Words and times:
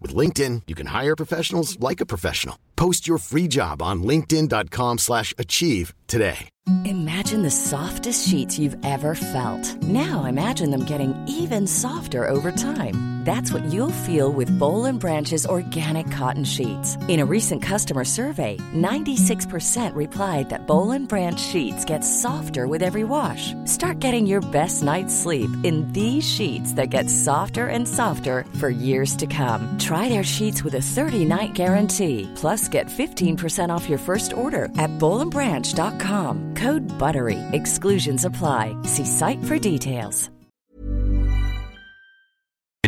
With 0.00 0.14
LinkedIn, 0.14 0.62
you 0.66 0.74
can 0.74 0.86
hire 0.86 1.16
professionals 1.16 1.78
like 1.80 2.00
a 2.00 2.06
professional. 2.06 2.56
Post 2.76 3.08
your 3.08 3.18
free 3.18 3.48
job 3.48 3.82
on 3.82 4.02
linkedin.com 4.02 4.98
slash 4.98 5.34
achieve 5.36 5.92
today. 6.06 6.48
Imagine 6.84 7.42
the 7.42 7.50
softest 7.50 8.28
sheets 8.28 8.58
you've 8.58 8.76
ever 8.84 9.14
felt. 9.14 9.82
Now 9.82 10.24
imagine 10.24 10.70
them 10.70 10.84
getting 10.84 11.14
even 11.26 11.66
softer 11.66 12.26
over 12.26 12.52
time. 12.52 13.20
That's 13.24 13.52
what 13.52 13.64
you'll 13.64 14.04
feel 14.08 14.32
with 14.32 14.56
Bowl 14.58 14.90
Branch's 14.92 15.44
organic 15.44 16.10
cotton 16.10 16.44
sheets. 16.44 16.96
In 17.06 17.20
a 17.20 17.26
recent 17.26 17.62
customer 17.62 18.04
survey, 18.04 18.56
96% 18.74 19.94
replied 19.94 20.48
that 20.48 20.66
Bowl 20.66 20.98
Branch 21.06 21.38
sheets 21.38 21.84
get 21.84 22.00
softer 22.00 22.66
with 22.66 22.82
every 22.82 23.04
wash. 23.04 23.52
Start 23.66 24.00
getting 24.00 24.26
your 24.26 24.40
best 24.40 24.82
night's 24.82 25.14
sleep 25.14 25.50
in 25.64 25.86
these 25.92 26.24
sheets 26.24 26.72
that 26.74 26.86
get 26.86 27.10
softer 27.10 27.66
and 27.66 27.86
softer 27.86 28.46
for 28.58 28.70
years 28.70 29.14
to 29.16 29.26
come. 29.26 29.78
Their 30.08 30.24
sheets 30.24 30.64
with 30.64 30.74
a 30.76 30.86
30-night 30.96 31.52
guarantee. 31.52 32.28
Plus, 32.34 32.66
get 32.66 32.86
15% 32.86 33.68
off 33.68 33.88
your 33.88 33.98
first 33.98 34.32
order 34.32 34.64
at 34.78 34.90
bowlandbranch.com. 34.98 36.54
Code 36.54 36.82
BUTTERY. 36.98 37.38
Exclusions 37.52 38.24
apply. 38.24 38.74
See 38.84 39.04
site 39.04 39.44
for 39.44 39.58
details. 39.58 40.30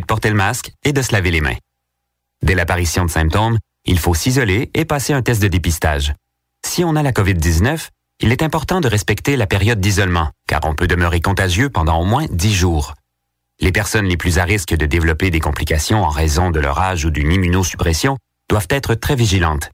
de 0.02 0.06
porter 0.06 0.30
le 0.30 0.34
masque 0.34 0.72
et 0.84 0.92
de 0.92 1.00
se 1.00 1.12
laver 1.12 1.30
les 1.30 1.40
mains. 1.40 1.56
Dès 2.42 2.54
l'apparition 2.54 3.05
de 3.05 3.10
symptômes, 3.10 3.58
il 3.84 3.98
faut 3.98 4.14
s'isoler 4.14 4.70
et 4.74 4.84
passer 4.84 5.12
un 5.12 5.22
test 5.22 5.40
de 5.40 5.48
dépistage. 5.48 6.12
Si 6.66 6.84
on 6.84 6.96
a 6.96 7.02
la 7.02 7.12
COVID-19, 7.12 7.88
il 8.20 8.32
est 8.32 8.42
important 8.42 8.80
de 8.80 8.88
respecter 8.88 9.36
la 9.36 9.46
période 9.46 9.80
d'isolement, 9.80 10.30
car 10.48 10.60
on 10.64 10.74
peut 10.74 10.86
demeurer 10.86 11.20
contagieux 11.20 11.70
pendant 11.70 12.00
au 12.00 12.05
moins 12.05 12.27
10 12.30 12.52
jours. 12.52 12.94
Les 13.62 13.70
personnes 13.70 14.06
les 14.06 14.16
plus 14.16 14.41
à 14.41 14.44
risque 14.44 14.74
de 14.74 14.86
développer 14.86 15.30
des 15.30 15.38
complications 15.38 16.02
en 16.02 16.08
raison 16.08 16.50
de 16.50 16.58
leur 16.58 16.80
âge 16.80 17.05
ou 17.05 17.10
d'une 17.10 17.30
immunosuppression 17.30 18.18
doivent 18.48 18.66
être 18.68 18.94
très 18.94 19.14
vigilantes. 19.14 19.70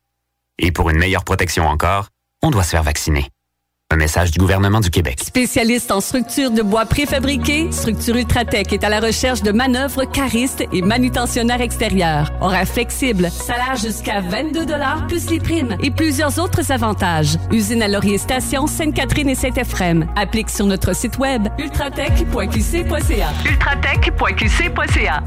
Et 0.58 0.72
pour 0.72 0.90
une 0.90 0.98
meilleure 0.98 1.24
protection 1.24 1.66
encore, 1.66 2.08
on 2.42 2.50
doit 2.50 2.64
se 2.64 2.72
faire 2.72 2.82
vacciner. 2.82 3.30
Un 3.90 3.96
message 3.96 4.32
du 4.32 4.38
gouvernement 4.38 4.80
du 4.80 4.90
Québec. 4.90 5.18
Spécialiste 5.24 5.90
en 5.90 6.02
structure 6.02 6.50
de 6.50 6.60
bois 6.60 6.84
préfabriqués, 6.84 7.72
Structure 7.72 8.16
Ultratech 8.16 8.70
est 8.74 8.84
à 8.84 8.90
la 8.90 9.00
recherche 9.00 9.42
de 9.42 9.50
manœuvres 9.50 10.04
caristes 10.04 10.62
et 10.74 10.82
manutentionnaires 10.82 11.62
extérieurs. 11.62 12.30
Horaires 12.42 12.68
flexibles, 12.68 13.30
salaire 13.30 13.76
jusqu'à 13.76 14.20
22 14.20 14.66
plus 15.08 15.30
les 15.30 15.40
primes 15.40 15.74
et 15.82 15.90
plusieurs 15.90 16.38
autres 16.38 16.70
avantages. 16.70 17.38
Usine 17.50 17.80
à 17.80 17.88
Laurier 17.88 18.18
Station, 18.18 18.66
Sainte-Catherine 18.66 19.30
et 19.30 19.34
Saint-Ephrem. 19.34 20.06
Applique 20.16 20.50
sur 20.50 20.66
notre 20.66 20.94
site 20.94 21.16
web 21.16 21.48
ultratech.qc.ca. 21.58 23.28
ultratech.qc.ca. 23.50 25.22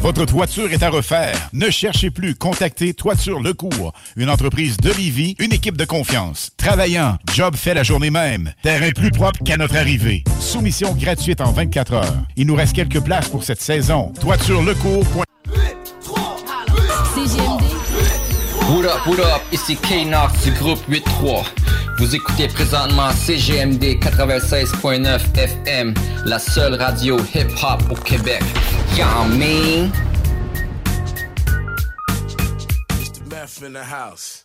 Votre 0.00 0.24
toiture 0.24 0.72
est 0.72 0.82
à 0.82 0.90
refaire. 0.90 1.34
Ne 1.52 1.70
cherchez 1.70 2.10
plus. 2.10 2.36
Contactez 2.36 2.94
Toiture 2.94 3.40
Lecourt, 3.40 3.92
une 4.16 4.30
entreprise 4.30 4.76
de 4.76 4.92
Livy, 4.92 5.34
une 5.40 5.52
équipe 5.52 5.76
de 5.76 5.84
confiance. 5.84 6.50
Travaillant, 6.56 7.18
job 7.34 7.56
fait 7.56 7.74
la 7.74 7.82
journée 7.82 8.10
même. 8.10 8.52
Terrain 8.62 8.90
plus 8.90 9.10
propre 9.10 9.42
qu'à 9.44 9.56
notre 9.56 9.76
arrivée. 9.76 10.22
Soumission 10.40 10.94
gratuite 10.94 11.40
en 11.40 11.50
24 11.50 11.94
heures. 11.94 12.16
Il 12.36 12.46
nous 12.46 12.54
reste 12.54 12.76
quelques 12.76 13.00
places 13.00 13.28
pour 13.28 13.42
cette 13.42 13.60
saison. 13.60 14.12
Toiturelecourt. 14.20 15.04
CGMD. 17.14 17.64
What 18.70 18.84
up, 18.84 19.06
what 19.06 19.20
up, 19.20 19.42
ici 19.50 19.76
K-Nox 19.76 20.44
du 20.44 20.52
groupe 20.52 20.80
8-3. 20.88 21.44
Vous 21.98 22.14
écoutez 22.14 22.46
présentement 22.46 23.10
CGMD 23.10 23.98
96.9 23.98 25.36
FM, 25.36 25.94
la 26.24 26.38
seule 26.38 26.74
radio 26.74 27.18
hip-hop 27.34 27.82
au 27.90 27.96
Québec. 27.96 28.40
Y'all? 28.96 29.28
Mr. 29.28 29.90
Meth 33.28 33.62
in 33.64 33.72
the 33.72 33.82
house. 33.82 34.44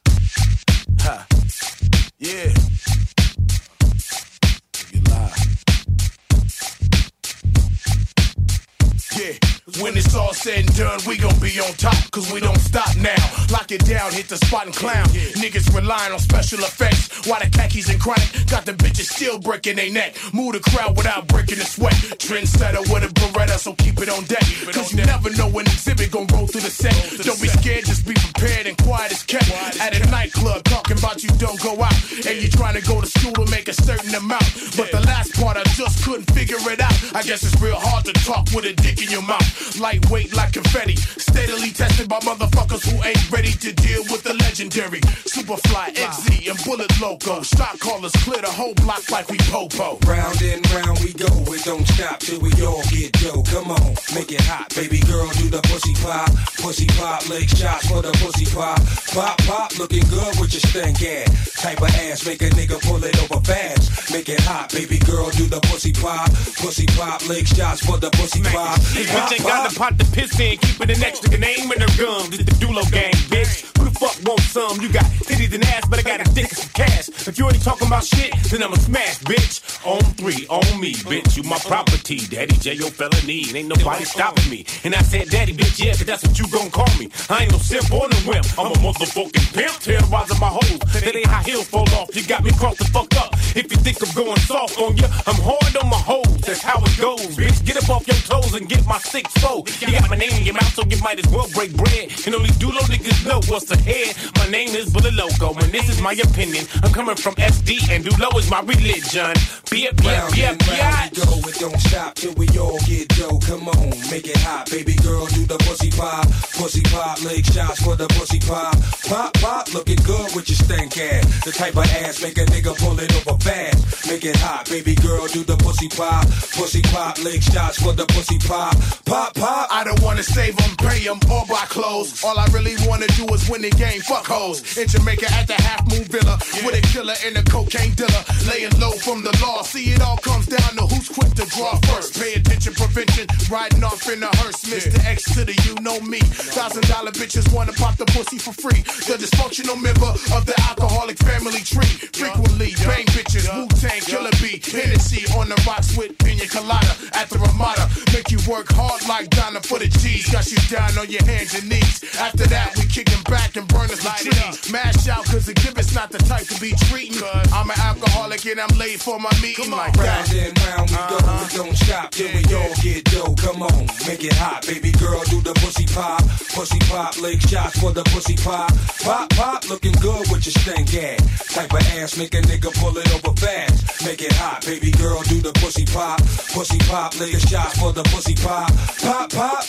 Yeah. 9.15 9.37
When 9.79 9.95
it's 9.95 10.13
all 10.13 10.33
said 10.33 10.65
and 10.65 10.75
done, 10.75 10.99
we 11.07 11.17
gon' 11.17 11.39
be 11.39 11.57
on 11.59 11.71
top, 11.79 11.95
cause 12.11 12.31
we 12.33 12.41
don't 12.41 12.59
stop 12.59 12.97
now. 12.97 13.15
Lock 13.49 13.71
it 13.71 13.85
down, 13.85 14.11
hit 14.11 14.27
the 14.27 14.35
spot 14.35 14.65
and 14.65 14.75
clown. 14.75 15.05
Niggas 15.39 15.73
relying 15.73 16.11
on 16.11 16.19
special 16.19 16.59
effects. 16.59 17.25
Why 17.25 17.39
the 17.39 17.49
khakis 17.49 17.89
and 17.89 17.99
chronic 17.99 18.27
got 18.51 18.65
the 18.65 18.73
bitches 18.73 19.07
still 19.07 19.39
breaking 19.39 19.77
their 19.77 19.89
neck. 19.89 20.17
Move 20.33 20.53
the 20.53 20.59
crowd 20.59 20.97
without 20.97 21.27
breaking 21.27 21.59
the 21.59 21.65
sweat. 21.65 21.93
Trendsetter 22.19 22.81
with 22.91 23.07
a 23.07 23.13
Beretta, 23.13 23.57
so 23.57 23.73
keep 23.73 23.99
it 24.01 24.09
on 24.09 24.25
deck. 24.25 24.43
Cause 24.73 24.91
you 24.91 25.05
never 25.05 25.29
know 25.37 25.47
when 25.47 25.65
exhibit 25.65 26.11
gon' 26.11 26.27
roll 26.27 26.47
through 26.47 26.67
the 26.67 26.73
set. 26.73 26.93
Don't 27.23 27.39
be 27.39 27.47
scared, 27.47 27.85
just 27.85 28.05
be 28.05 28.15
prepared 28.15 28.67
and 28.67 28.77
quiet 28.83 29.13
as 29.13 29.23
kept. 29.23 29.47
At 29.79 29.95
a 29.95 30.03
nightclub, 30.11 30.63
talking 30.65 30.97
about 30.97 31.23
you 31.23 31.29
don't 31.39 31.59
go 31.61 31.81
out. 31.81 31.95
And 32.27 32.35
you 32.41 32.49
trying 32.49 32.75
to 32.75 32.83
go 32.83 32.99
to 32.99 33.07
school 33.07 33.33
to 33.33 33.49
make 33.49 33.69
a 33.69 33.73
certain 33.73 34.13
amount. 34.13 34.75
But 34.75 34.91
the 34.91 34.99
last 35.07 35.33
part, 35.39 35.55
I 35.55 35.63
just 35.79 36.03
couldn't 36.03 36.29
figure 36.35 36.59
it 36.67 36.81
out. 36.81 36.93
I 37.15 37.23
guess 37.23 37.43
it's 37.43 37.55
real 37.61 37.79
hard 37.79 38.03
to 38.05 38.13
talk 38.27 38.51
with 38.51 38.65
a 38.65 38.73
dick 38.73 39.02
in 39.03 39.11
your 39.11 39.21
mouth. 39.21 39.79
Lightweight 39.79 40.33
like 40.35 40.53
confetti. 40.53 40.95
Steadily 40.95 41.71
tested 41.71 42.07
by 42.07 42.19
motherfuckers 42.19 42.83
who 42.87 42.95
ain't 43.03 43.31
ready 43.31 43.51
to 43.51 43.73
deal 43.73 44.03
with 44.09 44.23
the 44.23 44.33
legendary. 44.35 45.01
Superfly, 45.27 45.95
XZ, 45.95 46.49
and 46.49 46.63
Bullet 46.63 46.91
Loco. 47.01 47.41
Shot 47.43 47.79
callers 47.79 48.13
clear 48.23 48.41
the 48.41 48.51
whole 48.51 48.73
block 48.75 49.09
like 49.11 49.29
we 49.29 49.37
popo. 49.51 49.97
Round 50.07 50.41
and 50.41 50.63
round 50.71 50.99
we 50.99 51.13
go, 51.13 51.27
it 51.53 51.63
don't 51.65 51.87
stop 51.87 52.19
till 52.19 52.39
we 52.39 52.51
all 52.63 52.83
get 52.89 53.11
dough. 53.19 53.43
Come 53.43 53.71
on, 53.71 53.95
make 54.15 54.31
it 54.31 54.41
hot, 54.41 54.73
baby 54.75 54.99
girl, 54.99 55.27
do 55.39 55.49
the 55.49 55.61
pussy 55.63 55.93
pop, 56.01 56.29
pussy 56.61 56.87
pop, 56.99 57.27
leg 57.29 57.49
shots 57.49 57.87
for 57.87 58.01
the 58.01 58.11
pussy 58.23 58.45
pop, 58.55 58.79
pop 59.11 59.37
pop, 59.43 59.77
looking 59.77 60.05
good 60.07 60.39
with 60.39 60.53
your 60.53 60.63
stank 60.71 61.01
ass. 61.01 61.61
Type 61.61 61.81
of 61.81 61.89
ass, 62.07 62.25
make 62.25 62.41
a 62.41 62.49
nigga 62.51 62.79
pull 62.87 63.03
it 63.03 63.15
over 63.23 63.41
fast. 63.43 64.11
Make 64.11 64.29
it 64.29 64.39
hot, 64.41 64.71
baby 64.71 64.99
girl, 64.99 65.29
do 65.31 65.47
the 65.47 65.59
pussy 65.71 65.91
pop, 65.91 66.29
pussy 66.61 66.85
pop, 66.95 67.27
leg 67.27 67.47
shots 67.47 67.85
for 67.85 67.97
the 67.97 68.09
pussy 68.11 68.41
pop. 68.43 68.79
Bitch 68.93 69.33
ain't 69.33 69.41
got 69.41 69.67
the 69.67 69.75
pot 69.75 69.97
to 69.97 70.05
piss 70.11 70.39
in, 70.39 70.57
keep 70.59 70.79
it 70.79 70.95
an 70.95 71.03
extra 71.03 71.35
name 71.39 71.71
in 71.71 71.81
her 71.81 71.89
gum. 71.97 72.29
This 72.29 72.45
the 72.45 72.53
Dulo 72.61 72.85
gang, 72.91 73.11
bitch. 73.33 73.65
Who 73.77 73.85
the 73.85 73.91
fuck 73.97 74.15
want 74.23 74.41
some? 74.41 74.79
You 74.81 74.93
got 74.93 75.05
titties 75.25 75.51
and 75.53 75.65
ass, 75.65 75.87
but 75.89 75.97
I 75.97 76.03
got 76.03 76.21
a 76.21 76.29
dick 76.35 76.49
and 76.49 76.57
some 76.57 76.69
cash. 76.73 77.09
If 77.27 77.39
you 77.39 77.49
ain't 77.49 77.63
talking 77.63 77.87
about 77.87 78.05
shit, 78.05 78.31
then 78.51 78.61
I'ma 78.61 78.75
smash, 78.75 79.17
bitch. 79.25 79.72
On 79.85 79.99
three, 80.15 80.47
on 80.47 80.79
me, 80.79 80.93
bitch. 80.93 81.35
You 81.35 81.43
my 81.43 81.57
property, 81.59 82.15
daddy. 82.27 82.55
J 82.55 82.73
your 82.75 82.89
felony. 82.89 83.43
Ain't 83.53 83.67
nobody 83.67 84.05
stopping 84.05 84.49
me. 84.49 84.65
And 84.85 84.95
I 84.95 85.01
said, 85.01 85.29
daddy, 85.29 85.53
bitch, 85.53 85.83
yeah, 85.83 85.91
'cause 85.91 86.05
that's 86.05 86.23
what 86.23 86.39
you 86.39 86.47
gon' 86.47 86.71
call 86.71 86.87
me. 86.97 87.09
I 87.29 87.43
ain't 87.43 87.51
no 87.51 87.57
simp 87.57 87.91
or 87.91 88.07
no 88.07 88.17
wimp. 88.25 88.45
I'm 88.57 88.67
a 88.71 88.75
motherfucking 88.75 89.53
pimp, 89.53 89.75
terrorizing 89.81 90.39
my 90.39 90.47
hoes. 90.47 90.79
That 90.93 91.15
ain't 91.15 91.27
how 91.27 91.43
heels 91.43 91.67
fall 91.67 91.89
off. 91.99 92.15
You 92.15 92.23
got 92.23 92.43
me 92.45 92.51
crossed 92.51 92.77
the 92.79 92.85
fuck 92.85 93.13
up. 93.17 93.35
If 93.55 93.69
you 93.71 93.77
think 93.77 94.01
I'm 94.01 94.13
going 94.15 94.39
soft 94.41 94.79
on 94.79 94.95
you, 94.95 95.05
I'm 95.27 95.35
hard 95.43 95.75
on 95.75 95.89
my 95.89 95.97
hoes. 95.99 96.37
That's 96.47 96.61
how 96.61 96.79
it 96.81 96.97
goes, 96.97 97.35
bitch. 97.35 97.65
Get 97.65 97.75
up 97.77 97.89
off 97.89 98.07
your 98.07 98.15
toes 98.23 98.53
and 98.53 98.67
get 98.69 98.85
my 98.87 98.99
six 98.99 99.29
four. 99.43 99.63
You 99.81 99.91
got 99.99 100.09
my 100.09 100.15
name 100.15 100.31
in 100.31 100.43
your 100.45 100.53
mouth, 100.55 100.73
so 100.73 100.83
you 100.87 100.97
might 101.03 101.19
as 101.19 101.27
well 101.31 101.47
break 101.53 101.75
bread. 101.75 102.09
And 102.25 102.33
only 102.35 102.51
do 102.57 102.71
low 102.71 102.81
niggas 102.87 103.27
know 103.27 103.41
what's 103.51 103.69
ahead. 103.69 104.15
My 104.37 104.47
name 104.47 104.69
is 104.69 104.89
Bullet 104.93 105.13
Loco, 105.13 105.53
and 105.59 105.71
this 105.73 105.89
is 105.89 106.01
my 106.01 106.13
opinion. 106.13 106.65
I'm 106.83 106.93
coming 106.93 107.15
from 107.17 107.35
SD, 107.35 107.89
and 107.91 108.03
Dulo 108.05 108.39
is 108.39 108.49
my 108.49 108.61
religion. 108.61 109.35
Yep, 109.73 110.03
yep, 110.03 110.05
Round 110.05 110.37
yep, 110.37 110.51
and 110.51 110.67
round 110.67 111.17
yep. 111.17 111.25
we 111.25 111.41
go, 111.41 111.49
it 111.49 111.55
don't 111.59 111.81
stop 111.81 112.13
till 112.13 112.33
we 112.35 112.47
all 112.59 112.77
get 112.85 113.07
dough. 113.17 113.39
Come 113.39 113.67
on, 113.67 113.89
make 114.11 114.27
it 114.29 114.37
hot, 114.37 114.69
baby 114.69 114.93
girl, 115.01 115.25
do 115.25 115.45
the 115.49 115.57
pussy 115.65 115.89
pop, 115.89 116.29
pussy 116.53 116.83
pop, 116.93 117.23
leg 117.23 117.43
shots 117.43 117.81
for 117.81 117.95
the 117.95 118.05
pussy 118.13 118.39
pop, 118.39 118.77
pop 119.09 119.33
pop, 119.41 119.73
looking 119.73 119.97
good 120.05 120.29
with 120.35 120.47
your 120.47 120.61
stank 120.61 120.95
ass. 120.99 121.25
The 121.43 121.51
type 121.51 121.75
of 121.75 121.89
ass 121.89 122.21
make 122.21 122.37
a 122.37 122.45
nigga 122.53 122.77
pull 122.77 122.99
it 122.99 123.09
over 123.17 123.35
fast. 123.41 124.05
Make 124.05 124.23
it 124.25 124.35
hot, 124.35 124.69
baby 124.69 124.93
girl, 124.93 125.25
do 125.25 125.43
the 125.43 125.57
pussy 125.57 125.89
pop, 125.89 126.21
pussy 126.53 126.83
pop, 126.93 127.17
leg 127.23 127.41
shots 127.41 127.81
for 127.81 127.93
the 127.93 128.05
pussy 128.13 128.37
pop, 128.45 128.77
pop 129.05 129.33
pop. 129.33 129.69
I 129.71 129.83
don't 129.83 130.01
wanna 130.03 130.21
save 130.21 130.55
them, 130.55 130.69
pay 130.77 131.01
them, 131.01 131.17
or 131.33 131.49
buy 131.49 131.65
clothes. 131.73 132.23
All 132.23 132.37
I 132.37 132.45
really 132.53 132.75
wanna 132.85 133.07
do 133.17 133.25
is 133.33 133.49
win 133.49 133.63
the 133.63 133.71
game, 133.71 134.01
fuck 134.01 134.27
hoes. 134.27 134.77
In 134.77 134.87
Jamaica, 134.87 135.33
at 135.33 135.47
the 135.47 135.57
half 135.65 135.81
moon 135.89 136.05
villa 136.05 136.37
with 136.61 136.77
a 136.77 136.83
killer 136.93 137.17
and 137.25 137.37
a 137.37 137.43
cocaine 137.49 137.97
dealer. 137.97 138.23
Laying 138.45 138.77
low 138.77 138.91
from 139.01 139.23
the 139.23 139.33
law. 139.41 139.62
See, 139.63 139.93
it 139.93 140.01
all 140.01 140.17
comes 140.17 140.45
down 140.45 140.75
to 140.75 140.85
who's 140.85 141.09
quick 141.09 141.33
to 141.35 141.45
draw 141.55 141.77
first. 141.87 142.19
Pay 142.19 142.33
attention, 142.33 142.73
prevention. 142.73 143.27
Riding 143.49 143.83
off 143.83 144.07
in 144.09 144.21
a 144.21 144.27
hearse. 144.37 144.63
Mr. 144.65 144.99
X 145.05 145.23
to 145.35 145.45
the 145.45 145.55
you 145.65 145.73
know 145.81 145.99
me. 146.01 146.19
Thousand 146.19 146.85
dollar 146.87 147.11
bitches 147.11 147.51
wanna 147.53 147.73
pop 147.73 147.95
the 147.97 148.05
pussy 148.05 148.37
for 148.37 148.53
free. 148.53 148.83
The 149.07 149.15
dysfunctional 149.17 149.79
member 149.81 150.11
of 150.35 150.45
the 150.45 150.53
alcoholic 150.69 151.17
family 151.17 151.63
tree. 151.63 151.95
Frequently, 152.11 152.75
bang 152.85 153.05
bitches, 153.15 153.47
Wu 153.55 153.67
Tang, 153.79 154.01
Killer 154.01 154.35
B, 154.41 154.59
Hennessy 154.59 155.25
on 155.33 155.49
the 155.49 155.57
rocks 155.65 155.95
with 155.97 156.17
pina 156.19 156.45
colada 156.47 156.93
at 157.13 157.29
the 157.29 157.39
Ramada. 157.39 157.89
Make 158.11 158.31
you 158.31 158.39
work 158.51 158.67
hard 158.71 159.01
like 159.07 159.29
Donna 159.29 159.61
for 159.61 159.79
the 159.79 159.87
G's. 159.87 160.29
Got 160.29 160.51
you 160.51 160.59
down 160.69 160.97
on 160.99 161.09
your 161.09 161.23
hands 161.23 161.55
and 161.55 161.69
knees. 161.69 162.03
After 162.19 162.45
that, 162.51 162.75
we 162.77 162.85
kicking 162.85 163.23
back 163.23 163.55
and 163.55 163.67
burn 163.67 163.89
us 163.89 164.03
like 164.03 164.21
trees. 164.21 164.71
Mash 164.71 165.07
out, 165.07 165.25
cause 165.25 165.45
the 165.45 165.53
gibbet's 165.53 165.95
not 165.95 166.11
the 166.11 166.19
type 166.19 166.45
to 166.47 166.59
be 166.59 166.73
treating. 166.91 167.21
I'm 167.53 167.69
an 167.69 167.79
alcoholic 167.79 168.45
and 168.45 168.59
I'm 168.59 168.75
late 168.77 168.99
for 168.99 169.19
my 169.19 169.31
meeting 169.57 169.71
like 169.71 169.95
Round 169.95 170.27
that. 170.27 170.33
and 170.33 170.59
round 170.65 170.89
we 170.89 170.97
go, 170.97 171.17
we 171.41 171.47
don't 171.57 171.77
stop 171.77 172.11
till 172.11 172.31
we 172.33 172.43
all 172.55 172.73
get 172.81 173.03
dough? 173.05 173.35
Come 173.35 173.61
on, 173.61 173.85
make 174.07 174.23
it 174.23 174.33
hot, 174.33 174.65
baby 174.65 174.91
girl, 174.91 175.21
do 175.29 175.41
the 175.41 175.53
pussy 175.53 175.85
pop, 175.93 176.21
pussy 176.53 176.79
pop, 176.89 177.17
lick 177.21 177.41
shots 177.41 177.79
for 177.79 177.91
the 177.91 178.03
pussy 178.03 178.35
pop, 178.37 178.71
pop 179.03 179.29
pop, 179.31 179.69
looking 179.69 179.93
good 180.01 180.25
with 180.31 180.45
your 180.45 180.55
stank 180.57 180.93
ass. 180.95 181.53
Type 181.53 181.71
of 181.71 181.81
ass 181.97 182.17
make 182.17 182.33
a 182.33 182.41
nigga 182.41 182.73
pull 182.79 182.97
it 182.97 183.07
over 183.13 183.35
fast. 183.37 184.05
Make 184.05 184.21
it 184.21 184.33
hot, 184.33 184.65
baby 184.65 184.91
girl, 184.91 185.21
do 185.23 185.39
the 185.41 185.53
pussy 185.53 185.85
pop, 185.85 186.19
pussy 186.53 186.79
pop, 186.89 187.19
lick 187.19 187.37
shots 187.39 187.79
for 187.79 187.93
the 187.93 188.03
pussy 188.03 188.35
pop, 188.35 188.71
pop 189.01 189.31
pop. 189.31 189.65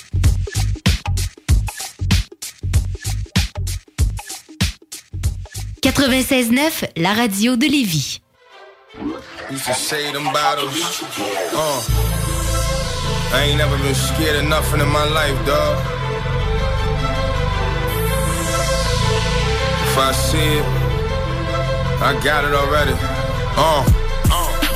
«96.9, 5.85 6.91
la 6.97 7.15
radio 7.15 7.57
de 7.57 7.67
Lévis. 7.67 8.24
Used 9.51 9.67
to 9.67 9.75
say 9.75 10.13
them 10.13 10.25
bottles. 10.33 11.03
Uh, 11.53 11.83
I 13.33 13.47
ain't 13.49 13.59
never 13.59 13.77
been 13.79 13.95
scared 13.95 14.37
of 14.37 14.49
nothing 14.49 14.81
in 14.81 14.89
my 14.89 15.05
life, 15.11 15.35
dog. 15.47 15.79
If 19.87 19.99
I 19.99 20.13
see 20.13 20.59
it, 20.59 20.65
I 22.03 22.21
got 22.23 22.45
it 22.45 22.55
already. 22.55 22.95
Uh. 23.57 24.01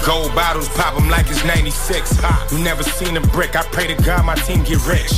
Gold 0.07 0.35
bottles 0.35 0.69
pop 0.71 0.97
'em 0.97 1.11
like 1.11 1.29
it's 1.29 1.45
96. 1.45 2.17
You 2.51 2.59
never 2.65 2.83
seen 2.83 3.17
a 3.19 3.21
brick. 3.21 3.57
I 3.57 3.63
pray 3.65 3.89
to 3.89 4.03
God 4.03 4.25
my 4.25 4.37
team 4.37 4.63
get 4.65 4.81
rich. 4.87 5.13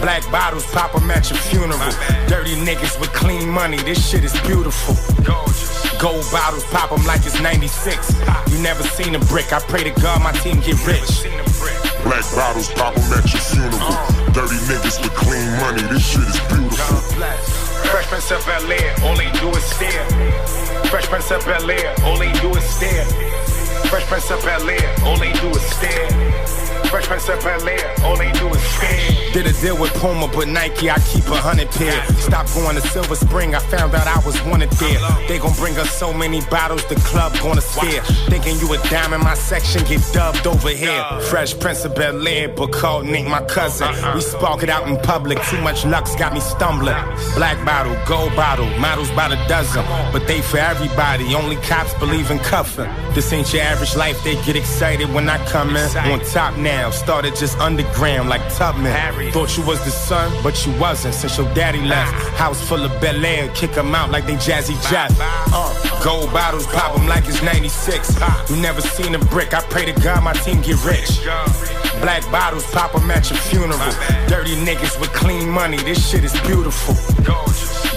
Black 0.00 0.22
bottles 0.30 0.64
pop 0.66 0.94
'em 0.94 1.10
at 1.10 1.28
your 1.28 1.38
funeral. 1.40 1.90
Dirty 2.28 2.54
niggas 2.54 3.00
with 3.00 3.12
clean 3.12 3.48
money. 3.48 3.78
This 3.78 3.98
shit 4.08 4.22
is 4.22 4.32
beautiful. 4.42 4.94
Gold 5.98 6.26
bottles 6.30 6.64
pop 6.64 6.92
'em 6.92 7.04
like 7.06 7.24
it's 7.24 7.40
96. 7.40 8.14
You 8.50 8.58
never 8.58 8.82
seen 8.82 9.14
a 9.14 9.18
brick. 9.18 9.52
I 9.52 9.60
pray 9.60 9.82
to 9.84 9.90
God 10.02 10.22
my 10.22 10.32
team 10.32 10.60
get 10.60 10.76
rich. 10.86 11.24
Black 12.04 12.24
bottles 12.34 12.68
pop 12.70 12.96
'em 12.96 13.12
at 13.12 13.32
your 13.32 13.40
funeral. 13.42 13.80
Uh. 13.80 14.32
Dirty 14.32 14.56
niggas 14.68 15.00
with 15.02 15.14
clean 15.14 15.50
money, 15.60 15.82
this 15.88 16.04
shit 16.06 16.20
is 16.28 16.38
beautiful. 16.52 16.96
Fresh 17.90 18.06
Prince 18.08 18.30
of 18.30 18.44
Bel 18.46 18.72
Air, 18.72 18.94
all 19.04 19.16
they 19.16 19.30
do 19.40 19.48
is 19.56 19.64
stare. 19.64 20.04
Fresh 20.90 21.06
Prince 21.06 21.30
of 21.30 21.44
Bel 21.46 21.70
Air, 21.70 21.94
all 22.04 22.18
they 22.18 22.32
do 22.32 22.50
is 22.54 22.64
stare. 22.64 23.06
Fresh 23.96 24.08
Prince 24.08 24.30
of 24.30 24.42
Bel 24.42 24.68
Air, 24.68 24.94
all 25.04 25.16
they 25.16 25.32
do 25.32 25.48
is 25.48 25.62
stare. 25.62 26.10
Fresh 26.90 27.06
Prince 27.06 27.28
of 27.30 27.40
Bel 27.40 27.66
Air, 27.66 27.94
all 28.04 28.14
they 28.14 28.30
do 28.32 28.46
is 28.48 28.62
stare. 28.62 29.32
Did 29.32 29.46
a 29.46 29.52
deal 29.60 29.78
with 29.78 29.92
Puma, 29.94 30.28
but 30.28 30.48
Nike, 30.48 30.90
I 30.90 30.98
keep 30.98 31.24
a 31.28 31.36
hundred 31.36 31.70
pair. 31.70 32.04
Stop 32.16 32.46
going 32.54 32.76
to 32.76 32.82
Silver 32.88 33.16
Spring, 33.16 33.54
I 33.54 33.58
found 33.58 33.94
out 33.94 34.06
I 34.06 34.24
was 34.24 34.40
wanted 34.44 34.70
there. 34.72 35.00
They 35.28 35.38
gon' 35.38 35.54
bring 35.54 35.76
us 35.78 35.90
so 35.90 36.12
many 36.12 36.42
bottles, 36.50 36.84
the 36.86 36.96
club 36.96 37.32
gonna 37.42 37.62
stare. 37.62 38.02
Thinking 38.28 38.58
you 38.58 38.72
a 38.72 38.78
dime 38.88 39.14
in 39.14 39.20
my 39.20 39.34
section, 39.34 39.82
get 39.84 40.02
dubbed 40.12 40.46
over 40.46 40.68
here. 40.68 41.02
Fresh 41.30 41.58
Prince 41.58 41.84
of 41.86 41.94
Bel 41.94 42.26
Air, 42.28 42.48
but 42.48 42.72
called 42.72 43.06
Nick 43.06 43.26
my 43.26 43.42
cousin. 43.44 43.88
We 44.14 44.20
spark 44.20 44.62
it 44.62 44.68
out 44.68 44.86
in 44.88 44.98
public, 44.98 45.42
too 45.44 45.60
much 45.62 45.84
luck's 45.86 46.14
got 46.16 46.34
me 46.34 46.40
stumbling. 46.40 46.96
Black 47.34 47.62
bottle, 47.64 47.96
gold 48.06 48.36
bottle, 48.36 48.68
models 48.78 49.10
by 49.12 49.28
the 49.28 49.36
dozen. 49.48 49.84
But 50.12 50.26
they 50.26 50.40
for 50.42 50.58
everybody, 50.58 51.34
only 51.34 51.56
cops 51.56 51.92
believe 51.94 52.30
in 52.30 52.38
cuffing. 52.38 52.90
This 53.14 53.32
ain't 53.32 53.52
your 53.52 53.62
average 53.62 53.85
life, 53.94 54.22
they 54.24 54.34
get 54.44 54.56
excited 54.56 55.12
when 55.12 55.28
I 55.28 55.38
come 55.46 55.76
in. 55.76 55.88
On 56.10 56.18
top 56.20 56.56
now, 56.56 56.90
started 56.90 57.36
just 57.36 57.58
underground 57.58 58.28
like 58.28 58.40
Tubman. 58.54 58.92
Thought 59.32 59.56
you 59.56 59.64
was 59.64 59.84
the 59.84 59.90
son, 59.90 60.32
but 60.42 60.66
you 60.66 60.72
wasn't 60.80 61.14
since 61.14 61.36
your 61.38 61.52
daddy 61.54 61.82
left. 61.82 62.12
House 62.36 62.60
full 62.66 62.82
of 62.84 62.90
Bel 63.00 63.24
Air, 63.24 63.48
kick 63.54 63.76
'em 63.76 63.94
out 63.94 64.10
like 64.10 64.26
they 64.26 64.36
Jazzy 64.36 64.76
Jeff. 64.90 65.12
Uh, 65.52 66.02
gold 66.02 66.32
bottles 66.32 66.66
pop 66.68 66.98
'em 66.98 67.06
like 67.06 67.26
it's 67.28 67.42
96. 67.42 68.10
You 68.48 68.56
never 68.56 68.80
seen 68.80 69.14
a 69.14 69.18
brick, 69.18 69.52
I 69.54 69.60
pray 69.68 69.84
to 69.84 69.92
God 70.00 70.24
my 70.24 70.32
team 70.32 70.62
get 70.62 70.82
rich. 70.84 71.20
Black 72.00 72.22
bottles 72.30 72.64
pop 72.72 72.94
'em 72.94 73.10
at 73.10 73.30
your 73.30 73.38
funeral. 73.38 73.78
Dirty 74.28 74.56
niggas 74.56 74.98
with 75.00 75.12
clean 75.12 75.48
money, 75.48 75.76
this 75.78 75.98
shit 76.08 76.24
is 76.24 76.32
beautiful. 76.40 76.94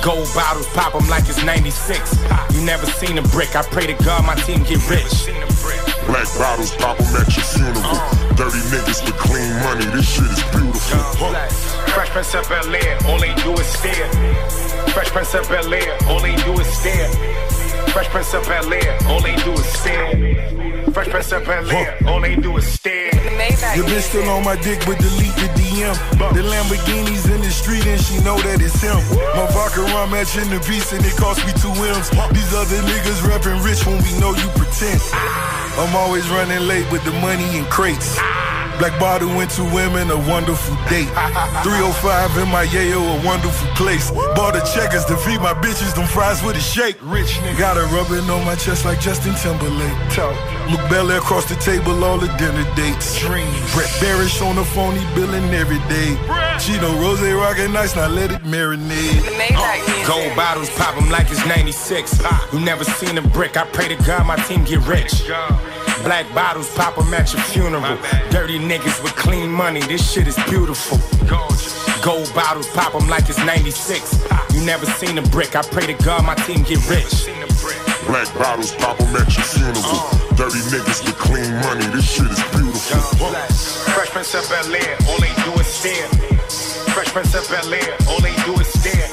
Gold 0.02 0.30
bottles 0.34 0.68
pop 0.68 0.96
'em 0.96 1.08
like 1.10 1.28
it's 1.28 1.44
96. 1.44 2.16
You 2.54 2.62
never 2.62 2.86
seen 2.86 3.18
a 3.18 3.22
brick, 3.22 3.56
I 3.56 3.64
pray 3.64 3.86
to 3.88 3.94
God 4.06 4.26
my 4.26 4.36
team 4.36 4.64
get 4.64 4.80
rich. 4.90 5.28
Black 6.08 6.28
bottles 6.38 6.72
pop 6.72 7.00
'em 7.00 7.16
at 7.18 7.36
your 7.36 7.46
funeral. 7.46 8.00
Dirty 8.36 8.62
niggas 8.72 9.04
with 9.06 9.18
clean 9.18 9.54
money, 9.64 9.86
this 9.94 10.08
shit 10.08 10.32
is 10.32 10.42
beautiful. 10.56 11.36
Fresh 11.94 12.10
Prince 12.10 12.34
of 12.34 12.48
Bel 12.48 12.76
Air, 12.76 12.98
all 13.08 13.20
they 13.20 13.34
do 13.44 13.54
is 13.54 13.68
stare. 13.68 14.10
Fresh 14.94 15.10
Prince 15.10 15.34
of 15.34 15.50
Bel 15.50 15.74
Air, 15.74 15.98
all 16.08 16.20
they 16.22 16.36
do 16.36 16.54
is 16.60 16.68
stare. 16.68 17.10
Fresh 17.94 18.08
Prince 18.10 18.34
of 18.34 18.48
Bel 18.48 18.74
Air, 18.74 18.98
all 19.08 19.20
they 19.20 19.36
do 19.36 19.54
is 19.54 19.66
stare. 19.66 20.79
Fresh 20.94 21.10
Prince 21.10 21.32
of 21.32 21.46
Bel 21.46 21.70
Air, 21.72 21.98
all 22.08 22.22
they 22.22 22.36
do 22.36 22.58
is 22.58 22.66
stare. 22.66 23.14
Your 23.76 23.86
bitch 23.86 24.10
still 24.10 24.28
on 24.30 24.44
my 24.44 24.56
dick, 24.56 24.80
but 24.86 24.98
delete 24.98 25.36
the 25.36 25.50
DM. 25.56 25.94
The 26.34 26.42
Lamborghini's 26.42 27.30
in 27.30 27.42
the 27.42 27.52
street 27.52 27.86
and 27.86 28.02
she 28.02 28.18
know 28.24 28.38
that 28.40 28.62
it's 28.62 28.82
him. 28.82 28.98
My 29.36 29.46
vodka 29.54 29.82
rum 29.94 30.12
matching 30.12 30.50
the 30.50 30.60
piece 30.66 30.92
and 30.92 31.06
it 31.06 31.16
cost 31.16 31.46
me 31.46 31.54
two 31.62 31.70
M's. 31.70 32.10
These 32.34 32.54
other 32.54 32.82
niggas 32.90 33.22
rapping 33.28 33.62
rich 33.64 33.86
when 33.86 34.02
we 34.02 34.12
know 34.20 34.34
you 34.34 34.50
pretend. 34.58 35.02
I'm 35.78 35.96
always 35.96 36.28
running 36.30 36.68
late 36.68 36.90
with 36.92 37.04
the 37.06 37.12
money 37.22 37.58
in 37.58 37.66
crates. 37.66 38.18
Black 38.80 38.98
bottle 38.98 39.28
went 39.36 39.52
to 39.52 39.64
women, 39.76 40.10
a 40.10 40.16
wonderful 40.16 40.76
date. 40.88 41.12
305 41.68 42.38
in 42.38 42.48
my 42.48 42.66
yayo, 42.66 43.22
a 43.22 43.26
wonderful 43.28 43.68
place. 43.76 44.10
Bought 44.10 44.54
the 44.54 44.62
checkers 44.74 45.04
to 45.06 45.18
feed 45.18 45.42
my 45.42 45.54
bitches, 45.54 45.94
them 45.96 46.08
fries 46.08 46.42
with 46.42 46.56
a 46.56 46.62
shake. 46.62 46.96
Rich 47.02 47.28
nigga. 47.44 47.60
Got 47.60 47.76
her 47.76 47.88
rubbing 47.94 48.30
on 48.30 48.46
my 48.46 48.56
chest 48.56 48.86
like 48.86 49.02
Justin 49.02 49.36
Timberlake. 49.36 49.92
Talk. 50.16 50.32
Look 50.72 50.80
Bel 50.90 51.12
Air 51.12 51.18
across 51.18 51.44
the 51.50 51.56
table, 51.56 52.06
all 52.06 52.18
the 52.18 52.32
dinner 52.38 52.64
dates. 52.76 53.20
Dreams. 53.20 53.52
Brett 53.74 53.90
Barish 54.00 54.40
on 54.42 54.56
the 54.56 54.64
phone, 54.64 54.96
he 54.96 55.04
billing 55.14 55.54
every 55.54 55.80
day. 55.92 56.16
She 56.58 56.80
know 56.80 56.96
Rose 57.02 57.20
rockin' 57.20 57.74
nice, 57.74 57.98
now 57.98 58.08
let 58.08 58.32
it 58.32 58.44
marinate. 58.44 60.08
Gold 60.08 60.36
bottles 60.38 60.70
pop 60.78 60.96
'em 60.96 61.10
like 61.10 61.30
it's 61.30 61.46
96. 61.46 62.18
You 62.54 62.62
never 62.62 62.86
seen 62.86 63.18
a 63.18 63.22
brick, 63.22 63.58
I 63.58 63.66
pray 63.66 63.90
to 63.90 63.96
God 64.06 64.26
my 64.26 64.38
team 64.38 64.64
get 64.64 64.80
rich. 64.88 65.24
Black 66.04 66.26
bottles 66.34 66.70
pop 66.76 66.98
'em 66.98 67.14
at 67.14 67.32
your 67.34 67.42
funeral. 67.44 67.98
Dirty 68.32 68.60
niggas 68.60 69.02
with 69.04 69.16
clean 69.16 69.52
money, 69.52 69.82
this 69.82 70.02
shit 70.12 70.28
is 70.28 70.36
beautiful. 70.50 70.98
Gold 72.02 72.32
bottles 72.34 72.68
pop 72.68 72.96
'em 72.96 73.08
like 73.10 73.28
it's 73.30 73.40
96. 73.40 74.16
You 74.54 74.62
never 74.62 74.86
seen 74.86 75.18
a 75.18 75.22
brick, 75.22 75.56
I 75.56 75.62
pray 75.62 75.86
to 75.88 75.94
God 76.06 76.24
my 76.26 76.36
team 76.36 76.64
get 76.64 76.80
rich. 76.90 77.28
Black 78.08 78.28
bottles 78.38 78.72
pop 78.72 79.00
'em 79.02 79.16
at 79.16 79.36
your 79.36 79.46
funeral. 79.46 79.84
Uh. 79.86 80.36
Dirty 80.36 80.60
niggas 80.72 81.04
with 81.06 81.18
clean 81.20 81.52
money, 81.62 81.86
this 81.88 82.06
shit 82.06 82.32
is 82.32 82.40
beautiful. 82.56 83.00
Fresh 83.94 84.10
Prince 84.12 84.34
of 84.36 84.50
Bel 84.50 84.76
Air, 84.76 84.96
all 85.10 85.20
they 85.20 85.34
do 85.44 85.52
is 85.60 85.68
stare. 85.68 86.08
Fresh 86.96 87.10
Prince 87.14 87.34
of 87.36 87.48
Bel 87.50 87.74
Air, 87.74 87.94
all 88.08 88.20
they 88.22 88.36
do 88.46 88.54
is 88.60 88.68
stare. 88.68 89.10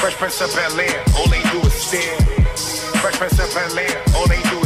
Fresh 0.00 0.14
Prince 0.14 0.40
of 0.40 0.54
Bel 0.54 0.80
Air, 0.80 1.02
all 1.18 1.26
they 1.26 1.42
do 1.52 1.60
is 1.66 1.74
stare. 1.74 2.16
Fresh 3.02 3.16
Prince 3.18 3.38
of 3.40 3.52
Bel 3.54 3.78
Air, 3.78 4.02
all 4.14 4.26
they 4.26 4.40
do 4.42 4.58
is 4.60 4.62
stare. 4.62 4.65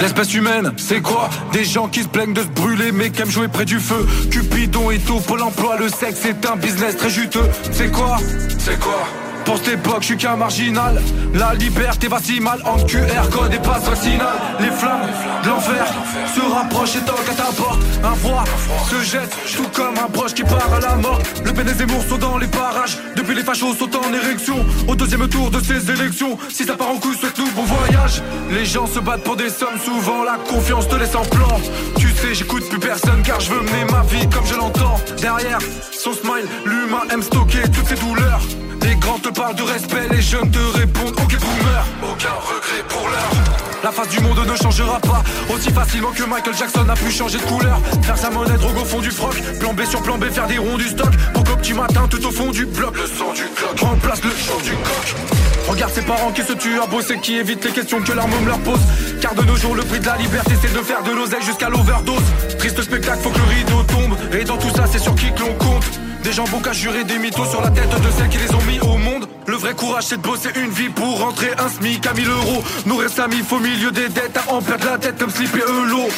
L'espèce 0.00 0.32
humaine, 0.34 0.72
c'est 0.76 1.00
quoi 1.00 1.28
Des 1.52 1.64
gens 1.64 1.88
qui 1.88 2.02
se 2.02 2.08
plaignent 2.08 2.32
de 2.32 2.42
se 2.42 2.48
brûler 2.48 2.92
mais 2.92 3.10
qui 3.10 3.22
aiment 3.22 3.30
jouer 3.30 3.48
près 3.48 3.64
du 3.64 3.80
feu. 3.80 4.06
Cupidon 4.30 4.90
et 4.90 4.98
tout, 4.98 5.20
Pôle 5.20 5.42
emploi, 5.42 5.76
le 5.76 5.88
sexe 5.88 6.24
est 6.24 6.46
un 6.46 6.56
business 6.56 6.96
très 6.96 7.10
juteux. 7.10 7.48
C'est 7.72 7.90
quoi 7.90 8.16
C'est 8.58 8.78
quoi 8.78 9.06
pour 9.48 9.56
cette 9.56 9.68
époque, 9.68 10.02
je 10.02 10.06
suis 10.08 10.16
qu'un 10.18 10.36
marginal. 10.36 11.00
La 11.32 11.54
liberté 11.54 12.06
va 12.06 12.18
si 12.20 12.38
mal 12.38 12.60
en 12.66 12.76
QR 12.84 13.30
code 13.32 13.54
et 13.54 13.58
passe 13.58 13.84
vaccinal. 13.84 14.36
Les 14.60 14.70
flammes 14.70 15.08
de 15.42 15.48
l'enfer 15.48 15.86
se 16.34 16.40
rapprochent 16.52 16.96
et 16.96 17.00
toquent 17.00 17.30
à 17.30 17.34
ta 17.34 17.50
porte. 17.56 17.80
Un 18.04 18.14
froid 18.14 18.44
se 18.90 19.02
jette, 19.02 19.34
tout 19.56 19.68
comme 19.72 19.94
un 19.96 20.10
proche 20.10 20.34
qui 20.34 20.42
part 20.42 20.70
à 20.70 20.80
la 20.80 20.96
mort. 20.96 21.18
Le 21.46 21.52
PN 21.54 21.64
des 21.64 22.08
sont 22.08 22.18
dans 22.18 22.36
les 22.36 22.46
parages. 22.46 22.98
Depuis 23.16 23.34
les 23.34 23.42
fachos 23.42 23.74
sont 23.74 23.88
en 23.96 24.12
érection. 24.12 24.66
Au 24.86 24.94
deuxième 24.94 25.26
tour 25.28 25.50
de 25.50 25.60
ces 25.60 25.90
élections, 25.90 26.36
si 26.50 26.64
ça 26.64 26.76
part 26.76 26.90
en 26.90 26.96
couille, 26.96 27.16
souhaite-nous 27.16 27.50
bon 27.52 27.62
voyage. 27.62 28.22
Les 28.50 28.66
gens 28.66 28.86
se 28.86 29.00
battent 29.00 29.24
pour 29.24 29.36
des 29.36 29.48
sommes, 29.48 29.78
souvent 29.82 30.24
la 30.24 30.36
confiance 30.46 30.86
te 30.88 30.96
laisse 30.96 31.14
en 31.14 31.24
plan. 31.24 31.58
Tu 31.98 32.10
sais, 32.10 32.34
j'écoute 32.34 32.68
plus 32.68 32.80
personne 32.80 33.22
car 33.22 33.40
je 33.40 33.50
veux 33.50 33.62
mener 33.62 33.86
ma 33.90 34.02
vie 34.02 34.28
comme 34.28 34.44
je 34.44 34.56
l'entends. 34.56 35.00
Derrière 35.22 35.58
son 35.90 36.12
smile, 36.12 36.46
l'humain 36.66 37.04
aime 37.10 37.22
stocker 37.22 37.62
toutes 37.72 37.86
ses 37.86 37.94
douleurs. 37.94 38.42
Les 38.88 38.96
grands 38.96 39.18
te 39.18 39.28
parlent 39.28 39.54
de 39.54 39.62
respect, 39.62 40.08
les 40.10 40.22
jeunes 40.22 40.50
te 40.50 40.58
répondent 40.78 41.14
ok 41.22 41.38
boomer 41.38 41.84
Aucun 42.02 42.32
regret 42.40 42.82
pour 42.88 43.06
l'heure. 43.06 43.58
La 43.84 43.92
face 43.92 44.08
du 44.08 44.18
monde 44.20 44.38
ne 44.46 44.56
changera 44.56 44.98
pas. 45.00 45.22
Aussi 45.52 45.70
facilement 45.70 46.10
que 46.10 46.22
Michael 46.22 46.56
Jackson 46.56 46.88
a 46.88 46.94
pu 46.94 47.10
changer 47.10 47.36
de 47.36 47.42
couleur. 47.42 47.80
Faire 48.02 48.16
sa 48.16 48.30
monnaie, 48.30 48.56
drogue 48.56 48.78
au 48.80 48.84
fond 48.86 49.00
du 49.00 49.10
froc. 49.10 49.34
Plan 49.60 49.74
B 49.74 49.84
sur 49.84 50.02
plan 50.02 50.16
B, 50.16 50.24
faire 50.30 50.46
des 50.46 50.56
ronds 50.56 50.78
du 50.78 50.88
stock. 50.88 51.14
Pour 51.34 51.44
qu'au 51.44 51.56
petit 51.56 51.74
matin, 51.74 52.08
tout 52.08 52.24
au 52.26 52.30
fond 52.30 52.50
du 52.50 52.64
bloc. 52.64 52.96
Le 52.96 53.06
son 53.06 53.32
du 53.34 53.44
clock. 53.54 53.78
Remplace 53.78 54.24
le 54.24 54.30
chant 54.30 54.58
du 54.64 54.70
coq 54.70 55.47
Regarde 55.68 55.92
ses 55.92 56.02
parents 56.02 56.32
qui 56.32 56.42
se 56.42 56.52
tuent 56.54 56.80
à 56.82 56.86
bosser 56.86 57.18
Qui 57.18 57.36
évitent 57.36 57.64
les 57.64 57.72
questions 57.72 58.00
que 58.00 58.12
leur 58.12 58.26
môme 58.26 58.46
leur 58.46 58.58
pose. 58.60 58.80
Car 59.20 59.34
de 59.34 59.42
nos 59.42 59.56
jours, 59.56 59.74
le 59.74 59.82
prix 59.82 60.00
de 60.00 60.06
la 60.06 60.16
liberté 60.16 60.54
C'est 60.60 60.72
de 60.72 60.82
faire 60.82 61.02
de 61.02 61.10
l'oseille 61.10 61.42
jusqu'à 61.42 61.68
l'overdose. 61.68 62.22
Triste 62.58 62.82
spectacle, 62.82 63.18
faut 63.22 63.30
que 63.30 63.38
le 63.38 63.44
rideau 63.44 63.82
tombe. 63.82 64.16
Et 64.32 64.44
dans 64.44 64.56
tout 64.56 64.70
ça, 64.74 64.84
c'est 64.90 64.98
sur 64.98 65.14
qui 65.14 65.32
que 65.32 65.40
l'on 65.40 65.54
compte. 65.54 65.84
Des 66.22 66.32
gens 66.32 66.44
qu'à 66.44 66.72
jurer 66.72 67.04
des 67.04 67.18
mythos 67.18 67.46
sur 67.46 67.60
la 67.60 67.70
tête 67.70 67.88
de 67.88 68.10
celles 68.16 68.28
qui 68.28 68.38
les 68.38 68.54
ont 68.54 68.62
mis 68.62 68.80
au 68.80 68.96
monde. 68.96 69.17
Le 69.46 69.56
vrai 69.56 69.74
courage, 69.74 70.04
c'est 70.08 70.18
de 70.18 70.22
bosser 70.22 70.50
une 70.56 70.70
vie 70.70 70.90
pour 70.90 71.20
rentrer 71.20 71.50
un 71.58 71.68
SMIC 71.68 72.06
à 72.06 72.12
1000 72.12 72.28
euros. 72.28 72.62
Nourrir 72.84 73.08
sa 73.08 73.28
mif 73.28 73.50
au 73.50 73.58
milieu 73.58 73.90
des 73.90 74.08
dettes, 74.08 74.36
à 74.36 74.52
en 74.52 74.60
perdre 74.60 74.84
la 74.84 74.98
tête 74.98 75.18
comme 75.18 75.30
Slip 75.30 75.54
et 75.56 75.70
Eulot. 75.70 76.08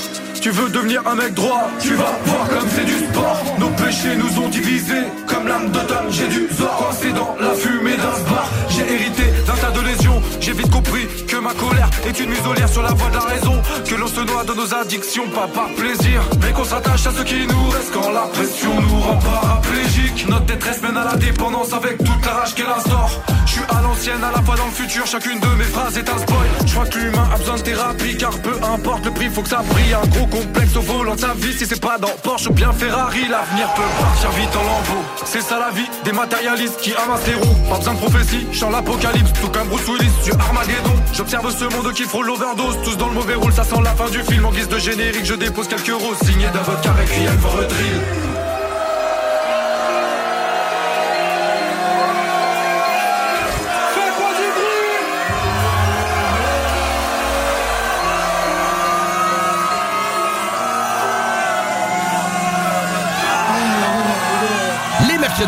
Tu 0.40 0.50
veux 0.50 0.71
devenir 0.71 1.02
un 1.07 1.14
mec 1.14 1.35
droit, 1.35 1.71
tu 1.81 1.95
vas 1.95 2.19
voir 2.25 2.49
comme 2.49 2.69
c'est 2.75 2.85
du 2.85 2.99
sport. 3.07 3.45
Nos 3.59 3.69
péchés 3.69 4.17
nous 4.17 4.43
ont 4.43 4.49
divisés, 4.49 5.05
comme 5.26 5.47
l'âme 5.47 5.69
d'automne, 5.71 6.09
j'ai 6.11 6.26
du 6.29 6.49
zor. 6.55 6.76
Coincé 6.79 7.12
dans 7.12 7.37
la 7.38 7.55
fumée 7.55 7.97
d'un 7.97 8.31
bar, 8.31 8.49
j'ai 8.71 8.90
hérité 8.90 9.25
d'un 9.47 9.52
tas 9.52 9.71
de 9.71 9.87
lésions. 9.87 10.23
J'ai 10.40 10.52
vite 10.52 10.71
compris 10.71 11.07
que 11.29 11.37
ma 11.37 11.52
colère 11.52 11.90
est 12.07 12.19
une 12.19 12.31
muselière 12.31 12.69
sur 12.71 12.83
la 12.83 12.95
voie 12.95 13.11
de 13.11 13.17
la 13.17 13.21
raison. 13.21 13.61
Que 13.87 13.95
l'on 13.95 14.07
se 14.07 14.21
noie 14.21 14.45
de 14.45 14.55
nos 14.55 14.75
addictions, 14.75 15.29
pas 15.29 15.47
par 15.47 15.69
plaisir, 15.75 16.23
mais 16.40 16.52
qu'on 16.52 16.64
s'attache 16.64 17.07
à 17.07 17.11
ce 17.12 17.23
qui 17.23 17.47
nous 17.47 17.69
reste 17.69 17.93
quand 17.93 18.11
la 18.11 18.23
pression 18.33 18.81
nous 18.81 19.00
rend 19.00 19.17
paraplégique. 19.17 20.26
Notre 20.29 20.47
détresse 20.47 20.81
mène 20.83 20.97
à 20.97 21.05
la 21.05 21.17
dépendance 21.17 21.73
avec 21.75 21.99
toute 21.99 22.25
la 22.25 22.33
rage 22.33 22.55
qu'elle 22.55 22.67
instaure. 22.67 23.00
Je 23.47 23.52
suis 23.52 23.62
à 23.69 23.83
l'ancienne, 23.83 24.23
à 24.23 24.30
la 24.30 24.42
fois 24.42 24.57
dans 24.57 24.66
le 24.66 24.71
futur, 24.73 25.07
chacune 25.07 25.40
de 25.40 25.47
mes 25.59 25.64
phrases 25.64 25.97
est 25.99 26.09
un 26.09 26.19
spoil. 26.19 26.49
Je 26.66 26.73
crois 26.73 26.87
que 26.87 26.99
l'humain 26.99 27.28
a 27.35 27.37
besoin 27.38 27.57
de 27.57 27.62
thérapie, 27.62 28.16
car 28.16 28.30
peu 28.38 28.57
importe 28.62 29.04
le 29.04 29.11
prix, 29.11 29.28
faut 29.28 29.42
que 29.42 29.49
ça 29.49 29.62
brille. 29.69 29.95
Un 29.95 30.07
gros 30.07 30.26
complexe 30.26 30.76
au 30.76 30.80
volant 30.83 31.14
de 31.14 31.21
sa 31.21 31.35
vie, 31.35 31.52
si 31.52 31.66
c'est 31.66 31.80
pas 31.80 31.99
dans 31.99 32.14
Porsche 32.23 32.49
ou 32.49 32.52
bien 32.52 32.73
Ferrari, 32.73 33.26
l'avenir 33.28 33.69
peut 33.75 33.83
partir 34.00 34.30
vite 34.30 34.57
en 34.57 34.62
lambeaux. 34.62 35.04
C'est 35.25 35.42
ça 35.42 35.59
la 35.59 35.71
vie 35.71 35.88
des 36.04 36.12
matérialistes 36.12 36.80
qui 36.80 36.92
amassent 36.95 37.26
les 37.26 37.35
roues. 37.35 37.57
Pas 37.69 37.78
besoin 37.78 37.95
de 37.95 37.99
prophétie, 37.99 38.47
chant 38.52 38.71
l'apocalypse, 38.71 39.33
tout 39.40 39.49
comme 39.49 39.69
Bruce 39.69 39.88
Willis, 39.88 40.12
Dieu 40.25 40.35
Armageddon. 40.38 40.95
J'observe 41.12 41.50
ce 41.50 41.64
monde 41.64 41.92
qui 41.92 42.04
frôle 42.04 42.26
l'overdose, 42.26 42.78
tous 42.85 42.97
dans 42.97 43.09
le 43.09 43.14
mauvais 43.14 43.35
rôle, 43.35 43.52
ça 43.52 43.64
sent 43.64 43.80
la 43.83 43.95
fin 43.95 44.09
du 44.11 44.23
film. 44.23 44.47
En 44.47 44.52
guise 44.52 44.69
de 44.69 44.78
générique, 44.78 45.25
je 45.25 45.35
dépose 45.35 45.69
quelques 45.69 45.92
roses, 45.92 46.19
signé 46.25 46.47
d'un 46.49 46.62
vodka 46.62 46.92
requiem 46.92 47.38
for 47.38 47.59
a 47.59 47.64
drill. 47.64 48.29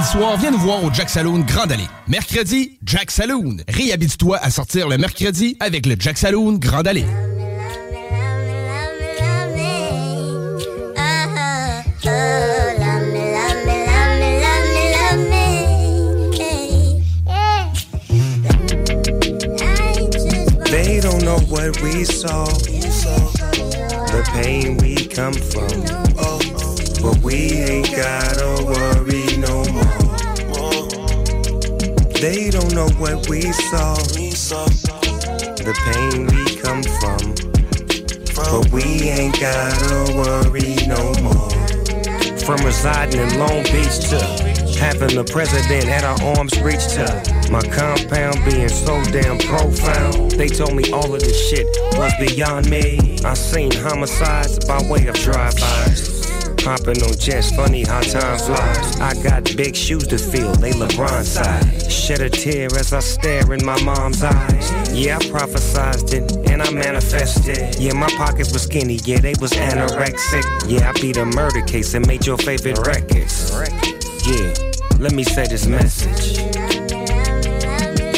Soirs, 0.04 0.36
viens 0.38 0.50
nous 0.50 0.58
voir 0.58 0.82
au 0.82 0.92
Jack 0.92 1.08
Saloon 1.08 1.40
Grand 1.40 1.70
Allée. 1.70 1.86
Mercredi, 2.08 2.78
Jack 2.84 3.10
Saloon. 3.10 3.58
Réhabite-toi 3.68 4.38
à 4.38 4.50
sortir 4.50 4.88
le 4.88 4.98
mercredi 4.98 5.56
avec 5.60 5.86
le 5.86 5.96
Jack 5.98 6.18
Saloon 6.18 6.58
Grand 6.58 6.86
Allée. 6.86 7.06
They 32.22 32.50
don't 32.50 32.72
know 32.72 32.86
what 33.02 33.28
we 33.28 33.42
saw, 33.50 33.96
the 33.96 35.74
pain 35.90 36.26
we 36.30 36.54
come 36.62 36.84
from. 37.02 37.34
But 38.36 38.70
we 38.70 39.10
ain't 39.10 39.40
gotta 39.40 40.14
worry 40.14 40.76
no 40.86 41.02
more. 41.20 41.50
From 42.46 42.64
residing 42.64 43.20
in 43.22 43.40
Long 43.40 43.64
Beach 43.64 43.98
to 44.10 44.22
having 44.78 45.16
the 45.16 45.28
president 45.32 45.86
at 45.86 46.04
our 46.04 46.36
arms 46.38 46.56
reach 46.62 46.86
to 46.94 47.50
my 47.50 47.60
compound 47.62 48.36
being 48.44 48.68
so 48.68 49.02
damn 49.10 49.38
profound. 49.38 50.30
They 50.30 50.46
told 50.46 50.76
me 50.76 50.92
all 50.92 51.12
of 51.12 51.20
this 51.20 51.50
shit 51.50 51.66
was 51.98 52.12
beyond 52.20 52.70
me. 52.70 53.18
I 53.24 53.34
seen 53.34 53.72
homicides 53.72 54.64
by 54.64 54.80
way 54.88 55.08
of 55.08 55.16
drive-bys. 55.16 56.11
Hopping 56.64 57.02
on 57.02 57.18
jets, 57.18 57.50
funny 57.50 57.82
how 57.82 58.00
time 58.00 58.38
flies. 58.38 59.00
I 59.00 59.20
got 59.20 59.56
big 59.56 59.74
shoes 59.74 60.06
to 60.06 60.16
fill, 60.16 60.54
they 60.54 60.70
LeBron 60.70 61.24
size. 61.24 61.92
Shed 61.92 62.20
a 62.20 62.30
tear 62.30 62.66
as 62.78 62.92
I 62.92 63.00
stare 63.00 63.52
in 63.52 63.64
my 63.64 63.82
mom's 63.82 64.22
eyes. 64.22 64.70
Yeah, 64.92 65.16
I 65.16 65.24
prophesized 65.24 66.14
it 66.14 66.48
and 66.48 66.62
I 66.62 66.70
manifested. 66.70 67.80
Yeah, 67.80 67.94
my 67.94 68.08
pockets 68.10 68.52
were 68.52 68.60
skinny, 68.60 69.00
yeah, 69.04 69.18
they 69.18 69.34
was 69.40 69.50
anorexic. 69.52 70.44
Yeah, 70.70 70.88
I 70.88 70.92
beat 71.00 71.16
a 71.16 71.24
murder 71.24 71.62
case 71.62 71.94
and 71.94 72.06
made 72.06 72.24
your 72.26 72.38
favorite 72.38 72.78
records. 72.86 73.50
Yeah, 74.24 74.54
let 75.00 75.12
me 75.12 75.24
say 75.24 75.48
this 75.48 75.66
message. 75.66 76.36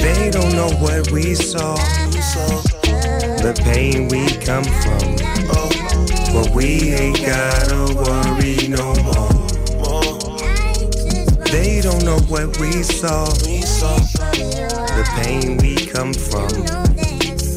They 0.03 0.31
don't 0.31 0.53
know 0.53 0.71
what 0.81 1.11
we 1.11 1.35
saw, 1.35 1.77
the 3.41 3.59
pain 3.65 4.09
we 4.09 4.27
come 4.45 4.65
from. 4.65 5.84
But 6.35 6.51
we 6.51 6.93
ain't 6.93 7.25
gotta 7.25 7.95
worry 7.95 8.67
no 8.67 8.93
more. 9.07 9.45
They 11.53 11.81
don't 11.81 12.05
know 12.05 12.19
what 12.27 12.59
we 12.59 12.83
saw, 12.83 13.27
the 14.97 15.05
pain 15.23 15.59
we 15.59 15.87
come 15.87 16.13
from. 16.13 16.49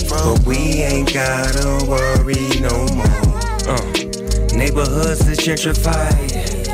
But 0.07 0.46
we 0.46 0.84
ain't 0.84 1.12
gotta 1.12 1.86
worry 1.89 2.48
no 2.62 2.88
more. 2.93 3.38
Uh, 3.67 4.55
neighborhoods 4.55 5.27
is 5.27 5.39
gentrified. 5.39 6.67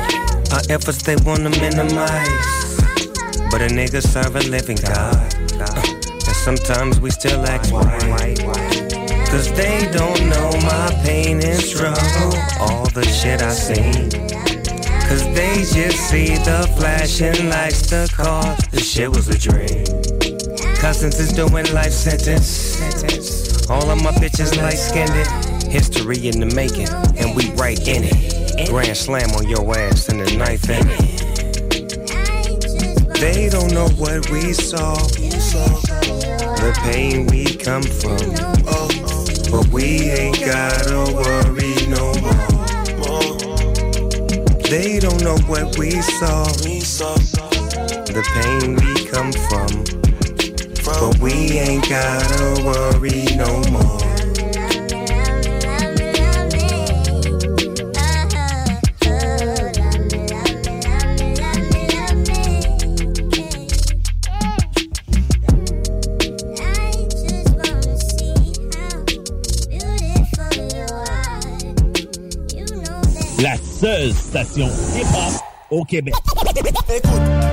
Our 0.52 0.60
efforts 0.68 1.02
they 1.02 1.16
wanna 1.24 1.48
minimize. 1.48 2.76
But 3.50 3.62
a 3.62 3.68
nigga 3.72 4.02
serve 4.02 4.36
a 4.36 4.40
living 4.40 4.76
God. 4.76 5.34
Uh, 5.54 5.82
and 6.10 6.36
sometimes 6.44 7.00
we 7.00 7.08
still 7.10 7.46
act 7.46 7.72
white. 7.72 8.93
Cause 9.34 9.50
they 9.54 9.90
don't 9.90 10.28
know 10.28 10.48
my 10.62 11.02
pain 11.04 11.42
and 11.42 11.60
struggle. 11.60 12.32
All 12.60 12.86
the 12.90 13.02
shit 13.02 13.42
I 13.42 13.50
seen. 13.50 14.08
Cause 15.08 15.24
they 15.34 15.56
just 15.56 16.08
see 16.08 16.36
the 16.36 16.72
flashing 16.78 17.50
lights, 17.50 17.90
the 17.90 18.08
cars. 18.14 18.56
The 18.70 18.78
shit 18.78 19.10
was 19.10 19.28
a 19.28 19.36
dream. 19.36 19.86
Cousins 20.76 21.18
is 21.18 21.32
doing 21.32 21.66
life 21.74 21.90
sentence. 21.90 23.68
All 23.68 23.90
of 23.90 24.00
my 24.04 24.12
bitches 24.12 24.56
light 24.56 24.78
skinned 24.78 25.10
it. 25.16 25.26
History 25.66 26.28
in 26.28 26.38
the 26.38 26.54
making, 26.54 26.88
and 27.18 27.34
we 27.34 27.50
right 27.54 27.88
in 27.88 28.04
it. 28.04 28.68
Grand 28.68 28.96
slam 28.96 29.32
on 29.32 29.48
your 29.48 29.76
ass 29.76 30.10
and 30.10 30.20
the 30.20 30.36
knife 30.36 30.70
in 30.70 30.86
it. 30.88 31.10
They 33.18 33.48
don't 33.48 33.72
know 33.74 33.88
what 33.98 34.30
we 34.30 34.52
saw, 34.52 34.94
the 36.54 36.72
pain 36.84 37.26
we 37.26 37.56
come 37.56 37.82
from. 37.82 38.83
But 39.54 39.68
we 39.68 40.10
ain't 40.10 40.40
gotta 40.40 41.14
worry 41.14 41.76
no 41.86 42.12
more. 42.20 43.38
They 44.68 44.98
don't 44.98 45.22
know 45.22 45.36
what 45.46 45.78
we 45.78 45.92
saw, 46.00 46.42
the 48.02 48.22
pain 48.34 48.74
we 48.74 49.06
come 49.06 49.32
from. 49.46 49.84
But 50.84 51.20
we 51.20 51.32
ain't 51.60 51.88
gotta 51.88 52.64
worry 52.64 53.26
no 53.36 53.62
more. 53.70 54.03
Seule 73.84 74.14
station 74.14 74.68
hip-hop 74.96 75.34
au 75.70 75.84
Québec. 75.84 76.14
Look, 76.36 77.43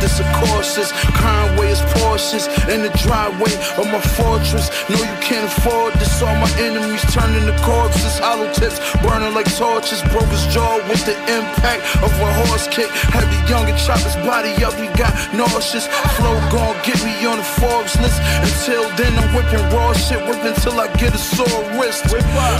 this, 0.00 0.18
of 0.18 0.26
course. 0.32 0.78
It's 0.78 0.92
Conway 0.92 1.70
is 1.70 1.80
In 2.20 2.82
the 2.84 2.92
driveway 3.00 3.54
of 3.80 3.88
my 3.88 4.00
fortress. 4.12 4.68
No, 4.92 5.00
you 5.00 5.16
can't 5.24 5.48
afford 5.48 5.94
this. 5.94 6.20
All 6.20 6.36
my 6.36 6.52
enemies 6.60 7.00
turning 7.08 7.48
to 7.48 7.56
corpses, 7.64 8.18
hollow 8.20 8.52
tips 8.52 8.76
burning 9.00 9.32
like 9.32 9.48
torches. 9.56 10.04
Broke 10.12 10.28
his 10.28 10.44
jaw 10.52 10.76
with 10.84 11.00
the 11.08 11.16
impact 11.32 11.80
of 12.04 12.12
a 12.12 12.30
horse 12.44 12.68
kick. 12.68 12.92
Had 13.16 13.24
the 13.24 13.40
young 13.48 13.64
and 13.64 13.78
chop 13.80 14.04
his 14.04 14.14
body 14.20 14.52
up, 14.62 14.76
he 14.76 14.86
got 15.00 15.16
nauseous. 15.32 15.88
Flow 16.20 16.36
gon' 16.52 16.76
get 16.84 17.00
me 17.00 17.16
on 17.24 17.40
the 17.40 17.48
Forbes 17.56 17.96
list. 18.04 18.20
Until 18.44 18.84
then, 19.00 19.16
I'm 19.16 19.32
whipping 19.32 19.64
raw 19.72 19.92
shit, 19.96 20.20
whipping 20.28 20.54
till 20.60 20.78
I 20.78 20.92
get 21.00 21.16
a 21.16 21.18
sore 21.18 21.64
wrist. 21.80 22.04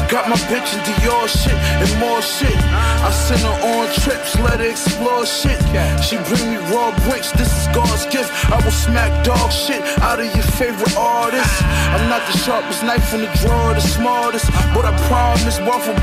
Got 0.09 0.33
my 0.33 0.41
bitch 0.49 0.73
in 0.73 0.81
Dior 0.89 1.29
shit 1.29 1.53
and 1.53 1.93
more 2.01 2.23
shit. 2.25 2.57
I 3.05 3.13
send 3.13 3.45
her 3.45 3.57
on 3.77 3.93
trips, 4.01 4.41
let 4.41 4.59
her 4.61 4.71
explore 4.73 5.27
shit. 5.27 5.61
She 6.01 6.17
bring 6.33 6.49
me 6.49 6.59
raw 6.73 6.97
bricks, 7.05 7.31
this 7.33 7.53
is 7.53 7.69
God's 7.77 8.07
gift. 8.07 8.33
I 8.51 8.57
will 8.65 8.73
smack 8.73 9.13
dog 9.23 9.50
shit 9.51 9.83
out 10.01 10.21
of 10.21 10.27
your 10.35 10.47
favorite 10.57 10.97
artist. 10.97 11.63
I'm 11.95 12.09
not 12.09 12.23
the 12.31 12.39
sharpest 12.39 12.83
knife 12.83 13.13
in 13.15 13.23
the 13.23 13.33
drawer, 13.43 13.75
the 13.75 13.81
smartest. 13.81 14.47
But 14.75 14.85
I 14.85 14.93
promise, 15.09 15.59
bar 15.59 15.81
for 15.81 15.95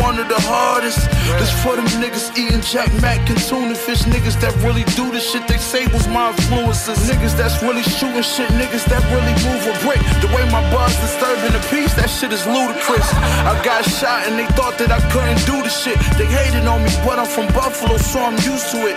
one 0.00 0.18
of 0.18 0.28
the 0.28 0.40
hardest. 0.46 1.10
This 1.38 1.52
for 1.62 1.76
them 1.76 1.86
niggas 1.98 2.36
eating 2.38 2.62
Jack 2.62 2.92
Mac 3.00 3.18
and 3.28 3.38
tuna 3.38 3.74
fish. 3.74 4.02
Niggas 4.02 4.38
that 4.40 4.54
really 4.62 4.84
do 4.94 5.10
the 5.10 5.20
shit 5.20 5.46
they 5.48 5.58
say 5.58 5.86
was 5.92 6.06
my 6.08 6.30
influences. 6.30 6.98
Niggas 7.10 7.34
that's 7.36 7.62
really 7.62 7.82
shooting 7.82 8.22
shit. 8.22 8.48
Niggas 8.54 8.86
that 8.86 9.02
really 9.10 9.34
move 9.46 9.62
a 9.66 9.74
brick. 9.82 10.00
The 10.22 10.30
way 10.34 10.44
my 10.50 10.62
bars 10.70 10.94
disturbing 11.00 11.52
the 11.52 11.62
peace, 11.70 11.94
that 11.94 12.08
shit 12.08 12.32
is 12.32 12.46
ludicrous. 12.46 13.08
I 13.48 13.58
got 13.64 13.82
shot 13.84 14.26
and 14.28 14.38
they 14.38 14.46
thought 14.54 14.78
that 14.78 14.90
I 14.92 15.00
couldn't 15.10 15.42
do 15.48 15.58
the 15.62 15.72
shit. 15.72 15.98
They 16.18 16.26
hated 16.26 16.66
on 16.68 16.84
me, 16.84 16.92
but 17.02 17.18
I'm 17.18 17.26
from 17.26 17.48
Buffalo, 17.56 17.96
so 17.98 18.20
I'm 18.20 18.38
used 18.44 18.70
to 18.76 18.86
it. 18.86 18.96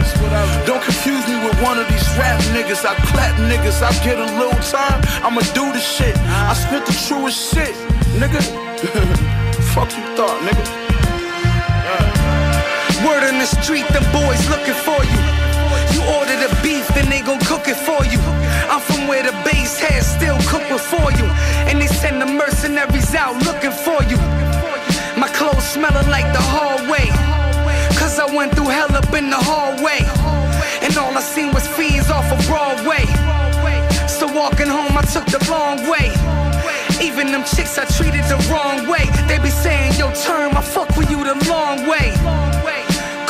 Don't 0.67 0.83
confuse 0.83 1.25
me 1.27 1.38
with 1.45 1.55
one 1.62 1.77
of 1.79 1.88
these 1.88 2.05
rap 2.17 2.38
niggas. 2.53 2.85
I 2.85 2.93
clap 3.09 3.35
niggas, 3.50 3.81
I 3.81 3.94
get 4.03 4.17
a 4.17 4.25
little 4.39 4.59
time, 4.71 5.01
I'ma 5.23 5.41
do 5.53 5.71
the 5.71 5.79
shit. 5.79 6.15
I 6.17 6.53
spit 6.53 6.85
the 6.85 6.95
truest 7.07 7.53
shit, 7.53 7.75
nigga. 8.19 8.41
Fuck 9.73 9.91
you 9.95 10.03
thought, 10.15 10.39
nigga. 10.47 10.65
Word 13.05 13.23
on 13.23 13.37
the 13.39 13.45
street, 13.45 13.87
them 13.89 14.03
boys 14.11 14.41
looking 14.49 14.73
for 14.73 14.97
you. 15.03 15.19
You 15.93 16.01
order 16.17 16.35
the 16.35 16.49
beef, 16.63 16.87
then 16.95 17.09
they 17.09 17.21
gon' 17.21 17.39
cook 17.45 17.67
it 17.67 17.77
for 17.77 18.03
you. 18.05 18.19
I'm 18.67 18.81
from 18.81 19.07
where 19.07 19.23
the 19.23 19.31
base 19.45 19.79
heads 19.79 20.07
still 20.07 20.37
cook 20.49 20.67
before 20.67 21.11
you. 21.13 21.25
And 21.69 21.81
they 21.81 21.87
send 21.87 22.21
the 22.21 22.25
mercenaries 22.25 23.13
out 23.15 23.35
looking 23.45 23.71
for 23.71 24.01
you. 24.09 24.17
My 25.15 25.29
clothes 25.37 25.63
smelling 25.63 26.09
like 26.09 26.27
the 26.33 26.41
hallway. 26.41 27.07
Cause 27.95 28.19
I 28.19 28.25
went 28.35 28.55
through 28.55 28.69
hell 28.69 28.93
up 28.95 29.13
in 29.13 29.29
the 29.29 29.39
hallway. 29.39 30.01
And 30.83 30.97
all 30.97 31.15
I 31.15 31.21
seen 31.21 31.53
was 31.53 31.67
fiends 31.67 32.09
off 32.09 32.31
of 32.31 32.39
Broadway. 32.47 33.04
Walking 34.36 34.68
home, 34.68 34.98
I 34.98 35.01
took 35.01 35.24
the 35.27 35.39
long 35.50 35.88
way. 35.88 36.12
Even 37.00 37.32
them 37.32 37.46
chicks 37.46 37.77
I 37.77 37.86
treated 37.86 38.25
the 38.27 38.36
wrong 38.51 38.86
way. 38.86 39.08
They 39.32 39.39
be 39.39 39.50
saying, 39.50 39.94
yo, 39.98 40.12
turn, 40.12 40.51
I 40.51 40.62
fuck 40.62 40.89
with 40.98 41.10
you 41.10 41.24
the 41.24 41.39
long 41.48 41.88
way. 41.88 42.12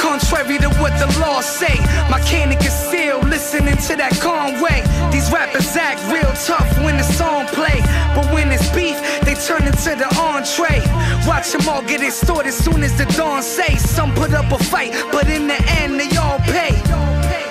Contrary 0.01 0.57
to 0.57 0.69
what 0.81 0.97
the 0.97 1.05
law 1.21 1.41
say, 1.41 1.77
my 2.09 2.19
cannon 2.25 2.57
is 2.57 2.73
still 2.73 3.19
listening 3.19 3.77
to 3.85 3.95
that 3.97 4.17
Conway. 4.19 4.81
These 5.13 5.31
rappers 5.31 5.77
act 5.77 6.01
real 6.09 6.33
tough 6.41 6.65
when 6.81 6.97
the 6.97 7.03
song 7.03 7.45
play, 7.53 7.85
but 8.17 8.25
when 8.33 8.51
it's 8.51 8.67
beef, 8.73 8.97
they 9.21 9.35
turn 9.35 9.61
into 9.61 9.93
the 9.93 10.09
entree. 10.17 10.81
Watch 11.29 11.51
them 11.51 11.69
all 11.69 11.83
get 11.83 12.01
extorted 12.01 12.53
soon 12.53 12.81
as 12.81 12.97
the 12.97 13.05
dawn 13.13 13.43
say. 13.43 13.75
Some 13.75 14.11
put 14.15 14.33
up 14.33 14.51
a 14.51 14.57
fight, 14.57 14.91
but 15.11 15.29
in 15.29 15.45
the 15.45 15.61
end 15.77 15.99
they 15.99 16.09
all 16.17 16.39
pay. 16.49 17.44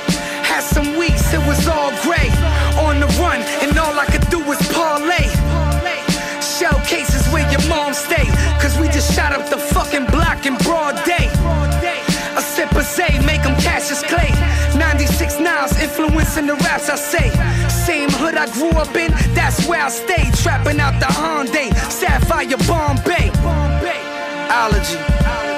Had 0.54 0.62
some 0.62 0.96
weeks, 0.96 1.34
it 1.34 1.44
was 1.48 1.66
all 1.66 1.90
gray. 2.06 2.30
On 2.78 3.00
the 3.00 3.10
run, 3.18 3.42
and 3.58 3.76
all 3.76 3.98
I 3.98 4.06
could 4.06 4.22
do 4.30 4.38
was 4.38 4.56
parlay. 4.70 5.26
Shell 6.38 6.78
cases 6.86 7.26
where 7.32 7.42
your 7.50 7.66
mom 7.68 7.92
stay. 7.92 8.22
Cause 8.62 8.78
we 8.78 8.86
just 8.86 9.12
shot 9.16 9.32
up 9.32 9.50
the 9.50 9.58
fucking 9.58 10.06
block 10.14 10.46
in 10.46 10.54
broad 10.58 10.94
day. 11.04 11.26
A 12.38 12.40
sip 12.40 12.70
of 12.70 12.84
Zay, 12.84 13.18
make 13.26 13.42
them 13.42 13.56
cash 13.66 13.90
as 13.90 14.04
clay. 14.04 14.30
96 14.78 15.40
Niles, 15.40 15.76
influencing 15.82 16.46
the 16.46 16.54
raps 16.62 16.88
I 16.88 16.94
say. 16.94 17.30
Same 17.68 18.10
hood 18.10 18.36
I 18.36 18.46
grew 18.52 18.70
up 18.78 18.94
in, 18.94 19.10
that's 19.34 19.66
where 19.66 19.82
I 19.82 19.88
stay. 19.88 20.30
Trapping 20.40 20.78
out 20.78 21.00
the 21.00 21.06
Hyundai, 21.06 21.74
Sapphire 21.90 22.56
Bombay. 22.68 23.32
Allergy. 24.54 25.53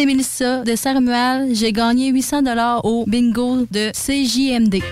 C'est 0.00 0.06
Mélissa 0.06 0.62
de 0.64 0.76
Saint-Romuald. 0.76 1.54
J'ai 1.54 1.72
gagné 1.72 2.08
800 2.08 2.40
dollars 2.40 2.82
au 2.86 3.04
bingo 3.06 3.66
de 3.70 3.90
CJMD. 3.92 4.82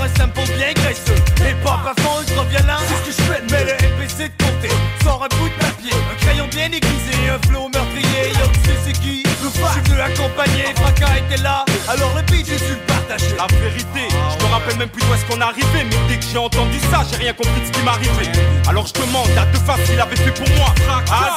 Sors 0.00 0.04
un 0.04 0.18
sample 0.18 0.52
bien 0.56 0.72
graisseux. 0.74 1.20
Et 1.48 1.54
pop 1.62 1.80
à 1.86 2.00
fond 2.00 2.20
ultra 2.20 2.44
violent, 2.44 2.80
c'est 2.88 3.12
ce 3.12 3.16
que 3.16 3.22
je 3.22 3.32
fais. 3.32 3.42
Mais 3.50 3.64
le 3.64 3.72
MPC 3.72 4.28
de 4.28 4.44
côté, 4.44 4.68
sors 5.02 5.22
un 5.22 5.36
bout 5.36 5.48
de 5.48 5.54
papier, 5.54 5.92
un 5.92 6.24
crayon 6.24 6.46
bien 6.50 6.66
aiguisé, 6.66 7.14
un 7.30 7.46
flow 7.48 7.68
meurtrier. 7.68 8.30
Yo, 8.30 8.46
tu 8.52 8.60
sais 8.70 8.76
c'est 8.84 8.92
qui? 8.92 9.22
Je 9.24 9.48
suis 9.48 9.80
venu 9.82 10.00
accompagner, 10.00 10.64
Fracas 10.76 11.18
était 11.18 11.42
là. 11.42 11.64
Alors 11.88 12.14
le 12.14 12.22
beat, 12.22 12.46
j'ai 12.46 12.58
su 12.58 12.72
le 12.72 12.86
partager. 12.86 13.36
La 13.36 13.46
vérité, 13.58 14.08
je 14.08 14.44
me 14.44 14.50
rappelle 14.50 14.76
même 14.76 14.88
plus 14.88 15.02
d'où 15.02 15.14
est-ce 15.14 15.24
qu'on 15.26 15.40
est 15.40 15.44
arrivé. 15.44 15.84
Mais 15.84 15.96
dès 16.08 16.16
que 16.16 16.24
j'ai 16.24 16.38
entendu 16.38 16.78
ça, 16.90 17.02
j'ai 17.10 17.16
rien 17.16 17.32
compris 17.32 17.60
de 17.60 17.66
ce 17.66 17.72
qui 17.72 17.82
m'arrivait. 17.82 18.32
Alors 18.68 18.86
je 18.86 18.94
demande 18.94 19.28
à 19.36 19.44
deux 19.46 19.64
faces 19.64 19.84
s'il 19.86 20.00
avait 20.00 20.16
fait 20.16 20.32
pour 20.32 20.48
moi. 20.56 20.74
Ah, 21.10 21.36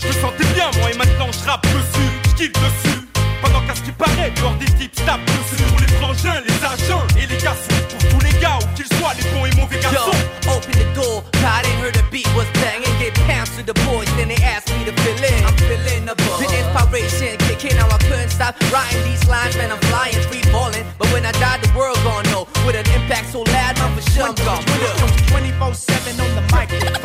je 0.00 0.08
me 0.08 0.12
sentais 0.12 0.44
bien, 0.54 0.70
moi, 0.78 0.90
et 0.90 0.96
maintenant 0.96 1.28
je 1.32 1.48
rappe 1.48 1.66
dessus, 1.66 2.10
je 2.28 2.34
kiffe 2.34 2.52
dessus. 2.52 3.03
Pendant 3.44 3.60
qu'à 3.66 3.74
ce 3.74 3.82
qui 3.82 3.92
paraît, 3.92 4.32
dehors 4.40 4.56
des 4.56 4.72
types 4.80 4.96
tapent 5.04 5.20
dessus. 5.26 5.62
Pour 5.68 5.80
les 5.80 5.92
frangins, 6.00 6.40
les 6.40 6.58
agents 6.64 7.04
et 7.20 7.26
les 7.26 7.36
garçons. 7.36 7.76
Pour 7.90 8.08
tous 8.08 8.24
les 8.24 8.32
gars, 8.40 8.56
où 8.56 8.66
qu'ils 8.74 8.88
soient, 8.96 9.12
les 9.12 9.26
bons 9.36 9.44
et 9.44 9.54
mauvais 9.60 9.80
garçons. 9.80 10.16
Yo, 10.46 10.56
open 10.56 10.72
the 10.72 10.88
door. 10.96 11.22
I 11.44 11.60
didn't 11.62 11.78
hear 11.84 11.92
the 11.92 12.04
beat 12.10 12.28
was 12.34 12.48
banging. 12.64 12.88
Get 12.98 13.12
pounds 13.28 13.52
to 13.56 13.62
the 13.62 13.76
boys, 13.84 14.08
then 14.16 14.28
they 14.32 14.40
asked 14.40 14.72
me 14.72 14.88
to 14.88 14.94
fill 15.04 15.20
in. 15.20 15.44
I'm 15.44 15.52
filling 15.68 16.06
the 16.08 16.16
book. 16.16 16.40
The 16.40 16.48
inspiration 16.56 17.36
kicking, 17.44 17.76
now 17.76 17.88
I 17.92 17.98
couldn't 18.08 18.30
stop 18.30 18.56
writing 18.72 19.04
these 19.04 19.28
lines, 19.28 19.56
man. 19.58 19.70
I'm 19.70 19.82
flying, 19.92 20.16
free 20.32 20.40
falling. 20.48 20.86
But 20.98 21.12
when 21.12 21.26
I 21.26 21.32
die, 21.32 21.58
the 21.60 21.68
world 21.76 22.00
gon' 22.02 22.24
know. 22.32 22.48
With 22.64 22.80
an 22.80 22.88
impact 22.96 23.28
so 23.32 23.44
loud, 23.44 23.76
man, 23.76 23.92
for 23.92 24.04
sure 24.10 24.24
I'm 24.24 24.34
gone. 24.40 24.64
Twenty-four 25.28 25.74
seven 25.74 26.16
on 26.16 26.32
the 26.32 26.44
microphone. 26.48 27.03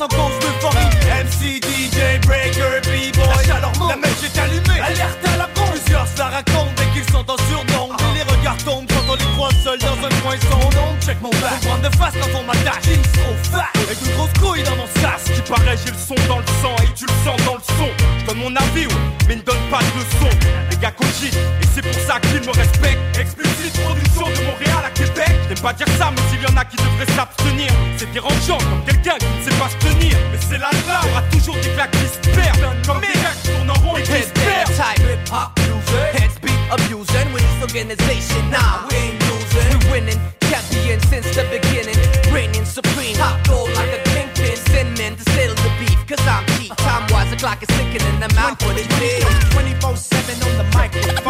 En 0.00 0.08
cause 0.08 0.38
d'euphorie 0.40 0.86
MC, 1.24 1.60
DJ, 1.60 2.20
breaker, 2.26 2.80
b-boy. 2.82 3.26
La 3.26 3.42
chaleur 3.42 3.72
monte, 3.78 3.90
la 3.90 3.96
mèche 3.96 4.22
est 4.22 4.38
allumée. 4.38 4.80
Alerte 4.80 5.18
à 5.34 5.36
la 5.36 5.46
bombe 5.54 5.70
Plusieurs 5.72 6.06
se 6.06 6.18
la 6.18 6.26
racontent 6.26 6.72
dès 6.76 6.86
qu'ils 6.92 7.10
sont 7.10 7.24
en 7.28 7.36
surnombre 7.48 7.96
Et 7.98 8.18
les 8.18 8.22
regards 8.22 8.56
tombent 8.58 8.86
quand 8.88 9.12
on 9.12 9.16
les 9.16 9.32
croise 9.34 9.54
seuls 9.64 9.78
dans 9.80 9.98
un 10.06 10.12
coin 10.22 10.36
sans 10.50 10.70
nom. 10.78 10.94
Check 11.04 11.20
mon 11.20 11.30
back, 11.30 11.60
prendre 11.62 11.82
de 11.82 11.96
face 11.96 12.14
quand 12.20 12.38
on 12.38 12.44
m'attaque. 12.44 12.84
Jeans 12.84 13.02
trop 13.02 13.34
fat, 13.50 13.70
avec 13.74 13.98
une 14.06 14.12
grosse 14.14 14.32
couille 14.40 14.62
dans 14.62 14.76
mon 14.76 14.86
Ce 14.86 15.32
qui 15.32 15.42
paraît, 15.42 15.76
j'ai 15.84 15.90
le 15.90 15.98
son 15.98 16.14
dans 16.28 16.38
le 16.38 16.46
sang. 16.62 16.76
Et 16.84 16.94
tu 16.94 17.04
le 17.04 17.16
sens 17.24 17.38
dans 17.44 17.54
le 17.54 17.66
son. 17.66 17.90
Je 18.20 18.26
donne 18.26 18.38
mon 18.38 18.54
avis, 18.54 18.86
ouais, 18.86 19.02
mais 19.26 19.36
ne 19.36 19.42
donne 19.42 19.64
pas 19.70 19.80
de 19.80 19.98
leçon. 19.98 20.30
Les 20.70 20.76
gars 20.76 20.92
cogitent, 20.92 21.34
et 21.34 21.66
c'est 21.74 21.82
pour 21.82 22.00
ça 22.06 22.20
qu'ils 22.20 22.46
me 22.46 22.52
respectent. 22.54 23.18
Explicite 23.18 23.74
production 23.82 24.26
de 24.28 24.46
Montréal 24.46 24.82
à 24.86 24.90
Québec. 24.90 25.32
J'aime 25.48 25.60
pas 25.60 25.72
dire 25.72 25.88
ça, 25.98 26.10
mais 26.10 26.22
s'il 26.30 26.42
y 26.42 26.46
en 26.46 26.56
a 26.56 26.64
qui 26.64 26.76
devraient 26.76 27.12
s'abstenir, 27.16 27.70
c'est 27.96 28.10
dérangeant 28.12 28.58
comme 28.58 28.84
quelqu'un 28.84 29.18
qui 29.18 29.37
hip 35.28 35.34
hop 35.34 35.58
music. 35.58 36.20
Heads 36.20 36.38
be 36.38 36.52
abusing 36.70 37.32
with 37.32 37.42
this 37.42 37.62
organization. 37.62 38.50
Nah, 38.50 38.86
we 38.88 38.96
ain't 38.96 39.20
losing. 39.28 39.78
We 39.78 39.90
winning, 39.90 40.20
champion 40.48 41.00
since 41.00 41.26
the 41.36 41.44
beginning. 41.50 41.96
Reigning 42.32 42.64
supreme, 42.64 43.14
top 43.16 43.46
gold 43.46 43.72
like 43.74 43.92
a 43.92 44.02
kingpin. 44.10 44.56
Send 44.56 44.98
men 44.98 45.16
to 45.16 45.22
settle 45.32 45.56
the 45.56 45.70
beef, 45.78 45.98
cause 46.06 46.24
I'm 46.26 46.44
cheap. 46.56 46.74
Time 46.76 47.06
wise, 47.10 47.30
the 47.30 47.36
clock 47.36 47.62
is 47.62 47.68
ticking 47.68 48.02
and 48.02 48.24
I'm 48.24 48.38
out 48.38 48.60
for 48.60 48.72
the 48.72 48.84
day. 49.00 49.20
24 49.52 49.96
7 49.96 50.42
on 50.48 50.58
the 50.58 50.76
microphone. 50.76 51.27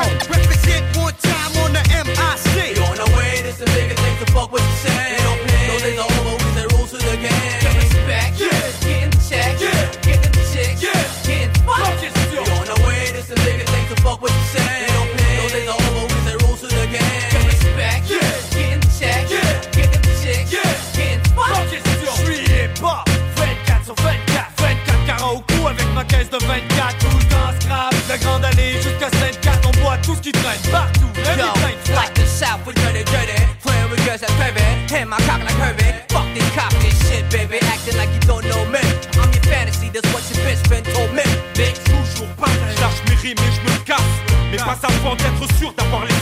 Tout 30.08 30.14
ce 30.14 30.22
qui 30.22 30.32
traîne 30.32 30.60
partout 30.72 31.12
Yo, 31.16 31.36
les 31.36 31.94
like 31.94 32.14
the 32.14 32.24
South, 32.24 32.64
we 32.66 32.72
dirty, 32.80 33.04
dirty. 33.12 33.36
Playing 33.60 33.90
with 33.90 34.00
girls 34.06 34.22
like 34.22 34.32
baby. 34.40 34.64
Hand 34.88 35.10
my 35.10 35.18
cock 35.28 35.44
like 35.44 35.58
Herbie. 35.60 35.92
Fuck 36.08 36.24
this 36.32 36.48
cop 36.56 36.72
this 36.80 36.96
shit, 37.04 37.28
baby. 37.28 37.60
Acting 37.68 37.98
like 37.98 38.08
you 38.16 38.20
don't 38.24 38.44
know 38.48 38.64
me. 38.72 38.80
I'm 39.20 39.28
your 39.36 39.44
fantasy, 39.44 39.90
that's 39.92 40.08
what 40.14 40.24
your 40.32 40.40
bitch 40.48 40.64
been 40.70 40.84
told 40.94 41.12
me. 41.12 41.28
Bitch, 41.52 41.76
Toujours. 41.84 42.32
Je 42.40 42.80
lâche 42.80 43.00
mes 43.08 43.16
rimes 43.20 43.36
et 43.36 43.52
je 43.52 43.60
me 43.68 43.76
casse. 43.84 44.16
Mais 44.50 44.56
pas 44.56 44.78
avant 44.80 45.14
d'être 45.16 45.46
sûr 45.58 45.74
d'avoir 45.76 46.04
laissé 46.04 46.17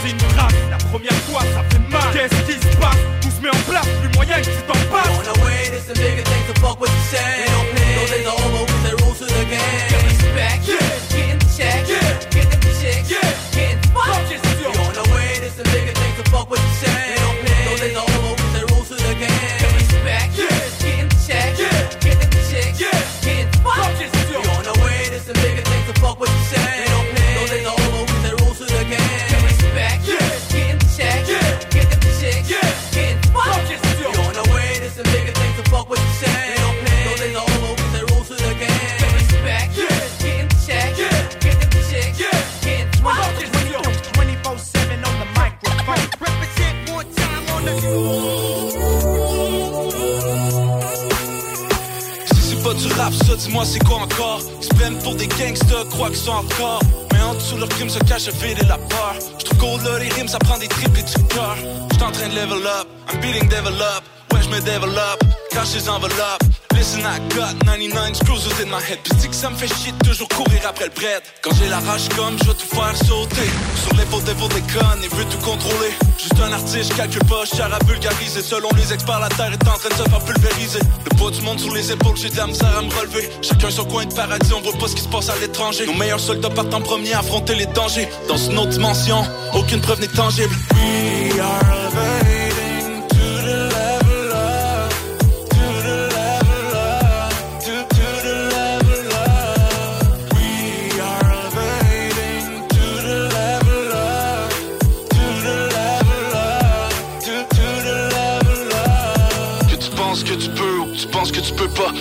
c'est 53.67 53.83
quoi 53.83 53.97
encore? 53.97 54.41
Ils 54.61 54.63
se 54.63 55.03
pour 55.03 55.15
des 55.15 55.27
gangsters, 55.27 55.87
croient 55.89 56.09
qu'ils 56.09 56.17
sont 56.17 56.31
encore 56.31 56.81
Mais 57.11 57.21
en 57.21 57.33
dessous 57.33 57.57
leur 57.57 57.69
crime 57.69 57.89
se 57.89 57.99
cache 57.99 58.27
le 58.27 58.33
vide 58.33 58.65
la 58.67 58.77
peur. 58.77 59.15
J'trouve 59.39 59.57
cold 59.59 59.83
là 59.83 59.99
les 59.99 60.09
rimes, 60.09 60.27
ça 60.27 60.39
prend 60.39 60.57
des 60.57 60.67
triples 60.67 60.99
et 60.99 61.03
du 61.03 61.23
cœur. 61.27 61.57
J'suis 61.91 62.03
en 62.03 62.11
train 62.11 62.29
de 62.29 62.35
level 62.35 62.65
up, 62.65 62.87
I'm 63.11 63.19
beating 63.21 63.47
devel 63.49 63.81
up. 63.81 64.03
Ouais 64.33 64.41
j'me 64.41 64.59
développe, 64.63 65.23
cache 65.51 65.73
les 65.75 65.89
enveloppes 65.89 66.43
Listen 66.77 67.01
I 67.01 67.17
got 67.35 67.55
99 67.65 68.13
screws 68.13 68.45
within 68.47 68.69
my 68.69 68.79
head. 68.79 68.99
Puis 69.03 69.29
ça 69.31 69.49
me 69.49 69.55
fait 69.55 69.67
chier 69.67 69.91
toujours 70.05 70.27
courir 70.29 70.61
après 70.69 70.85
le 70.85 70.91
bread. 70.91 71.23
Quand 71.41 71.49
j'ai 71.55 71.69
la 71.69 71.79
rage 71.79 72.07
comme, 72.15 72.37
je 72.37 72.43
vais 72.45 72.53
tout 72.53 72.75
faire 72.75 72.95
sauter. 72.95 73.49
Sur 73.81 73.95
l'épaule 73.97 74.23
des 74.23 74.33
vos 74.33 74.47
déconnes 74.47 75.03
et 75.03 75.07
veut 75.07 75.25
tout 75.25 75.43
contrôler. 75.43 75.91
Juste 76.19 76.39
un 76.39 76.53
artiste, 76.53 76.95
calcule 76.95 77.25
pas, 77.25 77.45
cher 77.45 77.73
à 77.73 77.79
vulgariser. 77.83 78.43
Selon 78.43 78.69
les 78.77 78.93
experts, 78.93 79.19
la 79.19 79.29
terre 79.29 79.51
est 79.51 79.67
en 79.67 79.77
train 79.77 79.89
de 79.89 79.95
se 79.95 80.09
faire 80.09 80.23
pulvériser. 80.23 80.79
Le 81.05 81.17
poids 81.17 81.31
du 81.31 81.41
monde 81.41 81.59
sur 81.59 81.73
les 81.73 81.91
épaules, 81.91 82.15
j'ai 82.15 82.29
de 82.29 82.37
la 82.37 82.45
misère 82.45 82.77
à 82.77 82.81
me 82.83 82.93
relever. 82.93 83.27
Chacun 83.41 83.71
son 83.71 83.85
coin 83.85 84.05
de 84.05 84.13
paradis, 84.13 84.53
on 84.53 84.61
voit 84.61 84.77
pas 84.77 84.87
ce 84.87 84.95
qui 84.95 85.01
se 85.01 85.09
passe 85.09 85.29
à 85.29 85.35
l'étranger. 85.41 85.87
Nos 85.87 85.95
meilleurs 85.95 86.19
soldats 86.19 86.51
partent 86.51 86.73
en 86.75 86.81
premier 86.81 87.13
à 87.13 87.19
affronter 87.19 87.55
les 87.55 87.65
dangers. 87.65 88.07
Dans 88.27 88.37
une 88.37 88.57
autre 88.59 88.69
dimension, 88.69 89.23
aucune 89.55 89.81
preuve 89.81 89.99
n'est 89.99 90.07
tangible. 90.07 90.55
We 90.75 91.39
are 91.39 92.36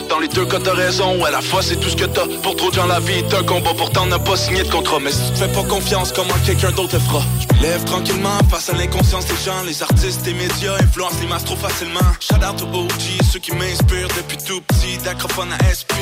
Dans 0.09 0.19
les 0.19 0.29
deux 0.29 0.47
cas 0.47 0.59
t'as 0.63 0.75
raison, 0.75 1.25
à 1.25 1.31
la 1.31 1.41
fois 1.41 1.63
c'est 1.63 1.77
tout 1.77 1.89
ce 1.89 1.97
que 1.97 2.05
t'as. 2.05 2.27
Pour 2.43 2.57
trop 2.57 2.71
de 2.71 2.75
gens 2.75 2.87
la 2.87 3.01
vie 3.01 3.19
est 3.19 3.35
un 3.35 3.43
combat, 3.43 3.71
pourtant 3.77 4.07
n'a 4.07 4.19
pas 4.19 4.37
signé 4.37 4.63
de 4.63 4.71
contrat. 4.71 4.99
Mais 5.01 5.13
si 5.13 5.33
tu 5.33 5.39
fais 5.39 5.49
pas 5.49 5.63
confiance, 5.65 6.13
comment 6.13 6.35
quelqu'un 6.45 6.73
d'autre 6.73 6.95
le 6.95 7.01
fera? 7.01 7.23
Lève 7.61 7.85
tranquillement 7.85 8.39
face 8.51 8.71
à 8.71 8.75
l'inconscience 8.75 9.27
des 9.27 9.37
gens. 9.45 9.63
Les 9.67 9.83
artistes 9.83 10.27
et 10.27 10.35
médias 10.35 10.75
influencent 10.81 11.21
les 11.21 11.29
masses 11.29 11.45
trop 11.45 11.57
facilement. 11.57 12.01
Shout 12.21 12.37
out 12.37 12.57
to 12.57 12.67
OG, 12.67 13.23
ceux 13.33 13.39
qui 13.39 13.53
m'inspirent 13.53 14.09
depuis 14.17 14.39
tout 14.39 14.61
petit. 14.61 14.99
D'acrophone 15.05 15.53
à 15.53 15.75
SP 15.75 15.95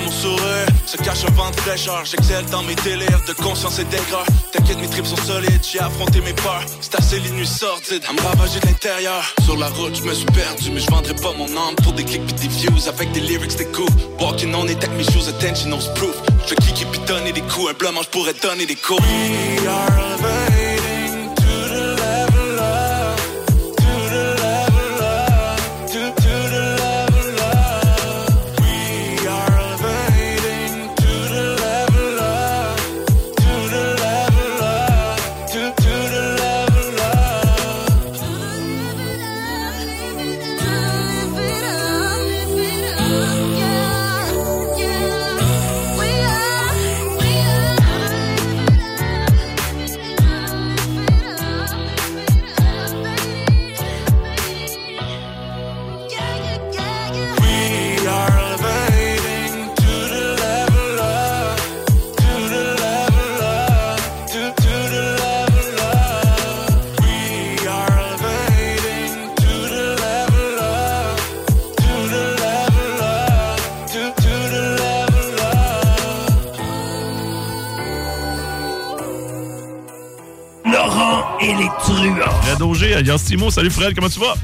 Mon 0.00 0.10
sourire 0.10 0.66
se 0.86 0.96
cache 0.96 1.24
un 1.24 1.32
vent 1.32 1.50
de 1.50 1.56
fraîcheur. 1.56 2.04
J'excelle 2.04 2.44
dans 2.46 2.62
mes 2.62 2.74
délires 2.74 3.22
de 3.26 3.32
conscience 3.32 3.78
et 3.78 3.84
d'aigreur. 3.84 4.26
T'inquiète 4.52 4.78
mes 4.78 4.88
tripes 4.88 5.06
sont 5.06 5.16
solides, 5.24 5.60
j'ai 5.62 5.78
affronté 5.78 6.20
mes 6.20 6.32
peurs. 6.32 6.64
C'est 6.80 6.94
assez 6.96 7.20
les 7.20 7.30
nuits 7.30 7.46
sordides 7.46 8.02
à 8.08 8.12
me 8.12 8.20
ravager 8.20 8.60
de 8.60 8.66
l'intérieur. 8.66 9.24
Sur 9.44 9.56
la 9.56 9.68
route 9.68 9.96
je 9.96 10.02
me 10.02 10.12
suis 10.12 10.26
perdu 10.26 10.70
mais 10.72 10.80
je 10.80 10.90
vendrai 10.90 11.14
pas 11.14 11.32
mon 11.38 11.46
âme 11.46 11.74
Pour 11.82 11.92
des 11.92 12.04
clics 12.04 12.26
pis 12.26 12.34
des 12.34 12.48
views. 12.48 12.88
Avec 12.88 13.12
des 13.12 13.20
lyrics 13.20 13.56
des 13.56 13.66
coups. 13.66 13.92
Walking 14.20 14.54
on 14.54 14.64
avec 14.64 14.90
mes 14.96 15.04
shoes 15.04 15.28
attention 15.28 15.68
knows 15.68 15.88
proof 15.94 16.16
Je 16.44 16.50
vais 16.50 16.56
kicker 16.56 16.86
pis 16.90 16.98
donner 17.06 17.32
des 17.32 17.42
coups. 17.42 17.70
Un 17.70 17.74
blanc 17.74 18.02
je 18.02 18.08
pourrais 18.08 18.34
donner 18.34 18.66
des 18.66 18.76
coups. 18.76 19.00
We 19.00 19.66
are 19.66 20.33
Timo. 83.02 83.50
Salut 83.50 83.70
Fred, 83.70 83.94
comment 83.94 84.08
tu 84.08 84.20
vas? 84.20 84.34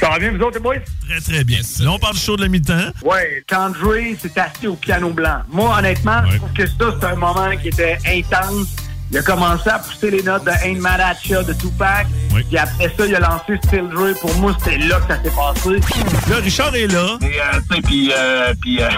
Ça 0.00 0.10
va 0.10 0.18
bien, 0.18 0.32
vous 0.32 0.40
autres, 0.40 0.56
les 0.56 0.60
boys? 0.60 0.74
Très, 1.08 1.20
très 1.20 1.44
bien. 1.44 1.60
Là, 1.80 1.92
on 1.92 1.98
parle 1.98 2.16
show 2.16 2.36
de 2.36 2.42
la 2.42 2.48
mi-temps. 2.48 2.90
Ouais, 3.04 3.44
quand 3.48 3.70
Dre 3.70 3.94
s'est 4.20 4.38
assis 4.38 4.66
au 4.66 4.74
piano 4.74 5.10
blanc. 5.10 5.42
Moi, 5.48 5.74
honnêtement, 5.78 6.22
je 6.30 6.36
trouve 6.36 6.52
que 6.52 6.66
ça, 6.66 6.96
c'est 7.00 7.06
un 7.06 7.16
moment 7.16 7.56
qui 7.56 7.68
était 7.68 7.96
intense. 8.06 8.76
Il 9.12 9.18
a 9.18 9.22
commencé 9.22 9.68
à 9.68 9.78
pousser 9.78 10.10
les 10.10 10.22
notes 10.22 10.44
de 10.44 10.50
Ain't 10.64 10.80
Mad 10.80 11.00
At 11.00 11.16
Ya 11.28 11.42
de 11.42 11.52
Tupac. 11.52 12.06
Puis 12.48 12.58
après 12.58 12.92
ça, 12.96 13.06
il 13.06 13.14
a 13.14 13.20
lancé 13.20 13.58
Still 13.64 13.88
Dre. 13.88 14.12
Pour 14.20 14.34
moi, 14.36 14.56
c'était 14.58 14.78
là 14.78 15.00
que 15.00 15.14
ça 15.14 15.22
s'est 15.22 15.30
passé. 15.30 15.80
Là, 16.28 16.36
Richard 16.42 16.74
est 16.74 16.88
là. 16.88 17.16
Et, 17.22 17.24
euh, 17.40 17.60
tu 17.70 17.76
sais, 17.76 17.82
puis, 17.82 18.12
euh, 18.12 18.54
puis, 18.60 18.82
euh, 18.82 18.88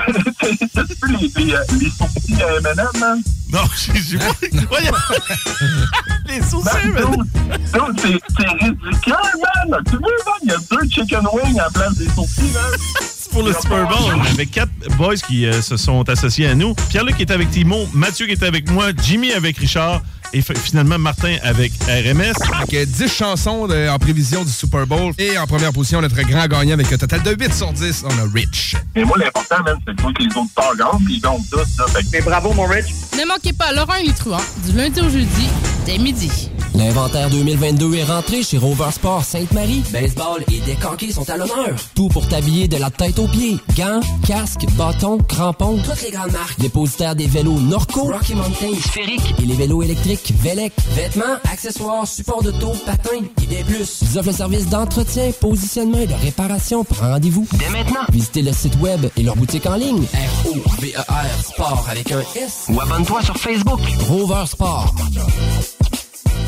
t'as-tu 0.75 0.94
vu 1.07 1.16
les, 1.16 1.44
les, 1.44 1.55
euh, 1.55 1.61
les 1.81 1.90
sourcils 1.90 2.42
à 2.42 2.57
M&M, 2.57 3.01
man? 3.01 3.23
Non, 3.53 3.61
j'ai 3.94 4.18
pas. 4.18 4.25
Voyons. 4.68 4.92
les 6.27 6.42
sourcils, 6.42 6.88
man. 6.88 7.27
C'est 7.99 8.18
c'est 8.37 8.49
ridicule, 8.64 9.14
man. 9.71 9.83
Tu 9.88 9.97
vois, 9.97 10.11
man, 10.27 10.40
il 10.42 10.51
y 10.51 10.53
a 10.53 10.59
deux 10.71 10.88
chicken 10.90 11.27
wings 11.33 11.59
à 11.61 11.64
la 11.64 11.71
place 11.71 11.94
des 11.97 12.09
sourcils, 12.09 12.51
man. 12.53 12.79
Pour 13.31 13.43
le 13.43 13.53
Super 13.53 13.88
Bowl. 13.88 14.21
Avec 14.33 14.51
quatre 14.51 14.71
boys 14.97 15.17
qui 15.17 15.47
euh, 15.47 15.61
se 15.62 15.77
sont 15.77 16.09
associés 16.09 16.47
à 16.47 16.55
nous. 16.55 16.75
Pierre-Luc 16.88 17.21
est 17.21 17.31
avec 17.31 17.51
Timo, 17.51 17.87
Mathieu 17.93 18.27
qui 18.27 18.33
est 18.33 18.43
avec 18.43 18.71
moi, 18.71 18.91
Jimmy 19.03 19.33
avec 19.33 19.59
Richard 19.59 20.03
et 20.33 20.43
finalement 20.43 20.99
Martin 20.99 21.37
avec 21.43 21.73
RMS. 21.87 22.33
Donc, 22.61 22.75
euh, 22.75 22.85
10 22.87 23.09
chansons 23.09 23.67
de- 23.67 23.88
en 23.88 23.99
prévision 23.99 24.45
du 24.45 24.51
Super 24.53 24.87
Bowl. 24.87 25.12
Et 25.19 25.38
en 25.38 25.47
première 25.47 25.73
position, 25.73 26.01
notre 26.01 26.21
grand 26.23 26.47
gagnant 26.47 26.75
avec 26.75 26.93
un 26.93 26.97
total 26.99 27.23
de 27.23 27.31
8 27.38 27.53
sur 27.55 27.73
10, 27.73 28.05
on 28.05 28.11
a 28.11 28.31
Rich. 28.35 28.77
Mais 28.95 29.05
moi, 29.05 29.17
l'important, 29.19 29.62
man, 29.64 29.77
c'est 29.87 29.95
de 29.97 30.01
voir 30.01 30.12
que 30.14 30.23
les 30.23 30.29
autres 30.37 30.51
stars 30.51 30.77
gagnent, 30.77 31.05
puis 31.05 31.14
ils 31.17 31.21
gagnent 31.21 31.43
tous, 31.51 31.59
là. 31.79 31.87
Fait 31.88 32.03
que- 32.03 32.09
Mais 32.12 32.21
bravo, 32.21 32.53
mon 32.53 32.67
Rich. 32.67 32.87
Ne 33.19 33.27
manquez 33.27 33.53
pas 33.53 33.73
Laurent 33.73 33.95
et 33.95 34.05
les 34.07 34.12
truands 34.12 34.38
du 34.67 34.77
lundi 34.77 35.01
au 35.01 35.09
jeudi 35.09 35.49
dès 35.87 35.99
midi. 35.99 36.51
L'inventaire 36.75 37.29
2022 37.31 37.95
est 37.95 38.05
rentré 38.05 38.43
chez 38.43 38.59
Rover 38.59 38.91
Sport 38.93 39.25
Sainte-Marie. 39.25 39.83
Baseball 39.91 40.45
et 40.53 40.61
décanqués 40.61 41.11
sont 41.11 41.29
à 41.29 41.37
l'honneur. 41.37 41.75
Tout 41.95 42.09
pour 42.09 42.29
t'habiller 42.29 42.69
de 42.69 42.77
la 42.77 42.91
tête 42.91 43.19
aux 43.19 43.27
pieds. 43.27 43.59
Gants, 43.77 44.01
casques, 44.27 44.67
bâtons, 44.77 45.19
crampons. 45.19 45.79
Toutes 45.83 46.03
les 46.03 46.11
grandes 46.12 46.31
marques. 46.33 46.61
Dépositaire 46.61 47.17
des 47.17 47.27
vélos 47.27 47.59
Norco, 47.59 48.03
Rocky 48.12 48.35
Mountain, 48.35 48.75
Sphérique 48.81 49.35
et 49.43 49.47
les 49.47 49.55
vélos 49.55 49.83
électriques 49.83 50.17
Velec. 50.42 50.72
Vêtements, 50.94 51.37
accessoires, 51.50 52.07
supports 52.07 52.42
de 52.42 52.50
taux, 52.50 52.72
patins 52.87 53.24
et 53.42 53.46
des 53.46 53.64
plus. 53.64 54.00
Ils 54.02 54.18
offrent 54.18 54.28
le 54.28 54.35
service 54.35 54.66
d'entretien, 54.68 55.31
positionnement 55.40 55.98
et 55.98 56.07
de 56.07 56.14
réparation. 56.14 56.85
Prends 56.85 57.12
rendez-vous 57.12 57.46
dès 57.54 57.68
maintenant. 57.70 58.00
Visitez 58.11 58.42
le 58.42 58.52
site 58.52 58.76
web 58.81 59.07
et 59.16 59.22
leur 59.22 59.37
boutique 59.37 59.66
en 59.66 59.76
ligne. 59.76 60.02
R-O-V-E-R 60.02 61.44
Sport 61.44 61.87
avec 61.90 62.12
un 62.12 62.20
S. 62.37 62.66
Ou 62.68 62.81
abonne-toi 62.81 63.22
sur 63.22 63.37
Facebook. 63.37 63.81
Rover 64.09 64.44
Sport. 64.46 64.94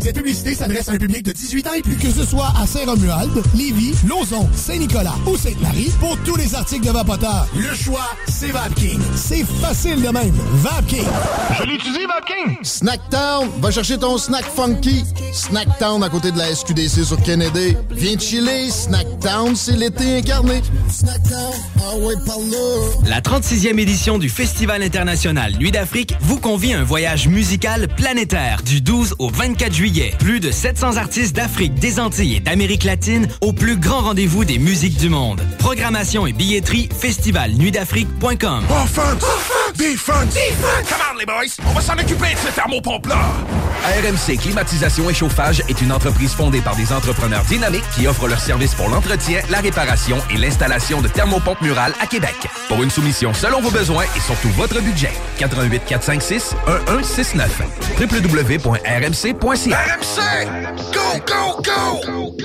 Cette 0.00 0.16
publicité 0.16 0.54
s'adresse 0.54 0.88
à 0.88 0.92
un 0.92 0.96
public 0.98 1.24
de 1.24 1.32
18 1.32 1.66
ans 1.66 1.72
et 1.76 1.82
plus. 1.82 1.96
Que 1.96 2.10
ce 2.10 2.24
soit 2.24 2.52
à 2.60 2.66
Saint-Romuald, 2.66 3.42
Lévis, 3.56 3.94
Lauson, 4.06 4.48
Saint-Nicolas 4.54 5.14
ou 5.26 5.36
Sainte-Marie, 5.36 5.90
pour 5.98 6.16
tous 6.24 6.36
les 6.36 6.54
articles 6.54 6.86
de 6.86 6.92
Vapoteur, 6.92 7.46
le 7.56 7.74
choix, 7.74 8.08
c'est 8.28 8.50
VapKing. 8.50 9.00
C'est 9.16 9.44
facile 9.44 10.00
de 10.00 10.08
même. 10.08 10.32
VapKing. 10.54 11.04
Je 11.58 11.64
l'utilise, 11.64 12.06
VapKing. 12.06 12.56
Snacktown, 12.62 13.48
va 13.60 13.70
chercher 13.70 13.98
ton 13.98 14.16
snack 14.18 14.44
funky. 14.44 15.04
Snacktown 15.32 16.02
à 16.02 16.08
côté 16.08 16.30
de 16.30 16.38
la 16.38 16.54
SQDC 16.54 17.04
sur 17.04 17.20
Kennedy. 17.22 17.76
Viens 17.90 18.18
chiller, 18.18 18.70
Snacktown, 18.70 19.56
c'est 19.56 19.76
l'été 19.76 20.18
incarné. 20.18 20.62
Snacktown, 20.88 21.52
ah 21.80 21.96
ouais, 21.96 22.14
par 22.24 22.38
là. 22.38 23.08
La 23.08 23.20
36e 23.20 23.78
édition 23.78 24.18
du 24.18 24.28
Festival 24.28 24.82
international 24.82 25.54
Nuit 25.58 25.72
d'Afrique 25.72 26.14
vous 26.20 26.38
convie 26.38 26.72
à 26.72 26.80
un 26.80 26.84
voyage 26.84 27.28
musical 27.28 27.88
planétaire 27.88 28.62
du 28.64 28.80
12 28.80 29.16
au 29.18 29.28
24 29.28 29.72
juillet. 29.74 29.87
Plus 30.18 30.38
de 30.38 30.50
700 30.50 30.96
artistes 30.98 31.34
d'Afrique, 31.34 31.74
des 31.74 31.98
Antilles 31.98 32.36
et 32.36 32.40
d'Amérique 32.40 32.84
latine 32.84 33.26
au 33.40 33.54
plus 33.54 33.76
grand 33.76 34.00
rendez-vous 34.00 34.44
des 34.44 34.58
musiques 34.58 34.98
du 34.98 35.08
monde. 35.08 35.40
Programmation 35.58 36.26
et 36.26 36.32
billetterie 36.32 36.90
festivalnuitdafrique.com. 36.94 38.64
Defense! 39.74 40.34
Come 40.88 40.98
on, 41.12 41.18
les 41.18 41.24
boys! 41.24 41.64
On 41.66 41.72
va 41.72 41.80
s'en 41.80 41.94
occuper 41.94 42.34
de 42.34 42.38
ce 42.38 42.54
thermopompe-là! 42.54 43.18
RMC 43.84 44.36
Climatisation 44.38 45.08
et 45.08 45.14
Chauffage 45.14 45.62
est 45.68 45.80
une 45.80 45.92
entreprise 45.92 46.32
fondée 46.32 46.60
par 46.60 46.76
des 46.76 46.92
entrepreneurs 46.92 47.44
dynamiques 47.44 47.84
qui 47.94 48.06
offrent 48.06 48.28
leurs 48.28 48.40
services 48.40 48.74
pour 48.74 48.88
l'entretien, 48.88 49.40
la 49.50 49.60
réparation 49.60 50.18
et 50.34 50.36
l'installation 50.36 51.00
de 51.00 51.08
thermopompes 51.08 51.62
murales 51.62 51.94
à 52.00 52.06
Québec. 52.06 52.34
Pour 52.68 52.82
une 52.82 52.90
soumission 52.90 53.32
selon 53.32 53.60
vos 53.60 53.70
besoins 53.70 54.04
et 54.16 54.20
surtout 54.20 54.50
votre 54.50 54.80
budget, 54.82 55.12
88 55.38 55.82
456 55.86 56.56
1169 56.88 57.62
www.rmc.ca 58.00 59.77
RMC! 59.78 60.48
Go, 60.92 61.22
go, 61.24 61.62
go! 61.62 62.36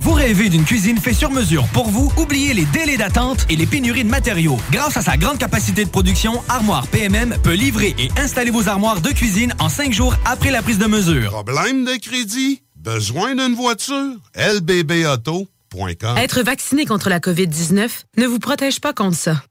Vous 0.00 0.12
rêvez 0.12 0.50
d'une 0.50 0.64
cuisine 0.64 0.98
faite 0.98 1.14
sur 1.14 1.30
mesure 1.30 1.66
pour 1.68 1.88
vous? 1.88 2.12
Oubliez 2.18 2.52
les 2.52 2.66
délais 2.66 2.98
d'attente 2.98 3.46
et 3.48 3.56
les 3.56 3.64
pénuries 3.64 4.04
de 4.04 4.10
matériaux. 4.10 4.58
Grâce 4.70 4.98
à 4.98 5.02
sa 5.02 5.16
grande 5.16 5.38
capacité 5.38 5.86
de 5.86 5.88
production, 5.90 6.42
Armoire 6.48 6.86
PMM 6.88 7.36
peut 7.42 7.54
livrer 7.54 7.94
et 7.98 8.10
installer 8.20 8.50
vos 8.50 8.68
armoires 8.68 9.00
de 9.00 9.08
cuisine 9.10 9.54
en 9.58 9.70
cinq 9.70 9.94
jours 9.94 10.14
après 10.26 10.50
la 10.50 10.60
prise 10.60 10.78
de 10.78 10.84
mesure. 10.86 11.30
Problème 11.30 11.86
de 11.86 11.96
crédit? 11.96 12.60
Besoin 12.76 13.34
d'une 13.34 13.54
voiture? 13.54 14.16
lbbauto.com 14.36 16.18
Être 16.18 16.42
vacciné 16.42 16.84
contre 16.84 17.08
la 17.08 17.18
COVID-19 17.20 17.88
ne 18.18 18.26
vous 18.26 18.38
protège 18.38 18.80
pas 18.82 18.92
contre 18.92 19.16
ça. 19.16 19.42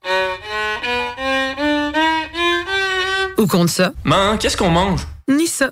Ou 3.39 3.47
contre 3.47 3.71
ça. 3.71 3.91
Man, 4.03 4.37
qu'est-ce 4.37 4.57
qu'on 4.57 4.69
mange? 4.69 5.01
Ni 5.27 5.47
ça. 5.47 5.71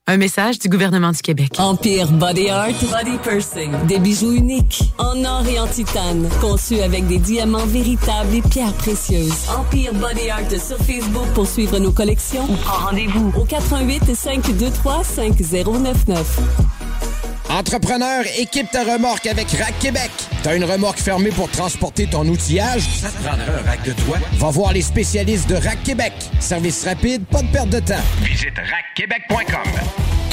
Un 0.11 0.17
message 0.17 0.59
du 0.59 0.67
gouvernement 0.67 1.11
du 1.13 1.21
Québec. 1.21 1.53
Empire 1.57 2.11
Body 2.11 2.49
Art, 2.49 2.67
Body 2.67 3.17
Pursing. 3.23 3.71
Des 3.87 3.97
bijoux 3.97 4.33
uniques, 4.33 4.91
en 4.97 5.23
or 5.23 5.47
et 5.47 5.57
en 5.57 5.67
titane, 5.67 6.27
conçus 6.41 6.81
avec 6.81 7.07
des 7.07 7.17
diamants 7.17 7.65
véritables 7.65 8.35
et 8.35 8.41
pierres 8.41 8.73
précieuses. 8.73 9.47
Empire 9.57 9.93
Body 9.93 10.29
Art 10.29 10.51
sur 10.51 10.77
Facebook 10.79 11.27
pour 11.33 11.47
suivre 11.47 11.79
nos 11.79 11.93
collections 11.93 12.45
rendez-vous 12.65 13.31
au 13.39 13.45
88 13.45 14.13
523 14.13 15.01
5099. 15.05 16.80
Entrepreneur, 17.51 18.23
équipe 18.37 18.71
ta 18.71 18.85
remorque 18.85 19.27
avec 19.27 19.51
Rack 19.51 19.77
Québec. 19.79 20.09
T'as 20.41 20.55
une 20.55 20.63
remorque 20.63 20.99
fermée 20.99 21.31
pour 21.31 21.49
transporter 21.51 22.07
ton 22.07 22.25
outillage? 22.25 22.83
Ça 23.01 23.09
te 23.09 23.21
prendra 23.21 23.43
un 23.43 23.69
rack 23.69 23.83
de 23.83 23.91
toi? 23.91 24.17
Va 24.37 24.51
voir 24.51 24.71
les 24.71 24.81
spécialistes 24.81 25.49
de 25.49 25.55
Rack 25.55 25.83
Québec. 25.83 26.13
Service 26.39 26.85
rapide, 26.85 27.25
pas 27.25 27.41
de 27.41 27.47
perte 27.47 27.67
de 27.67 27.81
temps. 27.81 27.99
Visite 28.21 28.53
rackquebec.com. 28.55 29.69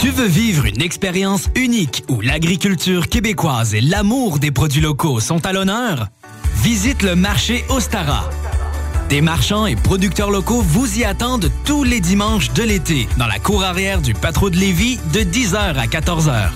Tu 0.01 0.11
veux 0.11 0.29
vivre 0.29 0.67
une 0.67 0.81
expérience 0.81 1.49
unique 1.57 2.05
où 2.09 2.21
l'agriculture 2.21 3.09
québécoise 3.09 3.75
et 3.75 3.81
l'amour 3.81 4.39
des 4.39 4.53
produits 4.53 4.81
locaux 4.81 5.19
sont 5.19 5.45
à 5.45 5.53
l'honneur? 5.53 6.07
Visite 6.63 7.03
le 7.03 7.17
marché 7.17 7.65
Ostara. 7.69 8.31
Des 9.09 9.23
marchands 9.23 9.67
et 9.67 9.75
producteurs 9.75 10.31
locaux 10.31 10.63
vous 10.63 11.01
y 11.01 11.05
attendent 11.05 11.51
tous 11.65 11.83
les 11.83 12.01
dimanches 12.01 12.53
de 12.53 12.63
l'été 12.63 13.09
dans 13.17 13.27
la 13.27 13.41
cour 13.41 13.65
arrière 13.65 14.03
du 14.03 14.15
Patro 14.15 14.51
de 14.51 14.57
Lévis 14.57 15.01
de 15.13 15.21
10h 15.21 15.57
à 15.57 15.87
14h. 15.87 16.51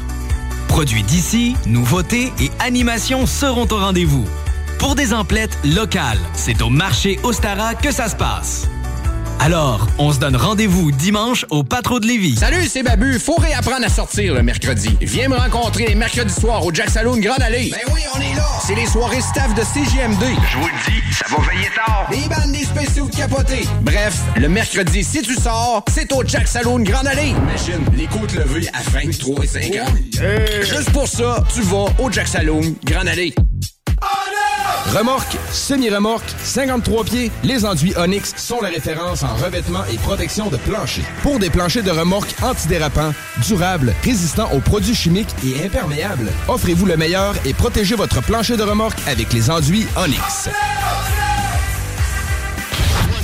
Produits 0.72 1.02
d'ici, 1.02 1.54
nouveautés 1.66 2.32
et 2.40 2.50
animations 2.58 3.26
seront 3.26 3.68
au 3.70 3.76
rendez-vous. 3.76 4.24
Pour 4.78 4.94
des 4.94 5.12
emplettes 5.12 5.58
locales, 5.64 6.18
c'est 6.32 6.62
au 6.62 6.70
marché 6.70 7.20
Ostara 7.24 7.74
que 7.74 7.92
ça 7.92 8.08
se 8.08 8.16
passe. 8.16 8.66
Alors, 9.38 9.87
on 9.98 10.12
se 10.12 10.18
donne 10.18 10.35
rendez-vous 10.35 10.90
dimanche 10.90 11.44
au 11.50 11.62
Patro 11.62 12.00
de 12.00 12.06
Lévis. 12.06 12.37
Salut, 12.37 12.66
c'est 12.68 12.82
Babu. 12.82 13.18
Faut 13.18 13.35
réapprendre 13.35 13.85
à 13.85 13.90
sortir 13.90 14.35
le 14.35 14.42
mercredi. 14.42 14.96
Viens 15.02 15.28
me 15.28 15.37
rencontrer 15.37 15.88
les 15.88 15.94
mercredis 15.94 16.32
soirs 16.32 16.64
au 16.64 16.72
Jack 16.72 16.88
Saloon 16.88 17.18
Grande 17.18 17.42
Allée. 17.42 17.70
Ben 17.70 17.92
oui, 17.92 18.00
on 18.16 18.20
est 18.20 18.35
là. 18.35 18.46
C'est 18.64 18.74
les 18.74 18.87
soirées 18.87 19.20
staff 19.20 19.52
de 19.54 19.62
CGMD. 19.62 20.22
Je 20.52 20.58
vous 20.58 20.68
le 20.68 20.90
dis, 20.90 21.12
ça 21.12 21.26
va 21.28 21.42
veiller 21.50 21.68
tard. 21.74 22.08
Bandes, 22.30 22.52
capoter. 23.22 23.68
Bref, 23.82 24.20
le 24.37 24.48
mercredi, 24.48 25.04
si 25.04 25.22
tu 25.22 25.35
sors, 25.35 25.85
c'est 25.92 26.12
au 26.12 26.24
Jack 26.26 26.48
Saloon 26.48 26.80
Grande 26.80 27.06
Allée. 27.06 27.28
Imagine, 27.28 27.85
les 27.96 28.06
côtes 28.06 28.35
levées 28.35 28.68
à 28.72 28.82
23 28.90 29.44
et 29.44 29.46
50. 29.46 29.88
Juste 30.62 30.90
pour 30.90 31.06
ça, 31.06 31.44
tu 31.54 31.62
vas 31.62 31.87
au 32.00 32.11
Jack 32.11 32.26
Saloon 32.26 32.74
Grande 32.85 33.06
Allée. 33.06 33.32
Remorque, 34.92 35.37
semi-remorque, 35.52 36.28
53 36.42 37.04
pieds, 37.04 37.30
les 37.44 37.64
enduits 37.64 37.94
Onyx 37.96 38.35
sont 38.37 38.61
la 38.61 38.68
référence 38.70 39.22
en 39.22 39.35
revêtement 39.37 39.85
et 39.92 39.96
protection 39.98 40.48
de 40.48 40.56
plancher. 40.56 41.02
Pour 41.22 41.38
des 41.38 41.48
planchers 41.48 41.85
de 41.85 41.92
remorque 41.92 42.35
antidérapants, 42.42 43.14
durables, 43.46 43.94
résistants 44.02 44.50
aux 44.52 44.61
produits 44.61 44.96
chimiques 44.96 45.35
et 45.46 45.64
imperméables, 45.64 46.32
offrez-vous 46.48 46.87
le 46.87 46.96
meilleur 46.96 47.37
et 47.44 47.54
protégez 47.54 47.94
votre 47.94 48.20
plancher 48.20 48.56
de 48.56 48.64
remorque 48.64 48.98
avec 49.06 49.32
les 49.32 49.48
enduits 49.48 49.87
Onyx. 49.96 50.48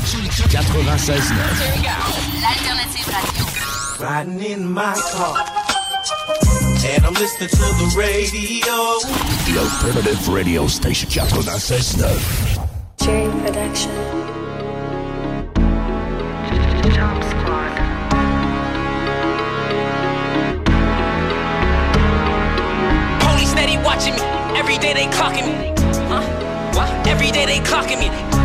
96 0.09 1.31
L'alternative 2.41 3.09
radio. 3.13 3.45
Riding 4.01 4.41
in 4.43 4.73
my 4.73 4.95
car. 5.13 5.45
And 6.87 7.05
I'm 7.05 7.13
listening 7.13 7.51
to 7.51 7.57
the 7.57 7.95
radio. 7.95 8.99
The 9.45 9.59
alternative 9.61 10.29
radio 10.29 10.67
station 10.67 11.11
96.9. 11.11 12.69
Jerry 12.97 13.29
Production. 13.43 13.91
Jump 16.95 17.23
Squad. 17.25 17.75
Police 23.21 23.51
steady 23.51 23.77
watching 23.85 24.15
me. 24.15 24.23
Every 24.57 24.79
day 24.79 24.95
they 24.95 25.07
clocking 25.09 25.47
me. 25.47 25.75
Huh? 26.09 26.23
What? 26.75 27.07
Every 27.07 27.31
day 27.31 27.45
they 27.45 27.59
clocking 27.59 27.99
me. 28.01 28.38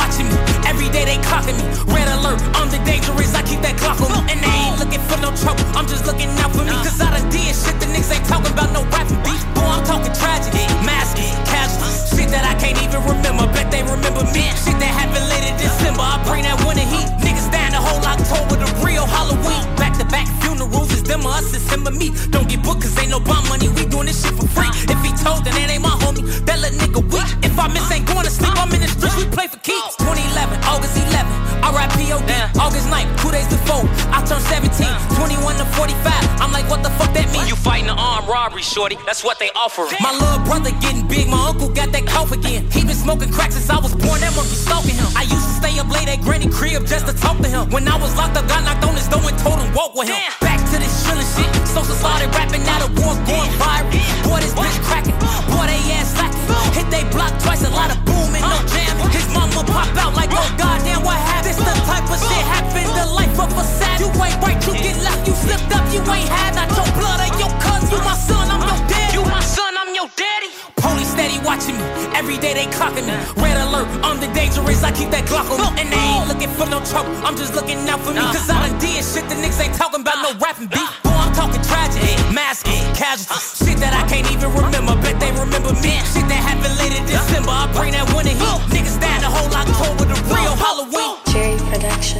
Watching 0.00 0.28
me. 0.32 0.36
Every 0.64 0.88
day 0.88 1.04
they 1.04 1.20
clocking 1.20 1.60
me. 1.60 1.64
Red 1.92 2.08
alert, 2.16 2.40
I'm 2.56 2.72
the 2.72 2.80
dangerous. 2.88 3.36
I 3.36 3.44
keep 3.44 3.60
that 3.60 3.76
clock 3.76 4.00
on 4.00 4.08
me. 4.08 4.32
And 4.32 4.40
they 4.40 4.54
ain't 4.64 4.80
looking 4.80 5.04
for 5.04 5.20
no 5.20 5.28
trouble. 5.36 5.60
I'm 5.76 5.84
just 5.84 6.08
looking 6.08 6.32
out 6.40 6.56
for 6.56 6.64
me. 6.64 6.72
Cause 6.80 6.96
I 7.04 7.12
done 7.12 7.28
did 7.28 7.52
shit 7.52 7.76
the 7.76 7.86
niggas 7.92 8.08
ain't 8.16 8.24
talking 8.24 8.52
about 8.56 8.72
no 8.72 8.80
rapping 8.88 9.20
beef. 9.20 9.44
Boy, 9.52 9.68
I'm 9.68 9.84
talking 9.84 10.12
tragedy. 10.16 10.64
Masking, 10.88 11.36
casualties. 11.44 12.16
Shit 12.16 12.32
that 12.32 12.48
I 12.48 12.56
can't 12.56 12.80
even 12.80 13.04
remember. 13.04 13.44
Bet 13.52 13.68
they 13.68 13.84
remember 13.84 14.24
me. 14.32 14.48
Shit 14.56 14.80
that 14.80 14.92
happened 14.96 15.28
late 15.28 15.44
in 15.44 15.56
December. 15.60 16.00
I 16.00 16.16
bring 16.24 16.48
that 16.48 16.56
winter 16.64 16.86
heat. 16.88 17.08
Niggas 17.20 17.52
down 17.52 17.76
the 17.76 17.82
whole 17.84 18.00
October. 18.00 18.56
The 18.56 18.68
real 18.80 19.04
Halloween. 19.04 19.62
Back 19.76 20.00
to 20.00 20.06
back 20.08 20.26
funerals. 20.60 20.92
It's 20.92 21.02
them 21.02 21.26
or 21.26 21.32
us. 21.32 21.54
It's 21.54 21.72
him 21.72 21.86
or 21.86 21.92
me. 21.92 22.10
Don't 22.30 22.48
get 22.48 22.62
booked 22.62 22.82
cause 22.82 22.98
ain't 22.98 23.10
no 23.10 23.20
bomb 23.20 23.46
money. 23.48 23.68
We 23.68 23.86
doing 23.86 24.06
this 24.06 24.22
shit 24.22 24.34
for 24.34 24.46
free. 24.48 24.68
If 24.88 25.00
he 25.02 25.12
told, 25.24 25.44
then 25.44 25.54
that 25.54 25.70
ain't 25.70 25.82
my 25.82 25.94
homie. 26.02 26.24
That 26.46 26.60
little 26.60 26.78
nigga 26.78 27.02
weak. 27.12 27.44
If 27.44 27.58
I 27.58 27.68
miss 27.68 27.90
ain't 27.90 28.06
going 28.06 28.24
to 28.24 28.30
sleep, 28.30 28.52
I'm 28.56 28.72
in 28.72 28.80
the 28.80 28.88
streets. 28.88 29.16
We 29.16 29.24
play 29.26 29.46
for 29.46 29.58
keeps. 29.58 29.96
2011, 29.96 30.60
August 30.64 30.96
11. 30.96 31.49
R.I.P.O.D. 31.62 32.32
August 32.58 32.88
9th, 32.88 33.10
two 33.20 33.30
days 33.30 33.48
before. 33.48 33.84
I 34.10 34.24
turned 34.24 34.44
17, 34.48 34.88
21 35.16 35.56
to 35.60 35.66
45. 35.76 36.40
I'm 36.40 36.52
like, 36.52 36.68
what 36.68 36.82
the 36.82 36.90
fuck 36.96 37.12
that 37.14 37.30
mean? 37.32 37.46
You 37.46 37.56
fighting 37.56 37.88
an 37.88 37.98
armed 37.98 38.28
robbery, 38.28 38.62
shorty. 38.62 38.96
That's 39.06 39.22
what 39.22 39.38
they 39.38 39.50
offer. 39.54 39.86
My 40.00 40.12
little 40.12 40.42
brother 40.44 40.70
getting 40.80 41.06
big. 41.06 41.28
My 41.28 41.52
uncle 41.52 41.68
got 41.68 41.92
that 41.92 42.06
cough 42.06 42.32
again. 42.32 42.70
He 42.70 42.84
been 42.84 42.96
smoking 42.96 43.30
crack 43.30 43.52
since 43.52 43.68
I 43.70 43.78
was 43.78 43.94
born. 43.94 44.20
That 44.20 44.34
monkey 44.34 44.56
stalking 44.56 44.96
him. 44.96 45.08
I 45.16 45.22
used 45.28 45.46
to 45.46 45.54
stay 45.60 45.78
up 45.78 45.88
late 45.88 46.08
at 46.08 46.20
Granny 46.20 46.48
crib 46.48 46.86
just 46.86 47.06
to 47.06 47.12
talk 47.12 47.38
to 47.38 47.48
him. 47.48 47.70
When 47.70 47.86
I 47.88 47.96
was 48.00 48.16
locked 48.16 48.36
up, 48.36 48.48
got 48.48 48.64
knocked 48.64 48.84
on 48.84 48.96
his 48.96 49.08
door 49.08 49.22
and 49.22 49.38
told 49.38 49.60
him 49.60 49.72
walk 49.74 49.94
with 49.94 50.08
him. 50.08 50.18
Back 50.40 50.58
to 50.72 50.76
this 50.80 51.04
chillin' 51.04 51.28
shit. 51.36 51.48
Social 51.68 51.94
started 51.94 52.34
rapping, 52.34 52.64
now 52.64 52.80
the 52.82 52.88
war 53.00 53.14
going 53.28 53.52
viral. 53.60 53.90
Boy, 54.24 54.40
this 54.40 54.54
bitch 54.54 54.78
cracking. 54.82 55.16
Boy, 55.52 55.66
they 55.68 55.80
ass 55.92 56.14
slacking. 56.16 56.39
Hit 56.76 56.88
they 56.90 57.04
block 57.10 57.32
twice, 57.42 57.64
a 57.64 57.70
lot 57.70 57.90
of 57.90 57.98
booming, 58.04 58.42
no 58.42 58.58
jamming. 58.70 59.10
His 59.10 59.26
mama 59.34 59.64
pop 59.64 59.90
out 59.96 60.14
like, 60.14 60.30
oh 60.32 60.48
goddamn, 60.56 61.02
what 61.02 61.16
happened? 61.16 61.54
This 61.54 61.58
the 61.58 61.74
type 61.88 62.06
of 62.06 62.20
shit 62.20 62.44
happen, 62.46 62.84
the 62.94 63.06
life 63.12 63.36
of 63.38 63.50
a 63.56 63.64
sad. 63.64 64.00
You 64.00 64.08
ain't 64.22 64.38
right, 64.42 64.60
you 64.66 64.72
get 64.78 64.96
left, 65.02 65.26
you 65.26 65.34
slipped 65.34 65.70
up, 65.74 65.84
you 65.92 66.00
ain't 66.12 66.28
had 66.28 66.54
not 66.54 66.68
your 66.76 66.88
blood 66.96 67.18
or 67.20 67.30
your 67.38 67.52
cuz. 67.60 67.90
You 67.90 67.98
my 68.04 68.14
son, 68.14 68.46
I'm 68.50 68.62
your 68.62 68.80
daddy. 68.88 69.14
You 69.18 69.22
my 69.26 69.40
son, 69.40 69.72
I'm 69.76 69.94
your 69.94 70.08
daddy. 70.16 70.50
Police 70.76 71.10
steady 71.12 71.38
watching 71.44 71.76
me. 71.76 71.84
Every 72.14 72.38
day 72.38 72.54
they 72.54 72.66
clocking 72.72 73.06
me. 73.06 73.14
Red 73.42 73.56
alert, 73.68 73.88
I'm 74.04 74.20
the 74.20 74.28
dangerous. 74.32 74.82
I 74.82 74.92
keep 74.92 75.10
that 75.10 75.26
Glock 75.26 75.50
on 75.50 75.74
me. 75.74 75.80
And 75.82 75.92
they 75.92 75.98
ain't 75.98 76.28
looking 76.28 76.50
for 76.50 76.66
no 76.66 76.80
trouble. 76.84 77.12
I'm 77.26 77.36
just 77.36 77.54
looking 77.54 77.78
out 77.88 78.00
for 78.00 78.12
me. 78.12 78.20
Cause 78.20 78.48
I 78.48 78.68
done 78.68 78.78
did 78.78 79.04
shit 79.04 79.28
the 79.28 79.36
niggas 79.36 79.60
ain't 79.60 79.74
talking 79.74 80.00
about 80.00 80.22
no 80.22 80.38
rapping 80.38 80.68
beef. 80.68 81.09
I'm 81.30 81.36
talking 81.36 81.62
tragedy. 81.62 82.16
Masking, 82.34 82.82
casualties. 82.94 83.62
Shit 83.62 83.78
that 83.78 83.94
I 83.94 84.02
can't 84.10 84.26
even 84.32 84.50
remember. 84.50 84.96
Bet 84.98 85.20
they 85.20 85.30
remember 85.30 85.72
me. 85.78 85.94
Shit 86.10 86.26
that 86.26 86.42
happened 86.42 86.74
late 86.82 86.90
in 86.90 87.06
December. 87.06 87.50
I 87.50 87.70
bring 87.72 87.92
that 87.92 88.10
winter 88.10 88.34
heat. 88.34 88.60
Niggas 88.74 88.98
down 88.98 89.20
the 89.22 89.30
whole 89.30 89.46
October. 89.54 90.10
The 90.10 90.18
real 90.26 90.56
Halloween. 90.58 91.22
Jerry 91.30 91.54
Production. 91.70 92.18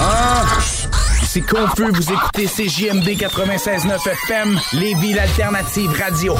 Ah! 0.00 0.58
C'est 1.26 1.42
confus, 1.42 1.90
vous 1.92 2.10
écoutez 2.10 2.46
CJMD 2.46 3.18
96.9 3.20 4.08
FM, 4.08 4.58
les 4.72 4.94
villes 4.94 5.20
alternatives 5.20 5.92
radio. 5.92 6.34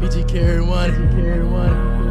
BG 0.00 0.26
carry 0.26 0.60
one, 0.60 1.08
carry 1.14 1.44
one. 1.44 2.07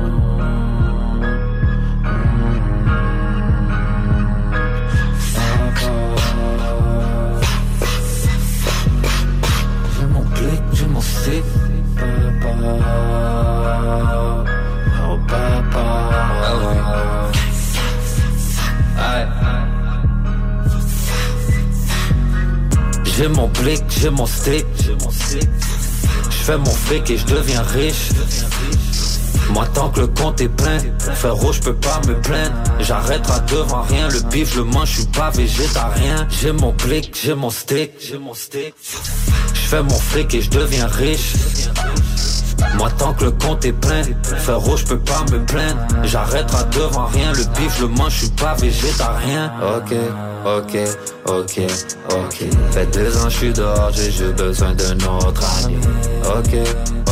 J'ai 23.17 23.27
mon 23.29 23.47
blick, 23.47 23.83
j'ai 23.99 24.11
mon 24.11 24.27
stick. 24.27 24.65
Je 26.29 26.35
fais 26.35 26.57
mon 26.57 26.65
fric 26.65 27.09
et 27.09 27.17
je 27.17 27.25
deviens 27.25 27.63
riche. 27.63 28.09
Moi 29.49 29.65
tant 29.73 29.89
que 29.89 30.01
le 30.01 30.07
compte 30.07 30.39
est 30.39 30.49
plein, 30.49 30.77
frérot 31.15 31.51
je 31.51 31.61
peux 31.61 31.73
pas 31.73 31.99
me 32.07 32.13
plaindre. 32.21 32.53
J'arrêterai 32.79 33.39
devant 33.49 33.81
rien, 33.81 34.07
le 34.09 34.19
bif 34.29 34.55
le 34.55 34.65
mange, 34.65 34.89
je 34.89 34.95
suis 34.97 35.07
pas 35.07 35.31
végétarien. 35.31 36.27
J'ai 36.29 36.51
mon 36.51 36.73
blick, 36.73 37.17
j'ai 37.19 37.33
mon 37.33 37.49
stick. 37.49 37.93
J'ai 37.99 38.19
mon 38.19 38.35
stick. 38.35 38.75
Je 39.53 39.59
fais 39.61 39.81
mon 39.81 39.99
fric 39.99 40.35
et 40.35 40.41
je 40.41 40.51
deviens 40.51 40.85
riche. 40.85 41.33
Moi 42.77 42.89
tant 42.97 43.13
que 43.13 43.25
le 43.25 43.31
compte 43.31 43.65
est 43.65 43.73
plein, 43.73 44.03
frérot 44.23 44.77
je 44.77 44.85
peux 44.85 44.99
pas 44.99 45.23
me 45.31 45.43
plaindre. 45.45 45.79
J'arrêterai 46.03 46.63
devant 46.71 47.05
rien, 47.05 47.31
le 47.33 47.43
bif 47.57 47.79
le 47.81 47.87
mange, 47.87 48.13
je 48.13 48.19
suis 48.25 48.29
pas 48.29 48.53
végétarien. 48.55 49.51
Ok, 49.77 49.95
ok, 50.45 50.77
ok, 51.25 51.61
ok. 52.11 52.45
Fait 52.71 52.85
deux 52.87 53.17
ans 53.17 53.29
je 53.29 53.37
suis 53.37 53.53
dehors, 53.53 53.91
j'ai 53.93 54.11
juste 54.11 54.35
besoin 54.35 54.73
d'un 54.73 54.95
autre 54.95 55.43
année. 55.57 55.77
Ok, 56.37 56.57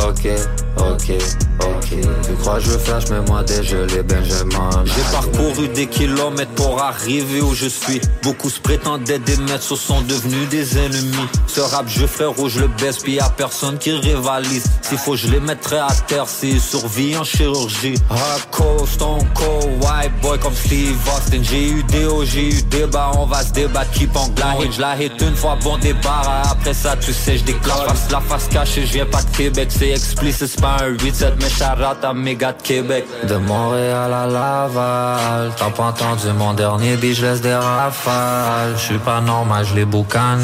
ok, 0.04 0.28
ok, 0.76 1.12
ok. 1.60 1.88
Tu 2.26 2.32
crois 2.40 2.54
que 2.54 2.60
je 2.60 2.70
veux 2.70 2.78
flash, 2.78 3.04
mais 3.10 3.20
moi 3.28 3.42
dégelé 3.42 4.02
Benjamin. 4.02 4.70
J'ai 4.84 5.02
parcouru 5.12 5.68
des 5.68 5.86
kilomètres 5.86 6.52
pour 6.52 6.82
arriver 6.82 7.40
où 7.40 7.54
je 7.54 7.66
suis. 7.66 8.00
Beaucoup 8.22 8.50
se 8.50 8.60
prétendaient 8.60 9.18
des 9.18 9.36
maîtres, 9.36 9.76
sont 9.76 10.00
devenus 10.02 10.48
des 10.48 10.78
ennemis. 10.78 11.28
Ce 11.46 11.60
rap, 11.60 11.86
je 11.88 12.06
frérot, 12.06 12.48
je 12.48 12.60
le 12.60 12.68
baisse, 12.68 12.98
puis 12.98 13.14
y'a 13.14 13.28
personne 13.30 13.78
qui 13.78 13.92
rivalise. 13.92 14.64
S'il 14.82 14.98
faut, 14.98 15.16
je 15.16 15.28
les 15.28 15.40
mettrai 15.40 15.78
à 15.78 15.88
terre 16.06 16.28
s'ils 16.28 16.60
survivent 16.60 17.20
en 17.20 17.24
chirurgie. 17.24 17.94
Hardcore, 18.10 18.86
stone 18.88 19.26
cold, 19.34 19.82
white 19.82 20.12
boy 20.22 20.38
comme 20.38 20.54
Steve 20.54 20.96
Austin. 21.16 21.42
J'ai 21.42 21.70
eu 21.70 21.82
des 21.84 22.06
hauts, 22.06 22.24
j'ai 22.24 22.48
eu 22.48 22.62
des 22.62 22.86
bas, 22.86 23.12
on 23.16 23.26
va 23.26 23.42
se 23.42 23.52
débattre, 23.52 23.90
keep 23.92 24.16
on 24.16 24.28
glide. 24.28 24.72
Je 24.72 24.80
la 24.80 24.96
hit 25.00 25.12
une 25.20 25.36
fois, 25.36 25.56
bon 25.62 25.78
débarras. 25.78 26.42
Après 26.50 26.74
ça, 26.74 26.96
tu 26.96 27.12
sais, 27.12 27.38
je 27.38 27.44
déclare. 27.44 27.86
Face 27.86 28.10
la 28.10 28.20
face 28.20 28.48
cachée, 28.48 28.86
je 28.86 28.92
viens 28.92 29.06
pas 29.06 29.22
de 29.22 29.36
Québec, 29.36 29.68
c'est 29.70 29.85
explicite, 29.90 30.46
c'est 30.48 30.60
pas 30.60 30.76
un 30.82 30.92
8-7, 30.92 31.32
mais 31.40 31.48
charate 31.48 32.04
à 32.04 32.12
mes 32.12 32.34
de 32.52 32.62
Québec. 32.62 33.06
De 33.28 33.36
Montréal 33.36 34.12
à 34.12 34.26
Laval, 34.26 35.52
t'as 35.56 35.70
pas 35.70 35.84
entendu 35.84 36.26
mon 36.36 36.54
dernier 36.54 36.96
beat, 36.96 37.14
je 37.14 37.26
laisse 37.26 37.40
des 37.40 37.54
rafales. 37.54 38.74
Je 38.76 38.82
suis 38.82 38.98
pas 38.98 39.20
normal, 39.20 39.64
je 39.68 39.74
les 39.74 39.84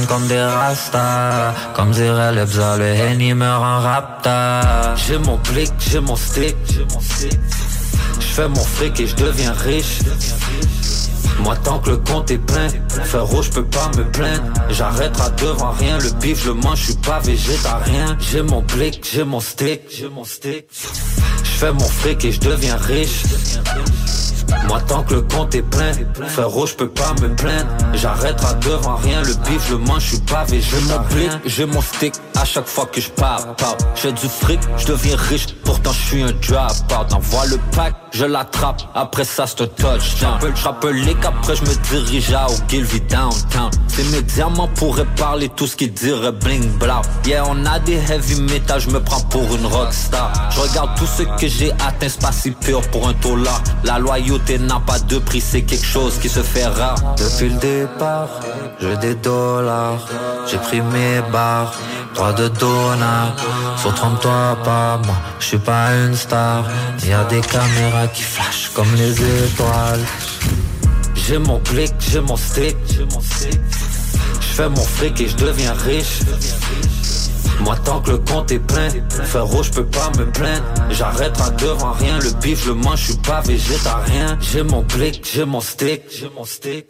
comme 0.09 0.27
des 0.27 0.41
rastas. 0.41 1.55
Comme 1.75 1.91
dirait 1.91 2.33
le 2.33 2.45
bza, 2.45 2.77
le 2.77 2.85
Henny 2.85 3.35
meurt 3.35 3.63
en 3.63 3.81
rapta. 3.81 4.95
J'ai 4.97 5.19
mon 5.19 5.37
blick, 5.37 5.73
j'ai 5.79 6.01
mon 6.01 6.17
stick. 6.17 6.57
Je 8.21 8.27
fais 8.27 8.49
mon 8.49 8.65
fric 8.65 8.99
et 9.01 9.07
je 9.07 9.17
deviens 9.17 9.53
riche. 9.53 9.99
Moi 11.41 11.57
tant 11.57 11.79
que 11.79 11.91
le 11.91 11.97
compte 11.99 12.31
est 12.31 12.39
plein, 12.39 12.69
frérot 13.05 13.43
je 13.43 13.51
peux 13.51 13.65
pas 13.65 13.91
me 13.97 14.05
plaindre. 14.11 14.43
J'arrêterai 14.71 15.31
devant 15.41 15.73
rien, 15.73 15.99
le 15.99 16.11
bif 16.21 16.45
je 16.45 16.49
le 16.49 16.55
mange, 16.55 16.79
je 16.81 16.85
suis 16.85 16.95
pas 16.95 17.21
végétarien. 17.21 18.17
J'ai 18.21 18.43
mon 18.43 18.63
blick, 18.63 19.07
j'ai 19.13 19.25
mon 19.25 19.41
stick, 19.41 19.83
j'ai 19.91 20.09
mon 20.09 20.25
stick. 20.25 20.67
Je 21.63 21.67
mon 21.69 21.79
fric 21.79 22.25
et 22.25 22.33
je 22.33 22.41
deviens 22.41 22.77
riche. 22.77 23.23
Moi 24.67 24.81
tant 24.89 25.03
que 25.03 25.15
le 25.15 25.23
compte 25.23 25.55
est 25.55 25.63
plein, 25.63 25.93
frérot 26.29 26.67
je 26.67 26.75
peux 26.75 26.89
pas 26.89 27.15
me 27.23 27.35
plaindre. 27.35 27.69
J'arrêterai 27.95 28.55
devant 28.61 28.97
rien, 28.97 29.23
le 29.23 29.35
bif 29.49 29.69
je 29.69 29.75
le 29.75 29.79
mange, 29.79 30.03
je 30.03 30.09
suis 30.09 30.19
pas 30.21 30.45
J'ai 30.49 30.81
mon 30.81 31.01
blick, 31.15 31.31
j'ai 31.47 31.67
mon 31.67 31.81
stick, 31.81 32.15
à 32.37 32.45
chaque 32.45 32.67
fois 32.67 32.87
que 32.87 33.01
je 33.01 33.11
parle, 33.11 33.55
J'ai 33.95 34.13
du 34.13 34.29
fric, 34.29 34.61
je 34.77 34.87
deviens 34.87 35.17
riche, 35.17 35.47
pourtant 35.65 35.93
je 35.93 36.07
suis 36.09 36.23
un 36.23 36.33
drop 36.33 36.73
Envoie 37.13 37.47
le 37.47 37.59
pack, 37.77 37.95
je 38.13 38.25
l'attrape, 38.25 38.83
après 38.95 39.25
ça 39.25 39.47
c'est 39.47 39.75
touchdown. 39.77 40.39
Je 40.55 40.65
rappelle 40.65 41.17
qu'après 41.21 41.57
je 41.57 41.63
me 41.63 41.75
dirige 41.91 42.33
à 42.33 42.47
Ogilvy 42.47 43.01
downtown. 43.03 43.71
C'est 43.89 44.05
mes 44.11 44.23
diamants 44.23 44.69
pourraient 44.69 45.07
parler 45.17 45.49
tout 45.49 45.67
ce 45.67 45.77
qu'ils 45.77 45.93
diraient 45.93 46.33
bling 46.33 46.79
blah. 46.79 47.03
Yeah 47.27 47.45
on 47.49 47.65
a 47.67 47.79
des 47.79 47.97
heavy 47.97 48.41
metal, 48.43 48.81
je 48.81 48.91
me 48.91 49.01
prends 49.01 49.21
pour 49.21 49.55
une 49.55 49.67
rockstar. 49.67 50.33
Je 50.51 50.61
regarde 50.61 50.91
tout 50.97 51.07
ce 51.07 51.23
que 51.23 51.49
j'ai 51.49 51.73
atteint, 51.73 52.09
c'est 52.09 52.21
pas 52.21 52.33
si 52.33 52.51
pur 52.51 52.83
pour 52.91 53.09
un 53.09 53.15
là 53.43 53.53
La 53.85 53.99
loyauté 53.99 54.59
n'a 54.59 54.81
pas 54.81 54.99
de 54.99 55.19
prix, 55.19 55.41
c'est 55.41 55.63
quelque 55.63 55.87
chose 55.87 56.19
qui 56.19 56.29
se 56.29 56.41
fait 56.41 56.67
rare. 56.67 57.15
Depuis 57.17 57.49
le 57.49 57.59
départ, 57.59 58.29
j'ai 58.81 58.97
des 58.99 59.15
dollars. 59.15 60.07
J'ai 60.51 60.59
pris 60.59 60.81
mes 60.81 61.21
barres, 61.31 61.73
droit 62.15 62.33
de 62.33 62.49
donneur. 62.49 63.35
Sur 63.77 63.95
toi 63.95 64.59
pas, 64.65 64.99
moi, 65.05 65.15
je 65.39 65.47
suis 65.47 65.59
pas 65.59 65.95
une 65.95 66.15
star. 66.15 66.65
Y 67.05 67.13
a 67.13 67.25
des 67.25 67.41
caméras 67.41 68.02
qui 68.09 68.23
flashent 68.23 68.71
comme 68.75 68.93
les 68.97 69.13
étoiles. 69.13 70.01
J'ai 71.15 71.39
mon 71.39 71.59
clic, 71.61 71.93
j'ai 71.99 72.21
mon 72.21 72.37
stick. 72.37 72.77
Je 72.89 74.57
fais 74.57 74.69
mon 74.69 74.85
fric 74.85 75.21
et 75.21 75.29
je 75.29 75.37
deviens 75.37 75.73
riche. 75.73 76.21
Moi 77.61 77.77
tant 77.85 78.01
que 78.01 78.11
le 78.13 78.19
compte 78.19 78.51
est 78.51 78.59
plein, 78.59 78.89
frérot 79.25 79.63
je 79.63 79.71
peux 79.71 79.87
pas 79.87 80.11
me 80.19 80.31
plaindre. 80.31 80.65
J'arrêterai 80.91 81.51
devant 81.59 81.93
rien, 81.93 82.19
le 82.19 82.31
bif 82.41 82.67
le 82.67 82.75
mange, 82.75 83.01
je 83.01 83.05
suis 83.13 83.17
pas 83.17 83.41
végétarien. 83.43 84.39
J'ai 84.41 84.63
mon 84.63 84.83
blick, 84.83 85.25
j'ai 85.33 85.45
mon 85.45 85.61
stick, 85.61 86.03
j'ai 86.11 86.31
mon 86.37 86.45
stick. 86.45 86.87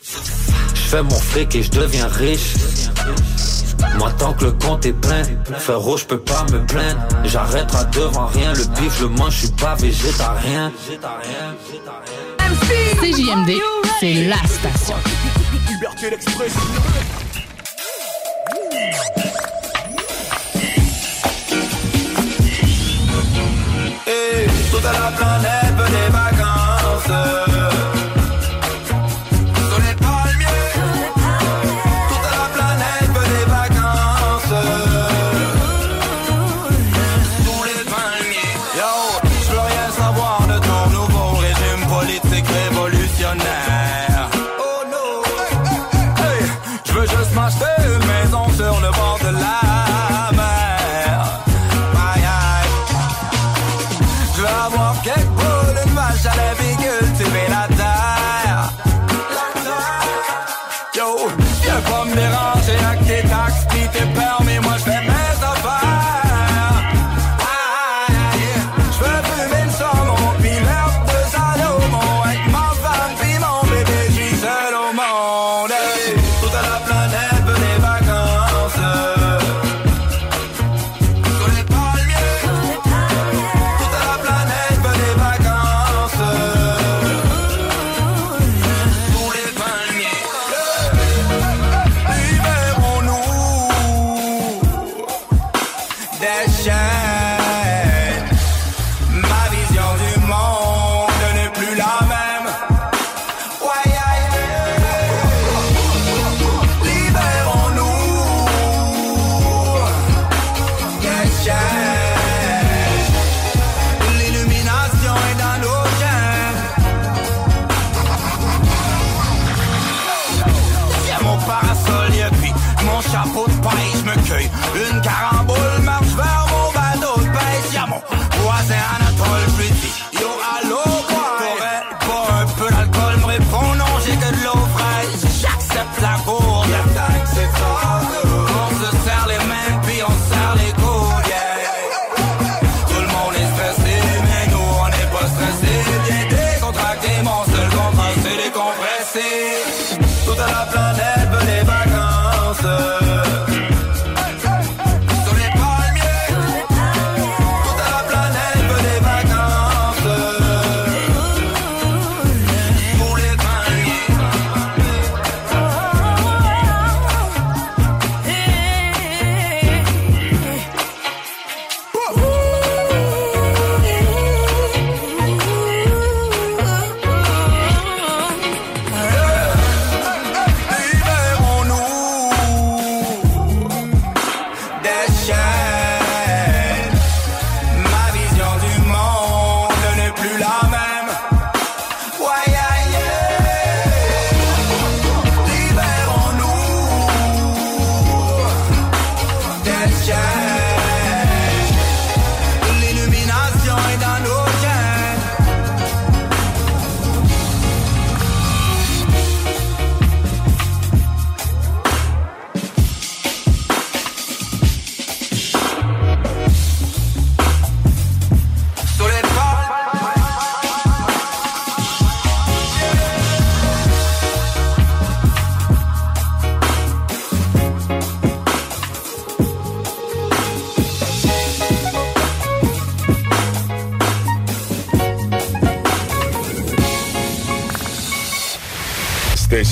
Je 0.75 0.81
fais 0.81 1.03
mon 1.03 1.11
fric 1.11 1.55
et 1.55 1.63
je 1.63 1.71
deviens 1.71 2.07
riche 2.09 2.55
moi 3.99 4.11
tant 4.19 4.33
que 4.33 4.45
le 4.45 4.53
compte 4.53 4.87
est 4.87 4.93
plein, 4.93 5.23
frérot 5.59 5.97
je 5.97 6.05
peux 6.05 6.21
pas 6.21 6.45
me 6.53 6.65
plaindre. 6.67 7.01
J'arrêterai 7.25 7.85
devant 7.93 8.27
rien, 8.27 8.53
le 8.53 8.65
bif 8.81 9.01
le 9.01 9.09
mange, 9.09 9.35
je 9.35 9.39
suis 9.47 9.53
pas 9.53 9.75
végétarien. 9.77 10.73
CJMD, 13.01 13.53
c'est 14.01 14.15
la 14.25 14.37
station. 14.47 14.97
Toute 24.71 24.85
la 24.85 25.13
planète 25.13 25.75
veut 25.77 25.91
des 25.91 26.11
vacances. 26.11 26.42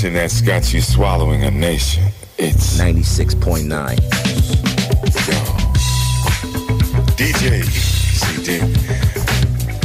Station 0.01 0.15
that's 0.15 0.41
got 0.41 0.73
you 0.73 0.81
swallowing 0.81 1.45
a 1.45 1.51
nation. 1.51 2.05
It's 2.39 2.79
96.9. 2.79 3.69
DJ 7.17 7.63
CD. 8.17 8.61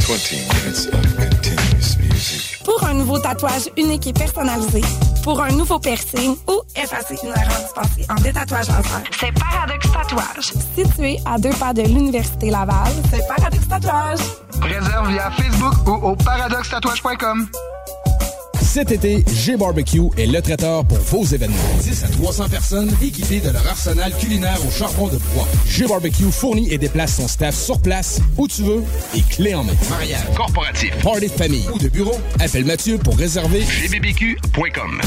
20 0.06 0.36
minutes 0.54 0.86
of 0.86 1.16
continuous 1.16 1.98
music. 1.98 2.62
Pour 2.64 2.82
un 2.84 2.94
nouveau 2.94 3.18
tatouage 3.18 3.68
unique 3.76 4.06
et 4.06 4.12
personnalisé, 4.14 4.80
pour 5.22 5.40
un 5.42 5.50
nouveau 5.50 5.78
piercing 5.78 6.34
ou 6.48 6.62
effacer 6.74 7.16
une 7.22 7.30
erreur 7.30 7.60
dispensée 7.60 8.06
en 8.08 8.14
détatouage 8.14 8.68
laser, 8.68 9.02
c'est 9.20 9.32
Paradox 9.32 9.92
Tatouage. 9.92 10.52
Situé 10.74 11.18
à 11.26 11.38
deux 11.38 11.54
pas 11.60 11.74
de 11.74 11.82
l'Université 11.82 12.50
Laval, 12.50 12.92
c'est 13.10 13.26
Paradox 13.28 13.68
Tatouage. 13.68 14.20
Réserve 14.62 15.08
via 15.10 15.30
Facebook 15.32 15.86
ou 15.86 16.06
au 16.06 16.16
paradoxtatouage.com. 16.16 17.48
Cet 18.76 18.92
été, 18.92 19.24
G-Barbecue 19.34 20.10
est 20.18 20.26
le 20.26 20.42
traiteur 20.42 20.84
pour 20.84 20.98
vos 20.98 21.24
événements. 21.24 21.56
10 21.80 22.04
à 22.04 22.08
300 22.08 22.48
personnes 22.50 22.94
équipées 23.02 23.40
de 23.40 23.48
leur 23.48 23.66
arsenal 23.66 24.12
culinaire 24.14 24.58
au 24.68 24.70
charbon 24.70 25.06
de 25.08 25.16
bois. 25.32 25.48
G-Barbecue 25.66 26.30
fournit 26.30 26.70
et 26.70 26.76
déplace 26.76 27.16
son 27.16 27.26
staff 27.26 27.56
sur 27.56 27.80
place, 27.80 28.20
où 28.36 28.46
tu 28.46 28.64
veux, 28.64 28.84
et 29.14 29.22
clé 29.22 29.54
en 29.54 29.64
main. 29.64 29.72
Mariage, 29.88 30.26
corporatif, 30.36 30.90
party 31.02 31.28
de 31.28 31.32
famille 31.32 31.66
ou 31.72 31.78
de 31.78 31.88
bureau, 31.88 32.20
appelle 32.38 32.66
Mathieu 32.66 32.98
pour 32.98 33.16
réserver 33.16 33.64
gbbq.com. 33.64 35.00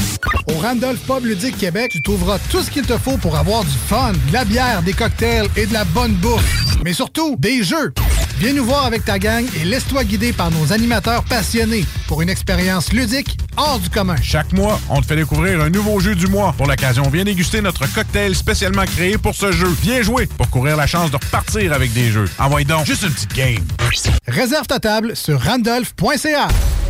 Au 0.48 0.58
Randolph 0.58 1.06
Pub 1.06 1.24
Ludique 1.24 1.56
Québec, 1.56 1.92
tu 1.92 2.02
trouveras 2.02 2.40
tout 2.50 2.64
ce 2.64 2.72
qu'il 2.72 2.84
te 2.84 2.98
faut 2.98 3.18
pour 3.18 3.36
avoir 3.36 3.62
du 3.62 3.70
fun, 3.86 4.14
de 4.26 4.32
la 4.32 4.44
bière, 4.44 4.82
des 4.82 4.94
cocktails 4.94 5.46
et 5.56 5.66
de 5.66 5.72
la 5.72 5.84
bonne 5.84 6.14
bouffe. 6.14 6.74
Mais 6.84 6.92
surtout, 6.92 7.36
des 7.38 7.62
jeux. 7.62 7.92
Viens 8.40 8.54
nous 8.54 8.64
voir 8.64 8.86
avec 8.86 9.04
ta 9.04 9.20
gang 9.20 9.44
et 9.60 9.64
laisse-toi 9.64 10.02
guider 10.02 10.32
par 10.32 10.50
nos 10.50 10.72
animateurs 10.72 11.22
passionnés 11.24 11.84
pour 12.08 12.22
une 12.22 12.30
expérience 12.30 12.92
ludique 12.92 13.36
hors 13.60 13.78
du 13.78 13.90
commun. 13.90 14.16
Chaque 14.22 14.52
mois, 14.52 14.80
on 14.88 15.00
te 15.00 15.06
fait 15.06 15.16
découvrir 15.16 15.60
un 15.60 15.70
nouveau 15.70 16.00
jeu 16.00 16.14
du 16.14 16.26
mois. 16.26 16.54
Pour 16.56 16.66
l'occasion, 16.66 17.02
viens 17.10 17.24
déguster 17.24 17.60
notre 17.60 17.86
cocktail 17.92 18.34
spécialement 18.34 18.84
créé 18.84 19.18
pour 19.18 19.34
ce 19.34 19.52
jeu. 19.52 19.68
Viens 19.82 20.02
jouer 20.02 20.26
pour 20.26 20.48
courir 20.48 20.76
la 20.76 20.86
chance 20.86 21.10
de 21.10 21.16
repartir 21.16 21.72
avec 21.72 21.92
des 21.92 22.10
jeux. 22.10 22.28
Envoie 22.38 22.64
donc 22.64 22.86
juste 22.86 23.02
une 23.02 23.12
petite 23.12 23.34
game. 23.34 23.64
Réserve 24.26 24.66
ta 24.66 24.80
table 24.80 25.14
sur 25.14 25.40
randolph.ca. 25.42 26.48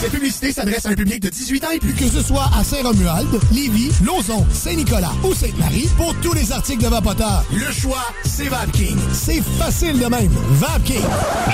Cette 0.00 0.12
publicité 0.12 0.52
s'adresse 0.52 0.86
à 0.86 0.90
un 0.90 0.94
public 0.94 1.20
de 1.20 1.28
18 1.28 1.64
ans 1.64 1.70
et 1.72 1.78
plus, 1.80 1.92
que 1.92 2.08
ce 2.08 2.22
soit 2.22 2.48
à 2.56 2.62
Saint-Romuald, 2.62 3.28
Lévis, 3.52 3.90
Lauson, 4.04 4.46
Saint-Nicolas 4.52 5.12
ou 5.24 5.34
Sainte-Marie, 5.34 5.88
pour 5.96 6.14
tous 6.22 6.32
les 6.34 6.52
articles 6.52 6.82
de 6.82 6.88
Vapoteur. 6.88 7.44
Le 7.52 7.72
choix, 7.72 8.04
c'est 8.24 8.48
VapKing. 8.48 8.96
C'est 9.12 9.42
facile 9.58 9.98
de 9.98 10.06
même. 10.06 10.30
VapKing. 10.50 11.02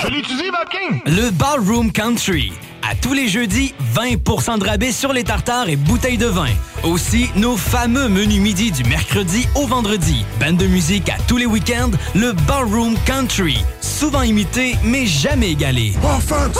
Je 0.03 0.07
l'utilise, 0.09 0.51
VapKing. 0.51 1.01
Le 1.07 1.31
Ballroom 1.31 1.91
Country. 1.91 2.53
À 2.87 2.93
tous 2.93 3.13
les 3.13 3.27
jeudis, 3.27 3.73
20% 3.95 4.59
de 4.59 4.65
rabais 4.65 4.91
sur 4.91 5.11
les 5.11 5.23
tartares 5.23 5.67
et 5.69 5.75
bouteilles 5.75 6.19
de 6.19 6.27
vin. 6.27 6.45
Aussi, 6.85 7.31
nos 7.35 7.57
fameux 7.57 8.07
menus 8.09 8.39
midi 8.39 8.71
du 8.71 8.83
mercredi 8.83 9.47
au 9.55 9.65
vendredi. 9.65 10.23
Bande 10.39 10.57
de 10.57 10.67
musique 10.67 11.09
à 11.09 11.15
tous 11.27 11.37
les 11.37 11.47
week-ends, 11.47 11.89
le 12.13 12.33
Ballroom 12.47 12.95
Country. 13.05 13.65
Souvent 13.81 14.21
imité, 14.21 14.75
mais 14.83 15.07
jamais 15.07 15.51
égalé. 15.51 15.93
Offense! 16.03 16.55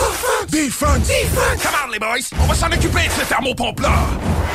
Defense! 0.50 1.08
Defense! 1.08 1.62
Come 1.62 1.72
on, 1.86 1.92
les 1.92 2.00
boys! 2.00 2.30
On 2.42 2.48
va 2.48 2.56
s'en 2.56 2.68
occuper 2.68 3.08
de 3.08 3.22
ce 3.22 3.28
thermopompe-là! 3.28 3.94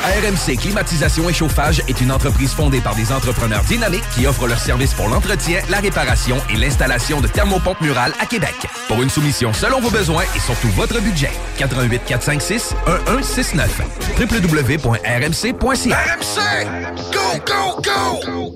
RMC 0.03 0.57
Climatisation 0.57 1.29
et 1.29 1.33
Chauffage 1.33 1.81
est 1.87 2.01
une 2.01 2.11
entreprise 2.11 2.51
fondée 2.51 2.81
par 2.81 2.95
des 2.95 3.11
entrepreneurs 3.11 3.63
dynamiques 3.65 4.03
qui 4.15 4.25
offrent 4.25 4.47
leurs 4.47 4.59
services 4.59 4.93
pour 4.95 5.07
l'entretien, 5.07 5.61
la 5.69 5.79
réparation 5.79 6.37
et 6.49 6.57
l'installation 6.57 7.21
de 7.21 7.27
thermopompes 7.27 7.81
murales 7.81 8.13
à 8.19 8.25
Québec. 8.25 8.55
Pour 8.87 9.01
une 9.03 9.11
soumission 9.11 9.53
selon 9.53 9.79
vos 9.79 9.91
besoins 9.91 10.23
et 10.35 10.39
surtout 10.39 10.69
votre 10.69 10.99
budget. 10.99 11.29
88 11.59 12.01
456 12.07 12.73
1169 13.07 13.81
www.rmc.ca 14.19 15.60
RMC! 15.61 16.65
Go, 17.13 17.19
go, 17.45 17.81
go! 17.83 18.55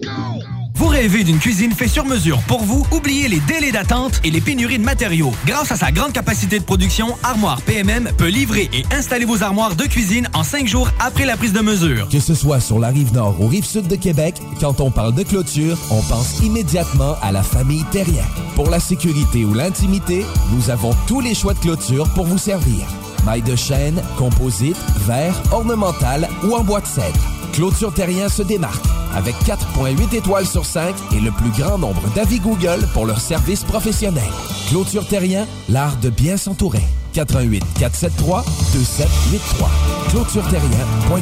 Vous 0.74 0.88
rêvez 0.88 1.24
d'une 1.24 1.38
cuisine 1.38 1.72
faite 1.72 1.90
sur 1.90 2.04
mesure 2.04 2.40
pour 2.48 2.64
vous? 2.64 2.84
Oubliez 2.92 3.28
les 3.28 3.40
délais 3.42 3.72
d'attente 3.72 4.20
et 4.24 4.32
les 4.32 4.42
pénuries 4.42 4.80
de 4.80 4.84
matériaux. 4.84 5.32
Grâce 5.46 5.72
à 5.72 5.76
sa 5.76 5.92
grande 5.92 6.14
capacité 6.14 6.58
de 6.58 6.64
production, 6.64 7.16
Armoire 7.22 7.62
PMM 7.62 8.10
peut 8.18 8.28
livrer 8.28 8.72
et 8.74 8.84
installer 8.92 9.26
vos 9.26 9.44
armoires 9.44 9.76
de 9.76 9.84
cuisine 9.84 10.28
en 10.34 10.44
cinq 10.44 10.66
jours 10.66 10.90
après 11.00 11.26
la 11.26 11.38
prise 11.38 11.54
de 11.54 11.62
mesure. 11.62 12.10
Que 12.10 12.20
ce 12.20 12.34
soit 12.34 12.60
sur 12.60 12.80
la 12.80 12.88
rive 12.88 13.14
nord 13.14 13.40
ou 13.40 13.48
rive 13.48 13.66
sud 13.66 13.88
de 13.88 13.96
Québec, 13.96 14.42
quand 14.60 14.82
on 14.82 14.90
parle 14.90 15.14
de 15.14 15.22
clôture, 15.22 15.78
on 15.92 16.02
pense 16.02 16.40
immédiatement 16.40 17.18
à 17.22 17.32
la 17.32 17.44
famille 17.44 17.84
Terrien. 17.92 18.26
Pour 18.56 18.72
la 18.72 18.80
sécurité 18.80 19.46
ou 19.46 19.54
l'intimité, 19.54 20.26
nous 20.54 20.72
avons 20.72 20.96
tous 21.06 21.20
les 21.20 21.36
choix 21.36 21.54
de 21.54 21.60
clôture 21.60 22.10
pour 22.16 22.26
vous 22.26 22.40
servir. 22.40 22.88
Maille 23.26 23.42
de 23.42 23.56
chêne, 23.56 24.02
composite, 24.18 24.78
verre, 25.08 25.42
ornemental 25.52 26.30
ou 26.44 26.56
en 26.56 26.64
bois 26.64 26.82
de 26.82 26.86
cèdre. 26.86 27.20
Clôture 27.54 27.94
Terrien 27.94 28.30
se 28.30 28.44
démarque 28.44 28.86
avec 29.16 29.36
4.8 29.46 30.16
étoiles 30.16 30.46
sur 30.46 30.66
5 30.66 30.94
et 31.14 31.22
le 31.22 31.32
plus 31.32 31.50
grand 31.52 31.78
nombre 31.78 32.02
d'avis 32.14 32.40
Google 32.40 32.86
pour 32.94 33.06
leur 33.06 33.20
service 33.20 33.64
professionnel. 33.64 34.24
Clôture 34.70 35.08
Terrien, 35.08 35.48
l'art 35.70 35.96
de 35.98 36.10
bien 36.10 36.38
s'entourer. 36.38 36.84
88 37.14 37.64
473 37.80 38.44
2783. 38.74 39.72
ClôtureTerrien.com. 40.10 41.22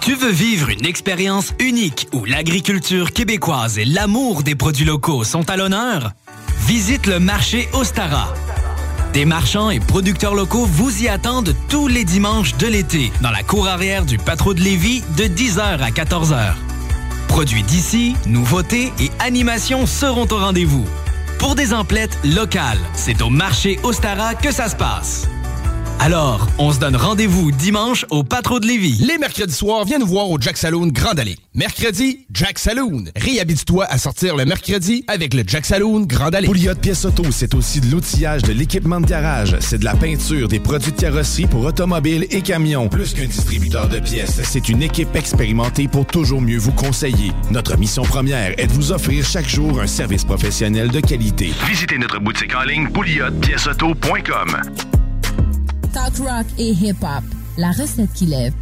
Tu 0.00 0.14
veux 0.14 0.30
vivre 0.30 0.68
une 0.68 0.84
expérience 0.84 1.54
unique 1.58 2.08
où 2.12 2.24
l'agriculture 2.24 3.12
québécoise 3.12 3.78
et 3.78 3.84
l'amour 3.84 4.42
des 4.42 4.54
produits 4.54 4.84
locaux 4.84 5.24
sont 5.24 5.48
à 5.48 5.56
l'honneur? 5.56 6.12
Visite 6.66 7.06
le 7.06 7.20
marché 7.20 7.68
Ostara. 7.72 8.34
Des 9.12 9.24
marchands 9.24 9.70
et 9.70 9.80
producteurs 9.80 10.34
locaux 10.34 10.66
vous 10.66 11.02
y 11.02 11.08
attendent 11.08 11.54
tous 11.68 11.88
les 11.88 12.04
dimanches 12.04 12.56
de 12.58 12.68
l'été 12.68 13.12
dans 13.22 13.32
la 13.32 13.42
cour 13.42 13.66
arrière 13.66 14.04
du 14.04 14.18
Patro 14.18 14.54
de 14.54 14.60
Lévis 14.60 15.02
de 15.16 15.24
10h 15.24 15.80
à 15.80 15.90
14h. 15.90 16.54
Produits 17.26 17.64
d'ici, 17.64 18.14
nouveautés 18.26 18.92
et 19.00 19.10
animations 19.18 19.86
seront 19.86 20.28
au 20.30 20.36
rendez-vous. 20.36 20.84
Pour 21.40 21.56
des 21.56 21.72
emplettes 21.74 22.16
locales, 22.22 22.78
c'est 22.94 23.20
au 23.20 23.30
marché 23.30 23.80
Ostara 23.82 24.36
que 24.36 24.52
ça 24.52 24.68
se 24.68 24.76
passe. 24.76 25.28
Alors, 26.02 26.48
on 26.56 26.72
se 26.72 26.78
donne 26.78 26.96
rendez-vous 26.96 27.52
dimanche 27.52 28.06
au 28.08 28.24
Patro 28.24 28.58
de 28.58 28.66
Lévis. 28.66 29.04
Les 29.06 29.18
mercredis 29.18 29.52
soirs, 29.52 29.84
viens 29.84 29.98
nous 29.98 30.06
voir 30.06 30.30
au 30.30 30.40
Jack 30.40 30.56
Saloon 30.56 30.86
Grande 30.86 31.20
Allée. 31.20 31.36
Mercredi, 31.54 32.24
Jack 32.32 32.58
Saloon. 32.58 33.04
Réhabite-toi 33.14 33.84
à 33.84 33.98
sortir 33.98 34.34
le 34.34 34.46
mercredi 34.46 35.04
avec 35.08 35.34
le 35.34 35.42
Jack 35.46 35.66
Saloon 35.66 36.06
Grande 36.06 36.34
Allée. 36.34 36.46
Pouliot 36.46 36.74
Pièces 36.74 37.04
Auto, 37.04 37.24
c'est 37.30 37.54
aussi 37.54 37.82
de 37.82 37.90
l'outillage, 37.90 38.40
de 38.40 38.52
l'équipement 38.52 38.98
de 38.98 39.04
garage. 39.04 39.54
C'est 39.60 39.76
de 39.76 39.84
la 39.84 39.94
peinture, 39.94 40.48
des 40.48 40.58
produits 40.58 40.92
de 40.92 40.96
carrosserie 40.96 41.46
pour 41.46 41.66
automobiles 41.66 42.26
et 42.30 42.40
camions. 42.40 42.88
Plus 42.88 43.12
qu'un 43.12 43.26
distributeur 43.26 43.90
de 43.90 43.98
pièces, 43.98 44.40
c'est 44.42 44.70
une 44.70 44.82
équipe 44.82 45.14
expérimentée 45.14 45.86
pour 45.86 46.06
toujours 46.06 46.40
mieux 46.40 46.56
vous 46.56 46.72
conseiller. 46.72 47.32
Notre 47.50 47.76
mission 47.76 48.04
première 48.04 48.58
est 48.58 48.68
de 48.68 48.72
vous 48.72 48.90
offrir 48.92 49.22
chaque 49.26 49.50
jour 49.50 49.78
un 49.82 49.86
service 49.86 50.24
professionnel 50.24 50.88
de 50.88 51.00
qualité. 51.00 51.52
Visitez 51.68 51.98
notre 51.98 52.20
boutique 52.20 52.54
en 52.54 52.62
ligne 52.62 52.88
pouliotpièceauto.com. 52.88 54.62
Talk 55.92 56.16
rock 56.18 56.46
et 56.58 56.72
hip-hop. 56.72 57.24
La 57.58 57.70
recette 57.72 58.12
qui 58.14 58.26
lève. 58.26 58.52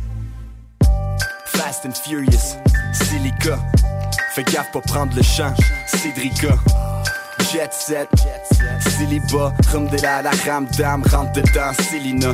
Fast 1.46 1.84
and 1.84 1.92
Furious, 1.92 2.56
Silica. 2.92 3.58
Fais 4.34 4.44
gaffe 4.44 4.70
pour 4.72 4.82
prendre 4.82 5.14
le 5.14 5.22
champ, 5.22 5.52
Cédrica. 5.86 6.54
Jet 7.52 7.72
set, 7.72 8.08
Célibat, 8.80 9.52
rhum 9.72 9.88
de 9.88 9.96
la 10.02 10.22
la 10.22 10.30
rame 10.46 10.66
dame, 10.76 11.02
rentre 11.10 11.32
dedans, 11.32 11.72
Célina. 11.90 12.32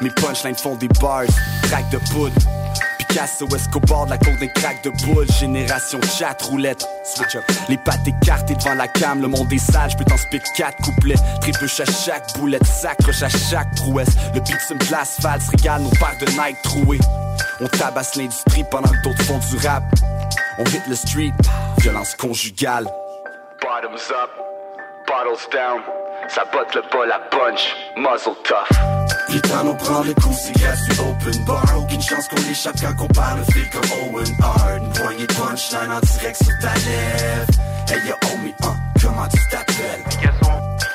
Mes 0.00 0.10
punchlines 0.10 0.54
font 0.54 0.76
des 0.76 0.88
bars, 1.00 1.24
track 1.62 1.90
de 1.90 1.98
poudre. 2.10 2.34
Picasso, 3.10 3.46
Escobar, 3.54 4.04
de 4.06 4.10
la 4.10 4.18
d'un 4.18 4.46
crack 4.54 4.84
de 4.84 4.90
boule. 5.04 5.26
Génération 5.32 6.00
chat, 6.02 6.36
roulette. 6.42 6.86
Switch 7.04 7.34
up. 7.34 7.44
Les 7.68 7.76
pattes 7.76 8.06
écartées 8.06 8.54
devant 8.54 8.74
la 8.74 8.86
cam, 8.86 9.20
le 9.20 9.26
monde 9.26 9.52
est 9.52 9.58
sale, 9.58 9.90
j'peux 9.90 10.04
t'en 10.04 10.16
spit 10.16 10.40
4 10.56 10.76
couplets. 10.82 11.16
Trébuche 11.40 11.80
à 11.80 11.84
chaque 11.84 12.32
boulette, 12.38 12.64
s'accroche 12.64 13.22
à 13.22 13.28
chaque 13.28 13.74
prouesse. 13.74 14.10
Le 14.34 14.40
me 14.40 14.78
place, 14.78 15.18
l'asphalte, 15.18 15.42
se 15.42 15.50
régale 15.50 15.82
nos 15.82 15.90
de 15.90 16.26
Nike 16.30 16.62
trouées. 16.62 17.00
On 17.60 17.66
tabasse 17.66 18.14
l'industrie 18.14 18.64
pendant 18.70 18.88
que 18.88 19.02
d'autres 19.02 19.22
font 19.24 19.38
du 19.38 19.66
rap. 19.66 19.82
On 20.58 20.64
hit 20.64 20.86
le 20.88 20.94
street, 20.94 21.32
violence 21.78 22.14
conjugale. 22.14 22.84
Bottoms 23.60 24.10
up, 24.10 24.30
bottles 25.06 25.48
down. 25.52 25.80
Ça 26.28 26.44
botte 26.52 26.74
le 26.74 26.82
bol 26.92 27.10
à 27.10 27.18
punch, 27.30 27.74
muzzle 27.96 28.36
tough. 28.44 28.99
Putain, 29.60 29.72
on 29.72 29.74
prend 29.74 30.02
le 30.02 30.14
coup, 30.14 30.32
c'est 30.32 30.54
gars 30.58 30.74
du 30.74 31.00
open 31.00 31.44
bar. 31.44 31.64
Aucune 31.76 32.00
chance 32.00 32.28
qu'on 32.28 32.50
échappe 32.50 32.80
quand 32.80 33.04
on 33.04 33.08
parle 33.08 33.40
fil 33.52 33.68
comme 33.68 33.82
Owen 34.08 34.36
Hart. 34.42 34.78
Une 34.78 34.90
poignée 34.90 35.26
de 35.26 35.34
punchline 35.34 35.92
en 35.92 36.00
direct 36.00 36.42
sur 36.42 36.58
ta 36.60 36.72
lèvre. 36.74 37.46
Hey 37.88 38.08
yo, 38.08 38.14
homie, 38.32 38.54
hein, 38.62 38.76
comment 39.02 39.28
tu 39.28 39.38
t'appelles? 39.50 40.04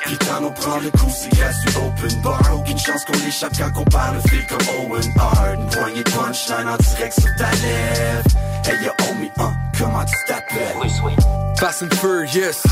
Putain, 0.04 0.42
on 0.42 0.50
prend 0.50 0.78
le 0.78 0.90
coup, 0.90 1.12
c'est 1.14 1.32
gars 1.38 1.52
du 1.64 1.76
open 1.76 2.22
bar? 2.22 2.40
Aucune 2.54 2.78
chance 2.78 3.04
qu'on 3.04 3.28
échappe 3.28 3.52
quand 3.56 3.80
on 3.80 3.84
parle 3.84 4.20
fil 4.28 4.44
comme 4.46 4.58
Owen 4.80 5.12
Hart. 5.16 5.54
Une 5.54 5.66
poignée 5.68 6.02
de 6.02 6.10
punchline 6.10 6.68
en 6.68 6.76
direct 6.76 7.20
sur 7.20 7.36
ta 7.36 7.50
lèvre. 7.50 8.28
Hey 8.64 8.84
yo, 8.84 8.90
homie, 9.08 9.30
hein, 9.38 9.52
comment 9.78 10.04
tu 10.04 10.16
t'appelles? 10.26 10.90
Fast 11.58 11.84
and 11.84 11.94
Furious, 12.00 12.64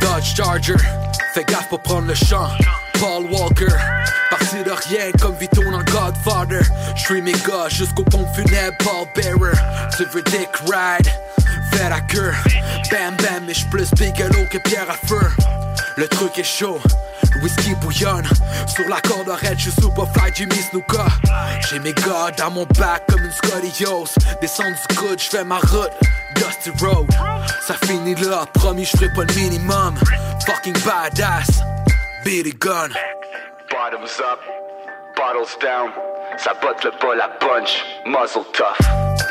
Dodge 0.00 0.34
Charger, 0.34 0.74
fais 1.34 1.44
gaffe 1.44 1.68
pour 1.68 1.80
prendre 1.80 2.08
le 2.08 2.14
champ. 2.14 2.48
Paul 2.94 3.26
Walker, 3.30 3.72
parti 4.40 4.64
de 4.64 4.70
rien 4.70 5.12
comme 5.20 5.34
Vito 5.36 5.62
dans 5.62 5.82
Godfather. 5.84 6.62
J'suis 6.96 7.22
gars 7.22 7.68
jusqu'au 7.68 8.04
pont 8.04 8.26
funèbre, 8.34 8.76
Paul 8.78 9.06
Bearer. 9.14 9.56
Tu 9.96 10.04
veux 10.04 10.22
Dick 10.22 10.48
Ride, 10.66 11.08
fais 11.72 11.88
la 11.88 12.00
queue. 12.00 12.32
Bam 12.90 13.16
bam, 13.16 13.44
mais 13.46 13.54
j'suis 13.54 13.68
plus 13.70 13.90
Bigelow 13.92 14.46
que 14.50 14.58
Pierre 14.58 14.90
à 14.90 15.06
feu. 15.06 15.28
Le 15.96 16.08
truc 16.08 16.38
est 16.38 16.44
chaud, 16.44 16.80
le 17.34 17.42
whisky 17.42 17.74
bouillonne. 17.76 18.26
Sur 18.66 18.88
la 18.88 19.00
corde 19.00 19.28
arrête, 19.28 19.58
j'suis 19.58 19.72
super 19.72 20.06
fly 20.12 20.32
Jimmy 20.34 20.56
Snuka. 20.70 21.06
J'ai 21.68 21.78
mes 21.78 21.92
gars 21.92 22.30
dans 22.36 22.50
mon 22.50 22.66
bac 22.78 23.04
comme 23.08 23.22
une 23.22 23.32
Scotty-Yos. 23.32 24.14
Descends 24.40 24.70
du 24.70 24.96
coude, 24.96 25.18
j'fais 25.18 25.44
ma 25.44 25.58
route. 25.58 25.92
Dusty 26.36 26.70
Road, 26.82 27.06
ça 27.66 27.74
finit 27.84 28.14
là, 28.14 28.44
promis 28.54 28.84
j'ferai 28.84 29.12
pas 29.12 29.24
le 29.24 29.34
minimum. 29.34 29.94
Fucking 30.46 30.78
badass, 30.84 31.60
it 32.26 32.58
gun. 32.58 32.90
Bottoms 33.70 34.20
up, 34.20 34.40
bottles 35.16 35.56
down. 35.60 35.90
Ça 36.38 36.52
botte 36.60 36.82
le 36.82 36.90
bol 37.00 37.20
à 37.20 37.28
punch, 37.28 37.84
muzzle 38.04 38.44
tough. 38.52 38.76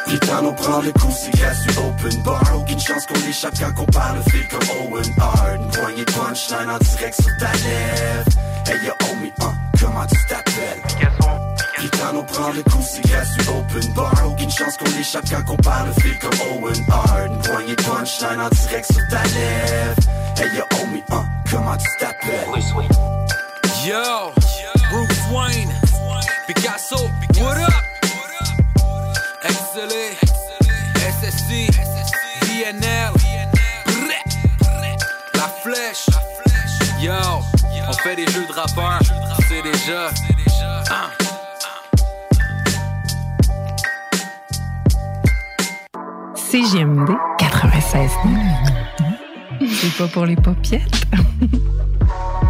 Putain, 0.08 0.46
on 0.46 0.54
prend 0.54 0.82
le 0.82 0.92
coup, 0.94 1.12
c'est 1.12 1.32
gars 1.38 1.52
du 1.52 1.78
open 1.78 2.24
bar. 2.24 2.42
Aucune 2.56 2.80
chance 2.80 3.06
qu'on 3.06 3.20
échappe 3.28 3.54
quand 3.60 3.84
on 3.84 3.86
parle 3.92 4.22
fil 4.32 4.48
comme 4.48 4.70
Owen 4.82 5.14
Hart. 5.20 5.56
Une 5.56 5.70
poignée 5.72 6.06
de 6.06 6.12
punchline 6.12 6.70
en 6.70 6.78
direct 6.78 7.22
sur 7.22 7.32
ta 7.38 7.52
lèvre. 7.52 8.30
Hey 8.68 8.86
yo, 8.86 8.94
homie, 9.12 9.34
hein, 9.42 9.54
comment 9.80 10.06
tu 10.06 10.18
t'appelles? 10.28 10.82
Putain, 11.76 12.16
on 12.16 12.24
prend 12.24 12.50
le 12.52 12.64
coup, 12.64 12.82
c'est 12.82 13.06
gars 13.10 13.24
du 13.24 13.42
open 13.50 13.94
bar. 13.94 14.14
Aucune 14.26 14.52
chance 14.52 14.78
qu'on 14.78 15.00
échappe 15.00 15.26
quand 15.30 15.54
on 15.54 15.58
parle 15.58 15.92
fil 16.02 16.18
comme 16.20 16.64
Owen 16.64 16.86
Hart. 16.90 17.28
Une 17.28 17.42
poignée 17.42 17.76
de 17.76 17.84
punchline 17.84 18.40
en 18.40 18.50
direct 18.50 18.92
sur 18.92 19.02
ta 19.10 19.22
lèvre. 19.24 20.02
Hey 20.38 20.58
yo, 20.58 20.64
homie, 20.82 21.04
hein, 21.12 21.26
comment 21.52 21.76
tu 21.76 21.88
t'appelles? 22.00 22.48
Yo, 23.86 24.34
Bruce 24.92 25.24
Wayne, 25.32 25.74
Picasso, 26.48 26.98
what 27.40 27.58
up? 27.58 27.74
XLA, 29.42 30.16
SSC, 30.96 31.70
VNL. 32.44 33.14
La 35.36 35.48
Flèche, 35.64 36.08
yo, 37.00 37.14
on 37.88 37.94
fait 37.94 38.18
des 38.18 38.28
jeux 38.28 38.46
de 38.46 38.52
rappeurs, 38.52 39.00
c'est 39.48 39.62
déjà. 39.62 40.10
Hein. 40.92 41.10
CGMD 46.36 47.12
96 47.38 48.12
C'est 49.62 49.98
pas 49.98 50.08
pour 50.10 50.26
les 50.26 50.36
popiettes. 50.36 51.06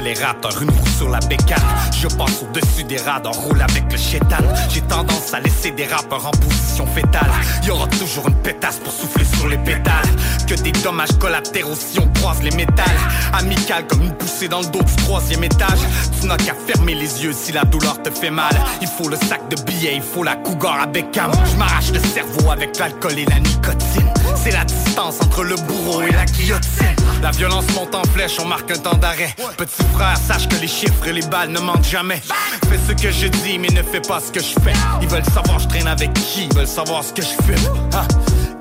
l'accélérateur, 0.00 0.62
une 0.62 0.70
roue 0.70 0.86
sur 0.96 1.08
la 1.08 1.18
bécane. 1.20 1.58
Je 1.92 2.08
passe 2.08 2.42
au-dessus 2.42 2.84
des 2.84 2.98
radars, 2.98 3.32
roule 3.32 3.60
avec 3.60 3.90
le 3.90 3.98
chétan. 3.98 4.36
J'ai 4.70 4.80
tendance 4.82 5.32
à 5.34 5.40
laisser 5.40 5.70
des 5.70 5.86
rappeurs 5.86 6.26
en 6.26 6.30
position 6.30 6.86
fétale. 6.86 7.30
Y 7.62 7.98
toujours 7.98 8.28
une 8.28 8.34
pétasse 8.36 8.76
pour 8.76 8.92
souffler 8.92 9.24
sur 9.24 9.48
les 9.48 9.58
pétales. 9.58 10.08
Que 10.46 10.54
des 10.54 10.72
dommages 10.72 11.16
collatéraux 11.18 11.74
si 11.74 11.98
on 11.98 12.08
croise 12.20 12.42
les 12.42 12.50
métals. 12.52 12.98
Amical 13.32 13.86
comme 13.86 14.02
une 14.02 14.14
poussée 14.14 14.48
dans 14.48 14.60
le 14.60 14.66
dos 14.66 14.82
du 14.82 14.96
troisième 14.96 15.44
étage. 15.44 15.80
Tu 16.20 16.26
n'as 16.26 16.36
qu'à 16.36 16.54
fermer 16.54 16.94
les 16.94 17.24
yeux 17.24 17.32
si 17.32 17.52
la 17.52 17.64
douleur 17.64 18.00
te 18.02 18.10
fait 18.10 18.30
mal. 18.30 18.54
Il 18.80 18.88
faut 18.88 19.08
le 19.08 19.16
sac 19.16 19.48
de 19.50 19.60
billets, 19.62 19.96
il 19.96 20.02
faut 20.02 20.22
la 20.22 20.36
cougar 20.36 20.80
avec 20.82 21.10
cam. 21.10 21.30
Je 21.52 21.56
m'arrache 21.56 21.90
le 21.92 22.00
cerveau 22.00 22.50
avec 22.50 22.78
l'alcool 22.78 23.18
et 23.18 23.26
la 23.26 23.40
nicotine. 23.40 24.12
C'est 24.42 24.52
la 24.52 24.64
distance 24.64 25.16
entre 25.20 25.42
le 25.42 25.56
bourreau 25.56 26.02
et 26.02 26.12
la 26.12 26.24
guillotine. 26.24 26.94
La 27.22 27.30
violence 27.32 27.64
monte 27.74 27.94
en 27.94 28.04
flèche, 28.04 28.38
on 28.40 28.44
marque 28.44 28.70
un 28.70 28.78
temps 28.78 28.96
d'arrêt. 28.96 29.34
Petit 29.56 29.82
frère, 29.94 30.16
sache 30.16 30.48
que 30.48 30.56
les 30.56 30.68
chiffres 30.68 31.06
et 31.06 31.12
les 31.12 31.26
balles 31.26 31.50
ne 31.50 31.58
mentent 31.58 31.84
jamais. 31.84 32.22
Fais 32.68 32.78
ce 32.88 32.92
que 32.92 33.10
je 33.10 33.26
dis, 33.26 33.58
mais 33.58 33.68
ne 33.68 33.82
fais 33.82 34.00
pas 34.00 34.20
ce 34.20 34.30
que 34.30 34.40
je 34.40 34.54
fais. 34.62 34.72
Ils 35.02 35.08
veulent 35.08 35.24
savoir 35.24 35.58
je 35.58 35.68
traîne 35.68 35.88
avec 35.88 36.12
qui, 36.14 36.44
ils 36.44 36.54
veulent 36.54 36.68
savoir 36.68 37.02
ce 37.02 37.12
que 37.12 37.22
je 37.22 37.28
fume. 37.28 37.88
Ah. 37.94 38.06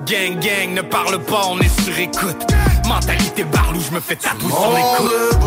Gang, 0.05 0.39
gang, 0.39 0.73
ne 0.73 0.81
parle 0.81 1.19
pas, 1.23 1.43
on 1.49 1.59
est 1.59 1.81
sur 1.83 1.97
écoute. 1.99 2.47
Mentalité 2.87 3.43
barlou, 3.43 3.79
je 3.79 3.93
me 3.93 3.99
fais 3.99 4.15
tatouer 4.15 4.49
sur 4.49 4.73
les 4.73 4.81
coudes. 4.97 5.39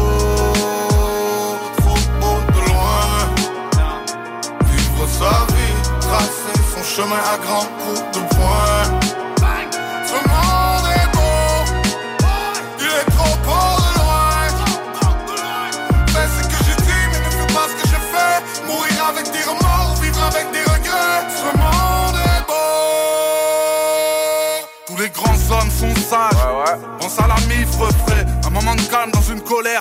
beau 2.21 2.39
de 2.55 2.69
loin. 2.69 3.31
Vivre 4.67 5.09
sa 5.19 5.47
vie, 5.55 5.99
tracer 6.01 6.61
son 6.77 6.85
chemin 6.85 7.17
à 7.17 7.39
grands 7.39 7.69
coups 7.81 8.19
de 8.19 8.35
poing. 8.35 8.80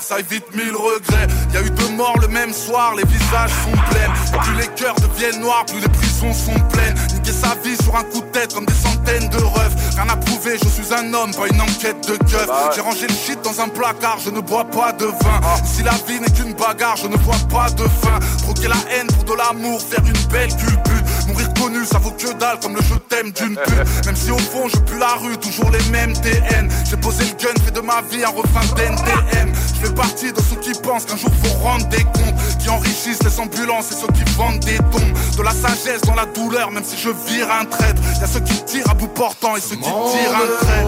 Ça 0.01 0.19
évite 0.19 0.53
mille 0.55 0.75
regrets. 0.75 1.27
Y 1.53 1.57
a 1.57 1.61
eu 1.61 1.69
deux 1.71 1.89
morts 1.89 2.17
le 2.21 2.27
même 2.27 2.53
soir, 2.53 2.95
les 2.95 3.05
visages 3.05 3.51
sont 3.63 3.77
pleins. 3.89 4.39
Plus 4.39 4.55
les 4.55 4.67
cœurs 4.67 4.95
deviennent 4.95 5.41
noirs, 5.41 5.65
plus 5.65 5.79
les 5.79 5.87
prisons 5.89 6.33
sont 6.33 6.59
pleines. 6.69 6.95
Niquer 7.13 7.31
sa 7.31 7.55
vie 7.63 7.75
sur 7.83 7.95
un 7.95 8.03
coup 8.03 8.21
de 8.21 8.27
tête 8.27 8.53
comme 8.53 8.65
des 8.65 8.73
centaines 8.73 9.29
de 9.29 9.37
refs. 9.37 9.95
Rien 9.95 10.09
à 10.09 10.17
prouver, 10.17 10.57
je 10.61 10.69
suis 10.69 10.93
un 10.93 11.13
homme, 11.13 11.33
pas 11.33 11.47
une 11.47 11.61
enquête 11.61 12.07
de 12.07 12.17
keuf. 12.17 12.49
J'ai 12.75 12.81
rangé 12.81 13.07
le 13.07 13.13
shit 13.13 13.41
dans 13.43 13.59
un 13.61 13.67
placard, 13.67 14.19
je 14.23 14.29
ne 14.29 14.39
bois 14.39 14.65
pas 14.65 14.91
de 14.93 15.05
vin. 15.05 15.41
Si 15.65 15.83
la 15.83 15.93
vie 16.07 16.19
n'est 16.19 16.31
qu'une 16.31 16.53
bagarre, 16.53 16.97
je 16.97 17.07
ne 17.07 17.17
vois 17.17 17.39
pas 17.49 17.69
de 17.71 17.83
fin. 17.83 18.19
Troquer 18.43 18.67
la 18.67 18.77
haine 18.91 19.07
pour 19.07 19.25
de 19.25 19.33
l'amour, 19.35 19.81
faire 19.81 20.03
une 20.05 20.27
belle 20.31 20.55
culbute. 20.55 20.98
Mourir 21.29 21.53
connu, 21.53 21.85
ça 21.85 21.99
vaut 21.99 22.11
que 22.11 22.33
dalle 22.33 22.59
comme 22.59 22.75
le 22.75 22.81
je 22.81 22.95
t'aime 22.95 23.31
d'une 23.31 23.55
pute. 23.55 24.05
Même 24.05 24.15
si 24.15 24.31
au 24.31 24.37
fond 24.37 24.67
je 24.67 24.77
pue 24.77 24.97
la 24.97 25.13
rue, 25.13 25.37
toujours 25.37 25.69
les 25.69 25.83
mêmes 25.91 26.13
TN. 26.13 26.67
J'ai 26.89 26.97
posé 26.97 27.23
le 27.23 27.31
gun, 27.41 27.53
fait 27.63 27.71
de 27.71 27.81
ma 27.81 28.01
vie 28.01 28.23
un 28.23 28.29
refrain 28.29 28.65
d'NTM. 28.75 29.53
Je 29.75 29.87
fais 29.87 29.93
partie 29.93 30.33
de 30.33 30.41
ceux 30.41 30.57
qui 30.57 30.73
pensent 30.81 31.05
qu'un 31.05 31.17
jour 31.17 31.29
faut 31.43 31.57
rendre 31.59 31.87
des 31.89 32.03
comptes. 32.03 32.35
Qui 32.59 32.69
enrichissent 32.69 33.23
les 33.23 33.39
ambulances 33.39 33.91
et 33.91 33.95
ceux 33.95 34.11
qui 34.11 34.23
vendent 34.35 34.59
des 34.59 34.77
dons. 34.77 35.13
De 35.37 35.43
la 35.43 35.51
sagesse 35.51 36.01
dans 36.01 36.15
la 36.15 36.25
douleur, 36.25 36.71
même 36.71 36.83
si 36.83 36.97
je 36.97 37.09
vire 37.09 37.47
un 37.51 37.65
traître. 37.65 38.01
Y'a 38.19 38.27
ceux 38.27 38.41
qui 38.41 38.63
tirent 38.65 38.89
à 38.89 38.93
bout 38.93 39.07
portant 39.07 39.55
et 39.55 39.61
ceux 39.61 39.75
qui 39.75 39.83
tirent 39.83 40.35
un 40.35 40.65
trait. 40.65 40.85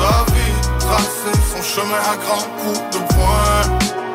Sa 0.00 0.24
vie, 0.32 0.78
tracer 0.78 1.38
son 1.52 1.62
chemin 1.62 2.00
à 2.10 2.16
grands 2.16 2.48
coups 2.58 2.80
de 2.90 2.98
poing. 3.12 4.09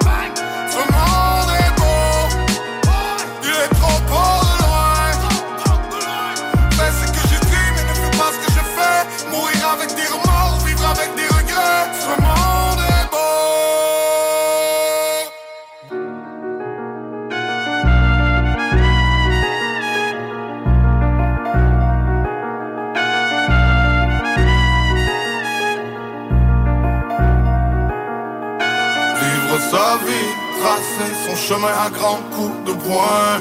Chemin 31.45 31.67
un 31.67 31.89
grand 31.91 32.19
coup 32.31 32.51
de 32.65 32.73
poing. 32.73 33.39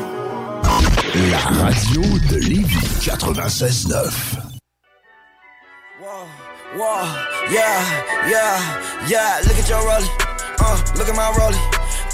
La 1.30 1.38
radio 1.64 2.02
de 2.28 2.36
Lévis 2.36 3.00
96.9. 3.00 4.10
Whoa, 6.76 7.06
yeah, 7.50 7.80
yeah, 8.28 9.08
yeah. 9.08 9.40
Look 9.44 9.58
at 9.58 9.68
your 9.70 9.80
rollie. 9.88 10.10
Uh, 10.58 10.76
look 10.98 11.08
at 11.08 11.16
my 11.16 11.32
rollie. 11.38 11.56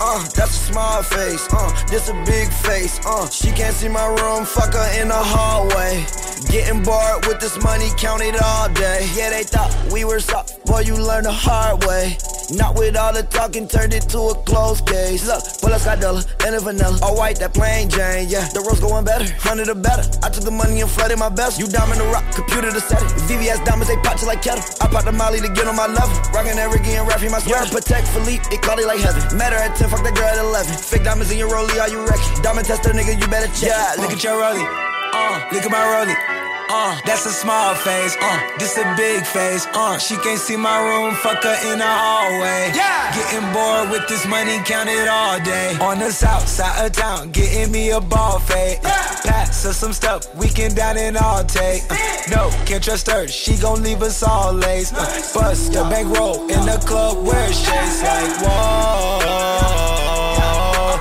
Uh, 0.00 0.22
that's 0.36 0.54
a 0.54 0.72
small 0.72 1.02
face. 1.02 1.48
Uh, 1.52 1.72
this 1.88 2.08
a 2.08 2.14
big 2.24 2.48
face. 2.52 3.00
Uh, 3.04 3.28
she 3.28 3.50
can't 3.50 3.74
see 3.74 3.88
my 3.88 4.06
room. 4.06 4.44
Fuck 4.44 4.74
her 4.74 5.00
in 5.00 5.08
the 5.08 5.14
hallway. 5.14 6.06
Getting 6.52 6.84
bored 6.84 7.26
with 7.26 7.40
this 7.40 7.60
money, 7.64 7.88
count 7.96 8.22
it 8.22 8.40
all 8.40 8.68
day. 8.74 9.08
Yeah, 9.16 9.30
they 9.30 9.42
thought 9.42 9.74
we 9.92 10.04
were 10.04 10.20
soft. 10.20 10.64
Boy, 10.66 10.80
you 10.80 10.94
learn 10.94 11.24
the 11.24 11.32
hard 11.32 11.82
way. 11.84 12.16
Not 12.50 12.74
with 12.74 12.96
all 12.96 13.12
the 13.12 13.22
talking, 13.22 13.68
turned 13.68 13.94
it 13.94 14.10
to 14.10 14.18
a 14.18 14.34
closed 14.42 14.86
case. 14.86 15.26
Look, 15.26 15.42
pull 15.62 15.72
up 15.72 15.80
Scotella 15.80 16.26
and 16.46 16.56
a 16.56 16.60
vanilla. 16.60 16.98
All 17.02 17.16
white, 17.16 17.38
that 17.38 17.54
plain 17.54 17.88
Jane, 17.88 18.28
yeah. 18.28 18.48
The 18.50 18.60
road's 18.60 18.80
going 18.80 19.04
better, 19.04 19.26
hundred 19.38 19.68
or 19.68 19.78
better. 19.78 20.02
I 20.22 20.30
took 20.30 20.42
the 20.42 20.50
money 20.50 20.80
and 20.80 20.90
flooded 20.90 21.18
my 21.18 21.28
best. 21.28 21.60
You 21.60 21.68
diamond 21.68 22.00
the 22.00 22.06
rock, 22.10 22.26
computer 22.34 22.72
to 22.72 22.80
set 22.80 23.02
it. 23.02 23.10
VVS 23.30 23.64
diamonds, 23.64 23.86
they 23.86 23.96
pop 24.02 24.20
you 24.20 24.26
like 24.26 24.42
kettle. 24.42 24.66
I 24.82 24.90
pop 24.90 25.04
the 25.04 25.12
molly 25.12 25.40
to 25.40 25.48
get 25.48 25.68
on 25.70 25.76
my 25.76 25.86
level. 25.86 26.10
Rockin' 26.34 26.58
that 26.58 26.74
Ricky 26.74 26.98
and 26.98 27.06
Raffy, 27.06 27.30
my 27.30 27.38
sweater. 27.38 27.70
Yeah, 27.70 27.70
protect 27.70 28.08
Philippe, 28.10 28.42
it 28.50 28.62
called 28.62 28.80
it 28.80 28.86
like 28.86 28.98
heaven. 28.98 29.22
Met 29.38 29.52
her 29.54 29.62
at 29.62 29.76
10, 29.78 29.88
fuck 29.90 30.02
that 30.02 30.14
girl 30.18 30.26
at 30.26 30.42
11. 30.42 30.74
Fake 30.74 31.04
diamonds 31.04 31.30
in 31.30 31.38
your 31.38 31.50
rollie, 31.50 31.78
are 31.78 31.88
you 31.88 32.02
wrecking? 32.02 32.42
Diamond 32.42 32.66
tester, 32.66 32.90
nigga, 32.90 33.14
you 33.14 33.26
better 33.30 33.46
check. 33.54 33.70
Yeah, 33.70 33.94
look 34.02 34.10
at 34.10 34.22
your 34.26 34.34
rollie. 34.42 34.66
Uh, 35.14 35.38
look 35.54 35.62
at 35.62 35.70
my 35.70 35.86
rollie. 35.86 36.49
Uh, 36.72 37.00
that's 37.04 37.26
a 37.26 37.30
small 37.30 37.74
face. 37.74 38.16
Uh, 38.20 38.38
this 38.60 38.78
a 38.78 38.94
big 38.96 39.26
face. 39.26 39.66
Uh, 39.74 39.98
she 39.98 40.14
can't 40.18 40.38
see 40.38 40.56
my 40.56 40.78
room. 40.78 41.14
Fuck 41.16 41.42
her 41.42 41.72
in 41.72 41.80
the 41.80 41.84
hallway. 41.84 42.70
Yeah. 42.72 43.12
Getting 43.12 43.52
bored 43.52 43.90
with 43.90 44.06
this 44.08 44.24
money, 44.24 44.58
count 44.64 44.88
it 44.88 45.08
all 45.08 45.40
day. 45.40 45.76
On 45.80 45.98
the 45.98 46.12
south 46.12 46.46
side 46.46 46.86
of 46.86 46.92
town, 46.92 47.32
getting 47.32 47.72
me 47.72 47.90
a 47.90 48.00
ball 48.00 48.38
fade. 48.38 48.78
Uh, 48.84 48.86
pass 49.24 49.64
her 49.64 49.72
some 49.72 49.92
stuff, 49.92 50.32
we 50.36 50.48
can 50.48 50.72
down 50.72 50.96
and 50.96 51.16
all 51.16 51.42
take. 51.42 51.82
Uh, 51.90 51.96
no, 52.30 52.50
can't 52.66 52.84
trust 52.84 53.10
her. 53.10 53.26
She 53.26 53.56
gon' 53.56 53.82
leave 53.82 54.02
us 54.02 54.22
all 54.22 54.52
laced. 54.52 54.94
Uh, 54.94 55.06
bust 55.34 55.74
a 55.74 55.82
bankroll 55.90 56.42
in 56.42 56.64
the 56.66 56.80
club 56.86 57.26
where 57.26 57.52
shades 57.52 58.00
like 58.00 58.30
whoa. 58.46 59.18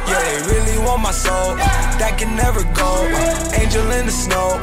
Yeah, 0.08 0.24
they 0.24 0.52
really 0.52 0.84
want 0.84 1.04
my 1.04 1.12
soul. 1.12 1.79
That 2.10 2.18
can 2.18 2.36
never 2.36 2.64
go. 2.74 3.06
Angel 3.54 3.86
in 3.92 4.08
the 4.08 4.12
snow. 4.12 4.58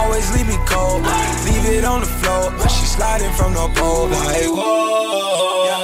Always 0.00 0.32
leave 0.32 0.48
me 0.48 0.56
cold. 0.64 1.02
Leave 1.44 1.76
it 1.76 1.84
on 1.84 2.00
the 2.00 2.06
floor. 2.06 2.50
She 2.70 2.86
sliding 2.86 3.30
from 3.32 3.52
the 3.52 3.68
pole. 3.76 4.08
Like, 4.08 4.48
whoa. 4.48 5.76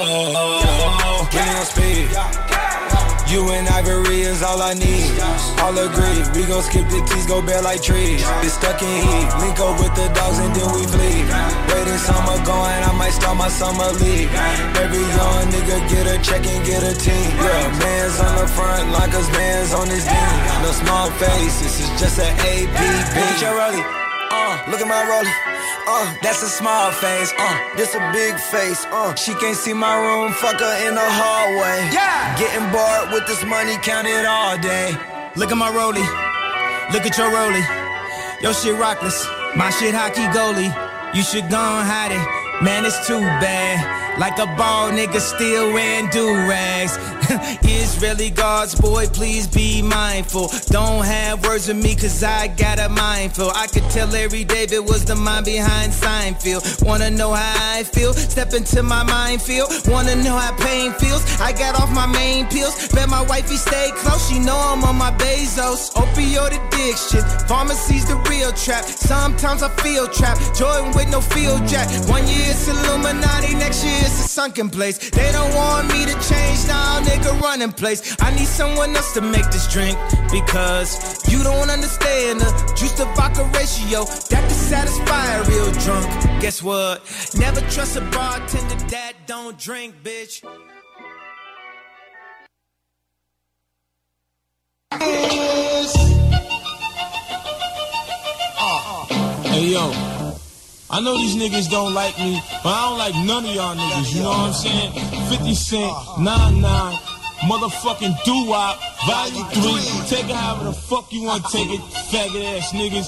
Getting 1.29 1.53
on 1.53 1.65
speed. 1.65 2.32
You 3.33 3.49
and 3.49 3.67
Ivory 3.67 4.21
is 4.21 4.43
all 4.43 4.61
I 4.61 4.75
need. 4.75 5.09
All 5.57 5.73
agree, 5.73 6.21
we 6.37 6.45
gon' 6.45 6.61
skip 6.61 6.85
the 6.85 7.01
keys, 7.09 7.25
go 7.25 7.41
bare 7.41 7.63
like 7.63 7.81
trees. 7.81 8.21
It's 8.45 8.53
stuck 8.53 8.79
in 8.79 8.93
heat, 8.93 9.27
link 9.41 9.57
up 9.57 9.73
with 9.81 9.89
the 9.97 10.05
dogs 10.13 10.37
and 10.37 10.53
then 10.53 10.69
we 10.69 10.85
flee. 10.85 11.25
Waiting 11.73 11.97
summer 11.97 12.37
going, 12.45 12.81
I 12.85 12.93
might 12.93 13.09
start 13.09 13.35
my 13.35 13.49
summer 13.49 13.89
league. 13.97 14.29
Every 14.77 15.01
young 15.01 15.49
nigga 15.49 15.81
get 15.89 16.05
a 16.13 16.21
check 16.21 16.45
and 16.45 16.63
get 16.63 16.83
a 16.85 16.93
team. 16.93 17.33
Yeah, 17.41 17.73
man's 17.81 18.19
on 18.21 18.35
the 18.37 18.47
front, 18.53 18.91
like 18.91 19.15
us 19.15 19.27
man's 19.31 19.73
on 19.73 19.89
his 19.89 20.05
team. 20.05 20.37
No 20.61 20.69
small 20.69 21.09
face, 21.17 21.57
this 21.57 21.79
is 21.81 21.89
just 21.99 22.19
an 22.19 22.37
AP. 22.37 22.69
Bitch, 23.17 23.41
you're 23.41 23.57
early. 23.57 24.02
Look 24.73 24.81
at 24.81 24.87
my 24.87 25.05
rollie. 25.05 25.29
Uh, 25.85 26.17
that's 26.23 26.41
a 26.41 26.49
small 26.49 26.89
face. 26.93 27.31
Uh, 27.37 27.75
this 27.77 27.93
a 27.93 28.01
big 28.11 28.33
face. 28.39 28.87
Uh, 28.89 29.13
she 29.13 29.35
can't 29.35 29.55
see 29.55 29.71
my 29.71 29.93
room. 30.01 30.33
Fuck 30.33 30.59
her 30.61 30.87
in 30.89 30.95
the 30.95 31.09
hallway. 31.21 31.93
Yeah. 31.93 32.33
Getting 32.39 32.65
bored 32.73 33.13
with 33.13 33.27
this 33.27 33.45
money, 33.45 33.77
count 33.83 34.07
it 34.07 34.25
all 34.25 34.57
day. 34.57 34.97
Look 35.35 35.51
at 35.51 35.57
my 35.57 35.69
rollie. 35.69 36.01
Look 36.91 37.05
at 37.05 37.15
your 37.19 37.29
rollie. 37.29 37.61
Your 38.41 38.55
shit 38.55 38.73
rockless. 38.81 39.21
My 39.55 39.69
shit 39.69 39.93
hockey 39.93 40.25
goalie. 40.33 40.73
You 41.13 41.21
should 41.21 41.51
go 41.51 41.61
and 41.61 41.85
hide 41.85 42.09
it. 42.09 42.63
Man, 42.63 42.83
it's 42.83 43.05
too 43.05 43.21
bad. 43.21 43.77
Like 44.17 44.39
a 44.39 44.47
ball 44.57 44.89
nigga 44.89 45.19
still 45.19 45.71
wearing 45.71 46.09
do-rags. 46.09 46.97
Israeli 47.63 48.29
guards, 48.29 48.75
boy, 48.75 49.07
please 49.07 49.47
be 49.47 49.81
mindful. 49.81 50.49
Don't 50.67 51.03
have 51.05 51.43
words 51.45 51.67
with 51.67 51.81
me, 51.81 51.95
cause 51.95 52.23
I 52.23 52.47
got 52.47 52.79
a 52.79 52.89
mindful. 52.89 53.51
I 53.51 53.67
could 53.67 53.87
tell 53.89 54.07
Larry 54.07 54.43
David 54.43 54.79
was 54.79 55.05
the 55.05 55.15
mind 55.15 55.45
behind 55.45 55.93
Seinfeld. 55.93 56.83
Wanna 56.85 57.09
know 57.09 57.33
how 57.33 57.77
I 57.77 57.83
feel? 57.83 58.13
Step 58.13 58.53
into 58.53 58.83
my 58.83 59.03
minefield. 59.03 59.69
Wanna 59.87 60.15
know 60.15 60.35
how 60.37 60.55
pain 60.57 60.91
feels? 60.93 61.23
I 61.39 61.51
got 61.51 61.79
off 61.79 61.91
my 61.93 62.05
main 62.05 62.45
pills. 62.47 62.87
Bet 62.89 63.09
my 63.09 63.21
wifey 63.23 63.55
stay 63.55 63.91
close, 63.95 64.29
she 64.29 64.39
know 64.39 64.57
I'm 64.57 64.83
on 64.83 64.97
my 64.97 65.11
Bezos. 65.11 65.93
Opioid 65.93 66.53
addiction, 66.59 67.21
pharmacy's 67.47 68.05
the 68.05 68.17
real 68.29 68.51
trap. 68.51 68.85
Sometimes 68.85 69.63
I 69.63 69.69
feel 69.81 70.07
trapped. 70.07 70.57
Jordan 70.57 70.91
with 70.95 71.09
no 71.09 71.21
field 71.21 71.67
jack. 71.67 71.87
One 72.07 72.27
year 72.27 72.49
it's 72.49 72.67
Illuminati, 72.67 73.55
next 73.55 73.83
year 73.83 73.99
it's 73.99 74.25
a 74.25 74.27
sunken 74.27 74.69
place. 74.69 74.97
They 75.11 75.31
don't 75.31 75.53
want 75.55 75.87
me 75.87 76.05
to 76.05 76.15
change 76.29 76.67
now, 76.67 76.99
nigga, 77.01 77.22
running 77.41 77.71
place. 77.71 78.15
I 78.21 78.31
need 78.35 78.47
someone 78.47 78.95
else 78.95 79.13
to 79.13 79.21
make 79.21 79.45
this 79.51 79.67
drink 79.71 79.97
because 80.31 81.21
you 81.31 81.43
don't 81.43 81.69
understand 81.69 82.41
the 82.41 82.73
juice 82.75 82.93
to 82.93 83.05
vodka 83.15 83.43
ratio 83.53 84.03
that 84.03 84.41
can 84.47 84.49
satisfy 84.49 85.25
a 85.35 85.43
real 85.43 85.71
drunk. 85.83 86.41
Guess 86.41 86.61
what? 86.61 87.01
Never 87.35 87.61
trust 87.69 87.95
a 87.95 88.01
bartender 88.01 88.75
that 88.89 89.13
don't 89.25 89.57
drink, 89.57 89.95
bitch. 90.03 90.43
Hey 99.53 99.67
yo, 99.67 99.91
I 100.89 100.99
know 100.99 101.15
these 101.15 101.35
niggas 101.35 101.69
don't 101.69 101.93
like 101.93 102.17
me, 102.17 102.41
but 102.63 102.69
I 102.69 102.89
don't 102.89 102.97
like 102.97 103.15
none 103.25 103.45
of 103.45 103.53
y'all 103.53 103.75
niggas, 103.75 104.15
you 104.15 104.21
know 104.21 104.29
what 104.29 104.47
I'm 104.47 104.53
saying? 104.53 104.91
50 105.29 105.53
Cent, 105.53 105.93
99, 106.19 106.97
motherfucking 107.47 108.23
doo-wop, 108.23 108.79
volume 109.05 109.47
3, 109.51 110.07
take 110.07 110.29
it 110.29 110.35
however 110.35 110.65
the 110.65 110.73
fuck 110.73 111.11
you 111.11 111.23
want 111.23 111.43
to 111.45 111.51
take 111.51 111.69
it, 111.69 111.81
faggot 112.11 112.57
ass 112.57 112.71
niggas. 112.71 113.07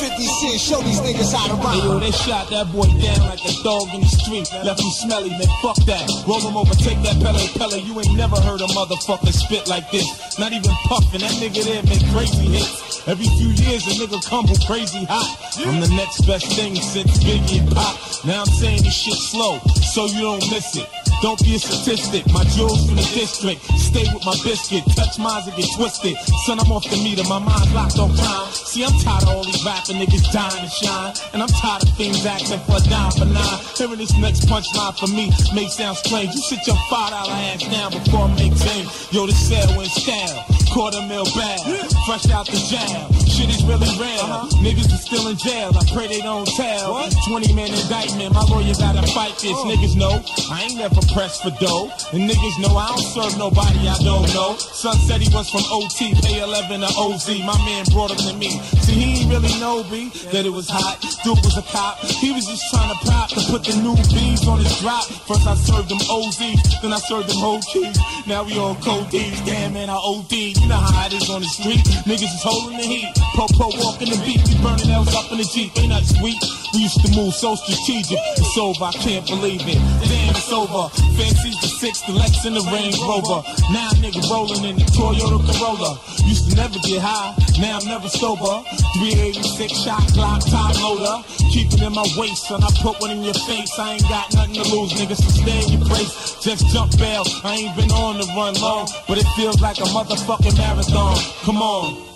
50 0.00 0.16
Cent, 0.24 0.60
show 0.60 0.80
these 0.80 1.00
niggas 1.04 1.28
how 1.34 1.44
to 1.48 1.60
rhyme. 1.60 1.76
Hey 1.76 1.84
yo, 1.84 1.98
they 1.98 2.10
shot 2.10 2.48
that 2.48 2.72
boy 2.72 2.88
down 3.04 3.20
like 3.28 3.44
a 3.44 3.52
dog 3.60 3.84
in 3.92 4.00
the 4.00 4.08
street. 4.08 4.48
Left 4.64 4.80
him 4.80 4.88
smelly, 4.96 5.28
man, 5.28 5.44
fuck 5.60 5.76
that. 5.84 6.08
Roll 6.26 6.40
him 6.40 6.56
over, 6.56 6.72
take 6.72 6.96
that 7.04 7.20
Pele 7.20 7.36
Pele. 7.58 7.76
You 7.76 8.00
ain't 8.00 8.16
never 8.16 8.40
heard 8.40 8.62
a 8.62 8.68
motherfucker 8.72 9.28
spit 9.28 9.68
like 9.68 9.90
this. 9.90 10.08
Not 10.38 10.52
even 10.52 10.72
puffin', 10.88 11.20
that 11.20 11.36
nigga 11.36 11.60
there 11.68 11.82
make 11.84 12.00
crazy 12.16 12.48
hits. 12.48 13.04
Every 13.08 13.28
few 13.36 13.52
years, 13.60 13.84
a 13.88 14.00
nigga 14.00 14.24
come 14.24 14.48
with 14.48 14.64
crazy 14.64 15.04
hot. 15.04 15.28
I'm 15.66 15.80
the 15.80 15.92
next 15.92 16.24
best 16.24 16.48
thing 16.56 16.76
since 16.76 17.18
Biggie 17.20 17.60
and 17.60 17.68
Pop. 17.74 18.24
Now 18.24 18.40
I'm 18.40 18.46
saying 18.46 18.82
this 18.84 18.96
shit 18.96 19.14
slow, 19.14 19.58
so 19.92 20.06
you 20.06 20.20
don't 20.20 20.48
miss 20.48 20.76
it. 20.76 20.88
Don't 21.22 21.38
be 21.44 21.54
a 21.54 21.58
statistic, 21.58 22.24
my 22.32 22.44
jewels 22.56 22.86
from 22.86 22.96
the 22.96 23.04
district. 23.12 23.60
Stay 23.76 24.08
with 24.14 24.24
my 24.24 24.32
biscuit, 24.40 24.82
touch 24.96 25.18
mines 25.18 25.46
and 25.46 25.56
get 25.56 25.68
twisted. 25.76 26.16
Son, 26.48 26.58
I'm 26.58 26.72
off 26.72 26.88
the 26.88 26.96
meter, 26.96 27.24
my 27.28 27.38
mind 27.38 27.74
locked 27.74 27.98
on 27.98 28.16
crime. 28.16 28.48
See, 28.52 28.84
I'm 28.84 28.96
tired 29.04 29.24
of 29.24 29.28
all 29.28 29.44
these 29.44 29.60
rapping 29.64 30.00
niggas 30.00 30.32
dying 30.32 30.64
to 30.64 30.70
shine. 30.72 31.12
And 31.34 31.42
I'm 31.42 31.52
tired 31.60 31.82
of 31.82 31.92
things 32.00 32.24
acting 32.24 32.58
for 32.64 32.80
a 32.80 32.82
dime 32.88 33.12
for 33.12 33.28
nine. 33.28 33.58
Hearing 33.76 34.00
this 34.00 34.16
next 34.16 34.48
punchline 34.48 34.96
for 34.96 35.12
me 35.12 35.28
may 35.52 35.68
sound 35.68 35.98
strange. 35.98 36.32
You 36.34 36.40
sit 36.40 36.66
your 36.66 36.80
five 36.88 37.10
dollar 37.12 37.36
ass 37.52 37.68
down 37.68 37.92
before 37.92 38.24
I 38.24 38.34
make 38.40 38.56
change. 38.56 38.88
Yo, 39.12 39.26
this 39.26 39.36
sale 39.36 39.76
in 39.76 39.90
style. 39.92 40.46
Quarter 40.72 41.02
mil 41.10 41.24
bag, 41.34 41.58
fresh 42.06 42.30
out 42.30 42.46
the 42.46 42.54
jail. 42.70 43.10
Shit 43.26 43.50
is 43.50 43.64
really 43.66 43.90
real. 43.98 44.22
Uh-huh. 44.22 44.46
Niggas 44.62 44.86
is 44.86 45.02
still 45.02 45.26
in 45.26 45.36
jail. 45.36 45.74
I 45.74 45.82
pray 45.92 46.06
they 46.06 46.22
don't 46.22 46.46
tell. 46.46 47.10
20 47.26 47.52
man 47.54 47.74
indictment. 47.74 48.32
My 48.32 48.46
lawyer 48.46 48.74
gotta 48.78 49.02
fight 49.10 49.34
this. 49.42 49.50
Oh. 49.50 49.66
Niggas 49.66 49.96
know 49.98 50.22
I 50.50 50.70
ain't 50.70 50.76
never 50.78 51.02
pressed 51.12 51.42
for 51.42 51.50
dough. 51.60 51.90
And 52.12 52.28
niggas 52.28 52.56
know 52.60 52.76
I 52.76 52.88
don't 52.88 53.06
serve 53.14 53.38
nobody 53.38 53.88
I 53.88 53.96
don't 54.02 54.28
know. 54.34 54.56
Son 54.56 54.96
said 55.06 55.20
he 55.20 55.28
was 55.34 55.48
from 55.50 55.64
OT, 55.70 56.14
pay 56.22 56.40
11 56.40 56.80
to 56.80 56.90
OZ. 56.98 57.28
My 57.44 57.56
man 57.64 57.84
brought 57.92 58.10
him 58.10 58.22
to 58.28 58.34
me. 58.34 58.60
See, 58.82 58.92
he 58.92 59.22
ain't 59.22 59.30
really 59.30 59.52
know 59.60 59.84
B 59.90 60.10
that 60.32 60.46
it 60.46 60.52
was 60.52 60.68
hot. 60.68 61.00
Dude 61.24 61.38
was 61.44 61.56
a 61.56 61.62
cop. 61.62 61.98
He 62.00 62.32
was 62.32 62.46
just 62.46 62.68
trying 62.70 62.90
to 62.90 62.98
pop 63.06 63.30
to 63.30 63.40
put 63.50 63.64
the 63.64 63.76
new 63.82 63.96
B's 64.14 64.46
on 64.46 64.58
his 64.58 64.72
drop. 64.80 65.04
First 65.26 65.46
I 65.46 65.54
served 65.54 65.90
him 65.90 66.00
OZ, 66.10 66.38
then 66.82 66.92
I 66.92 66.98
served 66.98 67.30
him 67.30 67.38
whole 67.38 67.62
keys. 67.62 67.98
Now 68.26 68.44
we 68.44 68.58
on 68.58 68.76
D's. 69.10 69.40
Damn 69.42 69.74
man, 69.74 69.90
I 69.90 69.96
OD. 69.96 70.32
You 70.32 70.68
know 70.68 70.76
how 70.76 71.06
it 71.06 71.12
is 71.12 71.28
on 71.30 71.42
the 71.42 71.48
street. 71.48 71.82
Niggas 72.06 72.30
is 72.30 72.42
holding 72.42 72.78
the 72.78 72.84
heat. 72.84 73.08
Po-po 73.34 73.70
walking 73.78 74.10
the 74.10 74.18
beat. 74.24 74.42
We 74.48 74.54
burning 74.62 74.90
L's 74.90 75.14
up 75.14 75.30
in 75.32 75.38
the 75.38 75.44
Jeep. 75.44 75.76
Ain't 75.78 75.90
that 75.90 76.04
sweet? 76.04 76.38
We 76.74 76.86
used 76.86 77.00
to 77.02 77.10
move 77.16 77.34
so 77.34 77.54
strategic. 77.56 78.18
It's 78.38 78.56
over, 78.58 78.84
I 78.84 78.92
can't 78.92 79.26
believe 79.26 79.62
it. 79.66 79.80
Damn, 80.06 80.36
it's 80.36 80.52
over. 80.52 80.90
Fancy's 81.16 81.58
the 81.60 81.68
six, 81.68 82.00
the 82.02 82.12
Lex 82.12 82.44
and 82.44 82.56
the 82.56 82.64
Range 82.72 82.96
Rover. 83.04 83.42
Now 83.72 83.90
nigga 84.00 84.22
rolling 84.30 84.64
in 84.64 84.76
the 84.76 84.86
Toyota 84.92 85.40
Corolla. 85.44 86.00
Used 86.24 86.50
to 86.50 86.56
never 86.56 86.78
get 86.80 87.00
high, 87.02 87.34
now 87.58 87.78
I'm 87.78 87.86
never 87.86 88.08
sober. 88.08 88.62
386 89.00 89.72
shot 89.72 90.02
Glock 90.12 90.44
time 90.50 90.76
loader. 90.82 91.24
Keep 91.52 91.74
it 91.74 91.82
in 91.82 91.92
my 91.92 92.06
waist, 92.16 92.48
son. 92.48 92.62
I 92.62 92.70
put 92.82 93.00
one 93.00 93.10
in 93.10 93.22
your 93.22 93.34
face. 93.34 93.72
I 93.78 93.94
ain't 93.94 94.08
got 94.08 94.32
nothing 94.34 94.54
to 94.54 94.64
lose, 94.68 94.92
nigga. 94.94 95.16
So 95.16 95.28
stay 95.30 95.64
in 95.64 95.80
your 95.80 95.86
place. 95.88 96.38
Just 96.42 96.66
jump 96.68 96.96
bail. 96.98 97.24
I 97.44 97.56
ain't 97.56 97.76
been 97.76 97.90
on 97.90 98.18
the 98.18 98.26
run 98.36 98.54
long, 98.60 98.88
but 99.08 99.18
it 99.18 99.26
feels 99.36 99.60
like 99.60 99.78
a 99.78 99.88
motherfucking 99.90 100.56
marathon. 100.56 101.18
Come 101.44 101.62
on. 101.62 102.06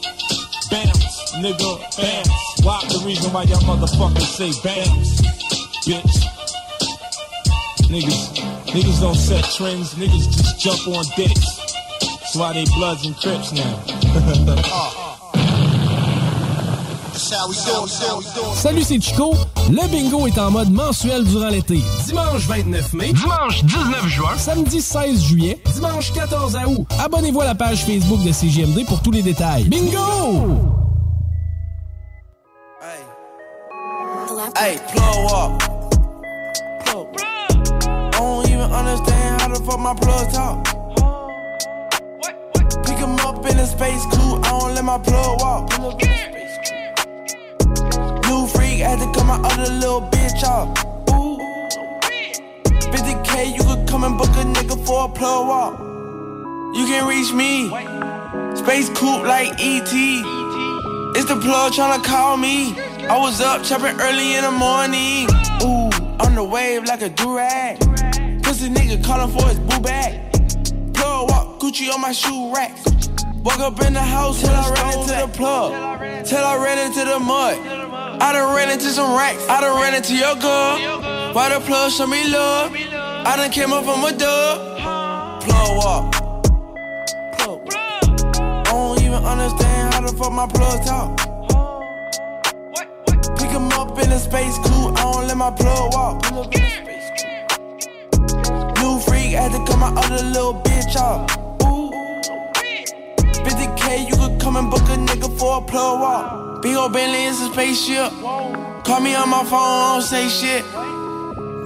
Bounce, 0.71 1.33
nigga, 1.39 1.81
bounce. 1.99 2.65
Why 2.65 2.81
the 2.89 3.03
reason 3.05 3.33
why 3.33 3.43
y'all 3.45 3.61
motherfuckers 3.61 4.29
say 4.39 4.51
bounce, 4.63 5.21
bitch? 5.85 6.34
Niggas, 7.89 8.33
niggas 8.67 9.01
don't 9.01 9.15
set 9.15 9.45
trends, 9.57 9.95
niggas 9.95 10.27
just 10.31 10.59
jump 10.59 10.89
on 10.89 11.05
dicks. 11.17 11.59
That's 12.01 12.37
why 12.37 12.53
they 12.53 12.65
bloods 12.77 13.07
and 13.07 13.17
crips 13.17 13.53
now. 13.53 14.95
Salut, 18.55 18.83
c'est 18.83 19.01
Chico. 19.01 19.35
Le 19.71 19.89
bingo 19.89 20.27
est 20.27 20.39
en 20.39 20.51
mode 20.51 20.71
mensuel 20.71 21.25
durant 21.25 21.49
l'été. 21.49 21.81
Dimanche 22.07 22.47
29 22.47 22.93
mai. 22.93 23.13
Dimanche 23.13 23.65
19 23.65 24.07
juin. 24.09 24.37
Samedi 24.37 24.81
16 24.81 25.23
juillet. 25.23 25.61
Dimanche 25.75 26.13
14 26.13 26.59
août. 26.67 26.87
Abonnez-vous 26.99 27.41
à 27.41 27.45
la 27.47 27.55
page 27.55 27.85
Facebook 27.85 28.23
de 28.25 28.33
CGMD 28.33 28.85
pour 28.87 29.01
tous 29.01 29.11
les 29.11 29.23
détails. 29.23 29.65
Bingo! 29.65 30.59
Hey, 34.57 34.79
plug 34.93 35.33
up. 35.33 35.74
Understand 38.75 39.41
how 39.41 39.49
the 39.49 39.61
fuck 39.65 39.81
my 39.81 39.95
plug 39.95 40.31
talk. 40.33 40.65
Pick 42.85 42.99
him 42.99 43.15
up 43.21 43.45
in 43.47 43.59
a 43.59 43.67
space 43.67 44.05
coupe, 44.13 44.45
I 44.45 44.59
don't 44.59 44.75
let 44.75 44.85
my 44.85 44.99
plug 44.99 45.41
walk. 45.41 45.71
New 48.29 48.47
freak 48.49 48.81
had 48.81 48.99
to 48.99 49.07
cut 49.15 49.27
my 49.27 49.41
other 49.49 49.71
little 49.73 50.03
bitch 50.03 50.43
off. 50.45 50.69
Ooh. 51.11 51.39
50k, 52.93 53.57
you 53.57 53.63
could 53.65 53.89
come 53.89 54.05
and 54.05 54.19
book 54.19 54.29
a 54.29 54.45
nigga 54.45 54.77
for 54.87 55.05
a 55.07 55.09
plug 55.09 55.49
walk. 55.49 55.79
You 56.77 56.87
can 56.87 57.07
reach 57.07 57.33
me. 57.33 57.69
Space 58.57 58.89
coupe 58.91 59.23
like 59.23 59.53
ET. 59.61 59.93
It's 61.17 61.27
the 61.27 61.37
plug 61.37 61.73
tryna 61.73 62.03
call 62.05 62.37
me. 62.37 62.75
I 63.09 63.19
was 63.19 63.41
up 63.41 63.63
chopping 63.63 64.01
early 64.01 64.35
in 64.35 64.43
the 64.43 64.51
morning. 64.51 65.29
Ooh, 65.63 65.91
on 66.25 66.35
the 66.35 66.43
wave 66.43 66.85
like 66.85 67.03
a 67.03 67.11
durag. 67.11 68.14
Pussy 68.45 68.69
nigga 68.69 69.03
calling 69.03 69.33
for 69.37 69.49
his 69.49 69.59
boo 69.59 69.81
bag. 69.81 70.21
Plug 70.95 71.31
walk, 71.31 71.61
Gucci 71.61 71.91
on 71.93 72.01
my 72.01 72.13
shoe 72.13 72.55
racks. 72.55 72.85
Walk 73.43 73.59
up 73.59 73.81
in 73.83 73.95
the 73.95 74.01
house 74.01 74.41
till 74.41 74.51
I 74.51 74.71
ran 74.71 74.99
into 74.99 75.15
the 75.15 75.29
plug. 75.37 75.73
Till 76.27 76.45
I 76.45 76.57
ran 76.63 76.79
into 76.87 77.05
the 77.05 77.19
mud. 77.19 77.59
I 78.21 78.33
done 78.33 78.55
ran 78.55 78.71
into 78.71 78.91
some 78.91 79.17
racks. 79.17 79.47
I 79.49 79.61
done 79.61 79.81
ran 79.81 79.95
into 79.95 80.15
your 80.15 80.35
girl. 80.37 80.79
Why 81.35 81.49
the 81.53 81.61
plug 81.65 81.91
show 81.91 82.07
me 82.07 82.29
love? 82.29 82.73
I 82.75 83.37
done 83.37 83.51
came 83.51 83.73
up 83.73 83.85
from 83.85 84.05
a 84.05 84.13
dub. 84.13 85.43
Plug 85.43 85.77
walk. 85.79 86.15
I 88.37 88.63
don't 88.67 89.01
even 89.01 89.25
understand 89.25 89.95
how 89.95 90.01
the 90.03 90.13
fuck 90.17 90.33
my 90.33 90.47
plug 90.47 90.85
talk. 90.85 91.17
Pick 93.39 93.51
him 93.51 93.73
up 93.73 93.99
in 93.99 94.13
a 94.13 94.19
space 94.19 94.59
coupe, 94.59 94.99
I 94.99 95.03
don't 95.13 95.27
let 95.29 95.37
my 95.37 95.51
plug 95.51 95.93
walk. 95.95 96.94
New 99.35 99.41
had 99.41 99.51
to 99.51 99.59
cut 99.65 99.79
my 99.81 99.89
other 100.01 100.23
little 100.23 100.55
bitch 100.63 100.95
off. 100.95 101.29
Ooh. 101.67 101.91
50k, 103.43 104.09
you 104.09 104.15
could 104.15 104.41
come 104.41 104.57
and 104.57 104.71
book 104.71 104.83
a 104.83 104.97
nigga 104.97 105.29
for 105.37 105.59
a 105.59 105.61
plug 105.61 106.01
walk. 106.01 106.63
Big 106.63 106.77
ol' 106.77 106.89
Bentley 106.89 107.25
is 107.25 107.41
a 107.41 107.53
spaceship. 107.53 108.13
Call 108.85 109.01
me 109.01 109.17
on 109.17 109.29
my 109.29 109.43
phone, 109.43 109.59
I 109.59 109.95
don't 109.95 110.03
say 110.03 110.29
shit. 110.29 110.65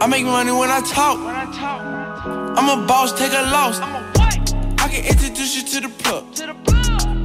I 0.00 0.06
make 0.08 0.24
money 0.24 0.50
when 0.50 0.70
I 0.70 0.80
talk. 0.80 1.18
I'm 2.56 2.82
a 2.82 2.86
boss, 2.86 3.12
take 3.12 3.32
a 3.32 3.42
loss. 3.52 3.80
I 3.80 4.88
can 4.90 5.04
introduce 5.04 5.54
you 5.54 5.62
to 5.62 5.88
the 5.88 5.92
plug. 6.02 6.24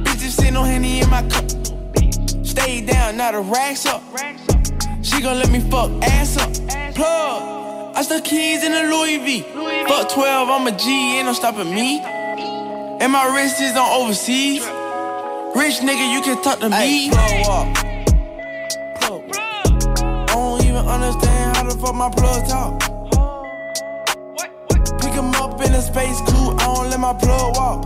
Bitches 0.04 0.38
see 0.38 0.50
no 0.50 0.62
henny 0.62 1.00
in 1.00 1.08
my 1.08 1.22
cup. 1.26 1.48
Stay 2.44 2.84
down, 2.84 3.16
now 3.16 3.32
the 3.32 3.40
racks 3.40 3.86
up. 3.86 4.02
She 5.02 5.22
gon' 5.22 5.38
let 5.38 5.50
me 5.50 5.60
fuck 5.70 5.90
ass 6.02 6.36
up. 6.36 6.94
Plug. 6.94 7.63
I 7.96 8.02
stuck 8.02 8.24
keys 8.24 8.64
in 8.64 8.72
a 8.72 8.82
Louis 8.90 9.18
V. 9.18 9.42
Fuck 9.86 10.08
12, 10.10 10.48
I'm 10.48 10.66
a 10.66 10.72
G, 10.76 11.16
ain't 11.16 11.26
no 11.26 11.32
stopping 11.32 11.72
me. 11.72 12.00
And 12.00 13.12
my 13.12 13.32
wrist 13.32 13.60
is 13.60 13.76
on 13.76 13.88
overseas. 14.02 14.62
Rich 15.54 15.78
nigga, 15.78 16.12
you 16.12 16.20
can 16.20 16.42
talk 16.42 16.58
to 16.58 16.70
me. 16.70 17.10
Up. 17.10 17.68
I 20.02 20.26
don't 20.26 20.64
even 20.64 20.84
understand 20.84 21.56
how 21.56 21.62
the 21.62 21.78
fuck 21.80 21.94
my 21.94 22.10
plug 22.10 22.48
talk. 22.48 22.80
Pick 25.00 25.12
him 25.12 25.32
up 25.36 25.60
in 25.64 25.72
a 25.72 25.80
space 25.80 26.18
coupe, 26.22 26.60
I 26.60 26.74
don't 26.74 26.90
let 26.90 26.98
my 26.98 27.14
plug 27.14 27.56
walk. 27.56 27.84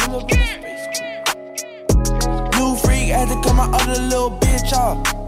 New 2.57 2.77
freak 2.77 3.09
had 3.13 3.29
to 3.29 3.35
cut 3.43 3.55
my 3.55 3.69
other 3.75 4.01
little 4.01 4.31
bitch 4.31 4.73
off. 4.73 5.28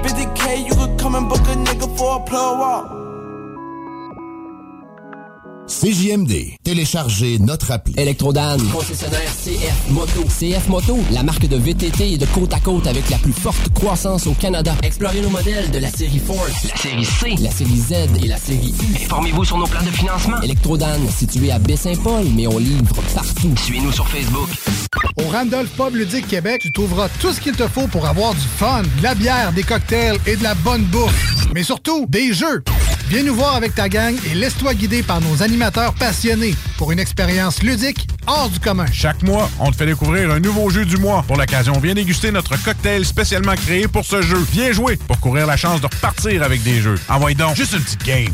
Ooh. 0.00 0.08
50k, 0.08 0.66
you 0.66 0.74
could 0.74 0.98
come 0.98 1.14
and 1.14 1.28
book 1.28 1.40
a 1.40 1.54
nigga 1.54 1.96
for 1.96 2.16
a 2.16 2.20
plug 2.20 2.58
walk. 2.58 2.99
CJMD. 5.70 6.56
Téléchargez 6.64 7.38
notre 7.38 7.70
appli. 7.70 7.94
Électrodan, 7.96 8.56
concessionnaire 8.72 9.30
CF 9.44 9.90
Moto. 9.90 10.24
CF 10.24 10.68
Moto, 10.68 10.98
la 11.12 11.22
marque 11.22 11.46
de 11.46 11.56
VTT 11.56 12.14
et 12.14 12.18
de 12.18 12.26
côte 12.26 12.52
à 12.52 12.58
côte 12.58 12.88
avec 12.88 13.08
la 13.08 13.18
plus 13.18 13.32
forte 13.32 13.72
croissance 13.72 14.26
au 14.26 14.32
Canada. 14.32 14.74
Explorez 14.82 15.20
nos 15.20 15.30
modèles 15.30 15.70
de 15.70 15.78
la 15.78 15.88
série 15.88 16.18
Force, 16.18 16.64
la 16.64 16.76
série 16.76 17.04
C, 17.04 17.34
la 17.40 17.50
série 17.52 17.76
Z 17.76 17.92
et 18.20 18.26
la 18.26 18.36
série 18.36 18.74
U. 18.82 19.04
Informez-vous 19.04 19.44
sur 19.44 19.58
nos 19.58 19.66
plans 19.68 19.84
de 19.84 19.90
financement. 19.90 20.40
Électrodan, 20.42 20.98
situé 21.16 21.52
à 21.52 21.60
Baie-Saint-Paul, 21.60 22.26
mais 22.34 22.48
on 22.48 22.58
livre 22.58 22.96
partout. 23.14 23.54
Suivez-nous 23.56 23.92
sur 23.92 24.08
Facebook. 24.08 24.48
Au 25.24 25.28
Randolph 25.30 25.70
Pub 25.76 25.94
Ludique 25.94 26.26
Québec, 26.26 26.62
tu 26.62 26.72
trouveras 26.72 27.08
tout 27.20 27.32
ce 27.32 27.40
qu'il 27.40 27.54
te 27.54 27.68
faut 27.68 27.86
pour 27.86 28.06
avoir 28.06 28.34
du 28.34 28.40
fun, 28.40 28.82
de 28.82 29.02
la 29.04 29.14
bière, 29.14 29.52
des 29.52 29.62
cocktails 29.62 30.18
et 30.26 30.34
de 30.34 30.42
la 30.42 30.56
bonne 30.56 30.82
bouffe. 30.82 31.46
Mais 31.54 31.62
surtout, 31.62 32.06
des 32.08 32.32
jeux. 32.32 32.64
Viens 33.10 33.24
nous 33.24 33.34
voir 33.34 33.56
avec 33.56 33.74
ta 33.74 33.88
gang 33.88 34.14
et 34.30 34.36
laisse-toi 34.36 34.72
guider 34.74 35.02
par 35.02 35.20
nos 35.20 35.42
animateurs 35.42 35.94
passionnés 35.94 36.54
pour 36.78 36.92
une 36.92 37.00
expérience 37.00 37.60
ludique 37.60 38.06
hors 38.28 38.48
du 38.48 38.60
commun. 38.60 38.86
Chaque 38.92 39.24
mois, 39.24 39.50
on 39.58 39.72
te 39.72 39.76
fait 39.76 39.86
découvrir 39.86 40.30
un 40.30 40.38
nouveau 40.38 40.70
jeu 40.70 40.84
du 40.84 40.96
mois. 40.96 41.24
Pour 41.26 41.36
l'occasion, 41.36 41.72
viens 41.82 41.94
déguster 41.94 42.30
notre 42.30 42.56
cocktail 42.62 43.04
spécialement 43.04 43.56
créé 43.56 43.88
pour 43.88 44.04
ce 44.04 44.22
jeu. 44.22 44.38
Viens 44.52 44.70
jouer 44.70 44.96
pour 44.96 45.18
courir 45.18 45.48
la 45.48 45.56
chance 45.56 45.80
de 45.80 45.86
repartir 45.86 46.44
avec 46.44 46.62
des 46.62 46.80
jeux. 46.80 46.94
Envoie 47.08 47.34
donc 47.34 47.56
juste 47.56 47.72
une 47.72 47.80
petite 47.80 48.04
game. 48.04 48.32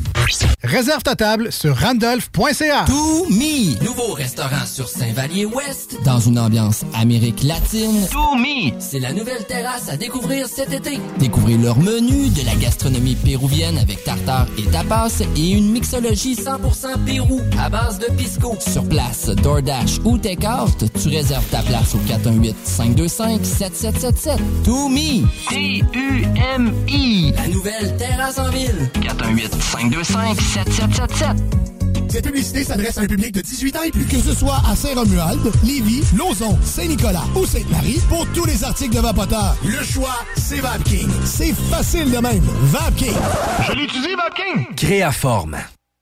Réserve 0.63 1.03
ta 1.03 1.15
table 1.17 1.53
sur 1.53 1.75
randolph.ca. 1.79 2.85
To 2.87 3.27
Me, 3.31 3.83
nouveau 3.83 4.13
restaurant 4.13 4.67
sur 4.67 4.89
Saint-Vallier-Ouest, 4.89 5.99
dans 6.05 6.21
une 6.21 6.39
ambiance 6.39 6.85
Amérique 6.95 7.43
latine. 7.45 8.07
To 8.13 8.35
Me, 8.35 8.73
c'est 8.79 8.99
la 8.99 9.13
nouvelle 9.13 9.45
terrasse 9.47 9.89
à 9.89 9.97
découvrir 9.97 10.47
cet 10.49 10.73
été. 10.73 11.01
Découvrez 11.19 11.57
leur 11.57 11.79
menu 11.79 12.29
de 12.29 12.45
la 12.45 12.55
gastronomie 12.57 13.15
péruvienne 13.15 13.79
avec 13.79 14.05
tartare 14.05 14.47
et 14.59 14.66
tapas 14.71 15.23
et 15.37 15.51
une 15.51 15.71
mixologie 15.71 16.35
100% 16.35 17.05
Pérou 17.05 17.43
à 17.59 17.69
base 17.69 17.99
de 17.99 18.07
pisco. 18.17 18.57
Sur 18.61 18.89
place, 18.89 19.29
DoorDash 19.29 19.99
ou 20.05 20.17
Takeout, 20.19 20.87
tu 21.01 21.09
réserves 21.09 21.49
ta 21.51 21.63
place 21.63 21.95
au 21.95 21.99
418-525-7777. 21.99 24.39
To 24.65 24.89
Me, 24.89 25.25
T-U-M-I, 25.49 27.33
la 27.37 27.49
nouvelle 27.49 27.97
terrasse 27.97 28.39
en 28.39 28.49
ville. 28.51 28.91
418-525-7777. 29.01 31.76
Cette 32.17 32.25
publicité 32.25 32.65
s'adresse 32.65 32.97
à 32.97 33.03
un 33.03 33.07
public 33.07 33.31
de 33.33 33.43
18 33.43 33.77
ans 33.77 33.83
et 33.83 33.91
plus. 33.91 34.07
Que 34.07 34.19
ce 34.19 34.35
soit 34.35 34.63
à 34.67 34.75
Saint-Romuald, 34.75 35.53
Lévis, 35.63 36.03
Lauson, 36.17 36.59
Saint-Nicolas 36.63 37.25
ou 37.35 37.45
Sainte-Marie, 37.45 38.01
pour 38.09 38.27
tous 38.33 38.47
les 38.47 38.65
articles 38.65 38.97
de 38.97 39.01
Vapoteur, 39.01 39.55
le 39.63 39.85
choix, 39.85 40.25
c'est 40.35 40.61
VapKing. 40.61 41.11
C'est 41.27 41.53
facile 41.53 42.11
de 42.11 42.17
même. 42.17 42.41
VapKing. 42.41 43.13
Je 43.69 43.73
l'utilise, 43.73 44.17
VapKing. 44.17 44.75
Créaforme. 44.77 45.59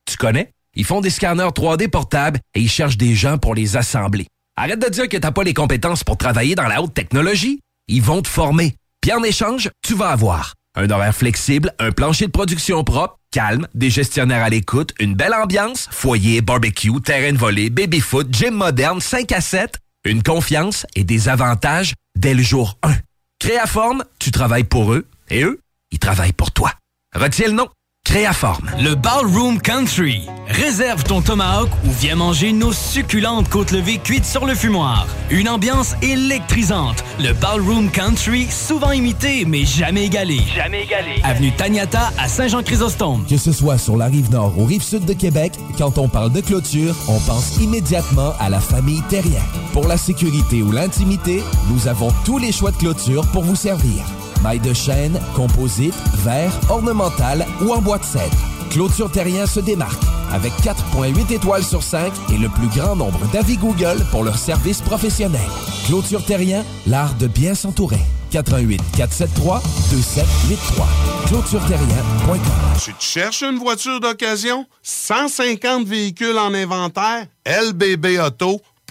Tu 0.08 0.16
connais? 0.16 0.52
Ils 0.76 0.84
font 0.84 1.00
des 1.00 1.10
scanners 1.10 1.50
3D 1.52 1.88
portables 1.88 2.38
et 2.54 2.60
ils 2.60 2.70
cherchent 2.70 2.96
des 2.96 3.16
gens 3.16 3.36
pour 3.36 3.56
les 3.56 3.76
assembler. 3.76 4.28
Arrête 4.56 4.78
de 4.78 4.88
dire 4.90 5.08
que 5.08 5.16
t'as 5.16 5.32
pas 5.32 5.42
les 5.42 5.52
compétences 5.52 6.04
pour 6.04 6.16
travailler 6.16 6.54
dans 6.54 6.68
la 6.68 6.80
haute 6.80 6.94
technologie. 6.94 7.58
Ils 7.88 8.02
vont 8.02 8.22
te 8.22 8.28
former. 8.28 8.76
Puis 9.00 9.12
en 9.12 9.24
échange, 9.24 9.68
tu 9.82 9.94
vas 9.94 10.10
avoir 10.10 10.54
un 10.74 10.90
horaire 10.90 11.14
flexible, 11.14 11.72
un 11.78 11.92
plancher 11.92 12.26
de 12.26 12.30
production 12.30 12.82
propre, 12.84 13.18
calme, 13.30 13.68
des 13.74 13.90
gestionnaires 13.90 14.44
à 14.44 14.48
l'écoute, 14.48 14.94
une 15.00 15.14
belle 15.14 15.34
ambiance, 15.34 15.88
foyer, 15.90 16.40
barbecue, 16.40 17.00
terrain 17.00 17.32
de 17.32 17.38
volée, 17.38 17.70
baby-foot, 17.70 18.28
gym 18.32 18.54
moderne, 18.54 19.00
5 19.00 19.32
à 19.32 19.40
7. 19.40 19.78
Une 20.04 20.22
confiance 20.22 20.86
et 20.94 21.04
des 21.04 21.28
avantages 21.28 21.94
dès 22.16 22.34
le 22.34 22.42
jour 22.42 22.78
1. 22.82 22.92
Créaforme, 23.38 24.04
tu 24.18 24.30
travailles 24.30 24.64
pour 24.64 24.92
eux 24.92 25.06
et 25.30 25.42
eux, 25.44 25.60
ils 25.90 25.98
travaillent 25.98 26.32
pour 26.32 26.52
toi. 26.52 26.72
Retiens 27.14 27.46
le 27.46 27.54
nom. 27.54 27.68
Créaforme. 28.04 28.70
Le 28.80 28.94
Ballroom 28.94 29.60
Country. 29.60 30.26
Réserve 30.46 31.02
ton 31.04 31.22
tomahawk 31.22 31.70
ou 31.84 31.90
viens 31.90 32.16
manger 32.16 32.52
nos 32.52 32.72
succulentes 32.72 33.48
côtes 33.48 33.72
levées 33.72 33.98
cuites 33.98 34.26
sur 34.26 34.44
le 34.44 34.54
fumoir. 34.54 35.06
Une 35.30 35.48
ambiance 35.48 35.96
électrisante. 36.02 37.02
Le 37.18 37.32
Ballroom 37.32 37.90
Country, 37.90 38.46
souvent 38.50 38.92
imité 38.92 39.44
mais 39.46 39.64
jamais 39.64 40.04
égalé. 40.04 40.38
Jamais 40.54 40.82
égalé. 40.82 41.20
Avenue 41.24 41.50
Taniata 41.52 42.12
à 42.18 42.28
Saint-Jean-Chrysostome. 42.28 43.24
Que 43.28 43.38
ce 43.38 43.52
soit 43.52 43.78
sur 43.78 43.96
la 43.96 44.06
rive 44.06 44.30
nord 44.30 44.52
ou 44.58 44.66
rive 44.66 44.82
sud 44.82 45.06
de 45.06 45.14
Québec, 45.14 45.52
quand 45.78 45.96
on 45.98 46.08
parle 46.08 46.30
de 46.30 46.42
clôture, 46.42 46.94
on 47.08 47.18
pense 47.20 47.56
immédiatement 47.56 48.34
à 48.38 48.50
la 48.50 48.60
famille 48.60 49.02
Terrien. 49.08 49.42
Pour 49.72 49.88
la 49.88 49.96
sécurité 49.96 50.62
ou 50.62 50.70
l'intimité, 50.70 51.42
nous 51.70 51.88
avons 51.88 52.12
tous 52.24 52.38
les 52.38 52.52
choix 52.52 52.70
de 52.70 52.76
clôture 52.76 53.26
pour 53.32 53.42
vous 53.42 53.56
servir. 53.56 54.04
Maille 54.44 54.60
de 54.60 54.74
chêne, 54.74 55.18
composite, 55.34 55.94
verre, 56.18 56.52
ornemental 56.68 57.46
ou 57.62 57.72
en 57.72 57.80
bois 57.80 57.96
de 57.96 58.04
cèdre. 58.04 58.36
Clôture 58.70 59.10
Terrien 59.10 59.46
se 59.46 59.58
démarque 59.58 60.02
avec 60.32 60.52
4.8 60.62 61.32
étoiles 61.32 61.64
sur 61.64 61.82
5 61.82 62.12
et 62.30 62.36
le 62.36 62.50
plus 62.50 62.68
grand 62.68 62.94
nombre 62.94 63.26
d'avis 63.32 63.56
Google 63.56 64.04
pour 64.10 64.22
leur 64.22 64.36
service 64.36 64.82
professionnel. 64.82 65.40
Clôture 65.86 66.22
Terrien, 66.26 66.62
l'art 66.86 67.14
de 67.14 67.26
bien 67.26 67.54
s'entourer. 67.54 68.00
88 68.32 68.82
473 68.96 69.62
2783. 69.90 70.88
ClôtureTerrien.com. 71.28 72.38
Tu 72.84 72.92
te 72.92 73.02
cherches 73.02 73.42
une 73.42 73.58
voiture 73.58 73.98
d'occasion? 74.00 74.66
150 74.82 75.86
véhicules 75.86 76.36
en 76.36 76.52
inventaire? 76.52 77.28
LBB 77.46 78.18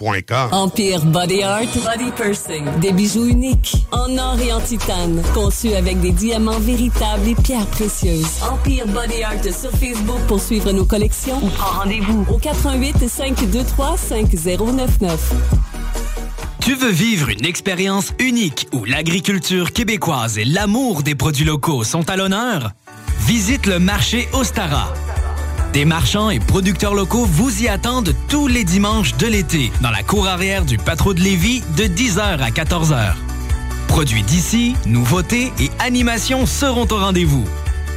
Empire 0.02 1.04
Body 1.04 1.42
Art, 1.44 1.72
Body 1.84 2.10
Pursing. 2.16 2.64
Des 2.80 2.90
bijoux 2.90 3.26
uniques, 3.26 3.76
en 3.92 4.18
or 4.18 4.36
et 4.40 4.52
en 4.52 4.60
titane, 4.60 5.22
conçus 5.32 5.72
avec 5.72 6.00
des 6.00 6.10
diamants 6.10 6.58
véritables 6.58 7.28
et 7.28 7.34
pierres 7.36 7.66
précieuses. 7.66 8.42
Empire 8.42 8.88
Body 8.88 9.22
Art 9.22 9.44
sur 9.44 9.70
Facebook 9.70 10.18
pour 10.26 10.40
suivre 10.40 10.72
nos 10.72 10.84
collections 10.84 11.38
ou 11.40 11.48
prends 11.48 11.78
rendez-vous 11.80 12.26
au 12.28 12.38
88 12.38 13.08
523 13.08 13.96
5099. 13.96 15.32
Tu 16.60 16.74
veux 16.74 16.90
vivre 16.90 17.28
une 17.28 17.44
expérience 17.44 18.12
unique 18.18 18.66
où 18.72 18.84
l'agriculture 18.84 19.72
québécoise 19.72 20.38
et 20.38 20.44
l'amour 20.44 21.04
des 21.04 21.14
produits 21.14 21.44
locaux 21.44 21.84
sont 21.84 22.10
à 22.10 22.16
l'honneur? 22.16 22.72
Visite 23.20 23.66
le 23.66 23.78
marché 23.78 24.28
Ostara. 24.32 24.92
Des 25.74 25.84
marchands 25.84 26.30
et 26.30 26.38
producteurs 26.38 26.94
locaux 26.94 27.24
vous 27.24 27.64
y 27.64 27.66
attendent 27.66 28.14
tous 28.28 28.46
les 28.46 28.62
dimanches 28.62 29.16
de 29.16 29.26
l'été 29.26 29.72
dans 29.80 29.90
la 29.90 30.04
cour 30.04 30.28
arrière 30.28 30.64
du 30.64 30.78
Patro 30.78 31.14
de 31.14 31.20
Lévis 31.20 31.64
de 31.76 31.82
10h 31.82 32.38
à 32.38 32.50
14h. 32.50 33.14
Produits 33.88 34.22
d'ici, 34.22 34.76
nouveautés 34.86 35.52
et 35.58 35.72
animations 35.80 36.46
seront 36.46 36.86
au 36.92 36.96
rendez-vous. 36.96 37.44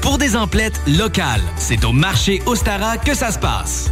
Pour 0.02 0.18
des 0.18 0.36
emplettes 0.36 0.82
locales, 0.88 1.44
c'est 1.56 1.86
au 1.86 1.92
marché 1.92 2.42
Ostara 2.48 2.98
que 2.98 3.14
ça 3.14 3.30
se 3.30 3.38
passe. 3.38 3.92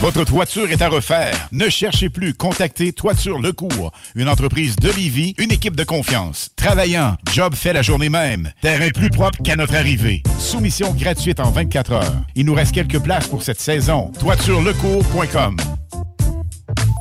Votre 0.00 0.24
toiture 0.24 0.70
est 0.70 0.82
à 0.82 0.88
refaire. 0.88 1.48
Ne 1.52 1.70
cherchez 1.70 2.10
plus. 2.10 2.34
Contactez 2.34 2.92
Toiture 2.92 3.38
Lecourt, 3.40 3.92
une 4.14 4.28
entreprise 4.28 4.76
de 4.76 4.90
Livy, 4.90 5.34
une 5.38 5.50
équipe 5.50 5.74
de 5.74 5.84
confiance. 5.84 6.50
Travaillant, 6.54 7.16
job 7.32 7.54
fait 7.54 7.72
la 7.72 7.80
journée 7.80 8.10
même. 8.10 8.50
Terrain 8.60 8.90
plus 8.90 9.08
propre 9.08 9.42
qu'à 9.42 9.56
notre 9.56 9.74
arrivée. 9.74 10.22
Soumission 10.38 10.92
gratuite 10.92 11.40
en 11.40 11.50
24 11.50 11.92
heures. 11.92 12.14
Il 12.34 12.44
nous 12.44 12.54
reste 12.54 12.74
quelques 12.74 13.00
places 13.00 13.28
pour 13.28 13.42
cette 13.42 13.60
saison. 13.60 14.12
ToitureLecourt.com 14.20 15.56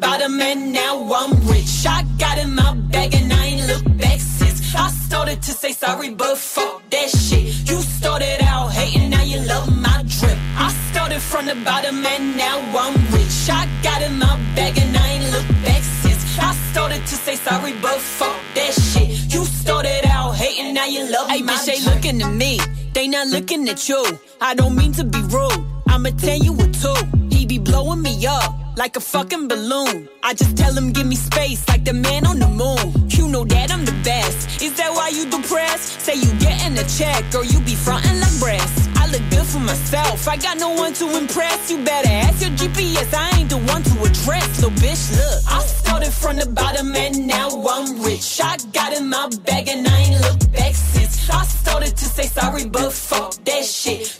Bottom 0.00 0.40
and 0.40 0.72
now 0.72 0.94
I'm 1.14 1.32
rich. 1.46 1.84
I 1.86 2.04
got 2.18 2.38
in 2.38 2.54
my 2.54 2.74
bag 2.74 3.14
and 3.14 3.32
I 3.32 3.44
ain't 3.46 3.66
looked 3.66 3.98
back 3.98 4.20
since. 4.20 4.74
I 4.74 4.88
started 4.90 5.42
to 5.42 5.52
say 5.52 5.72
sorry, 5.72 6.10
but 6.10 6.36
fuck 6.38 6.82
that 6.90 7.08
shit. 7.10 7.44
You 7.68 7.76
started 7.82 8.42
out 8.42 8.72
hating, 8.72 9.10
now 9.10 9.22
you 9.22 9.40
love 9.46 9.68
my 9.80 10.02
drip. 10.18 10.38
I 10.56 10.72
started 10.92 11.20
from 11.20 11.46
the 11.46 11.54
bottom 11.64 12.04
and 12.04 12.36
now 12.36 12.58
I'm 12.78 12.94
rich. 13.12 13.48
I 13.50 13.68
got 13.82 14.02
in 14.02 14.18
my 14.18 14.36
bag 14.54 14.78
and 14.78 14.96
I 14.96 15.08
ain't 15.08 15.30
looked 15.32 15.62
back 15.64 15.82
since. 15.82 16.38
I 16.38 16.52
started 16.72 17.00
to 17.06 17.14
say 17.14 17.36
sorry, 17.36 17.72
but 17.80 17.98
fuck 17.98 18.36
that 18.54 18.72
shit. 18.72 19.08
You 19.32 19.44
started 19.44 20.04
out 20.06 20.32
hating, 20.36 20.74
now 20.74 20.86
you 20.86 21.10
love 21.10 21.28
Hey, 21.30 21.42
my 21.42 21.54
bitch, 21.54 21.66
they 21.66 21.80
drip. 21.80 21.94
looking 21.94 22.22
at 22.22 22.32
me. 22.34 22.58
They 22.94 23.08
not 23.08 23.28
looking 23.28 23.68
at 23.68 23.88
you. 23.88 24.04
I 24.40 24.54
don't 24.54 24.74
mean 24.76 24.92
to 24.92 25.04
be 25.04 25.20
rude. 25.22 25.64
I'ma 25.88 26.10
tell 26.18 26.38
you 26.38 26.52
what 26.52 26.72
to. 26.74 27.35
Blowing 27.66 28.00
me 28.00 28.24
up 28.26 28.54
like 28.76 28.94
a 28.96 29.00
fucking 29.00 29.48
balloon. 29.48 30.08
I 30.22 30.34
just 30.34 30.56
tell 30.56 30.72
him 30.72 30.92
give 30.92 31.06
me 31.06 31.16
space 31.16 31.66
like 31.68 31.84
the 31.84 31.92
man 31.92 32.24
on 32.24 32.38
the 32.38 32.48
moon. 32.48 33.08
You 33.10 33.26
know 33.28 33.44
that 33.44 33.72
I'm 33.72 33.84
the 33.84 33.96
best. 34.04 34.62
Is 34.62 34.74
that 34.76 34.90
why 34.92 35.08
you 35.08 35.28
depressed? 35.28 36.00
Say 36.00 36.14
you 36.14 36.30
getting 36.38 36.78
a 36.78 36.84
check 36.98 37.24
or 37.34 37.44
you 37.44 37.58
be 37.60 37.74
frontin' 37.74 38.20
like 38.20 38.38
breast. 38.38 38.88
I 38.96 39.08
look 39.10 39.22
good 39.30 39.46
for 39.46 39.58
myself. 39.58 40.28
I 40.28 40.36
got 40.36 40.58
no 40.58 40.70
one 40.70 40.94
to 40.94 41.16
impress. 41.16 41.70
You 41.70 41.82
better 41.84 42.08
ask 42.08 42.40
your 42.40 42.50
GPS. 42.50 43.12
I 43.12 43.36
ain't 43.38 43.50
the 43.50 43.58
one 43.58 43.82
to 43.82 43.94
address. 44.02 44.46
So 44.60 44.70
bitch, 44.70 45.10
look. 45.18 45.42
I 45.50 45.60
started 45.62 46.12
from 46.12 46.36
the 46.36 46.46
bottom 46.46 46.94
and 46.94 47.26
now 47.26 47.48
I'm 47.68 48.00
rich. 48.02 48.40
I 48.42 48.56
got 48.72 48.92
in 48.92 49.08
my 49.08 49.28
bag 49.44 49.68
and 49.68 49.86
I 49.88 49.96
ain't 49.98 50.20
looked 50.20 50.52
back 50.52 50.74
since. 50.74 51.28
I 51.30 51.42
started 51.44 51.96
to 51.96 52.04
say 52.04 52.26
sorry, 52.26 52.66
but 52.68 52.92
fuck 52.92 53.34
that 53.44 53.64
shit. 53.64 54.15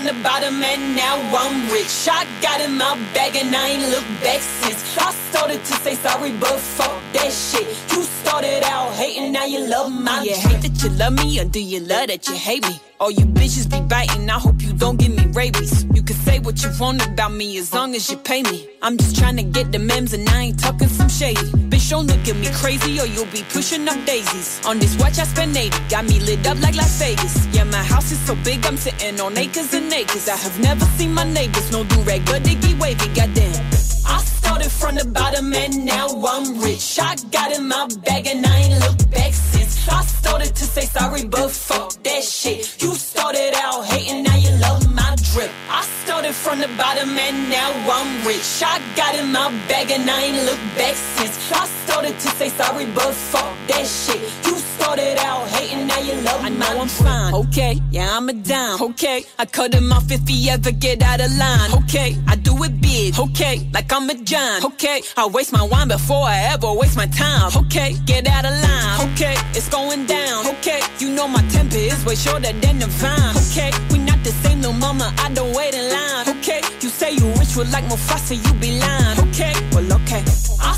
From 0.00 0.16
the 0.16 0.22
bottom 0.22 0.62
and 0.62 0.96
now 0.96 1.16
I'm 1.36 1.70
rich. 1.70 2.08
I 2.10 2.26
got 2.40 2.60
in 2.60 2.76
my 2.76 2.94
bag 3.12 3.36
and 3.36 3.54
I 3.54 3.68
ain't 3.68 3.90
looked 3.90 4.22
back 4.22 4.40
since. 4.40 4.96
I 4.96 5.12
started 5.30 5.62
to 5.64 5.72
say 5.82 5.94
sorry, 5.94 6.32
but 6.32 6.58
fuck 6.58 7.00
that 7.12 7.30
shit. 7.32 7.66
You 7.92 8.02
started 8.02 8.62
out 8.64 8.92
hating, 8.94 9.32
now 9.32 9.44
you 9.44 9.66
love 9.66 9.92
my 9.92 10.22
Do 10.22 10.30
you 10.30 10.36
hate 10.36 10.62
that 10.62 10.82
you 10.82 10.90
love 10.90 11.12
me 11.12 11.40
or 11.40 11.44
do 11.44 11.60
you 11.60 11.80
love 11.80 12.08
that 12.08 12.28
you 12.28 12.34
hate 12.34 12.62
me? 12.66 12.80
All 13.00 13.10
you 13.10 13.24
bitches 13.24 13.68
be 13.70 13.80
biting, 13.80 14.28
I 14.28 14.38
hope 14.38 14.60
you 14.60 14.74
don't 14.74 14.98
give 14.98 15.16
me 15.16 15.24
rabies. 15.32 15.84
You 15.94 16.02
can 16.02 16.16
say 16.16 16.38
what 16.38 16.62
you 16.62 16.70
want 16.78 17.06
about 17.06 17.32
me 17.32 17.56
as 17.58 17.72
long 17.72 17.94
as 17.94 18.10
you 18.10 18.16
pay 18.18 18.42
me. 18.42 18.68
I'm 18.82 18.98
just 18.98 19.16
trying 19.16 19.36
to 19.36 19.42
get 19.42 19.72
the 19.72 19.78
memes 19.78 20.12
and 20.12 20.28
I 20.28 20.42
ain't 20.42 20.60
talking 20.60 20.88
some 20.88 21.08
shady. 21.08 21.40
Bitch, 21.70 21.88
don't 21.90 22.06
look 22.06 22.28
at 22.28 22.36
me 22.36 22.48
crazy 22.52 23.00
or 23.00 23.06
you'll 23.06 23.32
be 23.32 23.42
pushing 23.54 23.88
up 23.88 23.98
daisies. 24.04 24.60
On 24.66 24.78
this 24.78 24.98
watch 24.98 25.18
I 25.18 25.24
spend 25.24 25.56
80, 25.56 25.78
got 25.88 26.04
me 26.04 26.20
lit 26.20 26.46
up 26.46 26.60
like 26.60 26.76
Las 26.76 26.98
Vegas. 26.98 27.46
Yeah, 27.54 27.64
my 27.64 27.82
house 27.82 28.12
is 28.12 28.20
so 28.20 28.34
big, 28.44 28.66
I'm 28.66 28.76
sitting 28.76 29.18
on 29.18 29.36
acres 29.38 29.72
and 29.72 29.89
acres. 29.92 30.28
I 30.28 30.36
have 30.36 30.58
never 30.60 30.84
seen 30.96 31.12
my 31.14 31.24
neighbors, 31.24 31.70
no 31.70 31.84
do 31.84 32.00
rag, 32.02 32.24
but 32.26 32.44
they 32.44 32.54
be 32.54 32.74
wavy, 32.74 33.08
goddamn. 33.08 33.99
I 34.14 34.18
started 34.38 34.70
from 34.80 34.94
the 34.96 35.06
bottom 35.18 35.52
and 35.54 35.84
now 35.84 36.06
I'm 36.32 36.60
rich. 36.60 36.98
I 37.00 37.14
got 37.30 37.52
in 37.56 37.68
my 37.68 37.86
bag 38.04 38.26
and 38.26 38.44
I 38.44 38.56
ain't 38.64 38.80
looked 38.84 39.10
back 39.10 39.32
since. 39.32 39.88
I 39.88 40.02
started 40.02 40.54
to 40.60 40.64
say 40.64 40.86
sorry, 40.96 41.24
but 41.24 41.50
fuck 41.50 41.92
that 42.06 42.22
shit. 42.22 42.58
You 42.82 42.94
started 42.94 43.52
out 43.64 43.84
hating, 43.86 44.22
now 44.24 44.36
you 44.36 44.50
love 44.66 44.82
my 44.94 45.14
drip. 45.32 45.50
I 45.70 45.82
started 46.02 46.34
from 46.34 46.58
the 46.58 46.68
bottom 46.76 47.10
and 47.26 47.38
now 47.50 47.70
I'm 47.96 48.26
rich. 48.26 48.62
I 48.72 48.80
got 48.96 49.14
in 49.20 49.32
my 49.32 49.48
bag 49.68 49.90
and 49.90 50.08
I 50.10 50.20
ain't 50.26 50.44
looked 50.48 50.70
back 50.76 50.94
since. 50.94 51.34
I 51.52 51.66
started 51.84 52.14
to 52.18 52.28
say 52.38 52.48
sorry, 52.48 52.86
but 52.86 53.12
fuck 53.14 53.54
that 53.68 53.86
shit. 53.86 54.20
You 54.46 54.54
started 54.76 55.16
out 55.18 55.46
hating, 55.48 55.86
now 55.86 56.00
you 56.00 56.14
love 56.22 56.42
me. 56.42 56.46
I 56.46 56.50
know 56.50 56.80
I'm 56.82 56.88
fine, 56.88 57.34
okay? 57.34 57.80
Yeah, 57.90 58.16
I'm 58.16 58.28
a 58.28 58.32
dime, 58.32 58.80
okay? 58.90 59.24
I 59.38 59.46
cut 59.46 59.74
him 59.74 59.92
off 59.92 60.10
if 60.10 60.26
he 60.26 60.50
ever 60.50 60.72
get 60.72 61.02
out 61.02 61.20
of 61.20 61.30
line, 61.36 61.70
okay? 61.84 62.16
I 62.26 62.36
do 62.36 62.52
it 62.64 62.80
big, 62.80 63.18
okay? 63.18 63.56
Like 63.72 63.92
I'm 63.92 63.99
a 64.08 64.14
John, 64.14 64.64
okay? 64.64 65.02
I 65.16 65.26
waste 65.26 65.52
my 65.52 65.62
wine 65.62 65.88
before 65.88 66.24
I 66.24 66.38
ever 66.52 66.72
waste 66.72 66.96
my 66.96 67.06
time, 67.06 67.50
okay? 67.56 67.94
Get 68.06 68.26
out 68.26 68.44
of 68.44 68.52
line, 68.52 69.10
okay? 69.12 69.34
It's 69.52 69.68
going 69.68 70.06
down, 70.06 70.46
okay? 70.46 70.80
You 70.98 71.10
know 71.10 71.28
my 71.28 71.42
temper 71.48 71.76
is 71.76 72.04
way 72.04 72.14
shorter 72.14 72.52
than 72.52 72.78
the 72.78 72.86
vine, 72.86 73.36
okay? 73.36 73.70
We 73.90 73.98
not 73.98 74.22
the 74.24 74.30
same, 74.30 74.60
no 74.60 74.72
mama, 74.72 75.12
I 75.18 75.30
don't 75.34 75.54
wait 75.54 75.74
in 75.74 75.90
line, 75.92 76.28
okay? 76.38 76.62
You 76.80 76.88
say 76.88 77.12
you 77.12 77.26
rich, 77.34 77.56
well 77.56 77.66
like 77.66 77.84
Mufasa, 77.84 78.36
you 78.36 78.52
be 78.60 78.78
lying, 78.78 79.18
okay? 79.28 79.54
Well, 79.72 79.92
okay. 80.02 80.22
I 80.60 80.72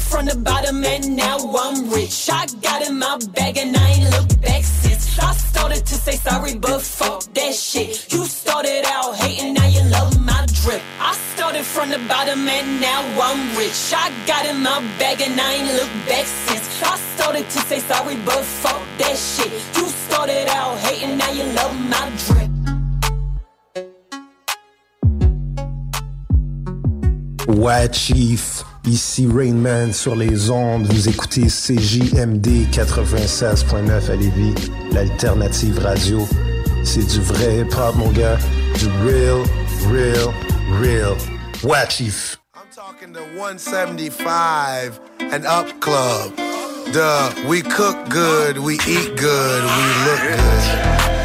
started 0.00 0.02
from 0.02 0.26
the 0.26 0.44
bottom 0.44 0.84
and 0.84 1.16
now 1.16 1.38
I'm 1.38 1.90
rich. 1.90 2.28
I 2.30 2.46
got 2.60 2.86
in 2.86 2.98
my 2.98 3.18
bag 3.34 3.56
and 3.58 3.76
I 3.76 3.88
ain't 3.90 4.10
looked 4.10 4.40
back 4.42 4.62
since. 4.62 5.18
I 5.18 5.32
started 5.32 5.86
to 5.86 5.94
say 5.94 6.16
sorry, 6.16 6.56
but 6.56 6.80
fuck 6.82 7.22
that 7.34 7.54
shit. 7.54 8.12
You 8.12 8.24
started 8.26 8.84
out 8.86 9.14
hating, 9.16 9.54
now 9.54 9.66
you 9.66 9.82
love 9.90 10.20
my 10.20 10.46
drip. 10.62 10.82
I 11.00 11.14
started 11.34 11.64
from 11.64 11.90
the 11.90 11.98
bottom 12.08 12.48
and 12.48 12.80
now 12.80 13.00
I'm 13.22 13.56
rich. 13.56 13.92
I 13.94 14.12
got 14.26 14.46
in 14.46 14.62
my 14.62 14.80
bag 14.98 15.20
and 15.20 15.40
I 15.40 15.52
ain't 15.54 15.72
looked 15.74 16.08
back 16.08 16.26
since. 16.26 16.82
I 16.82 16.96
started 17.16 17.48
to 17.48 17.58
say 17.68 17.80
sorry, 17.80 18.16
but 18.24 18.44
fuck 18.44 18.82
that 18.98 19.16
shit. 19.16 19.52
You 19.76 19.88
started 19.88 20.48
out 20.48 20.78
hating, 20.78 21.16
now 21.18 21.30
you 21.30 21.44
love 21.54 21.74
my 21.88 22.10
drip. 22.26 22.50
Ouais, 27.48 27.88
Chief. 27.88 28.64
Ici 28.86 29.26
Rainman 29.26 29.92
sur 29.92 30.14
les 30.14 30.48
ondes. 30.50 30.86
Vous 30.86 31.08
écoutez 31.08 31.48
CJMD 31.48 32.70
96.9 32.70 34.10
à 34.10 34.14
Lévis, 34.14 34.54
l'alternative 34.92 35.80
radio. 35.80 36.26
C'est 36.84 37.04
du 37.04 37.20
vrai 37.20 37.58
hip-hop, 37.58 37.96
mon 37.96 38.10
gars. 38.10 38.38
Du 38.78 38.86
real, 39.04 39.42
real, 39.90 40.32
real. 40.80 41.16
Ouais, 41.64 41.84
Chief. 41.88 42.38
talking 42.74 43.12
the 43.12 43.24
175 43.38 45.00
and 45.32 45.46
up 45.46 45.66
club. 45.80 46.36
Duh, 46.92 47.30
we 47.48 47.62
cook 47.62 47.96
good, 48.08 48.58
we 48.58 48.74
eat 48.86 49.16
good, 49.16 49.62
we 49.64 49.84
look 50.04 50.20
good. 50.20 51.15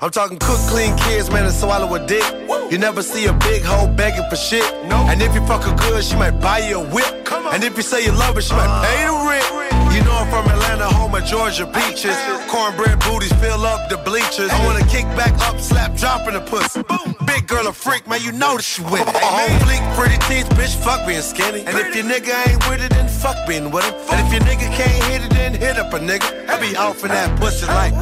I'm 0.00 0.10
talking 0.10 0.38
cook 0.38 0.60
clean 0.70 0.96
kids, 0.96 1.28
man, 1.28 1.44
and 1.44 1.52
swallow 1.52 1.92
a 1.92 2.06
dick. 2.06 2.22
You 2.70 2.78
never 2.78 3.02
see 3.02 3.26
a 3.26 3.32
big 3.32 3.62
hoe 3.62 3.88
begging 3.88 4.24
for 4.30 4.36
shit. 4.36 4.62
And 4.84 5.20
if 5.20 5.34
you 5.34 5.44
fuck 5.46 5.64
her 5.64 5.74
good, 5.74 6.04
she 6.04 6.14
might 6.14 6.38
buy 6.38 6.58
you 6.58 6.78
a 6.78 6.88
whip. 6.88 7.26
And 7.52 7.64
if 7.64 7.76
you 7.76 7.82
say 7.82 8.04
you 8.04 8.12
love 8.12 8.36
her, 8.36 8.40
she 8.40 8.54
might 8.54 8.70
pay 8.86 9.06
the 9.06 9.12
rent. 9.26 9.68
You 9.92 10.04
know 10.04 10.12
I'm 10.12 10.30
from 10.30 10.46
Atlanta, 10.46 10.84
home 10.84 11.14
of 11.16 11.24
Georgia 11.24 11.66
beaches. 11.66 12.14
Cornbread 12.46 13.00
booties 13.00 13.32
fill 13.42 13.66
up 13.66 13.90
the 13.90 13.96
bleachers. 13.98 14.50
I 14.50 14.64
wanna 14.64 14.86
kick 14.86 15.04
back 15.18 15.34
up, 15.48 15.58
slap, 15.58 15.96
drop 15.96 16.28
in 16.28 16.34
the 16.34 16.42
pussy. 16.42 16.84
Big 17.26 17.48
girl 17.48 17.66
a 17.66 17.72
freak, 17.72 18.06
man, 18.06 18.22
you 18.22 18.30
know 18.30 18.54
that 18.54 18.62
she 18.62 18.82
with 18.82 19.02
it. 19.02 19.08
Uh-huh. 19.08 19.58
Fleek, 19.66 19.82
pretty 19.96 20.18
teeth, 20.28 20.48
bitch, 20.50 20.76
fuck 20.76 21.04
being 21.08 21.22
skinny. 21.22 21.66
And 21.66 21.76
if 21.76 21.96
your 21.96 22.04
nigga 22.04 22.34
ain't 22.46 22.68
with 22.68 22.84
it, 22.84 22.90
then 22.90 23.08
fuck 23.08 23.36
being 23.48 23.72
with 23.72 23.84
him. 23.84 23.94
And 24.12 24.24
if 24.24 24.32
your 24.32 24.42
nigga 24.42 24.70
can't 24.70 25.04
hit 25.10 25.24
it, 25.24 25.30
then 25.30 25.54
hit 25.54 25.76
up 25.76 25.92
a 25.92 25.98
nigga. 25.98 26.48
I 26.48 26.60
be 26.60 26.76
off 26.76 27.02
in 27.02 27.08
that 27.08 27.40
pussy 27.40 27.66
like, 27.66 27.94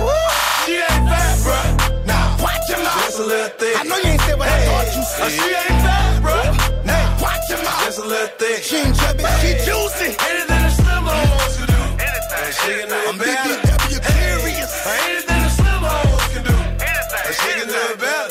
She 0.66 0.74
ain't 0.74 1.09
fat, 1.09 1.40
bro. 1.42 1.76
Now, 2.07 2.36
watch 2.40 2.64
your 2.68 2.78
mouth. 2.82 3.04
Just 3.04 3.18
a 3.20 3.24
little 3.26 3.50
thick. 3.59 3.74
I 3.78 3.82
know 3.84 3.96
you 3.98 4.11
ain't 4.14 4.20
said 4.22 4.38
what 4.38 4.48
I 4.48 4.59
thought 4.66 4.86
you 4.96 5.02
said. 5.02 5.26
Oh, 5.26 5.28
she 5.28 5.46
ain't 5.50 5.82
fat, 5.84 6.22
bro. 6.22 6.38
Now, 6.84 7.04
watch 7.20 7.44
your 7.50 7.62
mouth. 7.62 7.84
Just 7.84 7.98
a 7.98 8.07
little 8.07 8.32
thick. 8.38 8.62
She 8.62 8.76
ain't 8.76 8.96
chubby, 8.96 9.24
she 9.42 9.50
juicy. 9.66 10.11
Anything 10.16 10.62
a 10.64 10.70
slim 10.70 11.04
hoes 11.07 11.54
can 11.59 11.66
do. 11.66 11.80
Anything. 11.98 12.50
She 12.59 12.70
can 12.78 12.88
do 12.88 12.98
it 13.11 13.18
better. 13.18 13.57
BBW 13.59 14.00
curious. 14.14 14.72
Anything 14.86 15.42
a 15.42 15.50
slim 15.50 15.82
hoes 15.82 16.26
can 16.32 16.42
do. 16.46 16.54
Anything. 16.80 17.26
She 17.40 17.50
can 17.59 17.68
do 17.68 17.80
it 17.92 17.98
better. 17.98 18.30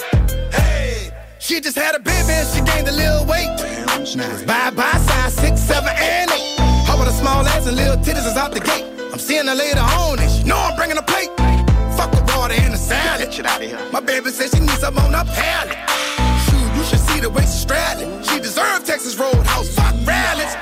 Hey. 0.55 1.11
She 1.39 1.59
just 1.59 1.75
had 1.77 1.95
a 1.95 1.99
baby 1.99 2.31
and 2.31 2.47
she 2.49 2.61
gained 2.63 2.87
a 2.87 2.95
little 2.95 3.25
weight. 3.25 3.51
Bye 4.45 4.69
bye 4.71 4.99
size 5.07 5.33
six, 5.33 5.59
seven, 5.59 5.89
and 5.89 6.31
eight. 6.31 6.59
Her 6.87 6.95
with 6.99 7.09
a 7.09 7.15
small 7.19 7.45
ass 7.47 7.65
and 7.67 7.75
little 7.75 7.97
titties 7.97 8.27
is 8.27 8.37
out 8.37 8.51
the 8.53 8.59
gate. 8.59 8.85
I'm 9.11 9.19
seeing 9.19 9.47
her 9.47 9.55
later 9.55 9.79
on 9.79 10.19
salad. 13.45 13.69
Shit 13.69 13.71
out 13.71 13.79
of 13.79 13.81
here. 13.81 13.91
My 13.91 13.99
baby 13.99 14.29
says 14.31 14.51
she 14.51 14.59
needs 14.59 14.79
some 14.79 14.97
on 14.97 15.13
her 15.13 15.23
palate. 15.25 15.77
Shoot, 16.45 16.75
you 16.77 16.83
should 16.83 16.99
see 16.99 17.19
the 17.19 17.29
way 17.29 17.41
she's 17.41 17.61
straddling. 17.61 18.23
She 18.23 18.39
deserved 18.39 18.85
Texas 18.85 19.17
Roadhouse. 19.17 19.69
Fuck 19.75 19.95
rallies. 20.05 20.53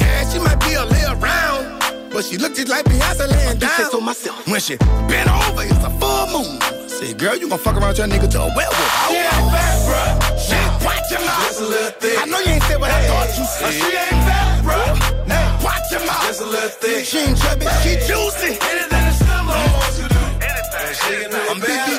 Yeah, 0.00 0.28
she 0.30 0.38
might 0.38 0.60
be 0.60 0.74
a 0.74 0.84
little 0.84 1.16
round, 1.16 1.80
but 2.12 2.24
she 2.24 2.36
looked 2.38 2.56
just 2.56 2.68
like 2.68 2.84
Beyonce 2.84 3.30
laying 3.30 3.58
down. 3.58 3.90
so 3.90 4.00
myself. 4.00 4.46
When 4.48 4.60
she 4.60 4.76
bent 4.76 5.28
over, 5.30 5.62
it's 5.62 5.84
a 5.84 5.90
full 6.00 6.26
moon. 6.32 6.58
I 6.62 6.86
said, 6.86 7.18
girl, 7.18 7.36
you 7.36 7.48
gon' 7.48 7.58
fuck 7.58 7.76
around 7.76 7.98
your 7.98 8.06
nigga 8.08 8.30
to 8.32 8.40
a 8.42 8.48
werewolf. 8.54 9.08
She 9.08 9.16
ain't 9.16 9.50
fat, 9.54 9.76
bro. 9.86 10.02
Now, 10.50 10.78
watch 10.84 11.10
your 11.10 11.20
mouth. 11.20 11.46
Just 11.46 11.60
a 11.60 11.64
little 11.66 11.90
thick. 12.00 12.18
I 12.18 12.24
know 12.26 12.38
you 12.40 12.50
ain't 12.52 12.62
said 12.64 12.80
what 12.80 12.90
I 12.90 13.06
thought 13.06 13.38
you 13.38 13.44
said. 13.44 13.72
She 13.72 13.86
ain't 13.86 14.22
fat, 14.26 14.62
bro. 14.66 14.78
Now, 15.26 15.58
watch 15.62 15.86
your 15.92 16.04
mouth. 16.06 16.26
Just 16.26 16.42
a 16.42 16.46
little 16.46 16.68
thick. 16.68 17.04
She 17.06 17.18
ain't 17.18 17.38
chubby, 17.38 17.66
she 17.82 17.94
juicy. 18.06 18.58
Anything 18.58 19.06
a 19.06 19.12
slim 19.14 19.46
hoes 19.46 19.98
can 19.98 20.08
do. 20.10 20.22
Anything. 20.42 20.94
She 20.98 21.12
can 21.22 21.30
do 21.30 21.38
I'm 21.50 21.62
it 21.62 21.97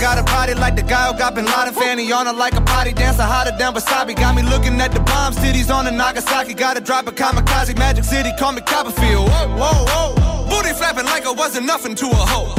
Got 0.00 0.18
a 0.18 0.22
body 0.22 0.54
like 0.54 0.76
the 0.76 0.82
guy 0.82 1.10
who 1.10 1.18
got 1.18 1.34
Bin 1.34 1.46
Laden 1.46 1.72
fanny 1.74 2.12
on 2.12 2.26
her 2.26 2.32
like 2.32 2.54
a 2.54 2.60
body 2.60 2.92
dancer 2.92 3.22
hotter 3.22 3.56
than 3.58 3.72
wasabi. 3.72 4.14
Got 4.14 4.36
me 4.36 4.42
looking 4.42 4.78
at 4.80 4.92
the 4.92 5.00
bomb 5.00 5.32
cities 5.32 5.70
on 5.70 5.86
the 5.86 5.90
Nagasaki. 5.90 6.52
Gotta 6.54 6.80
drop 6.80 7.06
a 7.06 7.12
kamikaze, 7.12 7.76
Magic 7.78 8.04
City, 8.04 8.30
call 8.38 8.52
me 8.52 8.60
Copperfield. 8.60 9.28
Whoa, 9.30 9.48
whoa, 9.56 9.84
whoa. 9.88 10.48
Booty 10.50 10.74
flapping 10.74 11.06
like 11.06 11.24
it 11.24 11.36
wasn't 11.36 11.66
nothing 11.66 11.94
to 11.96 12.06
a 12.06 12.24
hoe. 12.30 12.52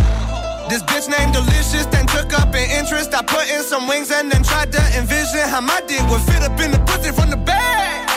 This 0.70 0.82
bitch 0.84 1.08
named 1.08 1.34
Delicious, 1.34 1.86
then 1.88 2.08
took 2.08 2.34
up 2.34 2.56
an 2.56 2.68
interest. 2.72 3.14
I 3.14 3.22
put 3.22 3.48
in 3.48 3.62
some 3.62 3.88
wings 3.88 4.10
and 4.12 4.32
then 4.32 4.42
tried 4.42 4.72
to 4.72 4.82
envision 4.98 5.48
how 5.48 5.62
my 5.62 5.80
dick 5.88 6.02
would 6.10 6.22
fit 6.22 6.42
up 6.42 6.60
in 6.60 6.72
the 6.72 6.80
pussy 6.80 7.12
from 7.12 7.30
the 7.30 7.38
back. 7.38 8.10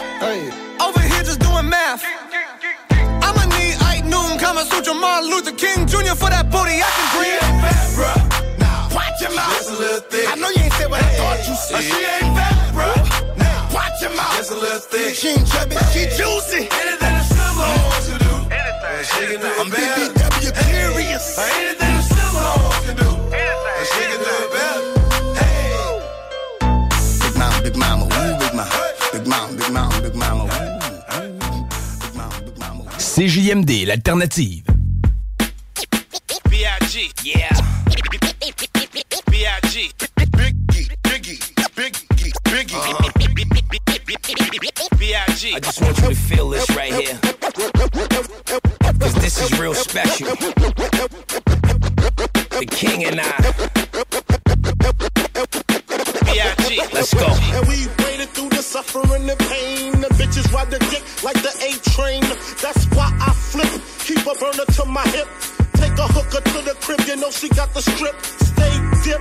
Over 0.80 1.00
here 1.00 1.22
just 1.22 1.40
doing 1.40 1.68
math. 1.68 2.02
I'ma 3.22 3.44
need 3.58 3.76
Ike 3.82 4.04
Noon, 4.06 4.38
Kama 4.38 4.64
Sutra, 4.64 4.94
Martin 4.94 5.28
Luther 5.28 5.52
King 5.52 5.86
Jr. 5.86 6.16
for 6.16 6.30
that 6.30 6.48
booty 6.50 6.80
I 6.80 6.88
can 6.96 7.08
bring. 7.18 7.38
Now, 8.00 8.27
watch 8.98 9.20
your 9.22 9.32
mouth. 9.34 9.54
Just 9.54 9.70
a 9.70 9.76
little 9.78 10.00
thick. 10.10 10.26
I 10.28 10.34
know 10.34 10.50
you 10.50 10.62
ain't 10.62 10.72
said 10.74 10.90
what 10.90 11.02
I 11.02 11.10
thought 11.18 11.38
you 11.46 11.54
said. 11.54 11.82
She 11.86 11.98
ain't 12.18 12.34
fat, 12.34 12.56
bro. 12.74 12.88
Now, 13.38 13.68
watch 13.72 13.96
your 14.02 14.14
mouth. 14.18 14.36
Just 14.36 14.50
a 14.52 14.58
little 14.58 14.82
thick. 14.90 15.14
She 15.14 15.28
ain't 15.28 15.46
chubby, 15.46 15.76
she 15.94 16.02
juicy. 16.18 16.62
Anything 16.66 17.14
a 17.14 17.24
slim 17.30 17.58
hoes 17.62 18.06
can 18.10 18.18
do. 18.26 18.34
Anything. 18.50 19.02
She 19.10 19.22
can 19.30 19.38
do 19.40 19.50
I'm 19.62 19.68
it 19.68 19.74
better. 19.74 20.10
BBW 20.10 20.52
curious. 20.66 21.26
Anything 21.38 21.94
a 21.94 22.02
slim 22.10 22.34
hoes 22.42 22.78
can 22.84 22.96
do. 22.98 23.10
Anything. 23.30 23.84
She 23.92 24.02
can 24.10 24.20
do 24.26 24.34
it 24.44 24.50
better. 24.56 24.82
Hey. 25.38 25.70
Big 27.22 27.34
mama, 27.38 27.56
big 27.62 27.76
mama, 27.76 28.04
ooh, 28.06 28.34
big 28.42 28.52
mama. 28.54 28.74
Big 29.12 29.24
mama, 29.26 29.52
big 29.56 29.70
mama, 29.72 29.94
big 30.02 30.14
mama, 30.14 30.44
ooh. 30.44 30.78
CJMD, 32.98 33.86
l'alternative. 33.86 34.62
B.I.G. 36.50 37.10
Yeah. 37.24 37.50
B.I.G. 39.38 39.94
Biggie, 40.16 40.50
Biggie, 41.04 41.04
Biggie, 41.04 41.38
Biggie. 42.50 42.82
B.I.G. 44.98 45.54
I 45.54 45.60
just 45.60 45.80
want 45.80 45.96
you 45.98 46.08
to 46.08 46.14
feel 46.16 46.48
this 46.48 46.68
right 46.70 46.92
here. 46.92 47.16
Cause 48.98 49.14
this 49.14 49.40
is 49.40 49.56
real 49.60 49.74
special. 49.74 50.26
The 52.50 52.66
king 52.68 53.04
and 53.04 53.20
I. 53.22 53.36
B.I.G. 56.24 56.80
Let's 56.92 57.14
go. 57.14 57.28
And 57.28 57.68
we 57.68 57.86
waited 58.02 58.30
through 58.30 58.48
the 58.48 58.60
suffering 58.60 59.30
and 59.30 59.38
pain. 59.38 60.00
The 60.00 60.08
bitches 60.18 60.52
ride 60.52 60.72
the 60.72 60.80
dick 60.90 61.04
like 61.22 61.40
the 61.44 61.54
A 61.62 61.78
train. 61.92 62.22
That's 62.60 62.86
why 62.86 63.16
I 63.20 63.32
flip. 63.32 63.70
Keep 64.00 64.26
a 64.26 64.34
burner 64.34 64.64
to 64.64 64.84
my 64.84 65.06
hip. 65.10 65.28
Take 65.78 65.96
a 65.96 66.08
hooker 66.08 66.40
to 66.42 66.60
the 66.62 66.74
crib, 66.80 66.98
you 67.06 67.14
know 67.14 67.30
she 67.30 67.48
got 67.50 67.72
the 67.72 67.80
strip. 67.80 68.16
Stay 68.24 68.80
dip, 69.04 69.20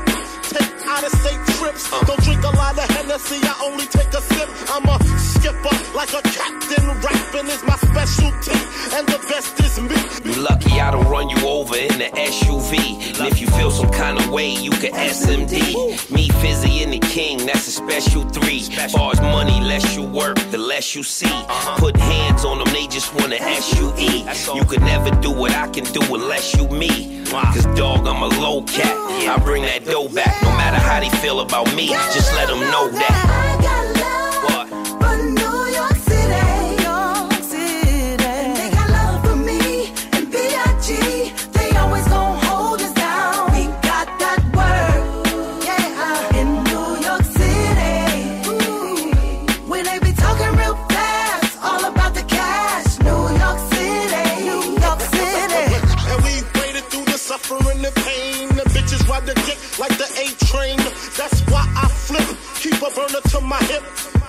of 1.09 1.45
trips. 1.57 1.89
Don't 2.05 2.21
drink 2.21 2.43
a 2.43 2.49
lot 2.57 2.77
of 2.77 2.89
Hennessy, 2.89 3.39
I 3.43 3.61
only 3.63 3.85
take 3.85 4.09
a 4.09 4.21
sip. 4.21 4.49
I'm 4.69 4.85
a 4.85 5.06
skipper, 5.47 5.95
like 5.95 6.13
a 6.13 6.21
captain. 6.21 6.87
Rapping 6.87 7.47
is 7.47 7.63
my 7.63 7.75
specialty, 7.75 8.57
and 8.95 9.07
the 9.07 9.19
best 9.29 9.59
is 9.59 9.79
me. 9.79 9.95
You 10.25 10.41
lucky 10.41 10.79
I 10.79 10.91
don't 10.91 11.07
run 11.07 11.29
you 11.29 11.47
over 11.47 11.75
in 11.75 11.99
the 11.99 12.09
SUV. 12.15 13.19
And 13.19 13.27
if 13.31 13.39
you 13.39 13.47
feel 13.47 13.71
some 13.71 13.91
kind 13.91 14.17
of 14.17 14.29
way, 14.29 14.49
you 14.49 14.71
can 14.71 14.93
SMD. 14.93 16.11
Me, 16.11 16.29
Fizzy, 16.41 16.83
and 16.83 16.93
the 16.93 16.99
King, 16.99 17.45
that's 17.45 17.67
a 17.67 17.71
special 17.71 18.23
three. 18.29 18.61
Far 18.89 19.11
as 19.11 19.21
money, 19.21 19.59
less 19.61 19.95
you 19.95 20.03
work, 20.03 20.37
the 20.51 20.57
less 20.57 20.95
you 20.95 21.03
see. 21.03 21.31
Put 21.77 21.95
hands 21.97 22.43
on 22.45 22.59
them, 22.59 22.73
they 22.73 22.87
just 22.87 23.13
wanna 23.15 23.37
SUE. 23.37 24.55
You 24.55 24.65
could 24.65 24.81
never 24.81 25.11
do 25.21 25.31
what 25.31 25.51
I 25.51 25.67
can 25.67 25.85
do 25.85 26.01
unless 26.13 26.55
you 26.55 26.67
me. 26.67 27.23
Cause 27.27 27.65
dog, 27.77 28.07
I'm 28.07 28.23
a 28.23 28.27
low 28.39 28.63
cat. 28.63 28.95
I 29.27 29.37
bring 29.43 29.63
that 29.63 29.85
dough 29.85 30.09
back, 30.09 30.41
no 30.41 30.49
matter 30.57 30.77
how 30.77 30.99
they 30.99 31.09
feel 31.19 31.41
about 31.41 31.73
me. 31.75 31.87
Just 32.13 32.33
let 32.33 32.47
them 32.47 32.59
know 32.59 32.89
that. 32.89 33.87
What? 34.43 34.86
My 63.47 63.63
hip. 63.63 63.83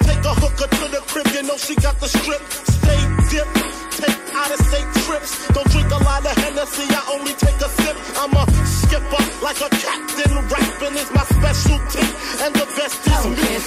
Take 0.06 0.24
a 0.24 0.34
hooker 0.34 0.68
to 0.70 0.84
the 0.94 1.02
crib, 1.10 1.26
you 1.34 1.42
know 1.42 1.56
she 1.56 1.74
got 1.74 1.98
the 1.98 2.08
strip. 2.08 2.40
Stay 2.78 3.00
dip. 3.30 3.48
Take 3.98 4.20
out 4.34 4.50
of 4.54 4.60
state 4.66 4.88
trips. 5.04 5.48
Don't 5.48 5.68
drink 5.70 5.90
a 5.90 5.98
lot 6.04 6.24
of 6.24 6.36
Hennessy, 6.38 6.86
I 6.88 7.02
only 7.18 7.34
take 7.34 7.58
a 7.58 7.68
sip. 7.68 7.96
I'm 8.16 8.32
a 8.32 8.44
skipper 8.64 9.22
like 9.42 9.60
a 9.60 9.68
captain. 9.82 10.30
Rapping 10.48 10.96
is 10.96 11.10
my 11.10 11.24
specialty. 11.24 12.06
And 12.44 12.54
the. 12.54 12.67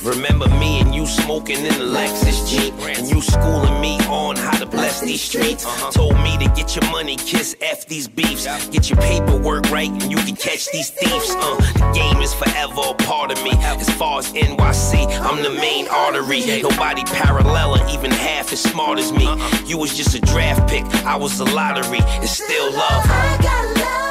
Remember 0.03 0.49
me 0.49 0.79
and 0.79 0.95
you 0.95 1.05
smoking 1.05 1.57
in 1.57 1.73
the 1.73 1.85
Lexus 1.85 2.49
Jeep. 2.49 2.73
And 2.97 3.07
you 3.07 3.21
schooling 3.21 3.79
me 3.79 3.99
on 4.07 4.35
how 4.35 4.57
to 4.57 4.65
bless 4.65 4.99
these 4.99 5.21
streets. 5.21 5.63
Told 5.93 6.15
me 6.15 6.37
to 6.39 6.45
get 6.55 6.75
your 6.75 6.89
money, 6.91 7.15
kiss 7.17 7.55
F 7.61 7.85
these 7.85 8.07
beefs. 8.07 8.45
Get 8.69 8.89
your 8.89 8.99
paperwork 8.99 9.69
right 9.69 9.91
and 9.91 10.11
you 10.11 10.17
can 10.17 10.35
catch 10.35 10.71
these 10.71 10.89
thieves. 10.89 11.29
Uh, 11.29 11.55
the 11.73 11.91
game 11.93 12.21
is 12.21 12.33
forever 12.33 12.81
a 12.89 12.93
part 13.03 13.31
of 13.31 13.43
me. 13.43 13.51
As 13.53 13.89
far 13.91 14.19
as 14.19 14.33
NYC, 14.33 15.07
I'm 15.21 15.43
the 15.43 15.51
main 15.51 15.87
artery. 15.87 16.61
Nobody 16.61 17.03
parallel 17.03 17.77
or 17.77 17.89
even 17.89 18.09
half 18.09 18.51
as 18.51 18.61
smart 18.61 18.97
as 18.97 19.11
me. 19.11 19.27
You 19.67 19.77
was 19.77 19.95
just 19.95 20.15
a 20.15 20.21
draft 20.21 20.67
pick, 20.67 20.83
I 21.05 21.15
was 21.15 21.39
a 21.39 21.45
lottery. 21.45 21.99
It's 22.23 22.31
still 22.31 22.71
love. 22.73 23.03
NYC. 23.03 24.10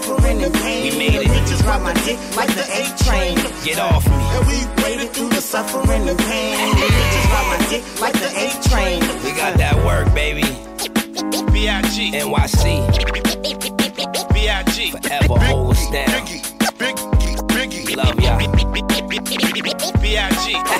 Suffering 0.00 0.42
and 0.42 0.54
pain. 0.54 0.92
We 0.92 0.98
made 0.98 1.14
it. 1.14 1.28
The 1.28 1.34
bitches 1.34 1.64
ride 1.66 1.82
my 1.82 1.92
dick 2.04 2.18
like 2.36 2.54
the 2.54 2.62
A 2.62 2.84
train. 3.04 3.36
Get 3.64 3.78
off 3.78 4.06
me. 4.06 4.14
And 4.14 4.46
we 4.46 4.82
waded 4.82 5.10
through 5.12 5.30
the 5.30 5.40
suffering 5.40 6.08
and 6.08 6.18
pain. 6.18 6.74
The 6.76 6.86
bitches 6.86 7.30
ride 7.30 7.58
my 7.58 7.66
dick 7.68 7.82
like 8.00 8.14
the 8.14 8.28
A 8.28 8.50
train. 8.68 9.00
We 9.24 9.32
got 9.36 9.56
that 9.58 9.76
work, 9.84 10.12
baby. 10.14 10.42
B.I.G. 11.52 12.12
NYC. 12.12 12.64
B.I.G. 14.32 14.90
Forever 14.92 15.38
hold 15.44 15.70
us 15.72 15.90
down. 15.90 16.08
Biggie. 16.08 16.42
Biggie. 17.48 17.86
We 17.86 17.94
love 17.94 18.18
y'all. 18.20 18.38
B.I.G. 20.00 20.56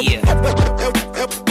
Yeah. 0.00 1.49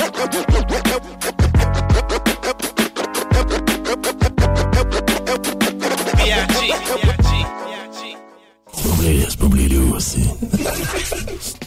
Oubliez-le 9.99 11.35
aussi. 11.35 11.59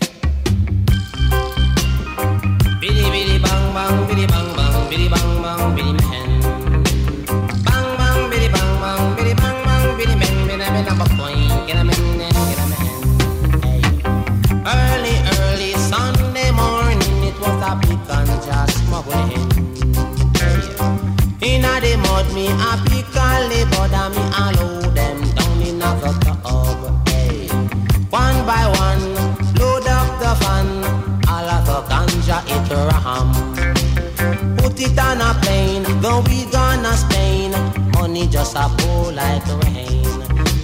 Biddy 2.80 3.38
bang 3.38 3.74
bang, 3.74 4.06
biddy 4.08 4.26
bang 4.26 4.48
bang, 4.56 4.88
biddy 4.88 5.08
bang 5.08 5.42
bang, 5.42 5.74
biddy 5.74 5.92
man. 5.92 6.30
Bang 7.66 7.88
bang, 7.98 8.30
biddy 8.30 8.48
bang 8.48 8.72
bang, 8.80 9.02
biddy 9.16 9.34
bang 9.34 9.58
bang, 9.66 9.96
biddy 9.96 10.16
man, 10.16 10.36
biddy 10.46 10.56
man, 10.56 10.86
a 10.88 11.06
coin, 11.16 11.66
get 11.66 11.76
a 11.76 11.84
man, 11.84 12.04
get 12.18 12.58
a 12.58 12.66
man. 12.72 12.88
Early, 14.66 15.16
early 15.38 15.72
Sunday 15.90 16.50
morning, 16.52 17.24
it 17.28 17.36
was 17.40 17.62
a 17.62 17.76
big 17.80 18.00
ganja 18.08 18.58
smuggling. 18.70 19.48
Inna 21.42 21.80
the 21.80 21.96
mud, 22.04 22.26
me 22.34 22.46
a 22.48 22.72
pick 22.86 23.14
a 23.14 23.28
labor, 23.48 23.88
me 24.10 24.22
a 24.40 24.81
just 38.42 38.56
a 38.56 38.68
pour 38.78 39.12
like 39.12 39.46
rain. 39.62 40.02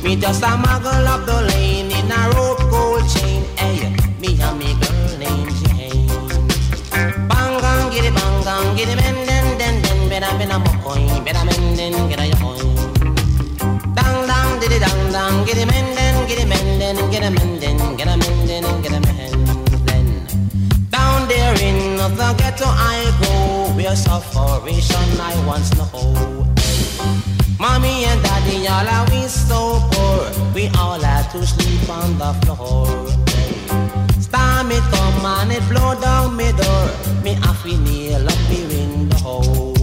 Me 0.02 0.16
just 0.16 0.42
a 0.42 0.46
muggle 0.46 1.06
up 1.06 1.24
the 1.26 1.42
lane 1.50 1.92
in 1.92 2.10
a 2.10 2.20
rope 2.34 2.58
gold 2.70 3.04
chain. 3.08 3.44
Eh, 3.56 3.78
hey, 3.78 3.96
me 4.18 4.36
and 4.42 4.58
me 4.58 4.74
girl 4.82 5.18
named 5.22 5.54
Jane. 5.62 6.08
Bang 7.30 7.54
get 7.92 8.04
it 8.04 8.14
bang 8.18 8.76
get 8.76 8.88
it 8.88 8.96
men 8.96 9.16
den 9.28 9.56
den 9.58 9.82
den. 9.82 10.38
Been 10.38 10.50
a 10.50 10.58
coin, 10.82 11.24
better 11.24 11.44
men 11.44 11.76
den 11.76 11.94
get 12.10 12.18
a 12.18 12.26
coin. 12.42 12.74
Dang 13.94 14.26
dang, 14.26 14.58
did 14.58 14.72
it 14.72 14.80
dang 14.80 15.12
dang, 15.12 15.46
it 15.46 15.66
men 15.70 15.86
den, 15.94 16.16
it 16.28 16.48
men 16.48 16.78
den, 16.80 17.10
get 17.12 17.22
a 17.22 17.30
men 17.30 17.60
den, 17.60 17.96
get 17.96 18.08
a 18.08 18.16
men 18.16 18.46
den, 18.48 18.82
get 18.82 18.92
a 18.92 19.00
men 19.06 19.44
den. 19.86 20.06
Down 20.90 21.28
there 21.28 21.54
in 21.62 21.96
the 21.96 22.34
ghetto 22.38 22.66
I 22.66 23.06
go, 23.22 23.72
where 23.76 23.94
sufferation 23.94 25.20
I 25.20 25.46
once 25.46 25.70
know. 25.76 26.57
Mommy 27.58 28.04
and 28.04 28.22
daddy 28.22 28.68
all 28.68 28.86
are 28.86 29.06
we 29.10 29.26
so 29.26 29.80
poor, 29.90 30.52
we 30.54 30.68
all 30.78 31.00
had 31.00 31.28
to 31.32 31.44
sleep 31.44 31.88
on 31.90 32.16
the 32.16 32.32
floor. 32.46 32.86
Storm 34.20 34.70
it 34.70 34.84
come 34.92 35.26
and 35.26 35.50
it 35.50 35.68
blow 35.68 35.98
down 36.00 36.36
me 36.36 36.52
door, 36.52 36.88
me 37.24 37.34
have 37.34 37.60
to 37.64 37.76
nail 37.78 38.24
up 38.24 38.38
me 38.48 38.62
window. 38.70 39.74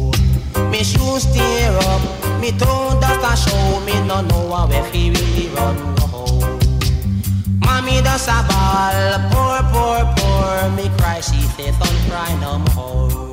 Me 0.72 0.84
shoes 0.84 1.26
tear 1.34 1.77
up, 1.91 2.02
me 2.39 2.52
toe 2.52 2.97
dust 3.02 3.27
a 3.27 3.49
show, 3.49 3.80
me 3.81 3.93
no 4.07 4.22
know 4.22 4.53
how 4.56 4.69
if 4.72 4.89
he 4.93 5.10
really 5.10 5.49
run 5.56 5.76
home. 5.97 6.60
Mommy 7.60 8.02
does 8.02 8.27
a 8.30 8.39
ball, 8.47 9.19
poor, 9.31 9.60
poor, 9.73 10.14
poor. 10.15 10.69
Me 10.77 10.89
cry, 10.97 11.19
she 11.19 11.41
say, 11.56 11.72
don't 11.72 12.10
cry 12.10 12.38
no 12.39 12.60
more. 12.73 13.24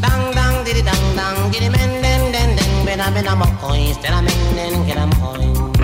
Dang, 0.00 0.32
dang, 0.34 0.64
diddy, 0.64 0.82
dang, 0.82 1.04
dang, 1.16 1.50
giddy, 1.52 1.68
men, 1.70 2.02
den, 2.02 2.32
den, 2.32 2.56
den. 2.56 2.84
Ben 2.84 3.00
a 3.00 3.10
ben 3.10 3.38
mo 3.38 3.46
coins, 3.60 3.96
ten 4.02 4.12
a 4.12 4.22
men, 4.22 4.56
den, 4.56 4.86
get 4.86 4.98
a 4.98 5.06
mo 5.06 5.75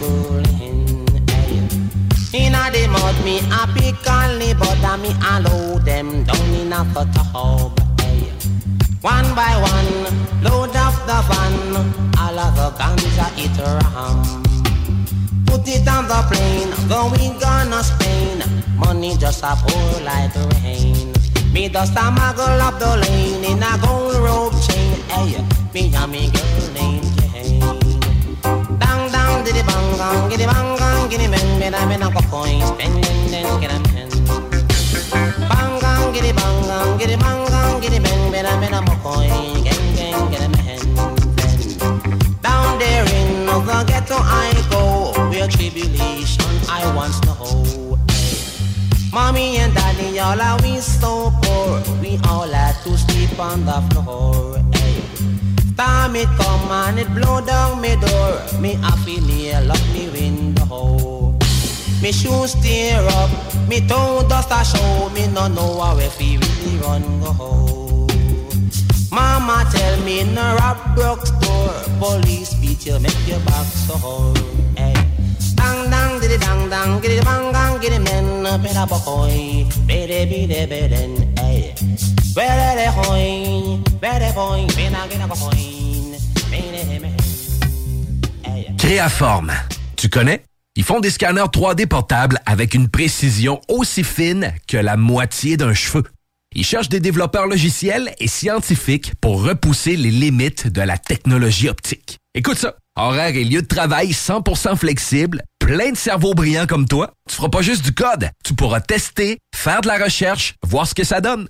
just 0.00 0.10
smuggling. 0.40 1.06
Hey. 1.28 2.46
In 2.46 2.54
a 2.54 2.70
the 2.70 2.88
mud, 2.88 3.24
me 3.24 3.38
a 3.38 3.66
pick 3.74 4.06
and 4.06 4.40
the 4.40 4.54
butter, 4.54 4.96
me 5.02 5.10
a 5.22 5.40
load 5.40 5.84
them 5.84 6.24
down 6.24 6.54
in 6.54 6.72
a. 6.72 6.84
Hey. 8.00 8.32
One 9.00 9.34
by 9.34 9.54
one, 9.60 10.42
load 10.42 10.76
up 10.76 10.94
the 11.06 11.18
van, 11.28 11.76
all 12.18 12.38
of 12.38 12.56
the 12.56 12.70
ganja 12.78 13.26
it 13.36 13.58
ram. 13.58 14.42
Put 15.46 15.68
it 15.68 15.88
on 15.88 16.06
the 16.08 16.22
plane, 16.28 16.72
going 16.88 17.38
gonna 17.38 17.82
Spain. 17.82 18.42
Money 18.76 19.16
just 19.16 19.42
a 19.42 19.56
pour 19.56 20.00
like 20.02 20.34
rain. 20.62 21.12
Me 21.52 21.68
just 21.68 21.92
a 21.96 22.10
muggle 22.12 22.60
up 22.60 22.78
the 22.78 22.96
lane 22.96 23.44
in 23.44 23.62
a 23.62 23.78
gold 23.82 24.14
rope 24.16 24.54
chain. 24.62 25.00
Hey, 25.08 25.44
me 25.74 25.94
and 25.94 26.12
me 26.12 26.30
girl 26.30 26.72
named 26.74 27.19
diddy 29.52 29.66
bang 29.66 29.98
bang, 29.98 30.28
giddy 30.30 30.46
bang 30.46 30.78
bang, 30.78 31.08
giddy 31.10 31.26
bang, 31.28 31.58
me 31.58 31.70
da 31.70 31.86
me 31.86 31.96
na 31.96 32.08
go 32.10 32.20
coin, 32.30 32.60
spend 32.66 33.02
then 33.02 33.30
then 33.30 33.60
get 33.60 33.72
a 33.74 33.78
man. 33.90 34.08
Bang 35.50 35.74
bang, 35.82 36.12
giddy 36.14 36.32
bang 36.32 36.58
bang, 36.68 36.98
giddy 36.98 37.16
bang 37.16 37.42
bang, 37.50 37.80
giddy 37.82 37.98
bang, 37.98 38.30
me 38.30 38.42
da 38.42 38.52
me 38.60 38.68
na 38.70 38.80
go 38.86 38.94
coin, 39.02 39.64
gang 39.66 39.86
gang 39.96 40.30
get 40.30 40.42
a 40.46 40.48
man. 40.54 40.78
Down 42.46 42.78
there 42.78 43.04
in 43.18 43.46
the 43.46 43.84
ghetto 43.88 44.18
I 44.18 44.54
go, 44.70 45.12
where 45.30 45.48
tribulation 45.48 46.54
I 46.68 46.86
once 46.94 47.18
know. 47.26 47.98
Mommy 49.12 49.56
and 49.56 49.74
daddy, 49.74 50.20
all 50.20 50.40
are 50.40 50.62
we 50.62 50.78
so 50.78 51.32
poor. 51.42 51.82
We 52.00 52.20
all 52.28 52.46
had 52.46 52.76
to 52.84 52.96
sleep 52.96 53.36
on 53.40 53.64
the 53.64 53.80
floor. 53.90 54.79
Time 55.80 56.14
it 56.14 56.28
come 56.36 56.70
and 56.70 56.98
it 56.98 57.08
blow 57.14 57.40
down 57.40 57.80
me 57.80 57.96
door. 57.96 58.60
Me 58.60 58.74
happy 58.84 59.18
nail 59.20 59.72
up 59.72 59.80
me 59.94 60.10
window. 60.10 61.32
Me 62.02 62.12
shoes 62.12 62.52
tear 62.60 63.00
up, 63.16 63.30
me 63.66 63.80
toe 63.88 64.22
dust 64.28 64.50
a 64.52 64.62
show. 64.62 65.08
Me 65.14 65.26
no 65.28 65.48
know 65.48 65.80
how 65.80 65.96
if 65.96 66.18
he 66.18 66.36
really 66.36 66.76
run 66.84 67.02
go. 67.22 68.06
Mama 69.10 69.64
tell 69.72 69.96
me 70.04 70.22
no 70.24 70.54
rob 70.60 70.76
broke 70.94 71.24
store. 71.24 71.72
Police 71.98 72.52
beat 72.60 72.84
you, 72.84 73.00
make 73.00 73.26
your 73.26 73.40
back 73.48 73.64
sore. 73.64 74.34
Hey. 74.76 74.92
Dang 75.54 75.90
dang 75.90 76.20
diddy 76.20 76.36
dang 76.36 76.68
dang, 76.68 77.00
giddy 77.00 77.20
bang 77.24 77.52
gang, 77.52 77.80
giddy 77.80 77.98
men, 77.98 78.42
better 78.62 78.86
boy, 78.86 79.64
better 79.86 80.26
be 80.28 80.44
the 80.44 80.66
beden, 80.68 81.29
Créaforme. 88.78 89.52
Tu 89.96 90.08
connais? 90.08 90.42
Ils 90.76 90.84
font 90.84 91.00
des 91.00 91.10
scanners 91.10 91.42
3D 91.42 91.86
portables 91.86 92.40
avec 92.46 92.74
une 92.74 92.88
précision 92.88 93.60
aussi 93.68 94.04
fine 94.04 94.54
que 94.66 94.76
la 94.76 94.96
moitié 94.96 95.56
d'un 95.56 95.74
cheveu. 95.74 96.04
Ils 96.54 96.64
cherchent 96.64 96.88
des 96.88 97.00
développeurs 97.00 97.46
logiciels 97.46 98.14
et 98.18 98.28
scientifiques 98.28 99.12
pour 99.20 99.42
repousser 99.42 99.96
les 99.96 100.10
limites 100.10 100.66
de 100.66 100.80
la 100.80 100.98
technologie 100.98 101.68
optique. 101.68 102.18
Écoute 102.34 102.58
ça. 102.58 102.76
Horaire 102.96 103.36
et 103.36 103.44
lieu 103.44 103.62
de 103.62 103.66
travail 103.66 104.10
100% 104.10 104.76
flexible, 104.76 105.42
plein 105.58 105.92
de 105.92 105.96
cerveaux 105.96 106.34
brillants 106.34 106.66
comme 106.66 106.86
toi. 106.86 107.12
Tu 107.28 107.36
feras 107.36 107.48
pas 107.48 107.62
juste 107.62 107.84
du 107.84 107.92
code. 107.92 108.30
Tu 108.44 108.54
pourras 108.54 108.80
tester, 108.80 109.38
faire 109.54 109.80
de 109.80 109.88
la 109.88 109.98
recherche, 109.98 110.54
voir 110.66 110.86
ce 110.86 110.94
que 110.94 111.04
ça 111.04 111.20
donne. 111.20 111.48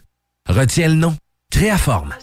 Retiens 0.48 0.88
le 0.88 0.94
nom. 0.94 1.16
Créaforme. 1.50 2.14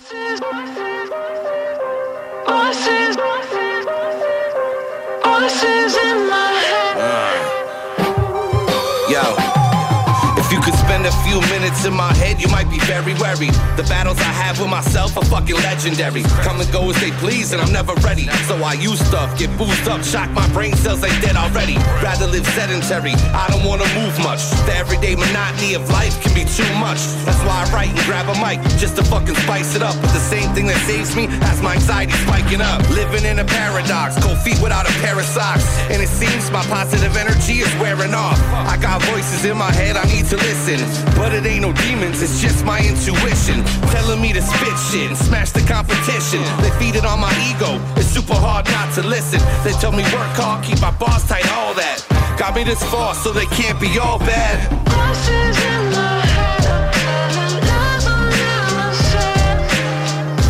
Minutes 11.68 11.86
in 11.86 11.94
my 11.94 12.14
head, 12.14 12.42
you 12.42 12.48
might 12.48 12.70
be 12.70 12.80
very 12.88 13.14
wary. 13.20 13.52
The 13.76 13.84
battles 13.90 14.18
I 14.20 14.32
have 14.32 14.58
with 14.60 14.70
myself 14.70 15.18
are 15.18 15.26
fucking 15.26 15.56
legendary. 15.68 16.24
Come 16.48 16.62
and 16.62 16.72
go 16.72 16.90
as 16.90 16.96
they 17.02 17.12
please, 17.20 17.52
and 17.52 17.62
I'm 17.62 17.74
never 17.74 17.94
ready. 18.08 18.28
So 18.48 18.56
I 18.64 18.74
use 18.74 19.00
stuff, 19.06 19.38
get 19.38 19.52
boozed 19.58 19.88
up, 19.88 20.02
shock 20.04 20.32
my 20.32 20.48
brain 20.54 20.74
cells, 20.78 21.02
they 21.02 21.12
dead 21.20 21.36
already. 21.36 21.76
Rather 22.00 22.28
live 22.28 22.48
sedentary, 22.56 23.12
I 23.36 23.48
don't 23.52 23.66
wanna 23.68 23.88
move 24.00 24.16
much. 24.24 24.48
The 24.64 24.76
everyday 24.76 25.16
monotony 25.16 25.74
of 25.74 25.84
life 25.90 26.16
can 26.24 26.34
be 26.34 26.46
too 26.46 26.72
much. 26.80 27.04
That's 27.28 27.42
why 27.44 27.64
I 27.64 27.74
write 27.74 27.92
and 27.92 28.04
grab 28.08 28.32
a 28.32 28.36
mic, 28.40 28.64
just 28.80 28.96
to 28.96 29.04
fucking 29.04 29.36
spice 29.44 29.76
it 29.76 29.82
up. 29.82 29.96
But 30.00 30.14
the 30.16 30.24
same 30.24 30.48
thing 30.56 30.68
that 30.68 30.80
saves 30.88 31.16
me, 31.18 31.28
that's 31.44 31.62
my 31.62 31.76
anxiety 31.76 32.14
spiking 32.24 32.62
up. 32.62 32.80
Living 32.96 33.26
in 33.26 33.40
a 33.40 33.46
paradox, 33.46 34.16
cold 34.24 34.40
feet 34.40 34.60
without 34.64 34.88
a 34.88 34.94
pair 35.04 35.20
of 35.20 35.26
socks. 35.26 35.68
And 35.92 36.02
it 36.02 36.10
seems 36.10 36.50
my 36.50 36.64
positive 36.72 37.18
energy 37.18 37.60
is 37.60 37.74
wearing 37.76 38.14
off. 38.14 38.40
I 38.54 38.78
got 38.80 39.04
voices 39.04 39.44
in 39.44 39.58
my 39.58 39.72
head, 39.72 39.98
I 39.98 40.06
need 40.08 40.26
to 40.32 40.38
listen. 40.38 40.80
But 41.16 41.34
it 41.34 41.46
ain't 41.46 41.57
no 41.60 41.74
demons, 41.74 42.22
it's 42.22 42.42
just 42.42 42.66
my 42.66 42.80
intuition. 42.80 43.64
Telling 43.90 44.22
me 44.22 44.34
to 44.34 44.42
spit 44.42 44.78
shit 44.92 45.08
and 45.08 45.18
smash 45.18 45.52
the 45.52 45.62
competition. 45.62 46.42
They 46.62 46.72
feed 46.80 46.96
it 46.96 47.06
on 47.06 47.20
my 47.20 47.34
ego, 47.50 47.80
it's 47.96 48.08
super 48.08 48.36
hard 48.36 48.66
not 48.72 48.94
to 48.96 49.04
listen. 49.04 49.40
They 49.64 49.72
tell 49.80 49.92
me 49.92 50.04
work 50.04 50.34
hard, 50.38 50.64
keep 50.64 50.82
my 50.82 50.92
boss 50.92 51.28
tight, 51.28 51.48
all 51.54 51.74
that. 51.76 52.06
Got 52.38 52.56
me 52.56 52.64
this 52.64 52.84
far, 52.92 53.16
so 53.16 53.32
they 53.32 53.46
can't 53.48 53.80
be 53.80 53.98
all 53.98 54.20
bad. 54.20 54.58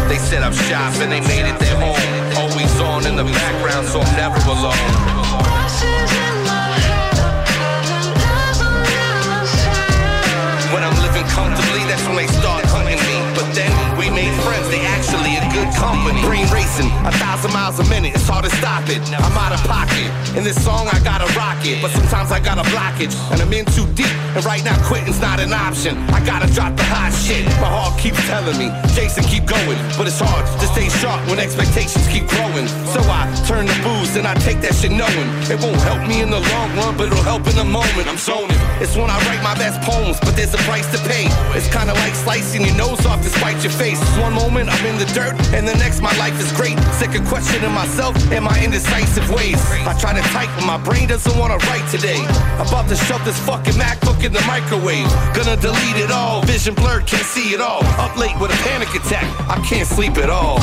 They 0.09 0.17
set 0.17 0.43
up 0.43 0.53
shop 0.53 0.93
and 1.01 1.11
they 1.11 1.21
made 1.21 1.47
it 1.47 1.59
their 1.59 1.77
home. 1.79 1.99
Always 2.37 2.79
on 2.79 3.05
in 3.05 3.15
the 3.15 3.23
background, 3.23 3.87
so 3.87 4.01
I'm 4.01 4.15
never 4.15 4.39
alone. 4.49 5.26
Comfortably, 11.29 11.83
that's 11.85 12.05
when 12.07 12.15
they 12.17 12.27
start 12.27 12.66
company. 15.77 16.21
Brain 16.25 16.49
racing, 16.49 16.89
a 17.05 17.13
thousand 17.21 17.53
miles 17.53 17.79
a 17.79 17.85
minute, 17.85 18.13
it's 18.17 18.27
hard 18.27 18.43
to 18.45 18.51
stop 18.57 18.89
it. 18.89 18.99
I'm 19.13 19.37
out 19.37 19.53
of 19.53 19.61
pocket. 19.69 20.09
In 20.35 20.43
this 20.43 20.57
song, 20.57 20.89
I 20.91 20.99
gotta 21.05 21.29
rock 21.37 21.61
it. 21.63 21.81
But 21.81 21.91
sometimes 21.91 22.31
I 22.31 22.39
got 22.39 22.57
a 22.57 22.65
blockage, 22.73 23.13
and 23.31 23.41
I'm 23.41 23.53
in 23.53 23.65
too 23.65 23.85
deep. 23.93 24.11
And 24.35 24.43
right 24.45 24.63
now, 24.63 24.77
quitting's 24.85 25.21
not 25.21 25.39
an 25.39 25.53
option. 25.53 25.97
I 26.13 26.19
gotta 26.25 26.51
drop 26.51 26.75
the 26.75 26.83
hot 26.83 27.13
shit. 27.13 27.45
My 27.61 27.69
heart 27.69 27.97
keeps 27.99 28.19
telling 28.27 28.57
me, 28.57 28.69
Jason, 28.93 29.23
keep 29.23 29.45
going. 29.45 29.77
But 29.97 30.07
it's 30.09 30.19
hard 30.19 30.45
to 30.45 30.65
stay 30.73 30.89
sharp 30.89 31.21
when 31.29 31.39
expectations 31.39 32.05
keep 32.09 32.27
growing. 32.27 32.67
So 32.93 32.99
I 33.05 33.29
turn 33.45 33.65
to 33.67 33.77
booze 33.85 34.15
and 34.15 34.27
I 34.27 34.33
take 34.41 34.61
that 34.61 34.73
shit 34.73 34.91
knowing 34.91 35.27
it 35.49 35.57
won't 35.61 35.81
help 35.81 36.01
me 36.07 36.21
in 36.21 36.29
the 36.29 36.39
long 36.39 36.69
run, 36.77 36.97
but 36.97 37.07
it'll 37.07 37.23
help 37.23 37.45
in 37.47 37.55
the 37.55 37.65
moment. 37.65 38.05
I'm 38.07 38.17
zoning. 38.17 38.57
It's 38.81 38.95
when 38.95 39.09
I 39.09 39.17
write 39.25 39.41
my 39.43 39.55
best 39.55 39.81
poems, 39.81 40.19
but 40.19 40.35
there's 40.35 40.53
a 40.53 40.61
price 40.69 40.85
to 40.93 40.99
pay. 41.09 41.25
It's 41.57 41.69
kinda 41.69 41.93
like 42.05 42.15
slicing 42.15 42.65
your 42.65 42.75
nose 42.75 43.05
off 43.05 43.21
to 43.23 43.29
spite 43.29 43.61
your 43.63 43.73
face. 43.73 43.99
One 44.17 44.33
moment 44.33 44.69
I'm 44.69 44.85
in 44.85 44.97
the 44.97 45.09
dirt, 45.17 45.33
and 45.53 45.66
the 45.67 45.75
next 45.83 45.99
my 46.01 46.15
life 46.17 46.39
is 46.39 46.49
great. 46.53 46.79
Sick 46.95 47.13
of 47.19 47.27
questioning 47.27 47.71
myself 47.71 48.15
and 48.31 48.45
my 48.45 48.55
indecisive 48.63 49.29
ways. 49.29 49.59
I 49.83 49.93
try 49.99 50.13
to 50.15 50.23
type, 50.31 50.49
but 50.55 50.65
my 50.65 50.77
brain 50.77 51.09
doesn't 51.09 51.37
wanna 51.37 51.57
write 51.67 51.85
today. 51.91 52.23
About 52.55 52.87
to 52.87 52.95
shove 52.95 53.23
this 53.25 53.37
fucking 53.45 53.73
MacBook 53.73 54.23
in 54.23 54.31
the 54.31 54.41
microwave. 54.47 55.09
Gonna 55.35 55.57
delete 55.57 55.99
it 55.99 56.09
all, 56.09 56.41
vision 56.43 56.73
blurred, 56.73 57.05
can't 57.05 57.25
see 57.25 57.53
it 57.53 57.59
all. 57.59 57.83
Up 57.99 58.15
late 58.15 58.37
with 58.39 58.51
a 58.51 58.59
panic 58.63 58.95
attack, 58.95 59.27
I 59.49 59.59
can't 59.67 59.87
sleep 59.87 60.15
at 60.17 60.29
all. 60.29 60.57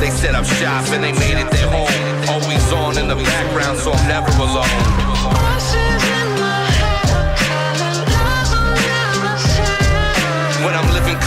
They 0.00 0.10
set 0.10 0.34
up 0.34 0.46
shop 0.58 0.84
and 0.90 1.02
they 1.04 1.12
made 1.12 1.38
it 1.38 1.48
their 1.52 1.70
home. 1.70 1.94
Always 2.28 2.72
on 2.72 2.98
in 2.98 3.06
the 3.06 3.14
background, 3.14 3.78
so 3.78 3.92
I'm 3.92 4.08
never 4.08 4.30
alone. 4.42 5.57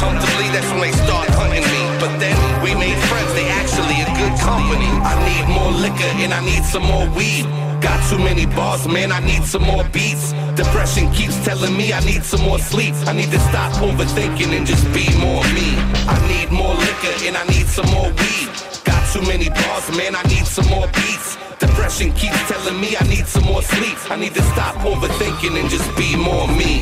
Comfortably, 0.01 0.49
that's 0.49 0.65
when 0.73 0.89
they 0.89 0.95
start 1.05 1.29
hunting 1.37 1.61
me. 1.61 1.81
But 2.01 2.17
then 2.17 2.35
we 2.65 2.73
made 2.73 2.97
friends, 3.05 3.31
they 3.37 3.47
actually 3.61 4.01
a 4.01 4.09
good 4.17 4.35
company. 4.41 4.89
I 5.05 5.13
need 5.29 5.45
more 5.45 5.71
liquor 5.85 6.11
and 6.25 6.33
I 6.33 6.41
need 6.41 6.65
some 6.65 6.85
more 6.89 7.05
weed. 7.13 7.45
Got 7.85 8.01
too 8.09 8.17
many 8.17 8.45
bars, 8.45 8.87
man, 8.87 9.11
I 9.11 9.21
need 9.21 9.43
some 9.45 9.63
more 9.63 9.85
beats. 9.93 10.33
Depression 10.57 11.05
keeps 11.13 11.37
telling 11.45 11.77
me 11.77 11.93
I 11.93 12.01
need 12.01 12.23
some 12.23 12.41
more 12.41 12.59
sleep. 12.59 12.95
I 13.05 13.13
need 13.13 13.31
to 13.31 13.41
stop 13.49 13.71
overthinking 13.85 14.51
and 14.57 14.65
just 14.65 14.85
be 14.97 15.05
more 15.21 15.45
me. 15.57 15.69
I 16.09 16.17
need 16.31 16.49
more 16.51 16.73
liquor 16.73 17.15
and 17.27 17.37
I 17.37 17.45
need 17.53 17.67
some 17.77 17.89
more 17.93 18.09
weed. 18.21 18.49
Got 18.89 19.01
too 19.13 19.23
many 19.31 19.49
bars, 19.49 19.87
man, 19.97 20.15
I 20.15 20.23
need 20.33 20.47
some 20.57 20.67
more 20.73 20.87
beats. 20.97 21.37
Depression 21.59 22.11
keeps 22.13 22.41
telling 22.49 22.77
me 22.81 22.97
I 22.97 23.05
need 23.13 23.27
some 23.27 23.45
more 23.45 23.61
sleep. 23.61 23.97
I 24.09 24.15
need 24.15 24.33
to 24.33 24.43
stop 24.53 24.75
overthinking 24.81 25.53
and 25.59 25.69
just 25.69 25.87
be 25.95 26.15
more 26.15 26.47
me. 26.47 26.81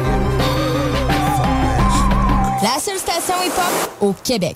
La 2.63 2.77
seule 2.79 2.99
station 2.99 3.33
hip-hop 3.43 4.01
au 4.01 4.13
Québec. 4.13 4.55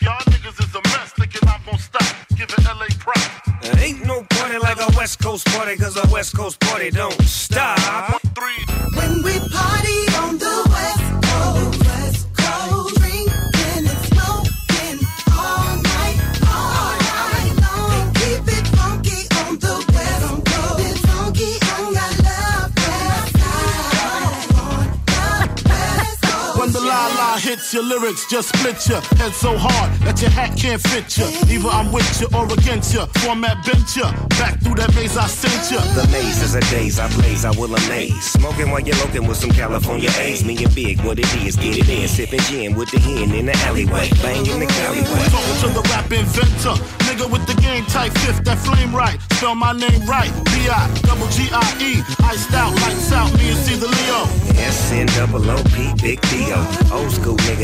Y'all 0.00 0.14
niggas 0.26 0.58
is 0.58 0.74
a 0.74 0.80
mess, 0.88 1.12
thinking 1.18 1.46
I'm 1.46 1.60
gonna 1.66 1.78
stop. 1.78 2.02
Giving 2.30 2.64
LA 2.64 2.86
props. 2.98 3.28
There 3.60 3.78
ain't 3.84 4.06
no 4.06 4.22
party 4.30 4.56
like 4.58 4.80
a 4.80 4.90
West 4.96 5.22
Coast 5.22 5.44
party, 5.54 5.76
cause 5.76 5.98
a 6.02 6.08
West 6.10 6.34
Coast 6.34 6.58
party 6.60 6.90
don't 6.90 7.20
stop. 7.22 8.23
Your 27.74 27.82
lyrics, 27.82 28.26
just 28.26 28.54
split 28.54 28.78
ya. 28.86 29.00
Head 29.18 29.32
so 29.32 29.58
hard 29.58 29.90
that 30.06 30.22
your 30.22 30.30
hat 30.30 30.56
can't 30.56 30.80
fit 30.80 31.10
ya. 31.18 31.26
Either 31.50 31.68
I'm 31.68 31.90
with 31.92 32.06
you 32.20 32.28
or 32.30 32.46
against 32.46 32.94
ya. 32.94 33.06
Format 33.18 33.66
bent 33.66 33.96
ya. 33.96 34.14
Back 34.38 34.60
through 34.62 34.76
that 34.76 34.94
maze 34.94 35.16
I 35.16 35.26
sent 35.26 35.74
ya. 35.74 35.82
The 35.98 36.06
maze 36.14 36.40
is 36.40 36.54
a 36.54 36.60
daze 36.70 37.00
I 37.00 37.10
blaze, 37.18 37.44
I 37.44 37.50
will 37.58 37.74
amaze. 37.74 38.22
Smoking 38.38 38.70
while 38.70 38.80
you're 38.80 38.96
looking 39.02 39.26
with 39.26 39.38
some 39.38 39.50
California 39.50 40.08
A's. 40.18 40.44
Me 40.44 40.54
and 40.62 40.74
Big, 40.74 41.00
what 41.02 41.18
it 41.18 41.26
is, 41.42 41.56
get 41.56 41.76
it 41.76 41.88
in. 41.88 42.06
Sipping 42.06 42.40
gin 42.46 42.76
with 42.76 42.90
the 42.92 43.00
hen 43.00 43.34
in 43.34 43.46
the 43.46 43.56
alleyway. 43.66 44.08
Banging 44.22 44.60
the 44.62 44.70
alleyway. 44.86 45.26
Talking 45.34 45.58
to 45.66 45.68
the 45.74 45.82
rap 45.90 46.06
inventor. 46.12 46.78
Nigga 47.10 47.26
with 47.30 47.44
the 47.46 47.54
game 47.60 47.84
type 47.86 48.12
fifth, 48.22 48.44
that 48.44 48.58
flame 48.58 48.94
right. 48.94 49.18
Spell 49.34 49.54
my 49.54 49.72
name 49.72 50.06
right. 50.06 50.30
B-I, 50.46 50.86
double 51.02 51.26
G-I-E. 51.28 52.02
Iced 52.22 52.54
out, 52.54 52.72
lights 52.86 53.10
out, 53.10 53.34
me 53.34 53.50
and 53.50 53.58
see 53.58 53.74
the 53.74 53.88
Leo. 53.88 54.30
S-N-double-O-P, 54.62 55.94
Big 56.00 56.20
Dio. 56.30 56.56
Old 56.94 57.10
school 57.10 57.36
nigga, 57.48 57.63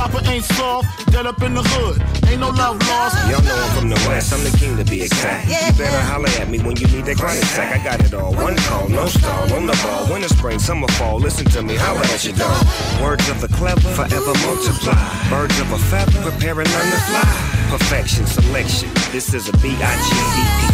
Papa 0.00 0.24
ain't 0.30 0.44
soft, 0.56 1.12
dead 1.12 1.26
up 1.26 1.42
in 1.42 1.52
the 1.52 1.60
hood. 1.60 2.00
Ain't 2.26 2.40
no 2.40 2.48
love 2.48 2.80
lost. 2.88 3.20
Y'all 3.28 3.44
know 3.44 3.52
I'm 3.52 3.70
from 3.76 3.88
the 3.90 4.00
West, 4.08 4.32
I'm 4.32 4.42
the 4.42 4.56
king 4.56 4.74
to 4.78 4.84
be 4.84 5.02
exact. 5.02 5.44
You 5.44 5.76
better 5.76 6.00
holler 6.08 6.32
at 6.40 6.48
me 6.48 6.58
when 6.58 6.74
you 6.80 6.86
need 6.86 7.04
that 7.04 7.18
chronic 7.18 7.44
sack. 7.44 7.78
I 7.78 7.84
got 7.84 8.00
it 8.00 8.14
all. 8.14 8.32
One 8.32 8.56
call, 8.64 8.88
no 8.88 9.04
stall, 9.04 9.52
on 9.52 9.66
the 9.66 9.76
ball. 9.84 10.10
Winter, 10.10 10.28
spring, 10.28 10.58
summer, 10.58 10.88
fall. 10.96 11.20
Listen 11.20 11.44
to 11.52 11.60
me, 11.60 11.76
holler 11.76 12.00
at 12.00 12.24
your 12.24 12.32
dog. 12.32 12.64
Words 13.02 13.28
of 13.28 13.42
the 13.42 13.48
clever, 13.48 13.92
forever 13.92 14.32
multiply. 14.40 14.96
Birds 15.28 15.60
of 15.60 15.70
a 15.70 15.78
feather, 15.92 16.16
prepare 16.24 16.58
and 16.58 16.70
learn 16.72 16.90
to 16.96 17.00
fly. 17.04 17.28
Perfection, 17.68 18.24
selection. 18.24 18.88
This 19.12 19.34
is 19.34 19.50
a 19.50 19.52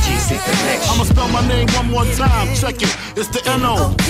B-I-G-D-P-G-C 0.06 0.38
connection. 0.38 0.90
I'ma 0.90 1.04
spell 1.04 1.28
my 1.28 1.46
name 1.48 1.68
one 1.74 1.90
more 1.90 2.04
time. 2.14 2.54
Check 2.54 2.82
it. 2.82 2.96
It's 3.16 3.28
the 3.28 3.42
N-O-T-O-R-I-O-U-S. 3.50 4.00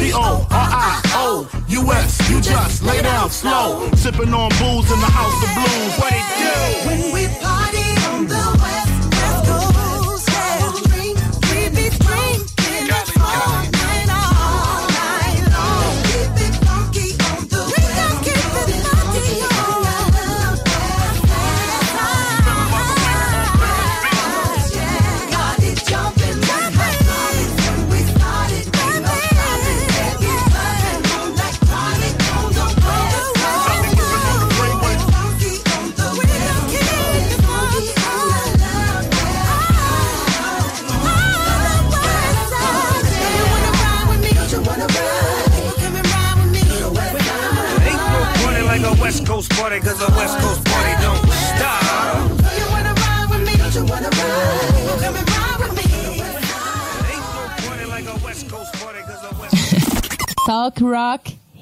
You 2.30 2.40
just 2.40 2.82
lay 2.82 3.02
down 3.02 3.30
slow. 3.30 3.88
Sipping 3.94 4.34
on 4.34 4.50
booze 4.60 4.90
in 4.90 5.00
the 5.00 5.06
house 5.06 5.42
of 5.42 5.50
blues. 5.54 5.96
What 5.98 6.12
it 6.12 6.24
do? 6.38 6.52
When 6.88 7.12
we 7.12 7.28
party 7.40 7.86
on 8.12 8.26
the 8.26 8.55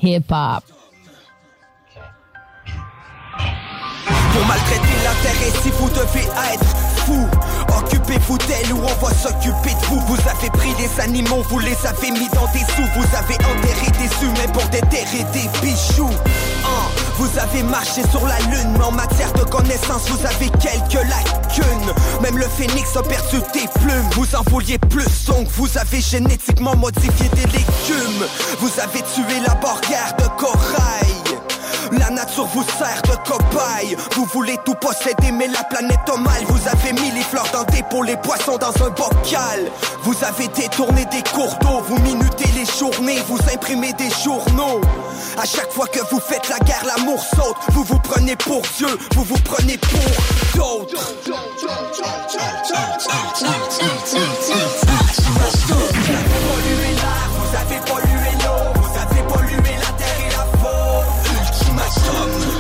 hip 0.07 0.31
hop. 0.31 0.65
Pour 4.33 4.47
maltraiter 4.47 4.95
et 5.47 5.63
si 5.63 5.71
vous 5.71 5.89
devez 5.91 6.27
être 6.53 6.77
fou 7.07 7.29
Occupez-vous 7.79 8.39
d'elle 8.39 8.73
ou 8.73 8.79
on 8.79 9.05
va 9.05 9.13
s'occuper 9.15 9.71
de 9.71 9.87
vous. 9.87 10.01
Vous 10.07 10.19
avez 10.29 10.51
pris 10.51 10.75
des 10.75 11.01
animaux, 11.01 11.43
vous 11.49 11.59
les 11.59 11.77
avez 11.87 12.11
mis 12.11 12.29
dans 12.31 12.47
des 12.53 12.61
sous. 12.61 12.89
Vous 12.95 13.17
avez 13.17 13.35
enterré 13.35 13.91
des 13.99 14.25
humains 14.25 14.53
pour 14.53 14.65
déterrer 14.69 15.25
des 15.33 15.49
bijoux. 15.61 16.11
Hein, 16.11 16.91
Vous 17.17 17.39
avez 17.39 17.63
marché 17.63 18.03
sur 18.11 18.27
la 18.27 18.39
lune 18.51 18.75
Mais 18.79 18.85
en 18.85 18.93
matière 18.93 19.33
de 19.33 19.45
connaissances. 19.45 20.09
Vous 20.09 20.25
avez 20.27 20.51
quelques 20.61 21.09
lacunes 21.09 21.93
Même 22.23 22.39
le 22.39 22.47
phénix 22.49 22.97
a 22.97 23.03
perdu 23.03 23.39
des 23.53 23.69
plumes. 23.81 24.09
Vous 24.13 24.35
en 24.35 24.43
vouliez 24.51 24.79
plus 24.95 25.25
donc 25.27 25.49
vous 25.49 25.77
avez 25.77 26.01
génétiquement 26.01 26.77
modifié 26.77 27.29
des 27.31 27.47
légumes. 27.47 28.27
Vous 28.61 28.71
avez 28.81 29.03
tué 29.03 29.41
la 29.45 29.55
barrière 29.57 30.15
de 30.17 30.29
corail 30.39 31.24
la 32.05 32.11
nature 32.11 32.47
vous 32.47 32.63
sert 32.63 33.01
de 33.03 33.17
cobaye. 33.29 33.97
Vous 34.15 34.25
voulez 34.27 34.59
tout 34.65 34.75
posséder 34.75 35.31
mais 35.33 35.49
la 35.49 35.65
planète 35.65 36.01
a 36.13 36.17
mal. 36.17 36.45
Vous 36.49 36.69
avez 36.69 36.93
mis 36.93 37.11
les 37.13 37.23
fleurs 37.23 37.49
dans 37.53 37.65
des 37.65 37.83
pots, 37.85 38.03
les 38.03 38.17
poissons 38.17 38.59
dans 38.59 38.75
un 38.85 38.91
bocal. 38.91 39.71
Vous 40.03 40.15
avez 40.25 40.49
détourné 40.49 41.05
des 41.07 41.23
cours 41.33 41.55
d'eau. 41.61 41.83
Vous 41.89 41.99
minutez 42.01 42.51
les 42.55 42.67
journées, 42.67 43.21
vous 43.27 43.39
imprimez 43.53 43.93
des 43.95 44.11
journaux. 44.23 44.81
À 45.39 45.47
chaque 45.47 45.73
fois 45.73 45.87
que 45.87 46.01
vous 46.11 46.21
faites 46.21 46.49
la 46.49 46.59
guerre, 46.59 46.85
l'amour 46.87 47.23
saute. 47.23 47.57
Vous 47.73 47.85
vous 47.85 47.99
prenez 48.01 48.37
pour 48.37 48.63
Dieu, 48.77 48.89
vous 49.15 49.25
vous 49.25 49.41
prenez 49.45 49.79
pour 49.79 50.01
d'autres. 50.55 51.15
Vous 51.17 51.41
avez 55.97 56.41
pollué 56.45 56.91
l'air, 56.95 57.31
vous 57.39 57.57
avez 57.57 57.81
pollué 57.91 58.31
l'eau. 58.45 58.83
Vous 58.83 58.99
avez 58.99 59.23
pollué 59.23 59.75
la 59.81 59.94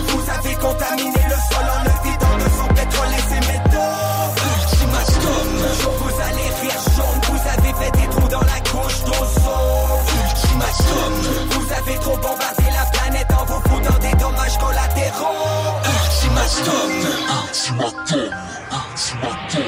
Vous 0.08 0.24
avez 0.30 0.54
contaminé 0.56 1.20
le 1.26 1.38
sol 1.50 1.66
en 1.68 1.82
le 1.84 1.94
vidant 2.08 2.36
de 2.38 2.48
son 2.56 2.68
pétrole 2.74 3.12
et 3.12 3.22
ses 3.28 3.40
métaux 3.52 4.24
Ultimatum 4.54 5.48
vous 5.98 6.14
allez 6.20 6.48
rire 6.62 6.80
jaune 6.96 7.20
Vous 7.28 7.42
avez 7.48 7.72
fait 7.84 7.92
des 7.92 8.08
trous 8.08 8.28
dans 8.28 8.40
la 8.40 8.60
couche 8.70 9.00
d'ozone 9.04 10.04
Ultimatum 10.24 11.12
Vous 11.50 11.72
avez 11.72 11.98
trop 12.00 12.16
bombardé 12.16 12.64
la 12.70 12.86
planète 12.98 13.28
en 13.32 13.44
vous 13.44 13.60
foutant 13.68 13.98
des 14.00 14.14
dommages 14.16 14.58
collatéraux 14.58 15.80
Ultimatum 15.84 16.90
Ultimatum 17.48 18.30
Ultimatum 18.72 19.62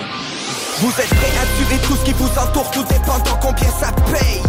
vous 0.79 0.91
êtes 0.91 1.09
prêts 1.09 1.33
à 1.41 1.79
tout 1.87 1.97
ce 1.97 2.05
qui 2.05 2.13
vous 2.13 2.29
entoure, 2.39 2.71
tout 2.71 2.85
dépendant 2.85 3.39
combien 3.41 3.71
ça 3.71 3.91
paye. 4.13 4.43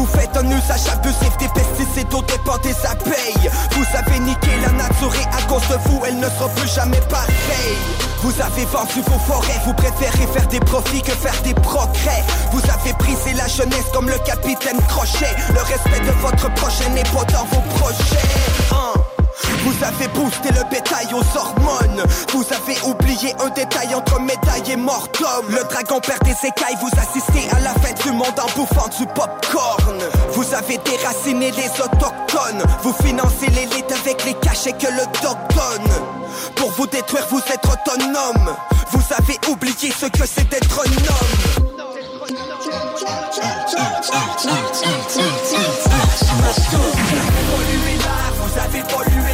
Vous 0.00 0.06
faites 0.06 0.34
un 0.34 0.46
usage 0.46 0.88
abusif 0.90 1.36
des 1.36 1.48
pesticides 1.48 2.14
au 2.14 2.22
dépend 2.22 2.56
des 2.62 2.74
abeilles. 2.86 3.50
Vous 3.72 3.84
avez 3.94 4.18
niqué 4.20 4.48
la 4.62 4.72
nature 4.72 5.12
et 5.14 5.36
à 5.36 5.42
cause 5.42 5.68
de 5.68 5.76
vous, 5.84 6.00
elle 6.06 6.16
ne 6.16 6.24
sera 6.24 6.48
plus 6.56 6.70
jamais 6.74 7.02
pareille. 7.10 7.76
Vous 8.22 8.32
avez 8.40 8.64
vendu 8.64 9.02
vos 9.06 9.18
forêts, 9.18 9.60
vous 9.66 9.74
préférez 9.74 10.26
faire 10.32 10.46
des 10.48 10.60
profits 10.60 11.02
que 11.02 11.10
faire 11.10 11.38
des 11.42 11.52
progrès. 11.52 12.24
Vous 12.50 12.62
avez 12.70 12.94
brisé 12.94 13.34
la 13.34 13.46
jeunesse 13.46 13.90
comme 13.92 14.08
le 14.08 14.16
capitaine 14.24 14.80
Crochet. 14.88 15.36
Le 15.52 15.60
respect 15.60 16.00
de 16.00 16.12
votre 16.22 16.50
prochain 16.54 16.88
n'est 16.94 17.02
pas 17.02 17.26
dans 17.30 17.44
vos 17.44 17.60
projets. 17.76 19.19
Vous 19.64 19.84
avez 19.84 20.08
boosté 20.08 20.48
le 20.50 20.68
bétail 20.70 21.08
aux 21.12 21.38
hormones. 21.38 22.02
Vous 22.32 22.44
avez 22.52 22.80
oublié 22.88 23.34
un 23.44 23.48
détail 23.50 23.94
entre 23.94 24.20
médaille 24.20 24.72
et 24.72 24.76
mortum 24.76 25.44
Le 25.48 25.62
dragon 25.64 26.00
perd 26.00 26.22
des 26.24 26.36
écailles 26.46 26.76
Vous 26.80 26.90
assistez 27.00 27.48
à 27.50 27.60
la 27.60 27.74
fête 27.80 28.02
du 28.02 28.12
monde 28.12 28.38
en 28.38 28.58
bouffant 28.58 28.88
du 28.98 29.06
popcorn. 29.06 29.98
Vous 30.32 30.54
avez 30.54 30.78
déraciné 30.78 31.50
les 31.52 31.70
autochtones. 31.80 32.64
Vous 32.82 32.94
financez 33.04 33.46
l'élite 33.48 33.92
avec 33.92 34.24
les 34.24 34.34
cachets 34.34 34.72
que 34.72 34.86
le 34.86 35.04
donne. 35.22 35.90
Pour 36.56 36.70
vous 36.72 36.86
détruire 36.86 37.26
vous 37.30 37.40
êtes 37.40 37.64
autonome. 37.64 38.56
Vous 38.92 39.02
avez 39.16 39.38
oublié 39.48 39.92
ce 39.92 40.06
que 40.06 40.26
c'est 40.26 40.48
d'être 40.48 40.80
un 40.80 40.92
homme. 40.92 41.66
Vous 48.42 48.58
avez 48.58 48.82
pollué 48.82 49.29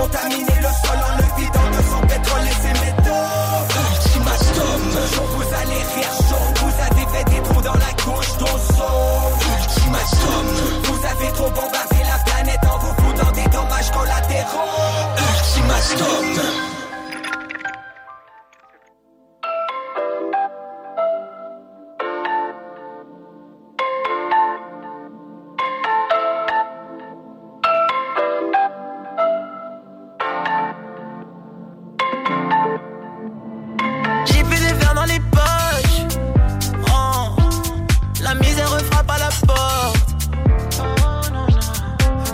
contaminé 0.00 0.59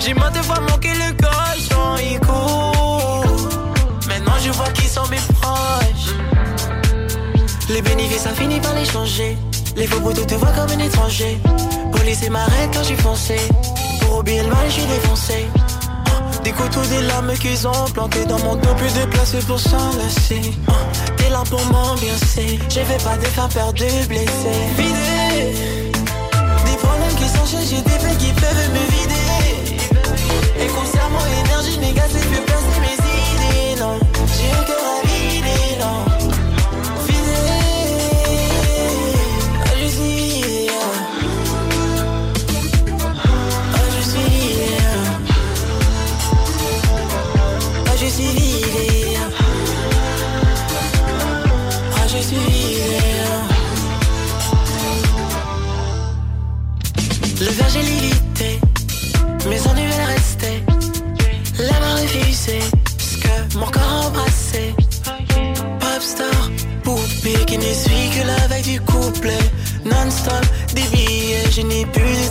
J'ai 0.06 0.14
maintes 0.14 0.40
fois 0.44 0.60
manqué 0.60 0.90
le 0.90 1.12
cochon, 1.20 1.96
il 1.98 2.20
court. 2.20 3.48
Maintenant 4.06 4.38
je 4.40 4.52
vois 4.52 4.68
qui 4.68 4.86
sont 4.86 5.06
mes 5.08 5.16
proches. 5.40 6.14
Les 7.68 7.82
bénéfices, 7.82 8.22
ça 8.22 8.30
finit 8.30 8.60
par 8.60 8.72
les 8.74 8.84
changer. 8.84 9.36
Les 9.74 9.88
faux 9.88 10.00
poteaux 10.00 10.24
te 10.24 10.34
voient 10.34 10.52
comme 10.52 10.78
un 10.78 10.84
étranger. 10.84 11.40
Police 11.90 12.22
et 12.22 12.30
m'arrête 12.30 12.70
quand 12.72 12.84
j'ai 12.84 12.94
foncé. 12.94 13.36
Pour 14.00 14.18
oublier 14.18 14.42
le 14.42 14.48
mal, 14.48 14.70
suis 14.70 14.84
défoncé. 14.84 15.48
Oh, 15.56 16.42
Des 16.44 16.52
couteaux, 16.52 16.86
des 16.88 17.02
lames 17.02 17.34
qu'ils 17.40 17.66
ont 17.66 17.90
plantés 17.92 18.26
dans 18.26 18.38
mon 18.38 18.54
dos, 18.54 18.74
plus 18.76 18.94
de 18.94 19.06
place 19.06 19.34
pour 19.44 19.58
s'enlacer. 19.58 20.54
Oh, 20.68 20.72
T'es 21.16 21.30
là 21.30 21.42
pour 21.50 21.64
m'ambiancer. 21.66 22.60
Je 22.68 22.78
vais 22.80 23.02
pas 23.02 23.16
te 23.16 23.26
faire 23.26 23.48
perdre 23.48 23.72
de 23.72 24.06
blessés. 24.06 24.62
Vider 24.78 25.96
des 26.64 26.76
problèmes 26.76 27.14
qui 27.16 27.28
sont 27.28 27.58
j'ai 27.68 27.82
des 27.82 27.90
faits 27.90 28.18
qui 28.18 28.32
peuvent 28.32 28.70
me 28.72 28.90
vider. 28.92 29.15
Mon 31.86 31.92
énergie 31.92 32.10
négative, 32.10 32.20
fait 32.20 32.44
passer 32.46 32.80
mes 32.80 32.94
idées. 32.94 33.80
Non, 33.80 33.98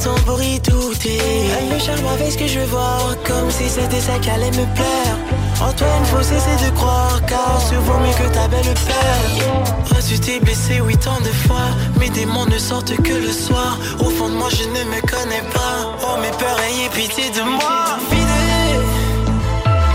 plus 0.06 0.14
temps 0.14 0.24
pour 0.26 0.42
y 0.42 0.60
douter. 0.60 1.20
Elle 1.58 1.74
me 1.74 1.80
charme 1.80 2.06
avec 2.14 2.32
ce 2.32 2.38
que 2.38 2.48
je 2.48 2.60
voir, 2.60 3.16
comme 3.26 3.50
si 3.50 3.70
c'était 3.70 4.00
ça 4.00 4.18
qui 4.20 4.30
allait 4.30 4.52
me 4.52 4.66
plaire. 4.76 5.18
En 5.62 5.72
toi, 5.74 5.88
il 6.00 6.06
faut 6.06 6.24
cesser 6.24 6.66
de 6.66 6.72
croire, 6.76 7.22
car 7.28 7.62
ce 7.62 7.76
vaut 7.76 8.00
mieux 8.00 8.14
que 8.14 8.34
ta 8.34 8.48
belle 8.48 8.74
père. 8.88 9.96
Reçu 9.96 10.20
t'es 10.20 10.40
blessé, 10.40 10.82
oui, 10.82 10.96
tant 10.98 11.20
de 11.22 11.34
fois. 11.46 11.70
Mes 12.00 12.10
démons 12.10 12.46
ne 12.46 12.58
sortent 12.58 12.96
que 13.02 13.14
le 13.14 13.32
soir. 13.32 13.78
Au 14.00 14.10
fond 14.10 14.30
de 14.30 14.36
moi, 14.36 14.50
je 14.50 14.64
ne 14.64 14.84
me 14.94 15.02
connais 15.02 15.46
pas. 15.54 15.76
Oh, 16.04 16.18
mes 16.22 16.32
peurs, 16.38 16.60
ayez 16.70 16.90
pitié 16.90 17.30
de 17.32 17.42
moi. 17.42 17.98
Vider 18.12 18.46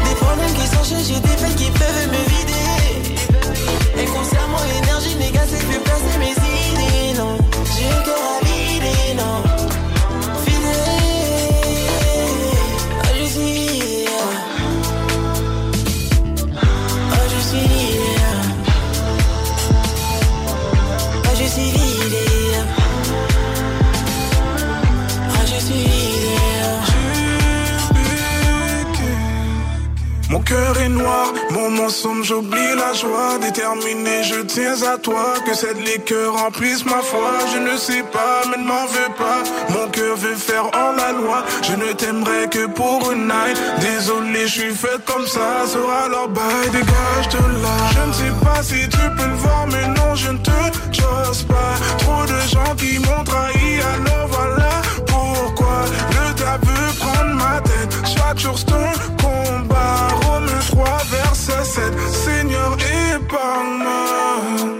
des 0.05 0.17
problèmes 0.17 0.55
qui 0.55 0.89
chez 0.89 1.15
j'ai 1.15 1.21
des 1.21 1.37
faits 1.41 1.57
qui 1.57 1.71
peuvent 1.71 2.09
me 2.15 2.23
vider. 2.33 2.67
Et 4.01 4.07
concernant 4.07 4.65
l'énergie 4.73 5.15
négative, 5.17 5.65
fait 5.71 5.85
passer 5.91 6.19
mes 6.19 6.33
idées. 6.33 7.19
Non, 7.19 7.37
j'ai 7.77 8.20
cœur 30.51 30.81
est 30.81 30.89
noir, 30.89 31.27
mon 31.51 31.71
mensonge, 31.71 32.27
j'oublie 32.27 32.73
la 32.83 32.93
joie. 32.93 33.39
Déterminé, 33.41 34.23
je 34.25 34.41
tiens 34.55 34.79
à 34.93 34.99
toi. 34.99 35.27
Que 35.47 35.55
cette 35.55 35.81
liqueur 35.91 36.35
remplisse 36.35 36.85
ma 36.85 37.03
foi. 37.11 37.31
Je 37.53 37.59
ne 37.59 37.77
sais 37.77 38.05
pas, 38.17 38.37
mais 38.49 38.59
ne 38.63 38.67
m'en 38.73 38.87
veux 38.95 39.13
pas. 39.23 39.41
Mon 39.75 39.87
cœur 39.97 40.17
veut 40.17 40.41
faire 40.49 40.67
hors 40.81 40.95
la 41.03 41.13
loi. 41.13 41.39
Je 41.63 41.75
ne 41.83 41.93
t'aimerai 41.93 42.49
que 42.55 42.67
pour 42.67 43.13
une 43.13 43.27
night. 43.29 43.59
Désolé, 43.81 44.43
je 44.49 44.55
suis 44.61 44.75
fait 44.75 45.01
comme 45.05 45.27
ça. 45.27 45.49
Sera 45.73 46.09
leur 46.09 46.29
bail, 46.29 46.67
dégage 46.73 47.29
de 47.37 47.43
là. 47.65 47.77
Je 47.95 48.03
ne 48.09 48.15
sais 48.21 48.35
pas 48.45 48.61
si 48.63 48.81
tu 48.89 49.05
peux 49.17 49.29
le 49.35 49.39
voir, 49.45 49.67
mais 49.73 49.87
non, 49.99 50.15
je 50.15 50.31
ne 50.33 50.39
te 50.39 50.61
chose 51.01 51.43
pas. 51.45 51.75
Trop 52.03 52.25
de 52.33 52.41
gens 52.55 52.75
qui 52.77 52.99
m'ont 52.99 53.25
trahi, 53.25 53.71
alors 53.93 54.27
voilà 54.37 54.73
pourquoi 55.07 55.79
le 56.17 56.35
diable 56.35 56.67
veut 56.67 56.93
prendre 56.99 57.35
ma 57.45 57.61
tête. 57.61 57.93
Chaque 58.15 58.39
jour 58.39 58.57
combat. 58.67 59.01
Romains 59.23 59.40
3, 60.71 60.85
verset 61.11 61.65
7. 61.65 62.01
Seigneur, 62.13 62.77
épargne-moi. 63.13 64.80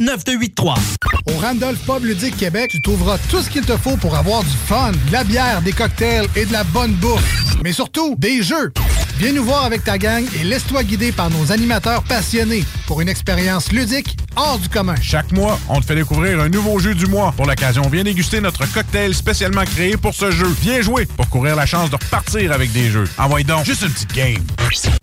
581-984-9283. 0.00 0.74
Au 1.26 1.38
Randolph 1.38 1.78
Pub 1.86 2.04
Ludique 2.04 2.36
Québec, 2.36 2.70
tu 2.70 2.80
trouveras 2.80 3.18
tout 3.30 3.42
ce 3.42 3.50
qu'il 3.50 3.64
te 3.64 3.76
faut 3.76 3.96
pour 3.96 4.14
avoir 4.14 4.42
du 4.42 4.56
fun, 4.66 4.92
de 4.92 5.12
la 5.12 5.24
bière, 5.24 5.62
des 5.62 5.72
cocktails 5.72 6.26
et 6.36 6.46
de 6.46 6.52
la 6.52 6.64
bonne 6.64 6.92
bouffe. 6.92 7.56
Mais 7.62 7.72
surtout, 7.72 8.14
des 8.18 8.42
jeux. 8.42 8.72
Viens 9.18 9.32
nous 9.32 9.44
voir 9.44 9.64
avec 9.64 9.84
ta 9.84 9.96
gang 9.96 10.24
et 10.34 10.42
laisse-toi 10.42 10.82
guider 10.82 11.12
par 11.12 11.30
nos 11.30 11.52
animateurs 11.52 12.02
passionnés 12.02 12.64
pour 12.86 13.00
une 13.00 13.08
expérience 13.08 13.70
ludique 13.70 14.16
hors 14.34 14.58
du 14.58 14.68
commun. 14.68 14.96
Chaque 15.00 15.30
mois, 15.30 15.58
on 15.68 15.80
te 15.80 15.86
fait 15.86 15.94
découvrir 15.94 16.40
un 16.40 16.48
nouveau 16.48 16.80
jeu 16.80 16.94
du 16.94 17.06
mois. 17.06 17.32
Pour 17.36 17.46
l'occasion, 17.46 17.82
viens 17.88 18.02
déguster 18.02 18.40
notre 18.40 18.66
cocktail 18.72 19.14
spécialement 19.14 19.64
créé 19.64 19.96
pour 19.96 20.14
ce 20.14 20.32
jeu. 20.32 20.48
Viens 20.60 20.80
jouer 20.82 21.06
pour 21.06 21.28
courir 21.28 21.54
la 21.54 21.64
chance 21.64 21.90
de 21.90 21.96
repartir 21.96 22.50
avec 22.50 22.72
des 22.72 22.90
jeux. 22.90 23.08
Envoie 23.16 23.44
donc 23.44 23.64
juste 23.64 23.82
une 23.82 23.90
petite 23.90 24.12
game. 24.12 24.42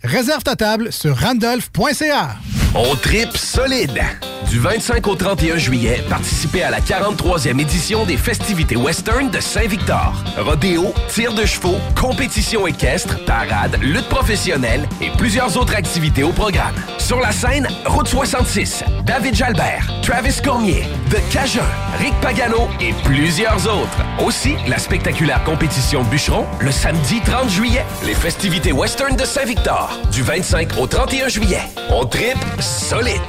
Réserve 0.03 0.43
ta 0.43 0.57
table 0.57 0.91
sur 0.91 1.17
randolph.ca. 1.17 2.35
On 2.75 2.95
tripe 2.95 3.35
solide. 3.35 4.01
Du 4.49 4.59
25 4.59 5.07
au 5.07 5.15
31 5.15 5.57
juillet, 5.57 6.03
participez 6.09 6.63
à 6.63 6.71
la 6.71 6.81
43e 6.81 7.59
édition 7.59 8.05
des 8.05 8.17
festivités 8.17 8.75
western 8.75 9.29
de 9.29 9.39
Saint-Victor. 9.39 10.13
Rodéo, 10.37 10.93
tir 11.07 11.33
de 11.33 11.45
chevaux, 11.45 11.77
compétition 11.99 12.67
équestre, 12.67 13.23
parade, 13.25 13.77
lutte 14.01 14.09
professionnelle 14.09 14.87
et 15.01 15.09
plusieurs 15.17 15.57
autres 15.57 15.75
activités 15.75 16.23
au 16.23 16.31
programme. 16.31 16.73
Sur 16.97 17.19
la 17.19 17.31
scène, 17.31 17.67
Route 17.85 18.07
66, 18.07 18.83
David 19.05 19.35
Jalbert, 19.35 19.87
Travis 20.01 20.41
Cormier, 20.43 20.85
The 21.09 21.17
Cajun, 21.31 21.61
Rick 21.99 22.13
Pagano 22.21 22.67
et 22.79 22.93
plusieurs 23.03 23.65
autres. 23.67 24.25
Aussi, 24.25 24.55
la 24.67 24.77
spectaculaire 24.77 25.43
compétition 25.43 26.03
bûcheron 26.03 26.45
le 26.59 26.71
samedi 26.71 27.21
30 27.25 27.49
juillet. 27.49 27.85
Les 28.05 28.15
festivités 28.15 28.71
western 28.71 29.15
de 29.15 29.25
Saint-Victor, 29.25 29.89
du 30.11 30.21
25 30.21 30.77
au 30.79 30.87
31 30.87 31.27
juillet. 31.27 31.61
On 31.89 32.05
tripe 32.05 32.37
solide. 32.59 33.19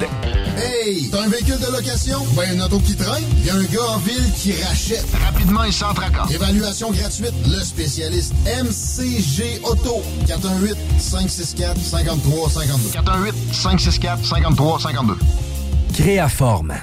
Hey, 0.55 1.09
t'as 1.09 1.23
un 1.23 1.29
véhicule 1.29 1.59
de 1.59 1.71
location? 1.71 2.19
Ben, 2.35 2.53
une 2.53 2.61
auto 2.61 2.79
qui 2.79 2.95
traîne? 2.95 3.23
Il 3.39 3.45
y 3.45 3.49
a 3.49 3.55
un 3.55 3.63
gars 3.63 3.95
en 3.95 3.97
ville 3.97 4.31
qui 4.37 4.53
rachète. 4.61 5.05
Rapidement 5.25 5.63
et 5.63 5.71
sans 5.71 5.93
tracas. 5.93 6.27
Évaluation 6.31 6.91
gratuite. 6.91 7.33
Le 7.47 7.59
spécialiste 7.63 8.33
MCG 8.45 9.61
Auto. 9.63 10.03
418-564-5352. 10.63 13.53
418-564-5352. 13.53 15.17
Créaforme. 15.93 16.73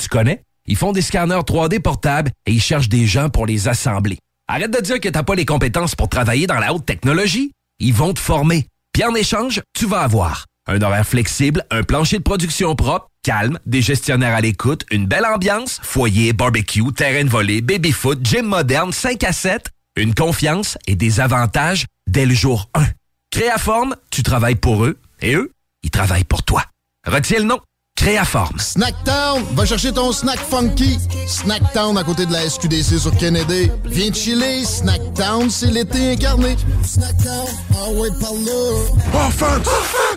Tu 0.00 0.08
connais? 0.08 0.42
Ils 0.66 0.76
font 0.76 0.92
des 0.92 1.02
scanners 1.02 1.42
3D 1.46 1.80
portables 1.80 2.30
et 2.46 2.52
ils 2.52 2.60
cherchent 2.60 2.88
des 2.88 3.06
gens 3.06 3.28
pour 3.28 3.46
les 3.46 3.68
assembler. 3.68 4.18
Arrête 4.48 4.70
de 4.70 4.80
dire 4.80 5.00
que 5.00 5.08
t'as 5.08 5.22
pas 5.22 5.34
les 5.34 5.44
compétences 5.44 5.94
pour 5.94 6.08
travailler 6.08 6.46
dans 6.46 6.58
la 6.58 6.72
haute 6.72 6.86
technologie. 6.86 7.52
Ils 7.78 7.94
vont 7.94 8.14
te 8.14 8.20
former. 8.20 8.66
Puis 8.92 9.04
en 9.04 9.14
échange, 9.14 9.60
tu 9.74 9.86
vas 9.86 10.00
avoir 10.00 10.46
un 10.66 10.80
horaire 10.82 11.06
flexible, 11.06 11.64
un 11.70 11.84
plancher 11.84 12.18
de 12.18 12.22
production 12.22 12.74
propre, 12.74 13.08
calme, 13.22 13.58
des 13.66 13.82
gestionnaires 13.82 14.34
à 14.34 14.40
l'écoute, 14.40 14.84
une 14.90 15.06
belle 15.06 15.26
ambiance, 15.26 15.78
foyer, 15.82 16.32
barbecue, 16.32 16.90
terrain 16.92 17.24
de 17.24 17.28
volée, 17.28 17.60
baby-foot, 17.60 18.24
gym 18.24 18.46
moderne, 18.46 18.92
5 18.92 19.22
à 19.22 19.32
7, 19.32 19.68
une 19.96 20.14
confiance 20.14 20.78
et 20.86 20.96
des 20.96 21.20
avantages 21.20 21.84
dès 22.08 22.26
le 22.26 22.34
jour 22.34 22.68
1. 22.74 22.84
Créaforme, 23.30 23.96
tu 24.10 24.22
travailles 24.22 24.56
pour 24.56 24.84
eux 24.84 24.98
et 25.20 25.34
eux, 25.34 25.50
ils 25.82 25.90
travaillent 25.90 26.24
pour 26.24 26.42
toi. 26.42 26.64
Retiens 27.06 27.38
le 27.38 27.44
nom. 27.44 27.60
Créaforme. 27.96 28.58
Snacktown, 28.58 29.42
va 29.54 29.64
chercher 29.64 29.92
ton 29.92 30.12
snack 30.12 30.38
funky. 30.38 30.98
Snacktown 31.26 31.96
à 31.96 32.04
côté 32.04 32.26
de 32.26 32.32
la 32.32 32.48
SQDC 32.48 32.98
sur 32.98 33.16
Kennedy. 33.16 33.70
Viens 33.86 34.12
chiller, 34.12 34.64
Snacktown, 34.64 35.48
c'est 35.50 35.70
l'été 35.70 36.12
incarné. 36.12 36.56
Snacktown, 36.84 37.46
ah 37.72 37.90
ouais, 37.90 38.10
par 38.20 38.32
là. 38.32 39.26
Offense! 39.26 39.66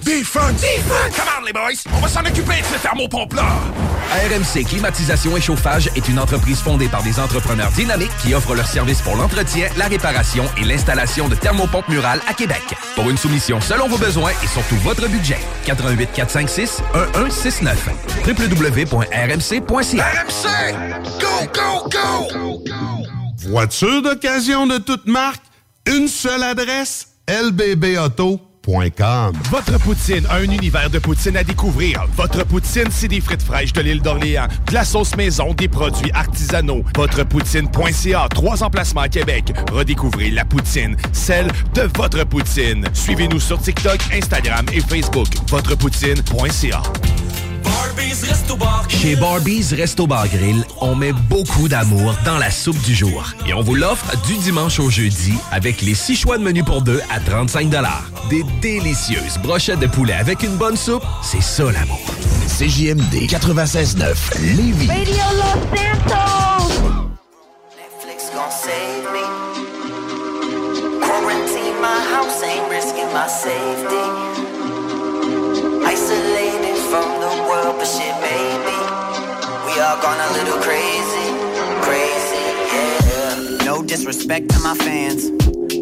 Defense! 0.03 0.61
Defense! 0.61 1.15
Come 1.15 1.25
on, 1.39 1.45
les 1.45 1.53
boys! 1.53 1.91
On 1.95 2.01
va 2.01 2.07
s'en 2.09 2.21
occuper 2.21 2.61
de 2.61 2.75
ce 2.75 2.81
thermopompe-là! 2.81 3.47
RMC 4.11 4.65
Climatisation 4.65 5.37
et 5.37 5.41
Chauffage 5.41 5.89
est 5.95 6.07
une 6.09 6.19
entreprise 6.19 6.59
fondée 6.59 6.87
par 6.87 7.03
des 7.03 7.19
entrepreneurs 7.19 7.71
dynamiques 7.71 8.11
qui 8.23 8.33
offrent 8.33 8.55
leurs 8.55 8.67
services 8.67 9.01
pour 9.01 9.15
l'entretien, 9.15 9.67
la 9.77 9.85
réparation 9.85 10.45
et 10.57 10.63
l'installation 10.63 11.29
de 11.29 11.35
thermopompes 11.35 11.87
murales 11.87 12.21
à 12.27 12.33
Québec. 12.33 12.63
Pour 12.95 13.09
une 13.09 13.17
soumission 13.17 13.61
selon 13.61 13.87
vos 13.87 13.97
besoins 13.97 14.31
et 14.43 14.47
surtout 14.47 14.77
votre 14.77 15.07
budget. 15.07 15.37
88 15.65 16.09
456 16.13 16.81
1169 17.15 17.68
www.rmc.ca 18.25 19.19
RMC! 19.19 20.73
Go, 21.19 21.47
go, 21.53 21.89
go! 21.89 22.63
Voiture 23.47 24.01
d'occasion 24.01 24.67
de 24.67 24.77
toute 24.77 25.07
marque, 25.07 25.41
une 25.87 26.07
seule 26.07 26.43
adresse, 26.43 27.07
lbbauto.com. 27.27 29.33
Votre 29.49 29.79
poutine, 29.79 30.25
un 30.29 30.43
univers 30.43 30.89
de 30.89 30.99
poutine 30.99 31.37
à 31.37 31.43
découvrir. 31.43 32.05
Votre 32.15 32.45
poutine, 32.45 32.87
c'est 32.91 33.07
des 33.07 33.21
frites 33.21 33.41
fraîches 33.41 33.73
de 33.73 33.81
l'île 33.81 34.01
d'Orléans, 34.01 34.47
de 34.67 34.73
la 34.73 34.85
sauce 34.85 35.15
maison, 35.15 35.53
des 35.53 35.67
produits 35.67 36.11
artisanaux. 36.13 36.83
Votrepoutine.ca, 36.95 38.27
trois 38.29 38.63
emplacements 38.63 39.01
à 39.01 39.09
Québec. 39.09 39.51
Redécouvrez 39.71 40.29
la 40.29 40.45
poutine, 40.45 40.95
celle 41.13 41.47
de 41.73 41.89
votre 41.97 42.23
poutine. 42.25 42.85
Suivez-nous 42.93 43.39
sur 43.39 43.59
TikTok, 43.59 43.99
Instagram 44.13 44.65
et 44.73 44.81
Facebook. 44.81 45.27
Votrepoutine.ca. 45.49 46.81
Chez 48.87 49.15
Barbies 49.15 49.73
Resto 49.73 50.07
Bar 50.07 50.27
Grill, 50.27 50.63
on 50.81 50.95
met 50.95 51.13
beaucoup 51.13 51.67
d'amour 51.67 52.15
dans 52.25 52.37
la 52.37 52.51
soupe 52.51 52.79
du 52.81 52.93
jour. 52.95 53.33
Et 53.47 53.53
on 53.53 53.61
vous 53.61 53.75
l'offre 53.75 54.05
du 54.27 54.37
dimanche 54.37 54.79
au 54.79 54.89
jeudi 54.89 55.33
avec 55.51 55.81
les 55.81 55.95
six 55.95 56.15
choix 56.15 56.37
de 56.37 56.43
menu 56.43 56.63
pour 56.63 56.81
deux 56.81 57.01
à 57.09 57.19
35 57.19 57.69
Des 58.29 58.43
délicieuses 58.61 59.37
brochettes 59.41 59.79
de 59.79 59.87
poulet 59.87 60.13
avec 60.13 60.43
une 60.43 60.55
bonne 60.55 60.77
soupe, 60.77 61.03
c'est 61.21 61.41
ça 61.41 61.63
l'amour. 61.71 61.99
CJMD 62.47 63.27
96.9 63.27 64.15
Lévis. 64.55 64.87
Radio 64.87 65.23
Los 65.37 65.59
Santos. 65.77 66.73
Netflix 67.77 68.31
gon' 68.33 68.51
save 68.51 69.05
me. 69.13 69.23
Quarantine 70.99 71.79
my 71.81 71.99
house, 72.13 72.43
ain't 72.43 72.69
risking 72.69 73.11
my 73.13 73.27
safety. 73.27 74.03
Isolated 75.85 76.48
from 76.89 77.19
the 77.21 77.33
world, 77.47 77.77
but 77.77 77.85
shit, 77.85 78.15
maybe 78.17 78.77
we 79.65 79.73
all 79.79 80.01
gone 80.01 80.17
a 80.17 80.29
little 80.33 80.59
crazy, 80.59 81.29
crazy, 81.85 82.45
yeah. 82.73 83.63
No 83.63 83.83
disrespect 83.83 84.49
to 84.49 84.59
my 84.61 84.73
fans, 84.73 85.29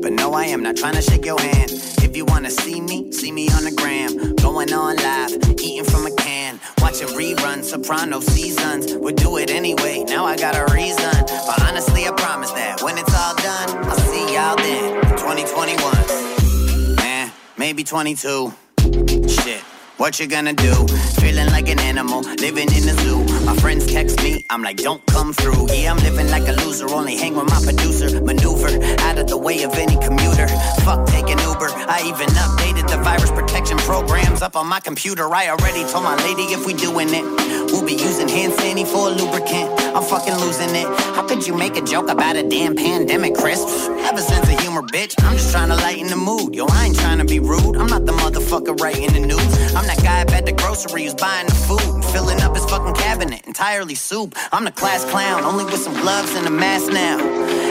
but 0.01 0.11
no, 0.11 0.33
I 0.33 0.45
am 0.45 0.61
not 0.61 0.75
trying 0.75 0.95
to 0.95 1.01
shake 1.01 1.23
your 1.23 1.39
hand. 1.39 1.71
If 2.03 2.17
you 2.17 2.25
wanna 2.25 2.51
see 2.51 2.81
me, 2.81 3.09
see 3.13 3.31
me 3.31 3.47
on 3.51 3.63
the 3.63 3.71
gram, 3.71 4.35
going 4.35 4.73
on 4.73 4.97
live, 4.97 5.31
eating 5.61 5.85
from 5.85 6.05
a 6.07 6.11
can, 6.15 6.59
watching 6.81 7.07
reruns, 7.07 7.63
Soprano 7.63 8.19
seasons. 8.19 8.93
Would 8.93 9.15
do 9.15 9.37
it 9.37 9.49
anyway. 9.49 10.03
Now 10.09 10.25
I 10.25 10.35
got 10.35 10.55
a 10.57 10.73
reason, 10.73 11.13
but 11.47 11.61
honestly, 11.63 12.05
I 12.05 12.11
promise 12.11 12.51
that 12.51 12.81
when 12.81 12.97
it's 12.97 13.15
all 13.15 13.35
done, 13.35 13.69
I'll 13.85 13.95
see 14.11 14.33
y'all 14.35 14.57
then, 14.57 15.01
2021, 15.15 16.99
eh, 16.99 17.29
maybe 17.57 17.85
22. 17.85 18.51
Shit. 19.29 19.63
What 19.97 20.19
you 20.19 20.27
gonna 20.27 20.53
do? 20.53 20.85
Feeling 21.19 21.47
like 21.47 21.67
an 21.69 21.79
animal, 21.79 22.21
living 22.21 22.71
in 22.71 22.87
a 22.87 22.93
zoo. 23.01 23.23
My 23.45 23.55
friends 23.55 23.87
text 23.87 24.21
me, 24.21 24.45
I'm 24.47 24.61
like, 24.61 24.77
don't 24.77 25.03
come 25.07 25.33
through. 25.33 25.73
Yeah, 25.73 25.91
I'm 25.91 25.97
living 25.97 26.29
like 26.29 26.47
a 26.47 26.51
loser, 26.51 26.87
only 26.89 27.17
hang 27.17 27.33
with 27.35 27.49
my 27.49 27.59
producer. 27.63 28.21
Maneuver 28.21 28.69
out 29.01 29.17
of 29.17 29.25
the 29.25 29.37
way 29.37 29.63
of 29.63 29.73
any 29.73 29.97
commuter. 29.97 30.47
Fuck 30.85 31.07
taking 31.07 31.39
Uber. 31.39 31.69
I 31.89 32.03
even 32.05 32.27
updated 32.29 32.87
the 32.91 32.97
virus 33.03 33.31
protection 33.31 33.77
programs 33.79 34.43
up 34.43 34.55
on 34.55 34.67
my 34.67 34.79
computer. 34.79 35.33
I 35.33 35.49
already 35.49 35.83
told 35.91 36.03
my 36.03 36.15
lady 36.17 36.43
if 36.53 36.67
we 36.67 36.75
doing 36.75 37.09
it, 37.09 37.23
we'll 37.71 37.85
be 37.85 37.93
using 37.93 38.29
hand 38.29 38.53
sanitizer 38.53 38.67
for 38.85 39.09
a 39.09 39.11
lubricant. 39.11 39.71
I'm 39.95 40.03
fucking 40.03 40.35
losing 40.35 40.75
it. 40.75 40.85
How 41.15 41.25
could 41.27 41.47
you 41.47 41.55
make 41.57 41.75
a 41.75 41.81
joke 41.81 42.09
about 42.09 42.35
a 42.35 42.43
damn 42.43 42.75
pandemic, 42.75 43.33
Chris? 43.33 43.63
Have 44.05 44.15
a 44.15 44.21
sense 44.21 44.47
of 44.47 44.59
humor, 44.59 44.83
bitch. 44.83 45.15
I'm 45.23 45.33
just 45.35 45.51
trying 45.51 45.69
to 45.69 45.75
lighten 45.75 46.05
the 46.07 46.15
mood. 46.15 46.53
Yo, 46.53 46.67
I 46.69 46.85
ain't 46.85 46.99
trying 46.99 47.17
to 47.17 47.25
be 47.25 47.39
rude. 47.39 47.77
I'm 47.77 47.87
not 47.87 48.05
the 48.05 48.11
motherfucker 48.11 48.79
writing 48.79 49.11
the 49.11 49.21
news. 49.21 49.73
I'm 49.73 49.86
that 49.87 50.03
guy 50.03 50.21
up 50.21 50.31
at 50.31 50.45
the 50.45 50.51
grocery 50.51 51.03
who's 51.03 51.15
buying 51.15 51.47
the 51.47 51.55
food 51.55 51.95
and 51.95 52.05
filling 52.05 52.41
up 52.41 52.53
his 52.55 52.65
fucking 52.65 52.93
cabinet 52.95 53.45
entirely 53.47 53.95
soup. 53.95 54.35
I'm 54.51 54.65
the 54.65 54.71
class 54.71 55.03
clown, 55.05 55.43
only 55.43 55.65
with 55.65 55.79
some 55.79 55.93
gloves 55.93 56.33
and 56.35 56.45
a 56.45 56.49
mask 56.49 56.91
now. 56.91 57.17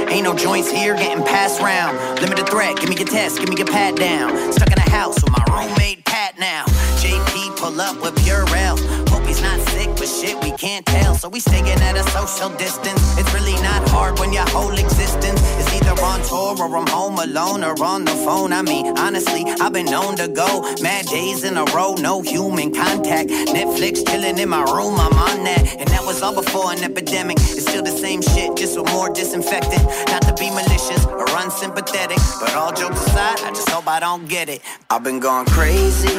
Ain't 0.08 0.24
no 0.24 0.34
joints 0.34 0.70
here, 0.70 0.94
getting 0.94 1.24
passed 1.24 1.60
round. 1.60 1.96
Limited 2.20 2.48
threat, 2.48 2.78
give 2.80 2.88
me 2.88 2.96
your 2.96 3.06
test, 3.08 3.38
give 3.38 3.48
me 3.48 3.56
your 3.56 3.66
pat 3.66 3.96
down. 3.96 4.52
Stuck 4.52 4.72
in 4.72 4.78
a 4.78 4.90
house 4.90 5.22
with 5.22 5.32
my 5.32 5.44
roommate 5.48 6.04
Pat 6.04 6.38
now. 6.38 6.64
JP 7.02 7.56
pull 7.58 7.80
up 7.80 8.00
with 8.00 8.14
Purell. 8.16 8.78
Hope 9.10 9.26
he's 9.26 9.42
not 9.42 9.60
sick, 9.68 9.88
but 9.96 10.08
shit, 10.08 10.42
we 10.42 10.52
can't 10.52 10.86
tell. 10.86 11.14
So 11.14 11.28
we 11.28 11.40
staying 11.40 11.66
at 11.68 11.96
a 11.96 12.02
social 12.10 12.48
distance. 12.56 13.18
It's 13.18 13.32
really 13.34 13.60
not 13.62 13.88
hard 13.90 14.18
when 14.18 14.32
your 14.32 14.48
whole 14.48 14.72
existence 14.72 15.40
is 15.60 15.75
either 15.86 16.02
on 16.02 16.22
tour 16.22 16.56
or 16.58 16.76
I'm 16.76 16.86
home 16.88 17.18
alone 17.18 17.64
or 17.64 17.82
on 17.82 18.04
the 18.04 18.10
phone. 18.10 18.52
I 18.52 18.62
mean, 18.62 18.98
honestly, 18.98 19.44
I've 19.60 19.72
been 19.72 19.86
known 19.86 20.16
to 20.16 20.28
go 20.28 20.74
mad 20.82 21.06
days 21.06 21.44
in 21.44 21.56
a 21.56 21.64
row, 21.64 21.94
no 21.94 22.22
human 22.22 22.72
contact. 22.72 23.28
Netflix 23.28 24.06
chilling 24.08 24.38
in 24.38 24.48
my 24.48 24.62
room, 24.62 24.94
I'm 24.98 25.12
on 25.12 25.44
that. 25.44 25.76
And 25.78 25.88
that 25.88 26.04
was 26.04 26.22
all 26.22 26.34
before 26.34 26.72
an 26.72 26.82
epidemic. 26.82 27.36
It's 27.38 27.62
still 27.62 27.82
the 27.82 27.90
same 27.90 28.22
shit, 28.22 28.56
just 28.56 28.78
with 28.78 28.90
more 28.92 29.12
disinfectant. 29.12 29.84
Not 30.08 30.22
to 30.22 30.34
be 30.34 30.50
malicious 30.50 31.04
or 31.06 31.26
unsympathetic, 31.28 32.18
but 32.40 32.54
all 32.54 32.72
jokes 32.72 33.06
aside, 33.06 33.40
I 33.40 33.50
just 33.50 33.68
hope 33.68 33.86
I 33.86 34.00
don't 34.00 34.28
get 34.28 34.48
it. 34.48 34.62
I've 34.90 35.04
been 35.04 35.20
going 35.20 35.46
crazy. 35.46 36.14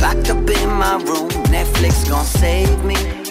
Locked 0.00 0.30
up 0.30 0.50
in 0.50 0.70
my 0.70 0.96
room, 0.96 1.30
Netflix 1.48 2.08
gon' 2.08 2.24
save 2.24 2.84
me. 2.84 3.23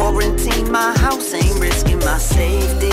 Quarantine 0.00 0.72
my 0.72 0.96
house, 0.96 1.34
ain't 1.34 1.60
risking 1.60 1.98
my 1.98 2.16
safety. 2.16 2.88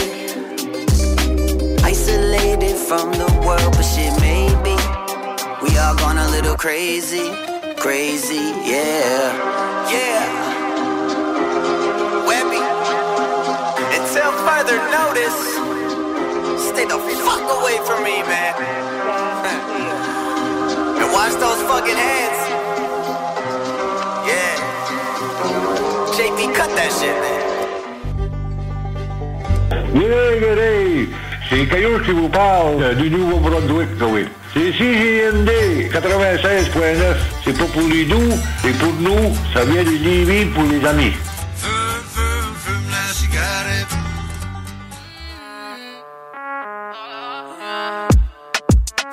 Isolated 1.82 2.76
from 2.76 3.14
the 3.14 3.32
world, 3.48 3.72
but 3.78 3.84
shit, 3.84 4.12
maybe 4.20 4.76
we 5.64 5.78
all 5.78 5.96
gone 5.96 6.18
a 6.18 6.28
little 6.32 6.58
crazy, 6.58 7.32
crazy, 7.78 8.52
yeah, 8.68 9.32
yeah. 9.90 10.28
Webby, 12.28 12.60
until 13.96 14.32
further 14.44 14.76
notice, 15.00 15.40
stay 16.68 16.84
the 16.92 17.00
fuck 17.24 17.46
away 17.58 17.78
from 17.88 18.04
me, 18.04 18.22
man. 18.28 18.54
And 21.00 21.14
wash 21.14 21.36
those 21.36 21.62
fucking 21.70 21.96
hands. 21.96 22.37
Cut 26.58 26.88
c'est 31.50 31.66
Caillou 31.68 32.00
qui 32.04 32.12
vous 32.12 32.28
parle 32.28 32.96
du 32.96 33.10
Nouveau-Brunswick, 33.10 33.90
oui. 34.02 34.26
C'est 34.54 34.72
CGND 34.74 35.50
96.9. 35.92 37.16
C'est 37.46 37.58
pas 37.58 37.66
pour 37.66 37.88
les 37.88 38.06
doux, 38.06 38.34
c'est 38.62 38.78
pour 38.78 38.94
nous. 39.00 39.36
Ça 39.54 39.64
vient 39.64 39.84
de 39.84 39.90
Lévis 39.90 40.46
pour 40.48 40.64
les 40.64 40.86
amis. 40.86 41.14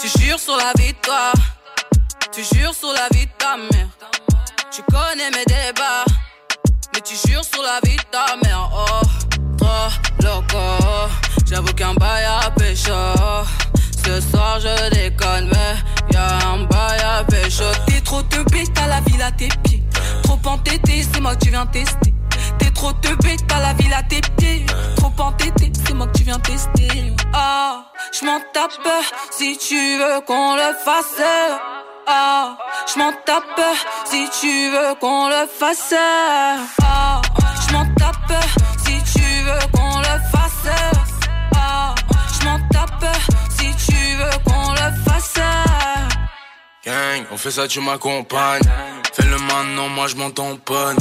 Tu 0.01 0.09
jures 0.19 0.39
sur 0.39 0.57
la 0.57 0.73
victoire, 0.77 1.35
tu 2.33 2.43
jures 2.43 2.75
sur 2.75 2.93
la 2.93 3.09
vie 3.17 3.27
de 3.27 3.33
ta 3.39 3.57
mère. 3.57 3.89
Tu 4.71 4.83
connais 4.83 5.31
mes 5.31 5.45
débats, 5.47 6.05
tu 7.05 7.17
jures 7.29 7.45
sur 7.45 7.63
la 7.63 7.81
vie 7.85 7.97
de 7.97 8.03
ta 8.11 8.37
mère. 8.43 8.71
Oh, 8.75 9.07
trop 9.59 10.25
loco, 10.25 11.13
j'avoue 11.47 11.73
qu'un 11.75 11.95
bail 11.95 12.25
à 12.25 12.51
pécho. 12.51 12.93
Ce 14.05 14.21
soir 14.21 14.59
je 14.61 14.91
déconne, 14.91 15.51
mais 15.53 16.13
y'a 16.13 16.49
un 16.49 16.65
bail 16.65 17.01
à 17.01 17.25
pécho. 17.25 17.65
T'es 17.87 18.01
trop 18.01 18.23
te 18.23 18.39
bête, 18.51 18.73
t'as 18.75 18.87
la 18.87 19.01
ville 19.01 19.23
à 19.23 19.31
tes 19.33 19.49
pieds. 19.65 19.83
Trop 20.23 20.39
entêté, 20.47 21.05
c'est 21.13 21.21
moi 21.21 21.35
que 21.37 21.45
tu 21.45 21.51
viens 21.51 21.67
tester. 21.67 22.15
T'es 22.59 22.71
trop 22.71 22.93
te 22.93 23.15
bête, 23.23 23.47
t'as 23.47 23.61
la 23.61 23.75
ville 23.75 23.93
à 23.93 24.03
tes 24.03 24.21
pieds. 24.37 24.67
Trop 24.97 25.13
entêté, 25.19 25.73
c'est 25.87 25.95
moi 25.95 26.07
que 26.07 26.19
tu 26.19 26.25
viens 26.25 26.39
tester. 26.39 27.15
Ah, 27.35 27.85
je 28.13 28.25
m'en 28.25 28.41
tape 28.53 28.73
si 29.31 29.59
tu 29.59 29.99
veux 29.99 30.21
qu'on 30.27 30.57
le 30.57 30.73
fasse. 30.85 31.23
Ah, 32.07 32.57
je 32.93 32.99
m'en 32.99 33.13
tape 33.25 33.61
si 34.05 34.29
tu 34.41 34.71
veux 34.71 34.95
qu'on 35.01 35.29
le 35.29 35.47
fasse. 35.47 35.95
Ah, 36.83 37.21
je 37.67 37.73
m'en 37.73 37.87
tape 37.95 38.45
si 38.85 39.03
tu 39.13 39.43
veux 39.43 39.67
qu'on 39.73 39.99
le 39.99 40.21
fasse. 40.31 40.75
Ah, 41.57 41.95
je 42.39 42.45
m'en 42.45 42.59
tape 42.69 43.07
si 43.59 43.75
tu 43.87 44.17
veux 44.17 44.39
qu'on 44.45 44.73
le 44.73 45.11
fasse. 45.11 45.35
Gang, 46.85 47.25
on 47.33 47.37
fait 47.37 47.51
ça, 47.51 47.67
tu 47.67 47.81
m'accompagnes. 47.81 48.63
Fais 49.15 49.25
le 49.25 49.39
maintenant, 49.39 49.89
moi 49.89 50.07
je 50.07 50.17
m'en 50.17 50.31
tamponne. 50.31 50.97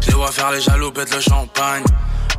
Je 0.00 0.12
vois 0.12 0.32
faire 0.32 0.50
les 0.52 0.60
jaloux, 0.60 0.90
pète 0.90 1.14
le 1.14 1.20
champagne. 1.20 1.84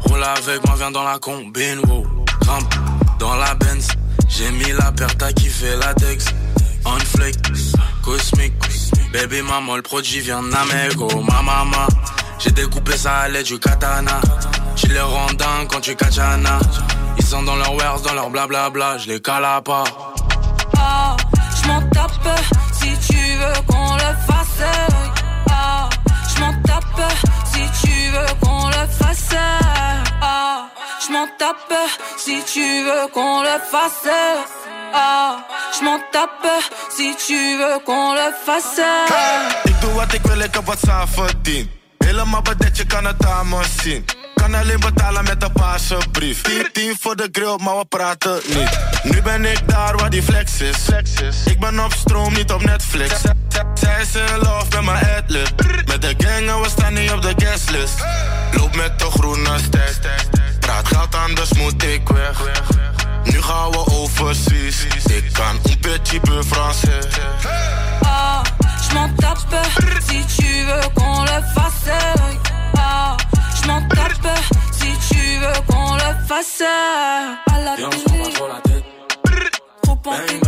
Roule 0.05 0.23
avec 0.23 0.65
moi, 0.65 0.75
viens 0.75 0.91
dans 0.91 1.03
la 1.03 1.19
combine, 1.19 1.79
wow. 1.87 2.05
Rampe 2.47 2.73
dans 3.19 3.35
la 3.35 3.53
Benz. 3.55 3.89
J'ai 4.27 4.49
mis 4.51 4.71
la 4.71 4.91
perte 4.91 5.21
à 5.21 5.31
kiffer 5.33 5.75
la 5.75 5.93
Dex. 5.93 6.25
On. 6.89 6.97
Baby 9.11 9.41
maman, 9.41 9.75
le 9.75 9.81
produit 9.81 10.19
vient 10.19 10.41
d'Amego, 10.43 11.09
ma 11.21 11.41
maman. 11.41 11.87
J'ai 12.39 12.51
découpé 12.51 12.95
ça 12.95 13.17
à 13.19 13.27
l'aide 13.27 13.45
du 13.45 13.59
katana. 13.59 14.21
Tu 14.75 14.87
les 14.87 14.99
rends 14.99 15.33
dingues 15.33 15.67
quand 15.69 15.81
tu 15.81 15.95
katana. 15.95 16.59
Ils 17.17 17.25
sont 17.25 17.43
dans 17.43 17.55
leur 17.55 17.73
wares, 17.75 18.01
dans 18.01 18.13
leur 18.13 18.29
blablabla. 18.29 18.99
Je 18.99 19.07
les 19.07 19.21
cala 19.21 19.61
pas. 19.61 19.83
Ah, 20.77 21.17
je 21.61 21.67
m'en 21.67 21.81
tape 21.89 22.39
si 22.73 22.89
tu 23.07 23.17
veux 23.17 23.61
qu'on 23.67 23.93
le 23.95 24.11
fasse. 24.27 24.63
Ah, 25.49 25.89
je 26.29 26.39
m'en 26.41 26.53
tape 26.61 27.11
si 27.51 27.61
tu 27.81 28.09
veux 28.11 28.33
qu'on 28.41 28.67
le 28.67 28.87
fasse. 28.99 29.35
Ah, 30.21 30.69
je 31.05 31.11
m'en 31.11 31.27
tape 31.37 31.73
si 32.17 32.43
tu 32.53 32.83
veux 32.83 33.07
qu'on 33.13 33.41
le 33.41 33.57
fasse. 33.71 34.66
Ah, 34.93 35.37
je 35.73 35.83
m'en 35.83 35.99
tape 36.11 36.47
si 36.95 37.15
tu 37.15 37.57
veux 37.57 37.79
qu'on 37.85 38.13
le 38.13 38.31
fasse. 38.45 38.81
Ik 39.63 39.81
doe 39.81 39.93
wat 39.93 40.13
ik 40.13 40.21
wil, 40.21 40.39
ik 40.39 40.53
heb 40.53 40.65
wat 40.65 40.79
zelf 40.79 41.09
verdiend. 41.13 41.69
Helemaal 41.97 42.41
bedekt, 42.41 42.77
je 42.77 42.85
kan 42.85 43.05
het 43.05 43.25
aan 43.25 43.49
me 43.49 43.63
zien. 43.81 44.05
Kan 44.35 44.55
alleen 44.55 44.79
betalen 44.79 45.23
met 45.23 45.43
een 45.43 45.51
paarse 45.51 45.97
brief. 46.11 46.41
10, 46.41 46.69
10 46.73 46.95
voor 46.99 47.15
de 47.15 47.29
grill, 47.31 47.57
maar 47.63 47.77
we 47.77 47.85
praten 47.85 48.39
niet. 48.45 48.79
Nu 49.03 49.21
ben 49.21 49.45
ik 49.45 49.69
daar 49.69 49.97
waar 49.97 50.09
die 50.09 50.23
flex 50.23 50.61
is. 50.61 50.77
Ik 51.45 51.59
ben 51.59 51.79
op 51.79 51.93
stroom, 51.93 52.33
niet 52.33 52.51
op 52.51 52.63
Netflix. 52.63 53.21
Zij 53.73 54.01
is 54.01 54.15
in 54.15 54.37
love 54.37 54.65
met 54.69 54.81
mijn 54.83 55.05
adlib. 55.17 55.49
Met 55.85 56.01
de 56.01 56.13
gang 56.17 56.49
en 56.49 56.61
we 56.61 56.69
staan 56.69 56.93
niet 56.93 57.11
op 57.11 57.21
de 57.21 57.33
guestlist. 57.37 58.05
Loop 58.51 58.75
met 58.75 58.99
de 58.99 59.05
groene 59.05 59.57
stack. 59.57 60.15
Praat 60.59 60.87
geld 60.87 61.15
anders 61.15 61.53
moet 61.53 61.83
ik 61.83 62.09
weg. 62.09 62.41
Nu 63.31 63.41
gaan 63.41 63.71
we 63.71 63.83
overseas. 63.91 64.85
Ik 64.85 65.33
kan 65.33 65.45
un 65.55 65.61
petit 65.81 66.19
peu 66.19 66.43
français. 66.43 67.07
Ah, 68.03 68.41
je 68.81 68.93
m'en 68.93 69.09
tape 69.15 69.55
si 70.07 70.25
tu 70.35 70.65
veux 70.65 70.87
qu'on 70.95 71.21
le 71.21 71.41
fasse. 71.55 71.89
Ah, 72.77 73.15
je 73.61 73.67
m'en 73.67 73.81
tape 73.87 74.37
si 74.71 74.89
tu 75.09 75.39
veux 75.39 75.61
qu'on 75.67 75.93
le 75.95 76.11
fasse. 76.27 76.61
À 77.51 77.59
la 77.59 77.79
Et 77.79 77.85
on 77.85 77.91
se 77.91 78.03
prend 78.03 78.17
pas 78.17 78.29
trop 78.33 78.47
la 78.47 78.61
tête. 78.61 78.85
Trop 79.83 79.95
bang, 79.95 80.41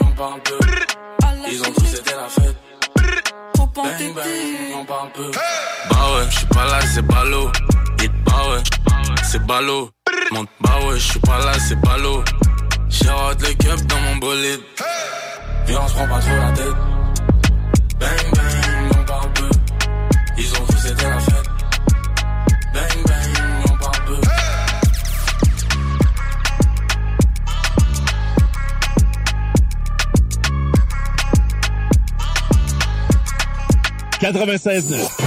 on 0.00 0.12
parle 0.16 0.40
peu. 0.42 0.58
Ils 1.50 1.60
ont 1.60 1.72
cru 1.72 1.86
c'était 1.86 2.16
la 2.16 2.28
fête. 2.28 2.56
Bang 3.74 4.14
bang, 4.14 4.24
on 4.74 4.84
parle 4.84 5.10
peu. 5.12 5.30
Bah 5.90 5.96
ouais, 6.14 6.24
j'suis 6.30 6.46
pas 6.46 6.64
là, 6.64 6.80
c'est 6.94 7.02
ballot. 7.02 7.50
Bah 8.24 8.42
ouais, 8.50 8.62
c'est 9.22 9.44
ballot. 9.46 9.90
Monte 10.32 10.48
bah 10.60 10.78
ouais, 10.86 10.98
je 10.98 11.10
suis 11.10 11.20
pas 11.20 11.38
là, 11.38 11.52
c'est 11.58 11.80
pas 11.80 11.96
l'eau. 11.98 12.24
J'arrête 12.88 13.40
le 13.42 13.54
cup 13.54 13.86
dans 13.86 14.00
mon 14.00 14.16
bolide. 14.16 14.60
Viens, 15.66 15.80
on 15.82 15.88
se 15.88 15.94
prend 15.94 16.08
pas 16.08 16.18
trop 16.18 16.36
la 16.36 16.52
tête. 16.52 16.76
Bang 18.00 18.34
bang, 18.34 18.98
on 18.98 19.04
parle 19.04 19.32
peu. 19.34 19.50
Ils 20.38 20.52
ont 20.52 20.66
tous 20.66 20.86
été 20.90 21.04
la 21.04 21.18
fête. 21.20 21.48
Bang 22.74 23.04
bang, 23.06 23.70
on 23.70 23.76
parle 23.76 24.04
peu. 24.06 24.20
Hey 34.20 34.32
96 34.32 35.25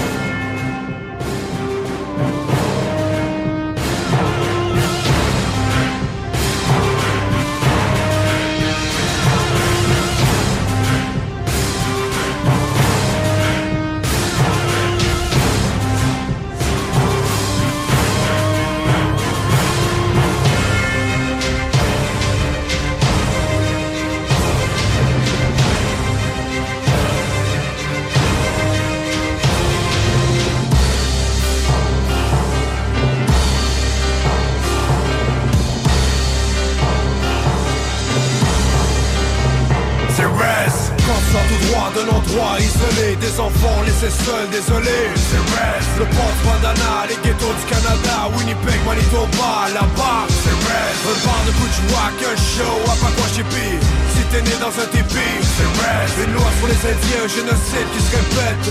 droit 41.80 41.92
d'un 41.96 42.10
endroit 42.12 42.60
isolé. 42.60 43.16
Des 43.16 43.40
enfants 43.40 43.82
laissés 43.86 44.12
seuls, 44.12 44.50
désolé 44.52 45.00
C'est 45.16 46.00
Le 46.00 46.06
porte-bandana, 46.06 47.08
les 47.08 47.20
ghettos 47.24 47.56
du 47.56 47.66
Canada. 47.72 48.28
Winnipeg, 48.36 48.80
Manitoba, 48.86 49.72
là-bas. 49.74 50.28
C'est 50.28 50.60
Un 50.60 51.18
bar 51.26 51.42
de 51.48 51.52
Butchwack, 51.60 52.18
un 52.28 52.38
show 52.38 52.78
à 52.92 52.96
Pacoachipi 53.00 53.80
Si 54.14 54.22
t'es 54.32 54.42
né 54.42 54.56
dans 54.60 54.74
un 54.76 54.88
tipi 54.92 55.30
C'est 55.42 55.72
Rest 55.80 56.16
Une 56.24 56.34
loi 56.36 56.50
sur 56.60 56.68
les 56.68 56.82
Indiens, 56.92 57.24
un 57.24 57.32
génocide 57.32 57.88
qui 57.94 58.02
se 58.04 58.12
répète 58.16 58.66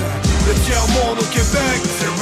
Le 0.47 0.55
tiers-monde 0.65 1.19
au 1.19 1.29
Québec. 1.33 1.81
C'est 1.99 2.13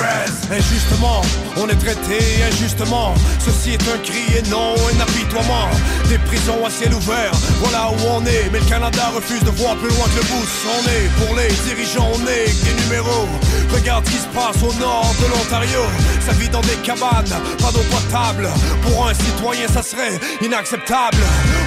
Injustement, 0.51 1.23
on 1.57 1.69
est 1.69 1.75
traité 1.75 2.19
injustement. 2.49 3.15
Ceci 3.41 3.73
est 3.73 3.83
un 3.89 3.99
cri 3.99 4.39
et 4.39 4.49
non 4.49 4.75
un 4.75 5.01
apitoiement. 5.01 5.69
Des 6.09 6.19
prisons 6.19 6.65
à 6.65 6.71
ciel 6.71 6.95
ouvert, 6.95 7.33
voilà 7.59 7.91
où 7.91 7.97
on 8.11 8.25
est. 8.25 8.49
Mais 8.53 8.61
le 8.61 8.65
Canada 8.67 9.11
refuse 9.15 9.43
de 9.43 9.51
voir 9.51 9.75
plus 9.77 9.89
loin 9.89 10.07
que 10.07 10.17
le 10.17 10.23
bout 10.23 10.47
son 10.47 10.89
nez 10.89 11.11
Pour 11.19 11.37
les 11.37 11.49
dirigeants, 11.67 12.11
on 12.15 12.21
est 12.29 12.65
des 12.65 12.83
numéros. 12.85 13.29
Regarde 13.75 14.07
ce 14.07 14.11
qui 14.13 14.19
se 14.19 14.29
passe 14.29 14.63
au 14.63 14.73
nord 14.81 15.13
de 15.21 15.27
l'Ontario. 15.27 15.83
Ça 16.25 16.33
vit 16.33 16.49
dans 16.49 16.61
des 16.61 16.77
cabanes, 16.85 17.35
pas 17.59 17.73
d'eau 17.73 17.85
potable. 17.91 18.49
Pour 18.83 19.09
un 19.09 19.15
citoyen, 19.15 19.67
ça 19.67 19.83
serait 19.83 20.19
inacceptable. 20.41 21.19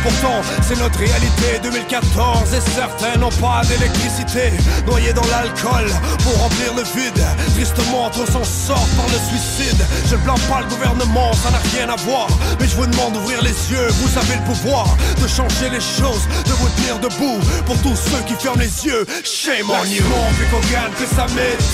Pourtant, 0.03 0.41
c'est 0.61 0.79
notre 0.79 0.99
réalité. 0.99 1.59
2014 1.63 2.53
Et 2.53 2.61
certains 2.61 3.19
n'ont 3.19 3.35
pas 3.41 3.61
d'électricité. 3.67 4.51
Noyés 4.87 5.13
dans 5.13 5.27
l'alcool 5.27 5.91
pour 6.23 6.37
remplir 6.43 6.73
le 6.75 6.83
vide. 6.83 7.23
Tristement, 7.55 8.09
trop 8.09 8.25
s'en 8.25 8.43
sort 8.69 8.87
par 8.95 9.07
le 9.07 9.19
suicide 9.29 9.81
Je 10.09 10.15
ne 10.15 10.21
blâme 10.21 10.43
pas 10.47 10.61
le 10.61 10.69
gouvernement, 10.69 11.33
ça 11.33 11.49
n'a 11.49 11.61
rien 11.73 11.89
à 11.89 11.95
voir 12.05 12.27
Mais 12.59 12.67
je 12.67 12.75
vous 12.75 12.85
demande 12.85 13.13
d'ouvrir 13.13 13.41
les 13.41 13.57
yeux, 13.71 13.87
vous 14.01 14.13
avez 14.17 14.35
le 14.35 14.45
pouvoir 14.45 14.85
De 15.21 15.27
changer 15.27 15.69
les 15.73 15.81
choses, 15.81 16.23
de 16.45 16.53
vous 16.59 16.69
tenir 16.77 16.99
debout 16.99 17.39
Pour 17.65 17.77
tous 17.81 17.97
ceux 17.97 18.21
qui 18.27 18.35
ferment 18.35 18.61
les 18.61 18.73
yeux, 18.85 19.05
shame 19.23 19.69
on 19.69 19.85
you 19.89 20.05
Puis 20.37 20.47
qu'on 20.51 20.63
gagne, 20.69 20.93
que 21.01 21.07
ça 21.17 21.25
mette 21.33 21.65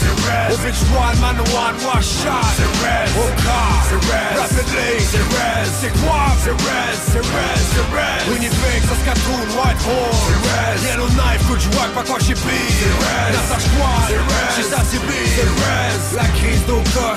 Au 0.52 0.58
bitch 0.64 0.80
one, 0.96 1.20
man 1.20 1.38
one, 1.52 1.78
wash 1.84 2.08
shot 2.24 2.48
C'est 2.56 2.72
red, 2.80 3.10
au 3.20 3.28
car, 3.44 3.76
c'est 3.88 4.02
red 4.08 4.34
Rapidly, 4.40 4.92
c'est 5.12 5.26
red, 5.36 5.68
c'est 5.82 5.94
quoi 6.00 6.24
C'est 6.44 6.56
red, 6.56 6.96
c'est 7.12 7.26
red, 7.36 7.60
c'est 7.72 7.88
red 7.92 8.22
Winnipeg, 8.32 8.80
Saskatoon, 8.88 9.48
Whitehall 9.52 10.12
C'est 10.24 10.40
red, 10.48 10.76
Yellow 10.88 11.10
Knife, 11.20 11.44
de 11.52 11.94
pas 11.94 12.04
quoi 12.04 12.20
j'ai 12.20 12.36
C'est 12.36 12.96
red, 13.04 13.32
Nassau 13.36 13.60
Squad, 13.68 14.08
c'est 14.08 14.24
red 14.32 14.50
Chez 14.56 14.66
Sassibi, 14.72 15.22
c'est 15.36 15.52
red 15.60 16.00
La 16.16 16.28
crise 16.40 16.66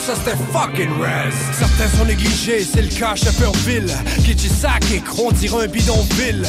ça 0.01 0.15
c'était 0.15 0.37
fucking 0.53 0.91
red 1.01 1.33
Certains 1.53 1.97
sont 1.97 2.05
négligés, 2.05 2.65
c'est 2.65 2.83
le 2.83 2.89
cas 2.89 3.11
à 3.11 3.17
Shefferville. 3.17 3.91
Kitchisaki, 4.25 5.03
on 5.19 5.33
dirait 5.33 5.65
un 5.65 5.69
bidonville. 5.69 6.47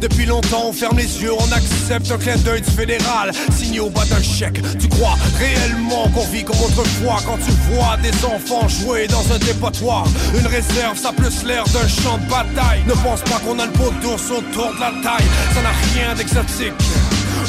Depuis 0.00 0.26
longtemps, 0.26 0.68
on 0.68 0.72
ferme 0.72 0.98
les 0.98 1.22
yeux, 1.22 1.32
on 1.32 1.52
accepte 1.52 2.10
un 2.10 2.18
clin 2.18 2.36
d'œil 2.38 2.62
fédéral. 2.62 3.32
Signé 3.54 3.80
au 3.80 3.90
bas 3.90 4.04
d'un 4.06 4.22
chèque 4.22 4.60
Tu 4.78 4.88
crois 4.88 5.16
réellement 5.38 6.08
qu'on 6.10 6.26
vit 6.26 6.44
comme 6.44 6.60
autrefois 6.60 7.20
Quand 7.26 7.38
tu 7.38 7.52
vois 7.72 7.96
des 7.98 8.24
enfants 8.24 8.68
jouer 8.68 9.06
dans 9.06 9.32
un 9.32 9.38
dépotoir. 9.38 10.06
Une 10.38 10.46
réserve, 10.46 10.96
ça 10.96 11.12
plus 11.12 11.44
l'air 11.44 11.64
d'un 11.64 11.88
champ 11.88 12.18
de 12.18 12.28
bataille. 12.28 12.82
Ne 12.86 12.94
pense 12.94 13.20
pas 13.22 13.38
qu'on 13.44 13.58
a 13.58 13.66
le 13.66 13.72
pot 13.72 13.92
d'ours 14.02 14.30
autour 14.30 14.74
de 14.74 14.80
la 14.80 14.92
taille. 15.02 15.26
Ça 15.54 15.62
n'a 15.62 15.72
rien 15.94 16.14
d'exotique 16.14 16.72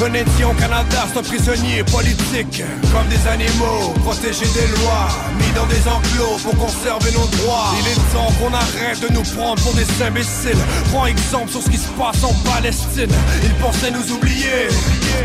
Indien 0.01 0.49
au 0.49 0.53
Canada, 0.53 1.05
c'est 1.07 1.19
un 1.19 1.23
prisonnier 1.23 1.83
politique. 1.83 2.63
Comme 2.91 3.07
des 3.07 3.27
animaux, 3.27 3.93
protégés 4.03 4.49
des 4.53 4.67
lois. 4.81 5.07
Mis 5.37 5.51
dans 5.53 5.67
des 5.67 5.87
enclos 5.87 6.39
pour 6.41 6.57
conserver 6.57 7.11
nos 7.11 7.27
droits. 7.37 7.71
Il 7.79 7.87
est 7.87 8.01
temps 8.11 8.31
qu'on 8.39 8.53
arrête 8.53 8.99
de 8.99 9.13
nous 9.13 9.21
prendre 9.21 9.61
pour 9.61 9.73
des 9.73 9.85
imbéciles. 10.03 10.57
Prends 10.91 11.05
exemple 11.05 11.51
sur 11.51 11.61
ce 11.61 11.69
qui 11.69 11.77
se 11.77 11.87
passe 11.89 12.23
en 12.23 12.33
Palestine. 12.49 13.13
Ils 13.43 13.53
pensaient 13.61 13.91
nous 13.91 14.11
oublier. 14.11 14.67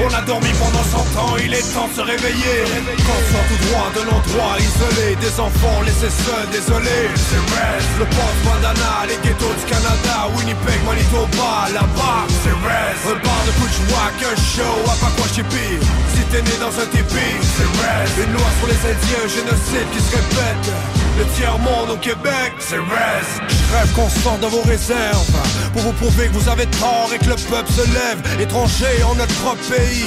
On 0.05 0.15
a 0.15 0.21
dormi 0.23 0.51
pendant 0.61 0.85
100 0.85 0.99
ans, 1.19 1.37
il 1.43 1.53
est 1.55 1.75
temps 1.75 1.89
de 1.89 1.95
se 1.95 2.01
réveiller. 2.01 2.59
Quand 3.05 3.19
on 3.19 3.25
sort 3.33 3.47
tout 3.49 3.61
droit 3.67 3.91
de 3.97 4.03
l'endroit 4.05 4.55
isolé 4.61 5.17
Des 5.17 5.41
enfants 5.41 5.81
laissés 5.85 6.13
seuls, 6.13 6.49
désolé 6.53 7.11
C'est 7.17 7.99
le 7.99 8.05
porte-bandana 8.05 9.09
Les 9.09 9.19
ghettos 9.25 9.55
du 9.59 9.65
Canada, 9.67 10.29
Winnipeg, 10.37 10.79
Manitoba 10.87 11.73
Là-bas, 11.73 12.29
c'est 12.45 12.55
Rest 12.63 13.03
Un 13.09 13.19
bar 13.25 13.43
de 13.49 13.53
Kuchwak, 13.59 14.19
un 14.23 14.37
à 14.61 14.97
Pacoachipi 15.01 15.79
Si 16.15 16.23
t'es 16.31 16.43
né 16.43 16.57
dans 16.61 16.69
un 16.69 16.87
tipi, 16.87 17.29
c'est 17.41 17.71
Rest 17.81 18.13
Une 18.19 18.33
loi 18.33 18.49
sur 18.59 18.69
les 18.69 18.81
Indiens, 18.91 19.25
un 19.25 19.29
génocide 19.29 19.89
qui 19.93 20.01
se 20.01 20.17
répète 20.17 20.73
Le 21.19 21.25
tiers-monde 21.37 21.91
au 21.91 21.97
Québec, 21.97 22.53
c'est 22.59 22.79
Rest 22.79 23.41
Je 23.49 23.77
rêve 23.77 23.93
qu'on 23.95 24.09
sorte 24.09 24.41
de 24.41 24.47
vos 24.47 24.63
réserves 24.63 25.31
Pour 25.73 25.83
vous 25.83 25.93
prouver 25.93 26.29
que 26.29 26.35
vous 26.35 26.49
avez 26.49 26.67
tort 26.67 27.11
et 27.15 27.19
que 27.19 27.31
le 27.31 27.37
peuple 27.37 27.71
se 27.73 27.87
lève. 27.87 28.41
Étranger 28.41 29.03
en 29.05 29.15
notre 29.15 29.35
propre 29.37 29.63
pays. 29.69 30.07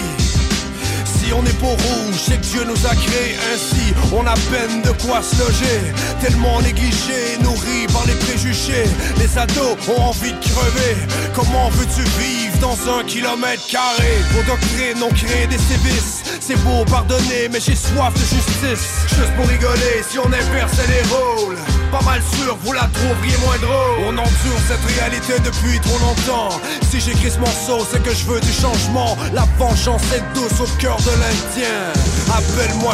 Si 1.06 1.32
on 1.34 1.44
est 1.46 1.58
peau 1.60 1.68
rouge, 1.68 2.18
c'est 2.18 2.38
que 2.38 2.46
Dieu 2.46 2.64
nous 2.66 2.86
a 2.86 2.96
créés. 2.96 3.38
Ainsi 3.54 3.94
On 4.12 4.26
a 4.26 4.34
peine 4.52 4.82
de 4.82 4.92
quoi 5.04 5.22
se 5.22 5.38
loger. 5.38 5.94
Tellement 6.20 6.62
négligé, 6.62 7.38
nourri 7.42 7.86
par 7.94 8.06
les 8.08 8.16
préjugés. 8.16 8.86
Les 9.18 9.38
ados 9.38 9.78
ont 9.88 10.02
envie 10.02 10.34
de 10.34 10.40
crever. 10.40 10.98
Comment 11.36 11.70
veux-tu 11.70 12.02
vivre 12.20 12.51
dans 12.62 12.78
un 13.00 13.04
kilomètre 13.04 13.66
carré. 13.68 14.22
Vos 14.32 14.44
doctrines 14.44 15.02
ont 15.04 15.10
créé 15.10 15.48
des 15.48 15.58
sévices. 15.58 16.24
C'est 16.40 16.58
beau 16.64 16.86
pardonner 16.86 17.50
mais 17.52 17.60
j'ai 17.60 17.76
soif 17.76 18.14
de 18.14 18.20
justice. 18.20 19.06
Juste 19.08 19.34
pour 19.36 19.48
rigoler 19.48 20.04
si 20.08 20.20
on 20.20 20.28
inversait 20.28 20.88
les 20.88 21.02
rôles. 21.10 21.58
Pas 21.92 22.02
mal 22.06 22.22
sûr 22.22 22.56
vous 22.64 22.74
la 22.74 22.88
trouveriez 22.94 23.38
moins 23.46 23.58
drôle. 23.58 24.06
On 24.06 24.18
endure 24.18 24.60
cette 24.68 24.86
réalité 24.96 25.34
depuis 25.44 25.80
trop 25.80 26.00
longtemps. 26.00 26.50
Si 26.90 27.02
j'écris 27.02 27.32
ce 27.32 27.40
morceau 27.40 27.86
c'est 27.90 28.04
que 28.04 28.14
je 28.14 28.26
veux 28.26 28.40
du 28.40 28.54
changement. 28.54 29.18
La 29.34 29.46
vengeance 29.58 30.04
est 30.14 30.24
douce 30.34 30.62
au 30.62 30.78
cœur 30.78 30.98
de 30.98 31.12
l'Indien. 31.12 31.92
Appelle-moi 32.30 32.94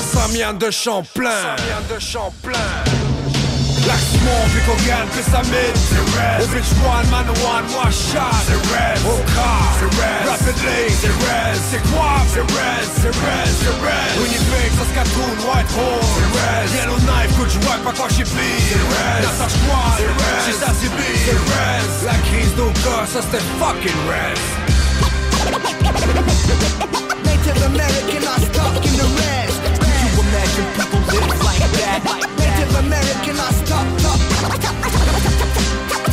Champlain. 0.72 1.30
Samien 1.58 1.82
de 1.94 2.00
Champlain 2.00 3.07
Like 3.88 4.04
small 4.04 4.44
pickle 4.52 4.76
gun, 4.84 5.08
piss 5.16 5.32
I'm 5.32 5.48
in. 5.48 5.72
The 5.96 6.04
If 6.44 6.52
it's 6.60 6.76
one, 6.84 7.08
man, 7.08 7.24
one, 7.40 7.64
one 7.72 7.96
shot. 7.96 8.36
The 8.52 8.60
red 8.76 9.00
Au 9.08 9.16
oh, 9.16 9.24
car 9.32 9.64
The 9.80 9.88
red 9.96 10.28
Rapidly 10.28 10.92
The 11.00 11.14
red 11.24 11.56
C'est 11.56 11.80
quoi 11.88 12.20
The 12.36 12.44
red 12.52 12.84
The 13.00 13.16
red 13.16 13.48
The 13.64 13.74
red 13.80 14.12
Winnipeg, 14.20 14.76
Saskatoon, 14.76 15.36
Whitehall 15.48 16.04
The 16.04 16.28
red 16.36 16.68
Yellow 16.76 17.00
knife, 17.08 17.32
could 17.40 17.48
you 17.56 17.64
wipe 17.64 17.80
back 17.88 17.96
on 18.04 18.12
she 18.12 18.28
be. 18.28 18.50
The 18.76 18.84
red 18.92 19.24
Natasha 19.24 19.56
Kwan 19.64 19.96
The 20.04 20.12
red 20.20 20.40
She's 20.44 20.60
Sassy 20.60 20.92
B 20.92 21.00
The 21.24 21.40
red 21.48 21.88
Like 22.12 22.28
he's 22.28 22.52
no 22.60 22.68
girl, 22.84 23.08
so 23.08 23.24
stay 23.24 23.40
fucking 23.56 24.00
red 24.12 24.36
Native 27.24 27.62
American, 27.72 28.24
I 28.28 28.36
stuck 28.52 28.84
in 28.84 28.96
the 29.00 29.08
rest. 29.16 29.27
American 32.78 33.40
are 33.40 33.54
stuck, 33.54 33.88
stuck, 34.00 34.22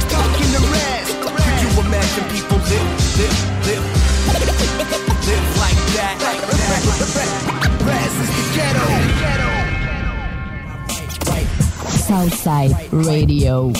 stuck 0.01 0.41
in 0.41 0.51
the 0.57 0.62
red. 0.73 1.05
Could 1.20 1.59
you 1.62 1.70
imagine 1.85 2.24
people 2.32 2.59
live, 2.73 2.89
live, 3.20 3.39
live, 3.69 3.86
live 5.28 5.49
like 5.61 5.81
that? 5.97 6.16
Res 7.85 8.15
is 8.23 8.31
the 8.39 8.45
ghetto. 8.57 8.86
Southside 12.09 12.73
Radio. 12.93 13.73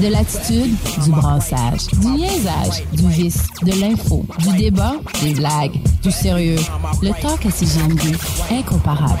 De 0.00 0.08
l'attitude, 0.08 0.74
du 1.04 1.10
brassage, 1.10 1.86
du 1.88 2.06
niaisage, 2.08 2.82
du 2.92 3.08
vice, 3.08 3.46
de 3.62 3.72
l'info, 3.78 4.24
du 4.38 4.56
débat, 4.56 4.94
des 5.22 5.34
blagues, 5.34 5.78
du 6.02 6.10
sérieux. 6.10 6.58
Le 7.02 7.10
talk 7.20 7.44
à 7.44 7.50
CGMD, 7.50 8.16
incomparable. 8.50 9.20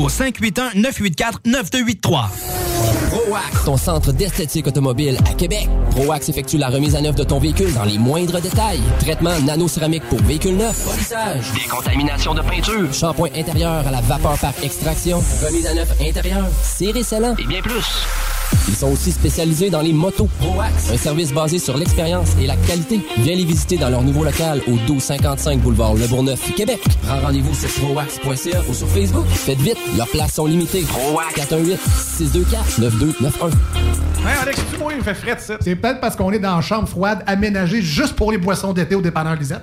au 0.00 0.08
581-984-9283. 0.08 2.28
ProAx, 3.10 3.64
ton 3.64 3.76
centre 3.76 4.12
d'esthétique 4.12 4.66
automobile 4.66 5.18
à 5.30 5.34
Québec. 5.34 5.68
ProAx 5.90 6.28
effectue 6.28 6.56
la 6.56 6.68
remise 6.68 6.96
à 6.96 7.02
neuf 7.02 7.14
de 7.14 7.22
ton 7.24 7.38
véhicule 7.38 7.72
dans 7.74 7.84
les 7.84 7.98
moindres 7.98 8.40
détails. 8.40 8.80
Traitement 9.00 9.38
nano-céramique 9.40 10.04
pour 10.04 10.22
véhicule 10.22 10.56
neuf, 10.56 10.82
polissage, 10.84 11.52
décontamination 11.52 12.32
de 12.34 12.40
peinture, 12.40 12.94
shampoing 12.94 13.28
intérieur 13.36 13.86
à 13.86 13.90
la 13.90 14.00
vapeur 14.00 14.38
par 14.38 14.54
extraction, 14.62 15.22
remise 15.44 15.66
à 15.66 15.74
neuf 15.74 15.90
intérieur, 16.00 16.48
serré 16.62 17.02
scellant 17.02 17.34
et 17.38 17.46
bien 17.46 17.60
plus. 17.60 17.84
Ils 18.68 18.74
sont 18.74 18.92
aussi 18.92 19.12
spécialisés 19.12 19.70
dans 19.70 19.80
les 19.80 19.92
motos. 19.92 20.28
ProAx, 20.40 20.90
un 20.92 20.96
service 20.96 21.32
basé 21.32 21.58
sur 21.58 21.76
l'expérience 21.76 22.30
et 22.40 22.46
la 22.46 22.56
qualité. 22.56 23.00
Viens 23.18 23.34
les 23.36 23.44
visiter 23.44 23.76
dans 23.76 23.88
leur 23.90 24.02
nouveau 24.02 24.24
local 24.24 24.60
au 24.66 24.72
1255 24.72 25.60
boulevard 25.60 25.94
Le 25.94 26.06
Bourgneuf, 26.06 26.54
Québec. 26.54 26.80
Prends 27.02 27.20
rendez-vous 27.20 27.54
sur 27.54 27.68
proax.ca 27.68 28.60
ou 28.68 28.74
sur 28.74 28.88
Facebook. 28.88 29.26
Faites 29.26 29.60
vite, 29.60 29.78
leurs 29.96 30.08
places 30.08 30.34
sont 30.34 30.46
limitées. 30.46 30.82
ProAx 30.82 31.34
418 31.34 31.78
624 31.80 32.80
9291. 32.80 33.52
Ouais, 33.52 34.32
Alex, 34.42 34.60
tu 34.70 34.76
vois, 34.76 34.92
il 34.92 35.02
fait 35.02 35.14
frais 35.14 35.36
ça. 35.38 35.56
C'est 35.60 35.76
peut-être 35.76 36.00
parce 36.00 36.14
qu'on 36.16 36.30
est 36.32 36.38
dans 36.38 36.56
une 36.56 36.62
chambre 36.62 36.88
froide 36.88 37.22
aménagée 37.26 37.80
juste 37.82 38.14
pour 38.14 38.32
les 38.32 38.38
boissons 38.38 38.72
d'été 38.72 38.94
au 38.94 39.00
dépanneur 39.00 39.36
Lisette. 39.36 39.62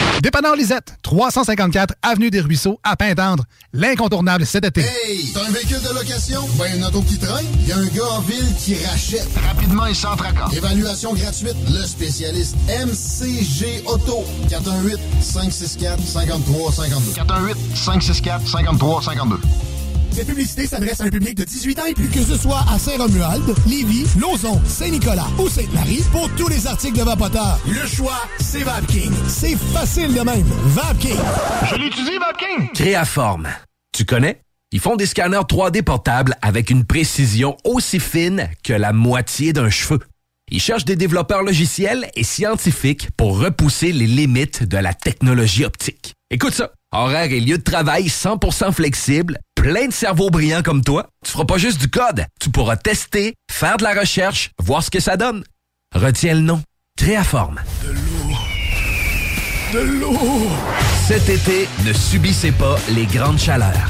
Dépanneur 0.21 0.55
Lisette, 0.55 0.93
354 1.01 1.95
Avenue 2.03 2.29
des 2.29 2.41
Ruisseaux, 2.41 2.79
à 2.83 2.95
Pintendre. 2.95 3.43
L'incontournable 3.73 4.45
cet 4.45 4.65
été. 4.65 4.81
Hey, 4.81 5.31
t'as 5.33 5.47
un 5.47 5.49
véhicule 5.49 5.81
de 5.81 5.89
location? 5.95 6.41
Ben, 6.59 6.77
une 6.77 6.85
auto 6.85 7.01
qui 7.01 7.17
traîne? 7.17 7.43
Il 7.61 7.67
y 7.67 7.71
a 7.71 7.77
un 7.77 7.87
gars 7.87 8.07
en 8.11 8.19
ville 8.19 8.53
qui 8.59 8.75
rachète. 8.85 9.27
Rapidement 9.47 9.87
et 9.87 9.95
sans 9.95 10.15
tracas. 10.15 10.49
Évaluation 10.55 11.15
gratuite. 11.15 11.55
Le 11.73 11.83
spécialiste 11.87 12.55
MCG 12.69 13.81
Auto. 13.87 14.23
418-564-5352. 14.49 17.15
418-564-5352. 17.73 19.39
Cette 20.11 20.27
publicité 20.27 20.67
s'adresse 20.67 20.99
à 20.99 21.05
un 21.05 21.09
public 21.09 21.35
de 21.35 21.43
18 21.43 21.79
ans 21.79 21.85
et 21.85 21.93
plus. 21.93 22.09
Que 22.09 22.21
ce 22.21 22.37
soit 22.37 22.63
à 22.69 22.77
Saint-Romuald, 22.77 23.43
Lévis, 23.65 24.05
Lauson, 24.19 24.59
Saint-Nicolas 24.65 25.27
ou 25.39 25.47
Sainte-Marie, 25.47 26.03
pour 26.11 26.29
tous 26.35 26.49
les 26.49 26.67
articles 26.67 26.97
de 26.97 27.03
Vapoteur, 27.03 27.59
le 27.67 27.87
choix, 27.87 28.21
c'est 28.39 28.63
VapKing. 28.63 29.11
C'est 29.27 29.55
facile 29.55 30.13
de 30.13 30.21
même. 30.21 30.45
VapKing. 30.65 31.17
Je 31.69 31.75
l'utilise, 31.75 32.19
VapKing. 32.19 32.71
Créaforme. 32.73 33.47
Tu 33.93 34.05
connais? 34.05 34.41
Ils 34.73 34.79
font 34.79 34.95
des 34.95 35.05
scanners 35.05 35.37
3D 35.37 35.81
portables 35.81 36.35
avec 36.41 36.69
une 36.69 36.85
précision 36.85 37.57
aussi 37.63 37.99
fine 37.99 38.49
que 38.63 38.73
la 38.73 38.93
moitié 38.93 39.53
d'un 39.53 39.69
cheveu. 39.69 39.99
Ils 40.49 40.61
cherchent 40.61 40.85
des 40.85 40.97
développeurs 40.97 41.43
logiciels 41.43 42.09
et 42.15 42.23
scientifiques 42.25 43.09
pour 43.15 43.39
repousser 43.39 43.93
les 43.93 44.07
limites 44.07 44.63
de 44.63 44.77
la 44.77 44.93
technologie 44.93 45.63
optique. 45.63 46.13
Écoute 46.29 46.53
ça. 46.53 46.71
Horaire 46.93 47.31
et 47.31 47.39
lieu 47.39 47.57
de 47.57 47.63
travail 47.63 48.07
100% 48.07 48.73
flexible, 48.73 49.39
plein 49.55 49.87
de 49.87 49.93
cerveaux 49.93 50.29
brillants 50.29 50.61
comme 50.61 50.83
toi. 50.83 51.07
Tu 51.23 51.31
feras 51.31 51.45
pas 51.45 51.57
juste 51.57 51.79
du 51.79 51.89
code. 51.89 52.25
Tu 52.41 52.49
pourras 52.49 52.75
tester, 52.75 53.35
faire 53.49 53.77
de 53.77 53.83
la 53.83 53.93
recherche, 53.93 54.51
voir 54.61 54.83
ce 54.83 54.91
que 54.91 54.99
ça 54.99 55.15
donne. 55.15 55.45
Retiens 55.95 56.33
le 56.33 56.41
nom. 56.41 56.61
Créaforme. 56.97 57.61
De 59.71 59.79
l'eau. 59.79 60.49
Cet 61.07 61.29
été, 61.29 61.69
ne 61.85 61.93
subissez 61.93 62.51
pas 62.51 62.75
les 62.89 63.05
grandes 63.05 63.39
chaleurs. 63.39 63.89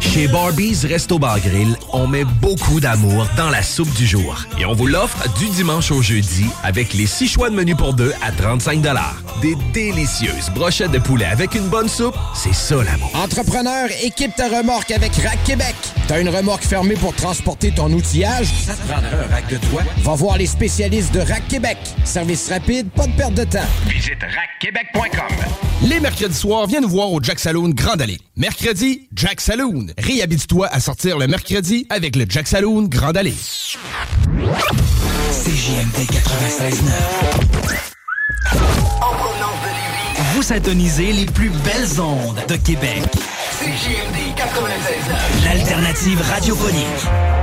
Chez 0.00 0.26
Barbies 0.26 0.86
Resto 0.86 1.18
Bar 1.18 1.38
Grill, 1.40 1.76
on 1.92 2.06
met 2.06 2.24
beaucoup 2.24 2.80
d'amour 2.80 3.28
dans 3.36 3.48
la 3.48 3.62
soupe 3.62 3.92
du 3.94 4.06
jour. 4.06 4.44
Et 4.58 4.66
on 4.66 4.72
vous 4.72 4.86
l'offre 4.86 5.16
du 5.38 5.48
dimanche 5.50 5.92
au 5.92 6.02
jeudi 6.02 6.46
avec 6.64 6.94
les 6.94 7.06
six 7.06 7.28
choix 7.28 7.48
de 7.48 7.54
menu 7.54 7.76
pour 7.76 7.94
deux 7.94 8.12
à 8.20 8.32
35 8.32 8.82
Des 9.40 9.54
délicieuses 9.72 10.50
brochettes 10.54 10.90
de 10.90 10.98
poulet 10.98 11.26
avec 11.26 11.54
une 11.54 11.68
bonne 11.68 11.88
soupe, 11.88 12.16
c'est 12.34 12.54
ça 12.54 12.76
l'amour. 12.82 13.10
Entrepreneur, 13.14 13.88
équipe 14.02 14.34
ta 14.34 14.48
remorque 14.48 14.90
avec 14.90 15.14
Rack 15.16 15.42
Québec. 15.44 15.76
T'as 16.08 16.20
une 16.20 16.28
remorque 16.28 16.64
fermée 16.64 16.96
pour 16.96 17.14
transporter 17.14 17.70
ton 17.70 17.92
outillage? 17.92 18.48
Ça 18.66 18.74
te 18.74 18.88
prendra 18.88 19.10
un 19.10 19.32
rack 19.32 19.48
de 19.48 19.58
toi? 19.68 19.82
Va 19.98 20.14
voir 20.14 20.38
les 20.38 20.46
spécialistes 20.46 21.14
de 21.14 21.20
Rack 21.20 21.46
Québec. 21.48 21.78
Service 22.04 22.48
rapide, 22.48 22.90
pas 22.90 23.06
de 23.06 23.12
perte 23.12 23.34
de 23.34 23.44
temps. 23.44 23.68
Visite 23.86 24.18
rackquebec.com. 24.22 25.36
Les 25.82 25.98
mercredis 25.98 26.34
soirs, 26.34 26.66
viens 26.66 26.80
nous 26.80 26.88
voir 26.88 27.10
au 27.10 27.22
Jack 27.22 27.38
Saloon 27.38 27.70
Grande 27.70 28.02
Allée. 28.02 28.18
Mercredi, 28.36 28.59
Jack 29.14 29.40
Saloon. 29.40 29.86
Réhabite-toi 29.96 30.66
à 30.66 30.80
sortir 30.80 31.16
le 31.18 31.26
mercredi 31.26 31.86
avec 31.88 32.14
le 32.14 32.26
Jack 32.28 32.46
Saloon 32.46 32.82
Grande 32.88 33.16
Allée. 33.16 33.32
CJMD 35.32 35.96
96.9. 35.96 36.82
Vous 40.34 40.42
syntonisez 40.42 41.12
les 41.12 41.24
plus 41.26 41.48
belles 41.48 42.00
ondes 42.00 42.38
de 42.48 42.56
Québec. 42.56 43.02
CJMD 43.60 44.36
96.9. 44.36 45.44
L'alternative 45.44 46.20
radiophonique. 46.20 47.39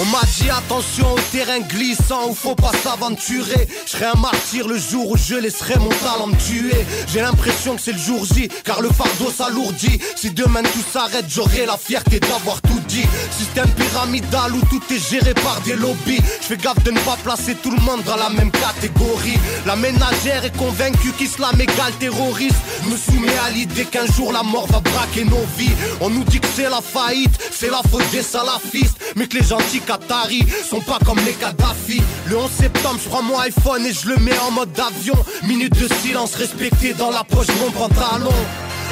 On 0.00 0.04
m'a 0.04 0.22
dit 0.36 0.48
attention 0.48 1.12
au 1.12 1.18
terrain 1.32 1.58
glissant 1.58 2.28
où 2.28 2.34
faut 2.34 2.54
pas 2.54 2.70
s'aventurer. 2.84 3.66
Je 3.84 3.90
serai 3.90 4.04
un 4.04 4.14
martyr 4.14 4.68
le 4.68 4.78
jour 4.78 5.10
où 5.10 5.16
je 5.16 5.34
laisserai 5.34 5.76
mon 5.80 5.88
talent 5.88 6.28
me 6.28 6.36
tuer. 6.36 6.86
J'ai 7.08 7.20
l'impression 7.20 7.74
que 7.74 7.82
c'est 7.82 7.90
le 7.92 7.98
jour 7.98 8.24
J, 8.24 8.48
car 8.62 8.80
le 8.80 8.90
fardeau 8.90 9.32
s'alourdit. 9.32 9.98
Si 10.14 10.30
demain 10.30 10.62
tout 10.62 10.84
s'arrête, 10.92 11.24
j'aurai 11.28 11.66
la 11.66 11.76
fierté 11.76 12.20
d'avoir 12.20 12.62
tout 12.62 12.77
Système 12.88 13.68
pyramidal 13.72 14.54
où 14.54 14.60
tout 14.70 14.82
est 14.90 15.10
géré 15.10 15.34
par 15.34 15.60
des 15.60 15.74
lobbies. 15.74 16.22
Je 16.40 16.46
fais 16.46 16.56
gaffe 16.56 16.82
de 16.84 16.90
ne 16.90 16.98
pas 17.00 17.16
placer 17.22 17.54
tout 17.54 17.70
le 17.70 17.80
monde 17.82 18.02
dans 18.04 18.16
la 18.16 18.30
même 18.30 18.50
catégorie. 18.50 19.38
La 19.66 19.76
ménagère 19.76 20.44
est 20.46 20.56
convaincue 20.56 21.12
qu'islam 21.12 21.60
égale 21.60 21.92
terroriste. 22.00 22.56
Me 22.90 22.96
soumets 22.96 23.38
à 23.46 23.50
l'idée 23.50 23.84
qu'un 23.84 24.06
jour 24.06 24.32
la 24.32 24.42
mort 24.42 24.66
va 24.68 24.80
braquer 24.80 25.24
nos 25.24 25.44
vies. 25.58 25.74
On 26.00 26.08
nous 26.08 26.24
dit 26.24 26.40
que 26.40 26.48
c'est 26.56 26.70
la 26.70 26.80
faillite, 26.80 27.38
c'est 27.52 27.70
la 27.70 27.82
faute 27.90 28.10
des 28.10 28.22
salafistes. 28.22 28.98
Mais 29.16 29.26
que 29.26 29.36
les 29.36 29.44
gentils 29.44 29.80
Qataris 29.80 30.46
sont 30.68 30.80
pas 30.80 30.98
comme 31.04 31.18
les 31.26 31.34
Kadhafi. 31.34 32.00
Le 32.26 32.38
11 32.38 32.50
septembre, 32.50 33.00
je 33.04 33.08
prends 33.08 33.22
mon 33.22 33.38
iPhone 33.40 33.84
et 33.84 33.92
je 33.92 34.08
le 34.08 34.16
mets 34.16 34.38
en 34.38 34.50
mode 34.50 34.78
avion. 34.80 35.16
Minute 35.42 35.78
de 35.78 35.88
silence 36.02 36.34
respectée 36.36 36.94
dans 36.94 37.10
la 37.10 37.22
poche 37.22 37.48
de 37.48 37.52
mon 37.60 37.70
pantalon. 37.70 38.32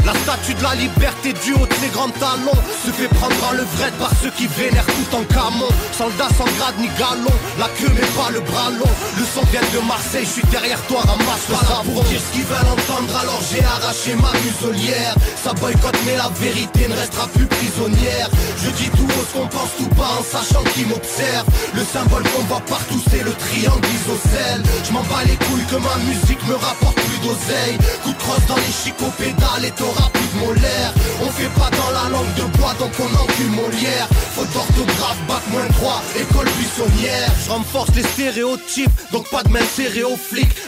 La 0.05 0.15
statue 0.15 0.55
de 0.55 0.63
la 0.63 0.75
liberté 0.75 1.33
du 1.33 1.53
haut 1.55 1.67
de 1.67 1.75
ses 1.75 1.89
grands 1.89 2.11
talons 2.11 2.61
Se 2.85 2.91
fait 2.91 3.09
prendre 3.09 3.37
en 3.49 3.53
levrette 3.53 3.95
par 3.99 4.11
ceux 4.23 4.31
qui 4.31 4.47
vénèrent 4.47 4.87
tout 4.87 5.17
en 5.17 5.25
camon. 5.25 5.69
Soldat 5.93 6.29
sans 6.37 6.51
grade 6.59 6.79
ni 6.79 6.89
galon 6.99 7.35
La 7.59 7.69
queue 7.79 7.91
mais 7.95 8.07
pas 8.15 8.31
le 8.33 8.41
bras 8.41 8.71
long. 8.71 8.93
Le 9.19 9.25
son 9.25 9.45
vient 9.51 9.67
de 9.75 9.81
Marseille, 9.87 10.25
je 10.25 10.41
suis 10.41 10.49
derrière 10.51 10.81
toi, 10.87 11.01
ramasse 11.01 11.49
le 11.49 11.57
savon. 11.57 11.93
pour 11.93 12.05
dire 12.05 12.21
ce 12.21 12.33
qu'ils 12.33 12.45
veulent 12.45 12.73
entendre 12.77 13.17
alors 13.17 13.41
j'ai 13.51 13.65
arraché 13.65 14.15
ma 14.15 14.33
muselière. 14.45 15.15
Ça 15.43 15.53
boycotte 15.55 15.99
mais 16.07 16.17
la 16.17 16.31
vérité 16.41 16.89
ne 16.89 16.95
restera 16.95 17.27
plus 17.29 17.47
prisonnière. 17.47 18.29
Je 18.63 18.71
dis 18.71 18.91
tout 18.91 19.07
haut 19.07 19.25
ce 19.27 19.33
qu'on 19.39 19.49
pense 19.49 19.73
tout 19.79 19.91
bas 19.97 20.21
en 20.21 20.25
sachant 20.25 20.63
qui 20.75 20.85
m'observe 20.85 21.47
Le 21.75 21.83
symbole 21.85 22.23
qu'on 22.31 22.45
voit 22.45 22.63
partout 22.67 23.01
c'est 23.11 23.25
le 23.25 23.33
triangle 23.33 23.87
isocèle. 23.99 24.63
Je 24.85 24.93
m'en 24.93 25.03
bats 25.03 25.25
les 25.27 25.37
couilles 25.47 25.67
que 25.71 25.77
ma 25.77 25.97
musique 26.05 26.43
me 26.47 26.55
rapporte 26.55 26.97
plus 26.97 27.21
d'oseille. 27.27 27.79
Coup 28.03 28.13
de 28.13 28.19
crosse 28.19 28.47
dans 28.49 28.57
les 28.57 28.73
chicots 28.73 29.13
pédales 29.19 29.65
et 29.65 29.71
t'auras 29.87 30.11
plus 30.11 30.27
de 30.35 30.45
molaire. 30.45 30.95
On 31.23 31.31
fait 31.31 31.49
pas 31.49 31.71
dans 31.71 31.91
la 31.91 32.11
langue 32.11 32.35
de 32.35 32.59
bois 32.59 32.75
donc 32.79 32.93
on 32.99 33.23
encule 33.23 33.51
Molière. 33.51 34.09
Faute 34.35 34.53
d'orthographe, 34.53 35.19
bac 35.29 35.43
moins 35.51 35.67
3, 35.67 36.03
école 36.21 36.49
buissonnière. 36.59 37.31
Je 37.45 37.51
renforce 37.51 37.95
les 37.95 38.03
stéréotypes 38.03 38.91
donc 39.13 39.29
pas 39.31 39.43
de 39.43 39.49
main 39.49 39.65
serrée 39.75 40.05
aux 40.05 40.19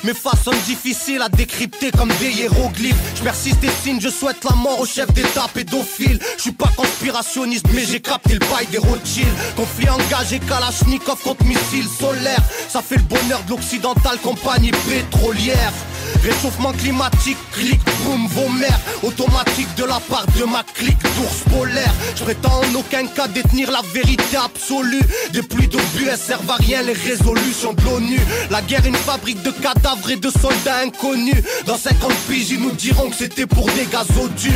Mes 0.04 0.14
façons 0.14 0.52
difficiles 0.66 1.22
à 1.22 1.28
décrypter 1.28 1.90
comme 1.90 2.10
des 2.20 2.30
hiéroglyphes. 2.30 2.96
Je 3.16 3.22
persiste 3.22 3.62
et 3.64 3.70
signe, 3.82 4.00
je 4.00 4.08
souhaite 4.08 4.42
la 4.48 4.56
mort 4.56 4.80
au 4.80 4.86
chef 4.86 5.12
d'état 5.12 5.46
pédophile. 5.52 6.18
Je 6.36 6.42
suis 6.42 6.52
pas 6.52 6.70
conspirationniste 6.76 7.66
mais 7.74 7.84
j'ai 7.84 8.00
capté 8.00 8.34
le 8.34 8.40
bail 8.40 8.66
des 8.70 8.78
Rothschild. 8.78 9.28
Conflit 9.56 9.90
engagé 9.90 10.38
Kalachnikov 10.40 11.20
contre 11.22 11.44
missiles 11.44 11.88
solaires. 11.88 12.42
Ça 12.68 12.80
fait 12.80 12.96
le 12.96 13.02
bonheur 13.02 13.42
de 13.44 13.50
l'occidental 13.50 14.18
compagnie 14.22 14.70
pétrolière. 14.88 15.72
Réchauffement 16.22 16.72
climatique, 16.72 17.36
clic, 17.52 17.80
boum, 18.04 18.26
vos 18.28 18.48
mères 18.48 18.80
Automatique 19.08 19.74
de 19.78 19.84
la 19.84 20.00
part 20.00 20.26
de 20.38 20.44
ma 20.44 20.62
clique 20.62 21.00
d'ours 21.00 21.56
polaire. 21.56 21.94
Je 22.14 22.24
prétends 22.24 22.60
en 22.60 22.74
aucun 22.74 23.06
cas 23.06 23.26
détenir 23.26 23.70
la 23.70 23.80
vérité 23.94 24.36
absolue. 24.36 25.00
Des 25.32 25.42
pluies 25.42 25.66
d'obus, 25.66 26.08
elles 26.10 26.18
servent 26.18 26.50
à 26.50 26.56
rien 26.56 26.82
les 26.82 26.92
résolutions 26.92 27.72
de 27.72 27.82
l'ONU. 27.84 28.20
La 28.50 28.60
guerre 28.60 28.84
une 28.84 28.94
fabrique 28.94 29.42
de 29.42 29.50
cadavres 29.50 30.10
et 30.10 30.16
de 30.16 30.28
soldats 30.28 30.80
inconnus. 30.84 31.42
Dans 31.64 31.78
50 31.78 32.12
piges 32.28 32.50
ils 32.50 32.60
nous 32.60 32.72
diront 32.72 33.08
que 33.08 33.16
c'était 33.16 33.46
pour 33.46 33.64
des 33.70 33.86
gazoducs 33.90 34.52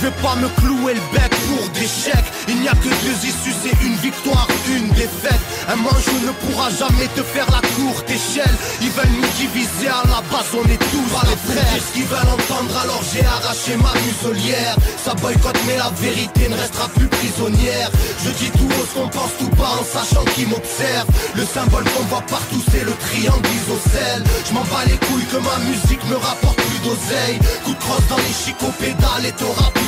je 0.00 0.06
vais 0.06 0.22
pas 0.22 0.36
me 0.36 0.48
clouer 0.60 0.94
le 0.94 1.00
bec 1.12 1.30
pour 1.48 1.68
des 1.70 1.86
chèques. 1.86 2.30
Il 2.48 2.60
n'y 2.60 2.68
a 2.68 2.72
que 2.72 2.88
deux 2.88 3.18
issues, 3.26 3.54
c'est 3.62 3.84
une 3.84 3.96
victoire, 3.96 4.46
une 4.68 4.88
défaite. 4.90 5.40
Un 5.68 5.76
manchot 5.76 6.20
ne 6.24 6.32
pourra 6.46 6.70
jamais 6.70 7.08
te 7.16 7.22
faire 7.22 7.46
la 7.50 7.60
courte 7.76 8.08
échelle. 8.08 8.54
Ils 8.80 8.90
veulent 8.90 9.16
nous 9.20 9.28
diviser, 9.36 9.88
à 9.88 10.02
la 10.06 10.22
base 10.30 10.50
on 10.54 10.64
est 10.70 10.78
tous 10.90 11.08
les 11.26 11.52
frères 11.52 11.82
ce 11.86 11.92
qu'ils 11.94 12.06
veulent 12.06 12.32
entendre 12.32 12.74
alors 12.82 13.02
j'ai 13.12 13.24
arraché 13.24 13.76
ma 13.76 13.92
muselière. 14.06 14.76
Ça 15.04 15.14
boycotte 15.14 15.58
mais 15.66 15.76
la 15.76 15.90
vérité 16.00 16.48
ne 16.48 16.56
restera 16.56 16.88
plus 16.88 17.08
prisonnière. 17.08 17.90
Je 18.24 18.30
dis 18.30 18.50
tout 18.50 18.68
haut 18.68 18.86
ce 18.88 18.94
qu'on 18.94 19.08
pense 19.08 19.34
tout 19.38 19.50
bas 19.56 19.74
en 19.80 19.84
sachant 19.84 20.24
qui 20.34 20.46
m'observe 20.46 21.08
Le 21.34 21.44
symbole 21.44 21.84
qu'on 21.84 22.04
voit 22.04 22.24
partout 22.28 22.62
c'est 22.70 22.84
le 22.84 22.92
triangle 22.92 23.48
isocèle. 23.58 24.22
Je 24.46 24.54
m'en 24.54 24.64
bats 24.70 24.86
les 24.86 24.98
couilles 25.06 25.26
que 25.26 25.38
ma 25.38 25.58
musique 25.68 26.04
me 26.08 26.16
rapporte 26.16 26.56
plus 26.56 26.80
d'oseille. 26.86 27.38
Coup 27.64 27.74
de 27.74 27.80
crosse 27.80 28.06
dans 28.08 28.16
les 28.16 28.36
chicots 28.44 28.74
pédales 28.78 29.26
et 29.26 29.32
t'auras 29.32 29.70
plus 29.74 29.87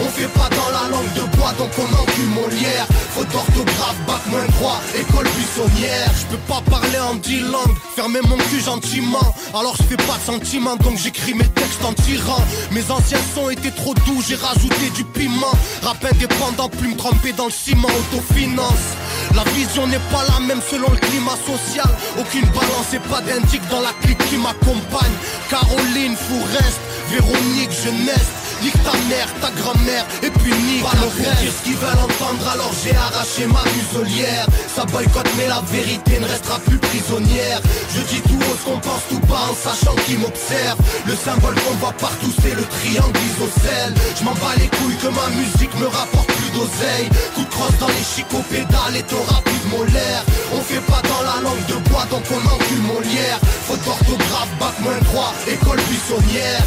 On 0.00 0.08
fait 0.08 0.28
pas 0.28 0.48
dans 0.50 0.70
la 0.70 0.88
langue 0.88 1.12
de 1.14 1.36
bois 1.36 1.52
donc 1.58 1.70
on 1.78 2.02
encule 2.02 2.26
Molière. 2.26 2.86
Faute 3.10 3.28
d'orthographe, 3.30 3.96
bac 4.06 4.20
moins 4.26 4.46
3, 4.58 4.80
école 5.00 5.28
buissonnière. 5.36 6.10
Je 6.20 6.26
peux 6.26 6.42
pas 6.48 6.60
parler 6.68 6.98
en 6.98 7.14
dix 7.14 7.40
langues, 7.40 7.76
fermer 7.94 8.20
mon 8.28 8.36
cul 8.36 8.60
gentiment. 8.60 9.34
Alors 9.54 9.76
je 9.76 9.84
fais 9.84 9.96
pas 9.96 10.18
de 10.18 10.24
sentiments 10.26 10.76
donc 10.76 10.98
j'écris 10.98 11.34
mes 11.34 11.48
textes 11.48 11.84
en 11.84 11.92
tirant. 11.92 12.42
Mes 12.72 12.90
anciens 12.90 13.20
sons 13.34 13.50
étaient 13.50 13.70
trop 13.70 13.94
doux, 13.94 14.22
j'ai 14.26 14.36
rajouté 14.36 14.90
du 14.94 15.04
piment. 15.04 15.54
Rap 15.82 16.04
indépendant, 16.04 16.68
plume 16.68 16.96
trempée 16.96 17.32
dans 17.32 17.46
le 17.46 17.52
ciment, 17.52 17.88
autofinance. 17.88 18.86
La 19.34 19.44
vision 19.52 19.86
n'est 19.86 20.06
pas 20.12 20.24
la 20.28 20.40
même 20.46 20.60
selon 20.68 20.88
le 20.90 20.98
climat 20.98 21.36
social. 21.46 21.88
Aucune 22.18 22.46
balance 22.46 22.92
et 22.92 22.98
pas 23.10 23.20
d'indic 23.20 23.62
dans 23.70 23.80
la 23.80 23.92
clique 24.02 24.18
qui 24.28 24.36
m'accompagne. 24.36 25.16
Caroline, 25.48 26.16
Fourest, 26.16 26.80
Véronique, 27.10 27.70
Jeunesse 27.70 28.45
Nique 28.62 28.82
ta 28.82 28.92
mère, 29.08 29.28
ta 29.40 29.50
grand-mère, 29.50 30.06
et 30.22 30.30
puis 30.30 30.52
nique 30.52 30.82
Pas 30.82 30.96
le 30.96 31.08
reste 31.08 31.42
dire 31.42 31.52
ce 31.52 31.62
qu'ils 31.64 31.76
veulent 31.76 32.02
entendre, 32.02 32.48
alors? 32.48 32.72
J'ai 32.82 32.96
arraché 32.96 33.46
ma 33.46 33.62
muselière. 33.76 34.46
Ça 34.74 34.84
boycotte 34.84 35.28
mais 35.36 35.46
la 35.46 35.62
vérité 35.70 36.18
ne 36.20 36.26
restera 36.26 36.58
plus 36.60 36.78
prisonnière. 36.78 37.60
Je 37.94 38.00
dis 38.02 38.20
tout 38.22 38.38
haut 38.38 38.56
ce 38.58 38.64
qu'on 38.64 38.78
pense 38.78 39.04
tout 39.08 39.20
bas 39.26 39.50
en 39.50 39.54
sachant 39.54 39.94
qui 40.06 40.16
m'observe 40.16 40.78
Le 41.06 41.14
symbole 41.14 41.54
qu'on 41.54 41.74
voit 41.76 41.92
partout 41.92 42.32
c'est 42.42 42.54
le 42.54 42.62
triangle 42.62 43.18
isocèle. 43.28 43.94
Je 44.18 44.24
m'en 44.24 44.34
bats 44.34 44.56
les 44.58 44.68
couilles 44.68 44.96
que 44.96 45.08
ma 45.08 45.28
musique 45.36 45.74
me 45.78 45.86
rapporte 45.86 46.32
plus 46.32 46.50
d'oseille. 46.50 47.08
Coup 47.34 47.44
de 47.44 47.50
crosse 47.50 47.78
dans 47.78 47.88
les 47.88 48.06
chicots 48.14 48.44
pédales 48.50 48.96
et 48.96 49.02
t'auras 49.02 49.40
plus 49.44 49.60
de 49.64 49.68
molaire. 49.76 50.22
On 50.52 50.60
fait 50.60 50.84
pas 50.86 51.02
dans 51.04 51.22
la 51.24 51.42
langue 51.42 51.66
de 51.68 51.76
bois 51.88 52.06
donc 52.10 52.24
on 52.30 52.42
encule 52.54 52.82
Molière. 52.86 53.40
Faute 53.66 53.82
d'orthographe, 53.84 54.52
bac 54.60 54.74
moins 54.80 55.00
3, 55.12 55.34
école 55.48 55.80
buissonnière 55.88 56.62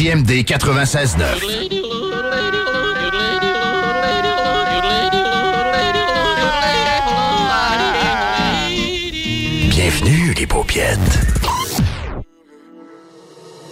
CJMD 0.00 0.44
96.9. 0.46 1.68
Bienvenue, 9.68 10.34
les 10.38 10.46
paupiètes. 10.46 10.98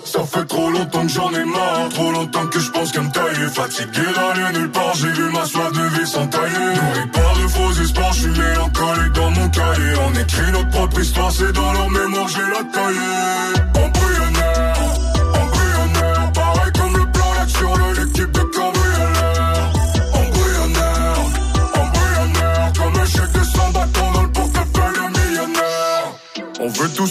Ça 0.05 0.21
fait 0.25 0.45
trop 0.45 0.71
longtemps 0.71 1.01
que 1.01 1.09
j'en 1.09 1.31
ai 1.33 1.45
marre, 1.47 1.89
trop 1.95 2.13
longtemps 2.13 2.47
que 2.49 2.61
je 2.61 2.71
pense 2.73 2.93
qu'à 2.93 3.01
me 3.01 3.11
tailler 3.11 3.49
Fatigué 3.49 4.03
d'aller 4.15 4.59
nulle 4.59 4.71
part, 4.71 4.95
j'ai 4.97 5.09
vu 5.09 5.31
ma 5.33 5.47
soif 5.47 5.73
de 5.73 5.99
vie 5.99 6.07
s'entailler 6.07 6.53
Nourri 6.53 7.09
par 7.11 7.35
de 7.37 7.49
faux 7.49 7.83
espoirs, 7.83 8.13
je 8.13 8.21
suis 8.21 8.31
mélancolique 8.39 9.13
dans 9.15 9.31
mon 9.31 9.49
cahier 9.49 9.95
On 10.07 10.13
écrit 10.13 10.53
notre 10.53 10.69
propre 10.69 11.01
histoire, 11.01 11.33
c'est 11.33 11.53
dans 11.53 11.73
leur 11.73 11.89
mémoire, 11.89 12.29
j'ai 12.29 12.43
la 12.43 12.65
taillée 12.71 13.69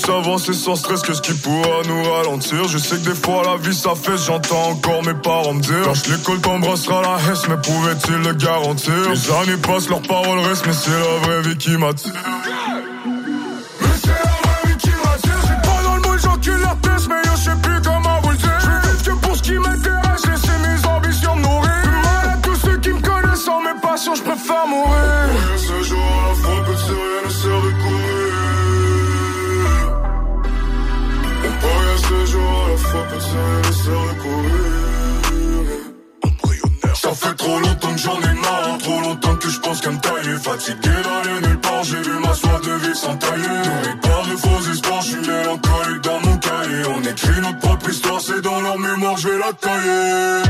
avancer 0.09 0.53
sans 0.53 0.75
stress, 0.75 1.01
qu'est-ce 1.01 1.21
qui 1.21 1.33
pourra 1.33 1.81
nous 1.87 2.03
ralentir? 2.11 2.67
Je 2.67 2.77
sais 2.77 2.95
que 2.97 3.09
des 3.09 3.15
fois 3.15 3.43
la 3.45 3.57
vie 3.57 3.75
ça 3.75 3.93
j'entends 4.25 4.71
encore 4.71 5.03
mes 5.03 5.13
parents 5.13 5.53
me 5.53 5.61
dire. 5.61 5.93
Je 5.93 6.11
l'école 6.11 6.39
t'embrassera 6.41 7.01
la 7.01 7.31
hesse, 7.31 7.47
mais 7.47 7.57
pouvait-il 7.57 8.15
le 8.15 8.33
garantir? 8.33 8.93
Les 9.09 9.31
années 9.31 9.61
passent, 9.61 9.89
leurs 9.89 10.01
paroles 10.01 10.39
restent, 10.39 10.65
mais 10.65 10.73
c'est 10.73 10.91
la 10.91 11.27
vraie 11.27 11.41
vie 11.41 11.57
qui 11.57 11.77
m'attire 11.77 12.13
batailler 49.47 50.46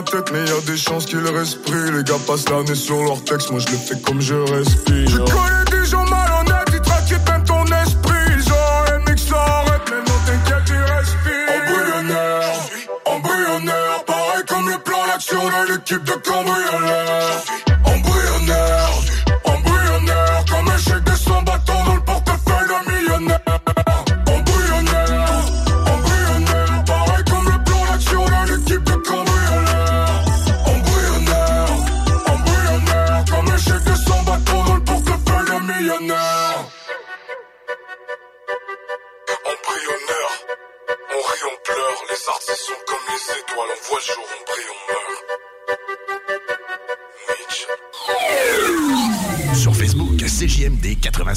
ma 0.00 0.02
tête, 0.02 0.32
mais 0.32 0.44
y 0.44 0.50
a 0.50 0.60
des 0.66 0.76
chances 0.76 1.06
qu'ils 1.06 1.26
respirent. 1.26 1.92
Les 1.92 2.04
gars 2.04 2.14
passent 2.26 2.48
l'année 2.48 2.74
sur 2.74 3.02
leur 3.02 3.22
texte, 3.24 3.50
moi 3.50 3.60
je 3.60 3.72
le 3.72 3.78
fais 3.78 4.00
comme 4.00 4.20
je 4.20 4.34
respire. 4.34 5.24
Connais 5.24 5.69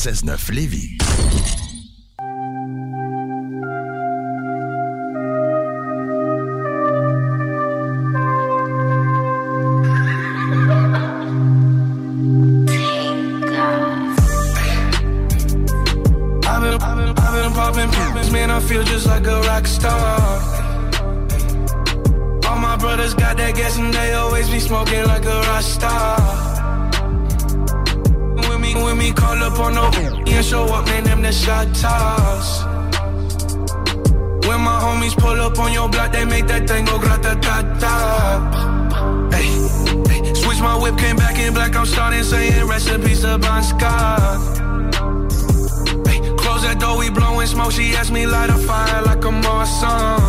969 0.04 0.52
Lévis. 0.52 0.98
feel 18.62 18.84
just 18.84 19.06
like 19.08 19.28
a 19.28 19.42
rock 19.42 19.68
star. 19.68 20.20
All 22.48 22.58
my 22.58 22.78
brothers 22.78 23.14
got 23.14 23.36
that 23.38 23.56
gas 23.56 23.78
and 23.78 23.94
they 23.94 24.14
always 24.14 24.50
be 24.50 24.60
smoking 24.60 25.06
like 25.06 25.26
a 25.26 25.42
rock 25.42 25.62
star. 25.62 26.53
Me, 29.04 29.12
call 29.12 29.44
up 29.44 29.60
on 29.60 29.74
the 29.74 30.32
and 30.32 30.46
show 30.46 30.64
up, 30.64 30.86
man, 30.86 31.04
them 31.04 31.22
the 31.22 31.32
shot 31.34 31.68
toss. 31.76 32.64
When 34.48 34.62
my 34.62 34.78
homies 34.86 35.16
pull 35.18 35.40
up 35.42 35.60
on 35.60 35.74
your 35.74 35.90
block, 35.90 36.14
they 36.14 36.24
make 36.24 36.48
that 36.48 36.70
thing 36.70 36.86
go 36.86 36.98
grata 36.98 37.36
ta 37.42 37.58
ta. 37.82 39.30
Hey, 39.34 39.50
hey, 40.08 40.34
switch 40.34 40.62
my 40.62 40.78
whip, 40.82 40.98
came 40.98 41.18
back 41.18 41.38
in 41.38 41.54
black. 41.54 41.76
I'm 41.76 41.86
starting 41.86 42.24
saying 42.24 42.66
recipes 42.66 43.22
to 43.24 43.38
Bon 43.40 43.62
Scott. 43.62 44.40
Close 46.38 46.64
that 46.64 46.78
door, 46.80 46.98
we 46.98 47.10
blowing 47.10 47.48
smoke. 47.48 47.74
She 47.74 47.94
asked 47.96 48.14
me 48.14 48.26
light 48.26 48.52
a 48.52 48.58
fire 48.58 49.02
like 49.02 49.26
a 49.26 49.34
Marsan. 49.44 50.20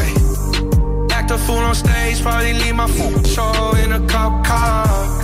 Hey. 0.00 1.14
Act 1.14 1.30
a 1.30 1.38
fool 1.38 1.62
on 1.70 1.76
stage, 1.76 2.20
probably 2.20 2.52
leave 2.54 2.74
my 2.74 2.88
fool 2.88 3.22
show 3.22 3.76
in 3.84 3.92
a 3.92 4.00
cop 4.08 4.44
car. 4.44 5.19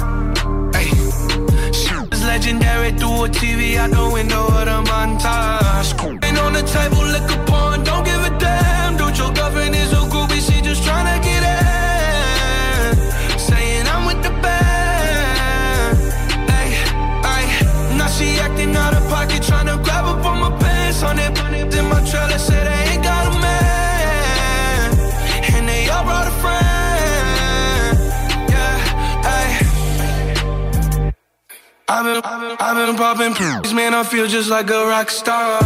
Legendary 2.37 2.93
through 2.93 3.25
a 3.25 3.29
TV 3.31 3.79
out 3.79 3.91
the 3.93 4.11
window 4.13 4.45
of 4.45 4.67
the 4.67 4.79
montage. 4.91 5.91
Ain't 6.23 6.39
on 6.39 6.53
the 6.53 6.61
table, 6.61 7.03
liquor 7.15 7.43
porn, 7.47 7.83
don't 7.83 8.05
give 8.05 8.23
a 8.31 8.39
damn. 8.39 8.95
Dude, 8.99 9.17
your 9.17 9.33
girlfriend 9.33 9.75
is 9.75 9.91
a 9.93 10.03
groupie, 10.13 10.45
she 10.47 10.61
just 10.61 10.83
tryna 10.83 11.17
get 11.25 11.43
in. 11.57 13.39
Saying 13.39 13.87
I'm 13.87 14.05
with 14.05 14.23
the 14.23 14.33
band. 14.45 15.97
Ay, 16.61 16.77
ay. 17.25 17.97
Now 17.97 18.09
she 18.09 18.39
acting 18.39 18.77
out 18.77 18.93
of 18.93 19.09
pocket, 19.09 19.41
tryna 19.41 19.83
grab 19.83 20.05
up 20.05 20.27
on 20.27 20.39
my 20.39 20.51
pants. 20.59 21.03
On 21.05 21.19
it, 21.19 21.75
in 21.75 21.89
my 21.89 22.05
trailer, 22.05 22.37
say 22.37 22.76
I've 31.89 32.05
been, 32.05 32.21
I've 32.59 32.77
been, 32.85 32.97
popping 32.97 33.35
pills, 33.35 33.73
man. 33.73 33.95
I 33.95 34.03
feel 34.03 34.27
just 34.27 34.51
like 34.51 34.69
a 34.71 34.87
rock 34.87 35.09
star. 35.09 35.63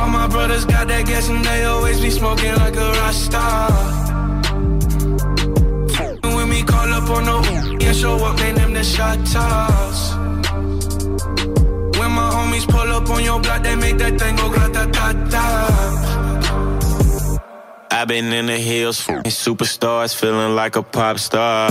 All 0.00 0.08
my 0.08 0.26
brothers 0.26 0.64
got 0.64 0.88
that 0.88 1.06
gas 1.06 1.28
and 1.28 1.44
they 1.44 1.64
always 1.64 2.00
be 2.00 2.10
smoking 2.10 2.56
like 2.56 2.74
a 2.74 2.90
rock 2.90 3.12
star. 3.12 3.70
When 6.22 6.48
we 6.48 6.64
call 6.64 6.92
up 6.92 7.08
on 7.08 7.24
the 7.24 7.78
yeah, 7.80 7.92
show 7.92 8.16
up, 8.16 8.36
man, 8.36 8.56
them 8.56 8.74
the 8.74 8.82
shot 8.82 9.24
toss. 9.26 10.14
When 11.96 12.10
my 12.10 12.30
homies 12.34 12.68
pull 12.68 12.90
up 12.90 13.08
on 13.08 13.22
your 13.22 13.40
block, 13.40 13.62
they 13.62 13.76
make 13.76 13.98
that 13.98 14.18
thing 14.18 14.34
go 14.34 14.48
grata 14.48 14.90
ta 14.90 15.12
ta. 15.30 15.46
I've 17.92 18.08
been 18.08 18.32
in 18.32 18.46
the 18.46 18.58
hills, 18.58 19.06
superstars, 19.06 20.16
feeling 20.16 20.56
like 20.56 20.74
a 20.74 20.82
pop 20.82 21.20
star. 21.20 21.70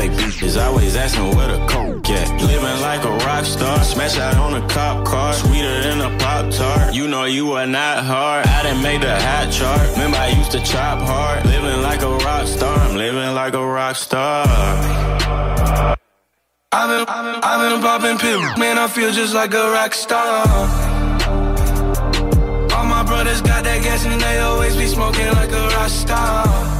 LA 0.00 0.06
bitches 0.16 0.56
always 0.56 0.96
asking 0.96 1.36
where 1.36 1.48
the 1.48 1.66
coke 1.66 2.08
at. 2.08 2.42
Living 2.42 2.80
like 2.80 3.04
a 3.04 3.10
rock 3.26 3.44
star, 3.44 3.84
smash 3.84 4.18
out 4.18 4.34
on 4.36 4.54
a 4.54 4.66
cop 4.68 5.04
car, 5.04 5.34
sweeter 5.34 5.82
than 5.82 6.00
a 6.00 6.18
pop 6.18 6.50
tart. 6.50 6.94
You 6.94 7.06
know 7.06 7.24
you 7.24 7.52
are 7.52 7.66
not 7.66 8.04
hard. 8.04 8.46
I 8.46 8.62
didn't 8.62 8.82
make 8.82 9.02
the 9.02 9.14
hot 9.14 9.52
chart. 9.52 9.90
Remember 9.92 10.16
I 10.16 10.28
used 10.28 10.52
to 10.52 10.60
chop 10.60 11.00
hard. 11.00 11.44
Living 11.44 11.82
like 11.82 12.00
a 12.00 12.16
rock 12.24 12.46
star, 12.46 12.78
I'm 12.78 12.96
living 12.96 13.34
like 13.34 13.52
a 13.52 13.66
rock 13.66 13.96
star. 13.96 14.46
I've 16.72 16.88
been, 16.88 17.04
I've 17.50 17.60
been 17.70 17.82
popping 17.82 18.16
pills, 18.16 18.58
man. 18.58 18.78
I 18.78 18.88
feel 18.88 19.12
just 19.12 19.34
like 19.34 19.52
a 19.52 19.70
rock 19.70 19.92
star. 19.92 20.46
All 22.74 22.86
my 22.86 23.02
brothers 23.02 23.42
got 23.42 23.64
that 23.64 23.82
gas 23.82 24.06
and 24.06 24.18
they 24.18 24.38
always 24.38 24.76
be 24.76 24.86
smoking 24.86 25.26
like 25.26 25.52
a 25.52 25.68
rock 25.76 25.90
star. 25.90 26.79